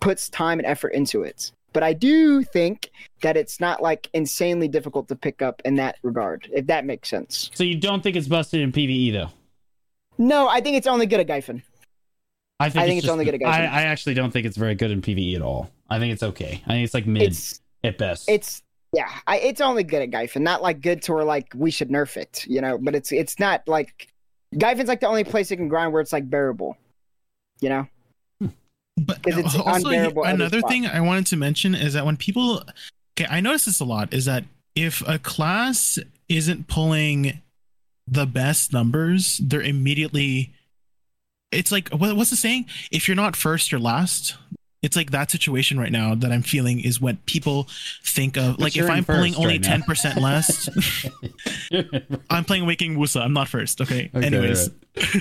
puts 0.00 0.28
time 0.28 0.58
and 0.58 0.66
effort 0.66 0.88
into 0.88 1.22
it. 1.22 1.52
But 1.72 1.82
I 1.84 1.92
do 1.92 2.42
think 2.42 2.90
that 3.22 3.36
it's 3.36 3.60
not 3.60 3.80
like 3.80 4.08
insanely 4.12 4.66
difficult 4.68 5.06
to 5.08 5.16
pick 5.16 5.40
up 5.40 5.62
in 5.64 5.76
that 5.76 5.96
regard, 6.02 6.48
if 6.52 6.66
that 6.66 6.84
makes 6.84 7.08
sense. 7.08 7.50
So 7.54 7.62
you 7.64 7.76
don't 7.78 8.02
think 8.02 8.16
it's 8.16 8.26
busted 8.28 8.60
in 8.60 8.72
PvE 8.72 9.12
though? 9.12 9.28
No, 10.18 10.48
I 10.48 10.60
think 10.60 10.76
it's 10.76 10.86
only 10.88 11.06
good 11.06 11.20
at 11.20 11.26
Gyfin. 11.28 11.62
I 12.58 12.68
think, 12.68 12.82
I 12.82 12.86
think 12.86 12.98
it's 12.98 13.04
just- 13.06 13.12
only 13.12 13.24
good 13.24 13.34
at 13.34 13.42
I, 13.42 13.64
I 13.64 13.82
actually 13.84 14.14
don't 14.14 14.30
think 14.32 14.46
it's 14.46 14.56
very 14.56 14.74
good 14.74 14.90
in 14.90 15.00
PvE 15.00 15.36
at 15.36 15.42
all. 15.42 15.70
I 15.88 15.98
think 15.98 16.12
it's 16.12 16.22
okay. 16.22 16.62
I 16.66 16.70
think 16.70 16.84
it's 16.84 16.94
like 16.94 17.06
mid 17.06 17.22
It's 17.22 17.60
at 17.82 17.96
best. 17.98 18.28
it's 18.28 18.62
yeah, 18.92 19.08
I, 19.26 19.38
it's 19.38 19.60
only 19.60 19.84
good 19.84 20.02
at 20.02 20.10
Gyfin, 20.10 20.40
not 20.40 20.62
like 20.62 20.80
good 20.80 21.02
to 21.02 21.12
where 21.12 21.24
like 21.24 21.52
we 21.54 21.70
should 21.70 21.90
nerf 21.90 22.16
it, 22.16 22.44
you 22.48 22.60
know. 22.60 22.76
But 22.76 22.96
it's 22.96 23.12
it's 23.12 23.38
not 23.38 23.66
like 23.68 24.08
Gyfin's 24.54 24.88
like 24.88 25.00
the 25.00 25.06
only 25.06 25.24
place 25.24 25.50
it 25.50 25.56
can 25.56 25.68
grind 25.68 25.92
where 25.92 26.02
it's 26.02 26.12
like 26.12 26.28
bearable, 26.28 26.76
you 27.60 27.68
know. 27.68 27.86
Hmm. 28.40 28.48
But 28.96 29.22
'Cause 29.22 29.38
it's 29.38 29.54
uh, 29.54 29.62
also, 29.62 29.90
another 29.90 30.60
thing 30.62 30.86
I 30.86 31.00
wanted 31.00 31.26
to 31.26 31.36
mention 31.36 31.74
is 31.74 31.94
that 31.94 32.04
when 32.04 32.16
people, 32.16 32.64
okay, 33.16 33.28
I 33.30 33.40
notice 33.40 33.66
this 33.66 33.80
a 33.80 33.84
lot 33.84 34.12
is 34.12 34.24
that 34.24 34.44
if 34.74 35.06
a 35.06 35.18
class 35.18 35.98
isn't 36.28 36.66
pulling 36.66 37.40
the 38.08 38.26
best 38.26 38.72
numbers, 38.72 39.38
they're 39.38 39.62
immediately. 39.62 40.52
It's 41.52 41.70
like 41.70 41.90
what, 41.90 42.16
what's 42.16 42.30
the 42.30 42.36
saying? 42.36 42.66
If 42.90 43.06
you're 43.06 43.16
not 43.16 43.36
first, 43.36 43.70
you're 43.70 43.80
last. 43.80 44.36
It's 44.82 44.96
like 44.96 45.10
that 45.10 45.30
situation 45.30 45.78
right 45.78 45.92
now 45.92 46.14
that 46.14 46.32
I'm 46.32 46.42
feeling 46.42 46.80
is 46.80 47.00
what 47.00 47.26
people 47.26 47.68
think 48.02 48.36
of. 48.36 48.56
But 48.56 48.60
like 48.60 48.76
if 48.76 48.88
I'm 48.88 49.04
pulling 49.04 49.34
only 49.34 49.54
right 49.54 49.62
ten 49.62 49.82
percent 49.82 50.20
less, 50.20 50.68
I'm 52.30 52.44
playing 52.44 52.66
Waking 52.66 52.96
Wusa. 52.96 53.20
I'm 53.20 53.34
not 53.34 53.48
first. 53.48 53.80
Okay. 53.80 54.10
Okay, 54.14 54.26
Anyways. 54.26 54.70
okay. 54.98 55.20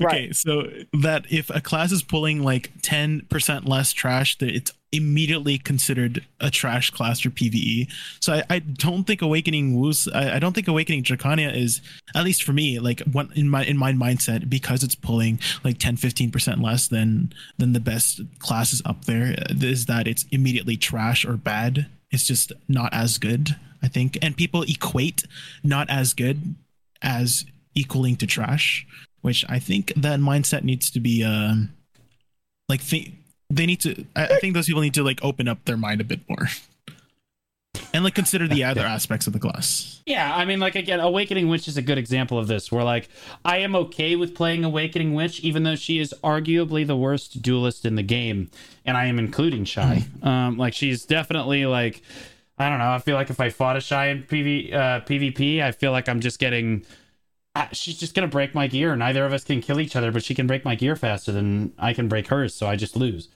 Right. 0.00 0.34
So 0.34 0.64
that 1.00 1.26
if 1.30 1.50
a 1.50 1.60
class 1.60 1.92
is 1.92 2.02
pulling 2.02 2.42
like 2.42 2.72
10% 2.82 3.68
less 3.68 3.92
trash, 3.92 4.38
that 4.38 4.48
it's 4.48 4.72
immediately 4.92 5.56
considered 5.56 6.24
a 6.40 6.50
trash 6.50 6.90
class 6.90 7.20
for 7.20 7.30
PvE. 7.30 7.90
So 8.20 8.34
I, 8.34 8.42
I 8.50 8.58
don't 8.58 9.04
think 9.04 9.22
Awakening 9.22 9.78
Woos, 9.78 10.08
I, 10.08 10.36
I 10.36 10.38
don't 10.38 10.52
think 10.52 10.68
Awakening 10.68 11.04
Draconia 11.04 11.54
is, 11.54 11.80
at 12.14 12.24
least 12.24 12.42
for 12.42 12.52
me, 12.52 12.78
like 12.78 13.00
one 13.02 13.30
in 13.34 13.48
my 13.48 13.64
in 13.64 13.76
my 13.76 13.92
mindset, 13.92 14.50
because 14.50 14.82
it's 14.82 14.94
pulling 14.94 15.38
like 15.64 15.78
10, 15.78 15.96
15% 15.96 16.62
less 16.62 16.88
than 16.88 17.32
than 17.58 17.72
the 17.72 17.80
best 17.80 18.20
classes 18.40 18.82
up 18.84 19.04
there, 19.04 19.34
is 19.50 19.86
that 19.86 20.08
it's 20.08 20.24
immediately 20.30 20.76
trash 20.76 21.24
or 21.24 21.36
bad. 21.36 21.86
It's 22.10 22.26
just 22.26 22.52
not 22.68 22.92
as 22.92 23.18
good, 23.18 23.56
I 23.82 23.88
think. 23.88 24.18
And 24.20 24.36
people 24.36 24.62
equate 24.62 25.24
not 25.62 25.88
as 25.88 26.14
good 26.14 26.56
as 27.02 27.44
equaling 27.74 28.16
to 28.16 28.26
trash, 28.26 28.86
which 29.20 29.44
I 29.48 29.60
think 29.60 29.92
that 29.96 30.18
mindset 30.18 30.64
needs 30.64 30.90
to 30.90 31.00
be 31.00 31.22
um 31.22 31.72
like 32.68 32.84
th- 32.84 33.12
they 33.50 33.66
need 33.66 33.80
to 33.80 34.04
I, 34.16 34.26
I 34.26 34.38
think 34.38 34.54
those 34.54 34.66
people 34.66 34.82
need 34.82 34.94
to 34.94 35.02
like 35.02 35.22
open 35.22 35.48
up 35.48 35.64
their 35.64 35.76
mind 35.76 36.00
a 36.00 36.04
bit 36.04 36.20
more. 36.28 36.48
And 37.92 38.04
like 38.04 38.14
consider 38.14 38.46
the 38.46 38.64
other 38.64 38.82
aspects 38.82 39.26
of 39.26 39.32
the 39.32 39.38
class. 39.38 40.02
Yeah, 40.06 40.34
I 40.34 40.44
mean, 40.44 40.60
like 40.60 40.74
again, 40.74 41.00
Awakening 41.00 41.48
Witch 41.48 41.68
is 41.68 41.76
a 41.76 41.82
good 41.82 41.98
example 41.98 42.38
of 42.38 42.46
this. 42.46 42.70
Where 42.70 42.84
like 42.84 43.08
I 43.44 43.58
am 43.58 43.74
okay 43.74 44.16
with 44.16 44.34
playing 44.34 44.64
Awakening 44.64 45.14
Witch, 45.14 45.40
even 45.40 45.62
though 45.62 45.76
she 45.76 45.98
is 45.98 46.14
arguably 46.22 46.86
the 46.86 46.96
worst 46.96 47.42
duelist 47.42 47.84
in 47.84 47.96
the 47.96 48.02
game, 48.02 48.50
and 48.84 48.96
I 48.96 49.06
am 49.06 49.18
including 49.18 49.64
Shai. 49.64 50.04
um, 50.22 50.56
like 50.56 50.74
she's 50.74 51.04
definitely 51.04 51.66
like 51.66 52.02
I 52.58 52.68
don't 52.68 52.78
know. 52.78 52.90
I 52.90 52.98
feel 52.98 53.14
like 53.14 53.30
if 53.30 53.40
I 53.40 53.50
fought 53.50 53.76
a 53.76 53.80
Shai 53.80 54.08
in 54.08 54.22
PV 54.24 54.72
uh, 54.72 55.00
PvP, 55.00 55.62
I 55.62 55.72
feel 55.72 55.92
like 55.92 56.08
I'm 56.08 56.20
just 56.20 56.38
getting. 56.38 56.84
Uh, 57.54 57.66
she's 57.72 57.98
just 57.98 58.14
gonna 58.14 58.28
break 58.28 58.54
my 58.54 58.68
gear. 58.68 58.94
Neither 58.94 59.24
of 59.24 59.32
us 59.32 59.44
can 59.44 59.60
kill 59.60 59.80
each 59.80 59.96
other, 59.96 60.12
but 60.12 60.22
she 60.22 60.34
can 60.34 60.46
break 60.46 60.64
my 60.64 60.74
gear 60.76 60.94
faster 60.94 61.32
than 61.32 61.72
I 61.78 61.92
can 61.92 62.08
break 62.08 62.28
hers, 62.28 62.54
so 62.54 62.66
I 62.66 62.76
just 62.76 62.96
lose. 62.96 63.28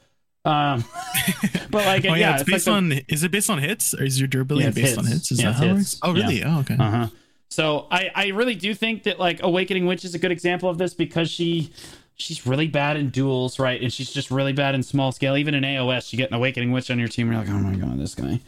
Um, 0.45 0.85
but 1.71 1.87
like, 1.87 2.05
oh 2.05 2.09
yeah, 2.09 2.17
yeah, 2.17 2.33
it's, 2.35 2.43
it's 2.43 2.51
based 2.51 2.67
like 2.67 2.77
on. 2.77 2.93
Is 3.09 3.23
it 3.25 3.31
based 3.31 3.49
on 3.51 3.59
hits, 3.59 3.95
or 3.95 4.05
is 4.05 4.19
your 4.21 4.29
durability 4.29 4.65
Yeah, 4.65 4.69
it's 4.71 4.79
based 4.79 4.99
on 4.99 5.05
hits. 5.07 5.15
hits? 5.31 5.33
Is 5.33 5.43
Yeah, 5.43 5.51
that 5.51 5.57
how 5.57 5.65
it 5.65 5.73
works? 5.75 5.99
Oh 6.03 6.13
really? 6.13 6.45
Oh 6.45 6.61
okay. 6.61 6.77
Uh 6.79 6.91
huh. 6.91 7.07
So 7.49 7.87
I 7.91 8.11
I 8.15 8.27
really 8.29 8.55
do 8.55 8.75
think 8.75 9.05
that 9.05 9.19
like 9.19 9.43
Awakening 9.43 9.87
Witch 9.87 10.05
is 10.05 10.15
a 10.15 10.19
good 10.19 10.33
example 10.33 10.69
of 10.69 10.77
this 10.79 10.93
because 10.95 11.31
she 11.31 11.73
she's 12.17 12.47
really 12.47 12.69
bad 12.69 12.97
in 12.97 13.11
duels, 13.11 13.59
right? 13.59 13.81
And 13.81 13.93
she's 13.93 14.13
just 14.13 14.31
really 14.31 14.53
bad 14.53 14.75
in 14.75 14.83
small 14.83 15.13
scale. 15.13 15.37
Even 15.37 15.55
in 15.55 15.63
AOS, 15.65 16.13
you 16.13 16.17
get 16.17 16.31
an 16.31 16.37
Awakening 16.37 16.73
Witch 16.73 16.91
on 16.91 16.99
your 16.99 17.09
team, 17.09 17.31
you're 17.31 17.41
like, 17.41 17.49
oh 17.49 17.53
my 17.59 17.75
god, 17.75 17.99
this 17.99 18.15
guy. 18.15 18.41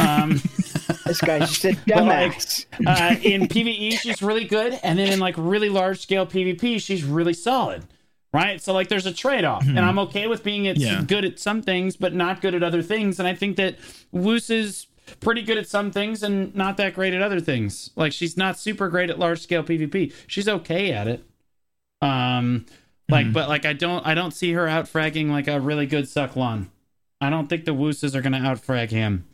Um, 0.00 0.40
This 1.04 1.20
guy's 1.20 1.48
just 1.50 1.64
a 1.64 1.76
But, 1.86 2.04
like, 2.04 2.32
dumbass. 2.32 2.66
uh, 2.86 3.16
in 3.22 3.42
PVE, 3.48 3.98
she's 3.98 4.22
really 4.22 4.44
good, 4.44 4.78
and 4.82 4.98
then 4.98 5.12
in 5.12 5.18
like 5.18 5.34
really 5.36 5.68
large 5.68 6.00
scale 6.00 6.24
PvP, 6.26 6.80
she's 6.80 7.04
really 7.04 7.34
solid, 7.34 7.82
right? 8.32 8.60
So 8.60 8.72
like, 8.72 8.88
there's 8.88 9.06
a 9.06 9.12
trade 9.12 9.44
off, 9.44 9.66
and 9.66 9.78
I'm 9.78 9.98
okay 10.00 10.26
with 10.26 10.42
being 10.42 10.66
at, 10.68 10.76
Yeah. 10.76 11.02
good 11.06 11.24
at 11.24 11.38
some 11.38 11.62
things, 11.62 11.96
but 11.96 12.14
not 12.14 12.40
good 12.40 12.54
at 12.54 12.62
other 12.62 12.82
things. 12.82 13.18
And 13.18 13.28
I 13.28 13.34
think 13.34 13.56
that 13.56 13.76
Woos 14.10 14.50
is 14.50 14.86
pretty 15.20 15.42
good 15.42 15.58
at 15.58 15.68
some 15.68 15.90
things 15.90 16.22
and 16.22 16.54
not 16.54 16.76
that 16.78 16.94
great 16.94 17.12
at 17.12 17.20
other 17.22 17.40
things. 17.40 17.90
Like 17.96 18.12
she's 18.12 18.36
not 18.36 18.58
super 18.58 18.88
great 18.88 19.10
at 19.10 19.18
large 19.18 19.40
scale 19.40 19.62
PvP. 19.62 20.12
She's 20.26 20.48
okay 20.48 20.92
at 20.92 21.08
it. 21.08 21.24
Um, 22.00 22.66
like, 23.10 23.26
Mhm. 23.26 23.32
but 23.32 23.48
like, 23.48 23.66
I 23.66 23.72
don't, 23.72 24.06
I 24.06 24.14
don't 24.14 24.32
see 24.32 24.52
her 24.52 24.66
out 24.68 24.86
fragging 24.86 25.28
like 25.30 25.48
a 25.48 25.60
really 25.60 25.86
good 25.86 26.04
Sucklon. 26.04 26.68
I 27.20 27.30
don't 27.30 27.48
think 27.48 27.64
the 27.66 27.74
Wooses 27.74 28.16
are 28.16 28.22
gonna 28.22 28.38
out 28.38 28.58
frag 28.60 28.90
him. 28.90 29.26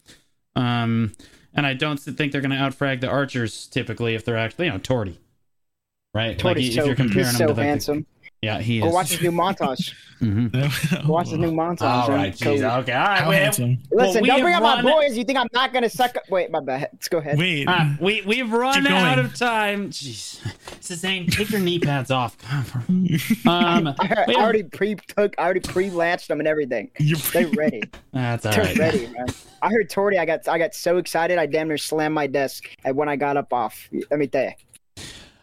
Um, 0.56 1.12
and 1.54 1.66
I 1.66 1.74
don't 1.74 1.98
think 1.98 2.32
they're 2.32 2.40
going 2.40 2.50
to 2.50 2.56
outfrag 2.56 3.00
the 3.00 3.08
archers 3.08 3.66
typically 3.68 4.14
if 4.14 4.24
they're 4.24 4.36
actually, 4.36 4.66
you 4.66 4.72
know, 4.72 4.78
Torty. 4.78 5.16
Right? 6.14 6.30
like 6.30 6.56
Torty's 6.56 6.68
if 6.70 6.74
so, 6.74 6.86
you're 6.86 6.94
comparing 6.96 7.26
he's 7.26 7.34
him 7.34 7.38
so 7.38 7.46
to 7.48 7.54
the, 7.54 7.62
handsome. 7.62 8.06
Yeah, 8.40 8.60
he 8.60 8.78
is. 8.78 8.84
Go 8.84 8.90
watch 8.90 9.10
his 9.10 9.20
new 9.22 9.32
montage. 9.32 9.94
Mhm. 10.18 10.50
Go 11.06 11.12
watch 11.12 11.28
his 11.28 11.38
new 11.38 11.52
montage. 11.52 11.82
All 11.82 12.10
on 12.10 12.12
right, 12.12 12.40
Cody. 12.40 12.58
jeez. 12.58 12.78
Okay, 12.80 12.92
all 12.92 13.04
right. 13.06 13.18
How 13.20 13.30
we- 13.30 13.36
handsome? 13.36 13.78
Well, 13.88 14.08
Listen, 14.08 14.22
we 14.22 14.26
don't 14.26 14.40
bring 14.40 14.52
up 14.56 14.64
my 14.64 14.74
run- 14.82 14.84
boys. 14.84 15.16
You 15.16 15.22
think 15.22 15.38
I'm 15.38 15.46
not 15.52 15.72
gonna 15.72 15.88
suck? 15.88 16.16
Up? 16.16 16.24
Wait, 16.28 16.50
my 16.50 16.58
bad. 16.58 16.88
Let's 16.92 17.06
go 17.08 17.18
ahead. 17.18 17.38
Wait. 17.38 17.66
Ah, 17.68 17.94
we 18.00 18.22
we 18.22 18.42
we've 18.42 18.50
run 18.50 18.84
out 18.88 19.14
going. 19.14 19.26
of 19.26 19.36
time. 19.36 19.90
Jeez, 19.90 20.40
Suzanne, 20.80 21.28
take 21.28 21.50
your 21.52 21.60
knee 21.60 21.78
pads 21.78 22.10
off. 22.10 22.36
um, 23.46 23.94
I, 24.00 24.06
heard, 24.08 24.26
we 24.26 24.34
I 24.34 24.40
already 24.42 24.64
pre 24.64 24.96
took. 24.96 25.34
I 25.38 25.42
already 25.44 25.60
pre 25.60 25.88
latched 25.90 26.26
them 26.26 26.40
and 26.40 26.48
everything. 26.48 26.90
You're 26.98 27.18
They're 27.32 27.46
ready. 27.50 27.82
that's 28.12 28.44
all 28.44 28.50
They're 28.50 28.64
right. 28.64 28.76
ready, 28.76 29.06
man. 29.06 29.26
I 29.62 29.68
heard 29.70 29.88
Torty. 29.88 30.18
I 30.18 30.24
got 30.24 30.48
I 30.48 30.58
got 30.58 30.74
so 30.74 30.96
excited. 30.96 31.38
I 31.38 31.46
damn 31.46 31.68
near 31.68 31.78
slammed 31.78 32.14
my 32.16 32.26
desk 32.26 32.64
and 32.84 32.96
when 32.96 33.08
I 33.08 33.14
got 33.14 33.36
up 33.36 33.52
off. 33.52 33.88
Let 34.10 34.18
me 34.18 34.26
tell 34.26 34.46
you. 34.46 34.50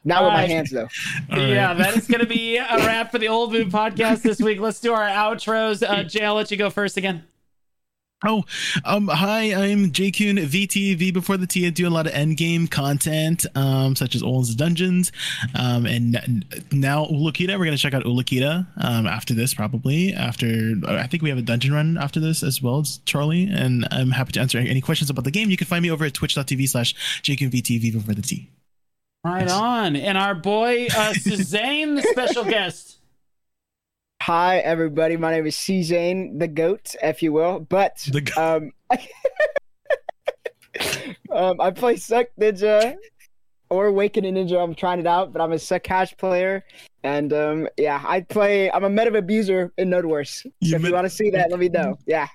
Not 0.06 0.24
with 0.24 0.34
my 0.34 0.46
hands 0.46 0.70
though. 0.70 0.88
All 1.32 1.38
right. 1.38 1.50
Yeah, 1.50 1.74
that 1.74 1.98
is 1.98 2.08
going 2.08 2.22
to 2.22 2.28
be 2.28 2.58
a 2.58 2.78
wrap 2.78 3.12
for 3.12 3.18
the 3.18 3.28
Old 3.28 3.52
Moon 3.52 3.72
podcast 3.72 4.22
this 4.22 4.40
week. 4.40 4.60
Let's 4.60 4.80
do 4.80 4.94
our 4.94 5.08
outros. 5.08 5.82
Uh, 5.88 6.04
Jay, 6.04 6.24
I'll 6.24 6.36
let 6.36 6.52
you 6.52 6.58
go 6.58 6.70
first 6.70 6.96
again. 6.96 7.24
Oh, 8.24 8.44
um, 8.86 9.08
hi, 9.08 9.54
I'm 9.54 9.92
JKun 9.92 10.46
VT, 10.48 10.98
V 10.98 11.12
before 11.12 11.38
the 11.38 11.46
T. 11.46 11.68
I 11.68 11.70
do 11.70 11.88
a 11.88 11.90
lot 11.90 12.08
of 12.08 12.14
endgame 12.14 12.72
content, 12.72 13.46
um, 13.56 13.96
such 13.96 14.16
as 14.16 14.24
Olun's 14.24 14.56
Dungeons. 14.56 15.12
Um, 15.54 15.86
and 15.86 16.16
n- 16.16 16.44
now 16.72 17.06
Ulukita, 17.06 17.50
we're 17.50 17.66
going 17.66 17.72
to 17.72 17.78
check 17.78 17.94
out 17.94 18.04
Ulukita, 18.04 18.66
um, 18.78 19.06
after 19.06 19.34
this, 19.34 19.54
probably. 19.54 20.14
After, 20.14 20.76
I 20.88 21.08
think 21.08 21.24
we 21.24 21.30
have 21.30 21.38
a 21.38 21.44
dungeon 21.44 21.74
run 21.74 21.98
after 21.98 22.20
this 22.20 22.42
as 22.42 22.62
well, 22.62 22.80
it's 22.80 22.98
Charlie. 23.00 23.50
And 23.52 23.88
I'm 23.92 24.12
happy 24.12 24.32
to 24.34 24.40
answer 24.40 24.58
any 24.58 24.82
questions 24.82 25.10
about 25.10 25.26
the 25.26 25.32
game. 25.32 25.50
You 25.50 25.58
can 25.58 25.68
find 25.68 25.84
me 25.84 25.92
over 25.92 26.06
at 26.06 26.14
twitch.tv 26.14 26.70
slash 26.70 26.96
JKunVT, 27.22 27.82
V 27.82 27.92
before 27.92 28.14
the 28.16 28.22
T. 28.22 28.50
Right 29.26 29.50
on. 29.50 29.96
And 29.96 30.20
our 30.20 30.36
boy, 30.36 30.86
uh, 30.96 31.14
Suzanne, 31.16 31.96
the 31.96 32.04
special 32.04 32.44
guest. 32.44 33.00
Hi 34.22 34.60
everybody. 34.60 35.18
My 35.18 35.32
name 35.32 35.48
is 35.48 35.58
C 35.58 35.82
Zane, 35.82 36.38
the 36.38 36.48
goat, 36.48 36.94
if 37.02 37.24
you 37.24 37.34
will. 37.34 37.60
But 37.60 37.98
The 38.12 38.22
goat. 38.22 38.38
um, 38.38 38.72
um, 41.32 41.60
I 41.60 41.72
play 41.72 41.96
Succ 41.96 42.28
Ninja 42.40 42.98
or 43.72 43.88
Awakening 43.88 44.36
Ninja. 44.36 44.64
I'm 44.64 44.76
trying 44.76 45.00
it 45.00 45.08
out, 45.08 45.34
but 45.34 45.42
I'm 45.42 45.52
a 45.54 45.56
Succ 45.56 45.82
Cash 45.82 46.16
player. 46.18 46.64
And 47.04 47.34
um, 47.34 47.68
yeah, 47.78 48.04
I 48.06 48.22
play. 48.22 48.70
I'm 48.70 48.84
a 48.84 48.90
meta 48.92 49.12
abuser 49.18 49.74
in 49.80 49.90
Node 49.90 50.06
Wars. 50.06 50.30
So 50.44 50.50
You 50.60 50.76
if 50.76 50.82
met- 50.84 50.90
you 50.90 50.94
want 50.94 51.06
to 51.06 51.10
see 51.10 51.32
that, 51.32 51.50
let 51.50 51.60
me 51.60 51.70
know. 51.70 51.98
Yeah, 52.06 52.28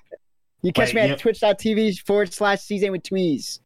you 0.61 0.73
catch 0.73 0.89
Wait, 0.89 0.95
me 0.95 1.01
at 1.03 1.09
you- 1.11 1.15
twitch.tv 1.15 1.99
forward 2.05 2.33
slash 2.33 2.59
C 2.61 2.79
Zane 2.79 2.91
with 2.91 3.03
tweez. 3.03 3.59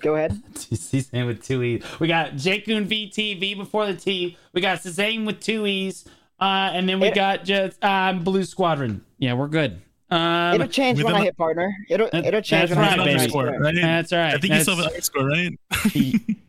Go 0.00 0.16
ahead. 0.16 0.40
Suzanne 0.56 1.26
with 1.26 1.42
two 1.44 1.62
E's. 1.62 1.82
We 2.00 2.08
got 2.08 2.36
Jacoon 2.36 2.86
VT, 2.86 3.40
V 3.40 3.54
before 3.54 3.86
the 3.86 3.94
T. 3.94 4.36
We 4.52 4.60
got 4.60 4.80
Suzanne 4.82 5.24
with 5.24 5.40
two 5.40 5.66
E's. 5.66 6.04
Uh, 6.40 6.70
and 6.72 6.88
then 6.88 7.00
we 7.00 7.08
It- 7.08 7.14
got 7.14 7.44
just 7.44 7.82
um, 7.84 8.22
Blue 8.24 8.44
Squadron. 8.44 9.04
Yeah, 9.18 9.32
we're 9.34 9.48
good. 9.48 9.80
Um, 10.10 10.54
It'll 10.54 10.68
change 10.68 11.02
when 11.02 11.14
I 11.14 11.24
hit 11.24 11.36
partner. 11.36 11.74
It'll 11.88 12.08
That- 12.12 12.26
it'll 12.26 12.40
change 12.40 12.70
that's 12.70 12.78
when 12.78 13.00
I 13.00 13.04
hit 13.04 13.18
baby. 13.18 13.32
partner. 13.32 13.54
Underscore, 13.56 13.60
right? 13.60 13.74
that's 13.74 14.12
all 14.12 14.18
right. 14.20 14.34
I 14.34 14.38
think 14.38 14.52
you 14.54 14.60
still 14.62 14.76
have 14.76 14.84
an 14.84 14.90
underscore, 14.90 15.26
right? 15.26 15.56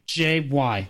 J 0.06 0.42
Y. 0.42 0.90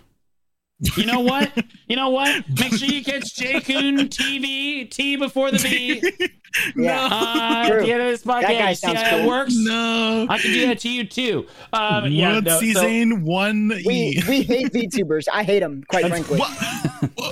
You 0.95 1.05
know 1.05 1.21
what? 1.21 1.51
You 1.87 1.95
know 1.95 2.09
what? 2.09 2.43
Make 2.49 2.73
sure 2.75 2.87
you 2.89 3.03
catch 3.03 3.35
Jacoon 3.35 4.09
TV, 4.09 4.89
T 4.91 5.15
before 5.15 5.49
the 5.51 5.57
B. 5.59 6.27
Yeah. 6.75 7.07
Uh, 7.11 7.67
at 7.73 7.79
the 7.81 7.91
end 7.91 8.01
of 8.01 8.07
this 8.09 8.23
podcast. 8.23 8.69
See 8.69 8.75
sounds 8.87 9.01
how 9.01 9.17
it 9.17 9.19
cool. 9.21 9.29
works? 9.29 9.53
no. 9.55 10.25
I 10.29 10.37
can 10.39 10.51
do 10.51 10.65
that 10.67 10.79
to 10.79 10.89
you 10.89 11.03
too. 11.05 11.45
Um, 11.73 12.11
yeah, 12.11 12.33
One 12.35 12.43
no, 12.43 12.51
so- 12.51 12.59
season, 12.59 13.23
one 13.25 13.69
We 13.85 13.93
E. 13.93 14.23
we 14.27 14.41
hate 14.43 14.71
VTubers. 14.73 15.25
I 15.31 15.43
hate 15.43 15.59
them, 15.59 15.83
quite 15.87 16.07
frankly. 16.07 16.39
What? 16.39 16.51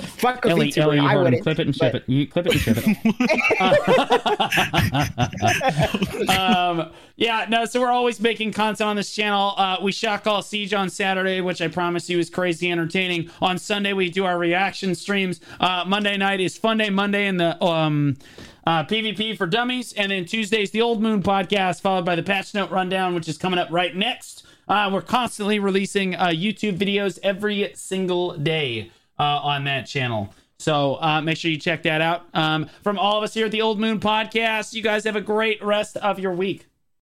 Fuck 0.04 0.44
a 0.46 0.50
Ellie, 0.50 0.68
VTuber. 0.68 0.82
Ellie, 0.82 0.96
you 0.98 1.02
I 1.02 1.08
heard 1.12 1.16
him. 1.18 1.24
wouldn't. 1.24 1.42
Clip 1.42 1.58
it 1.58 1.66
and 1.66 1.74
ship 1.76 1.92
but- 1.92 2.02
it. 2.02 2.08
You 2.08 2.26
clip 2.28 2.46
it 2.46 2.52
and 2.52 2.60
ship 2.60 2.76
it. 6.20 6.28
um, 6.38 6.90
yeah, 7.16 7.46
no. 7.48 7.64
So 7.64 7.80
we're 7.80 7.90
always 7.90 8.20
making 8.20 8.52
content 8.52 8.88
on 8.88 8.96
this 8.96 9.14
channel. 9.14 9.54
Uh, 9.56 9.76
we 9.82 9.92
shot 9.92 10.24
Call 10.24 10.42
Siege 10.42 10.74
on 10.74 10.90
Saturday, 10.90 11.40
which 11.40 11.60
I 11.60 11.68
promise 11.68 12.08
you 12.10 12.18
is 12.18 12.30
crazy 12.30 12.70
entertaining. 12.70 13.30
On 13.40 13.58
Sunday 13.58 13.92
we 13.92 14.10
do 14.10 14.24
our 14.24 14.38
reaction 14.38 14.94
streams. 14.94 15.40
Uh, 15.60 15.84
Monday 15.86 16.16
night 16.16 16.40
is 16.40 16.56
Fun 16.56 16.78
Day 16.78 16.90
Monday 16.90 17.26
in 17.26 17.36
the 17.38 17.62
um, 17.64 18.16
uh, 18.66 18.84
PvP 18.84 19.36
for 19.38 19.46
Dummies, 19.46 19.92
and 19.92 20.10
then 20.10 20.24
Tuesday's 20.24 20.72
the 20.72 20.82
Old 20.82 21.00
Moon 21.00 21.22
podcast, 21.22 21.80
followed 21.80 22.04
by 22.04 22.16
the 22.16 22.22
Patch 22.22 22.52
Note 22.52 22.70
Rundown, 22.70 23.14
which 23.14 23.28
is 23.28 23.38
coming 23.38 23.58
up 23.58 23.68
right 23.70 23.94
next. 23.94 24.44
Uh, 24.68 24.90
we're 24.92 25.02
constantly 25.02 25.58
releasing 25.58 26.16
uh, 26.16 26.26
YouTube 26.26 26.76
videos 26.76 27.18
every 27.22 27.70
single 27.74 28.36
day 28.36 28.90
uh, 29.18 29.22
on 29.22 29.64
that 29.64 29.86
channel. 29.86 30.34
So 30.58 30.96
uh, 31.00 31.20
make 31.20 31.36
sure 31.36 31.50
you 31.50 31.58
check 31.58 31.82
that 31.84 32.00
out. 32.00 32.26
Um, 32.34 32.68
from 32.82 32.98
all 32.98 33.18
of 33.18 33.24
us 33.24 33.34
here 33.34 33.46
at 33.46 33.52
the 33.52 33.62
Old 33.62 33.78
Moon 33.78 34.00
Podcast, 34.00 34.72
you 34.74 34.82
guys 34.82 35.04
have 35.04 35.16
a 35.16 35.20
great 35.20 35.62
rest 35.62 35.96
of 35.98 36.18
your 36.18 36.32
week. 36.32 36.66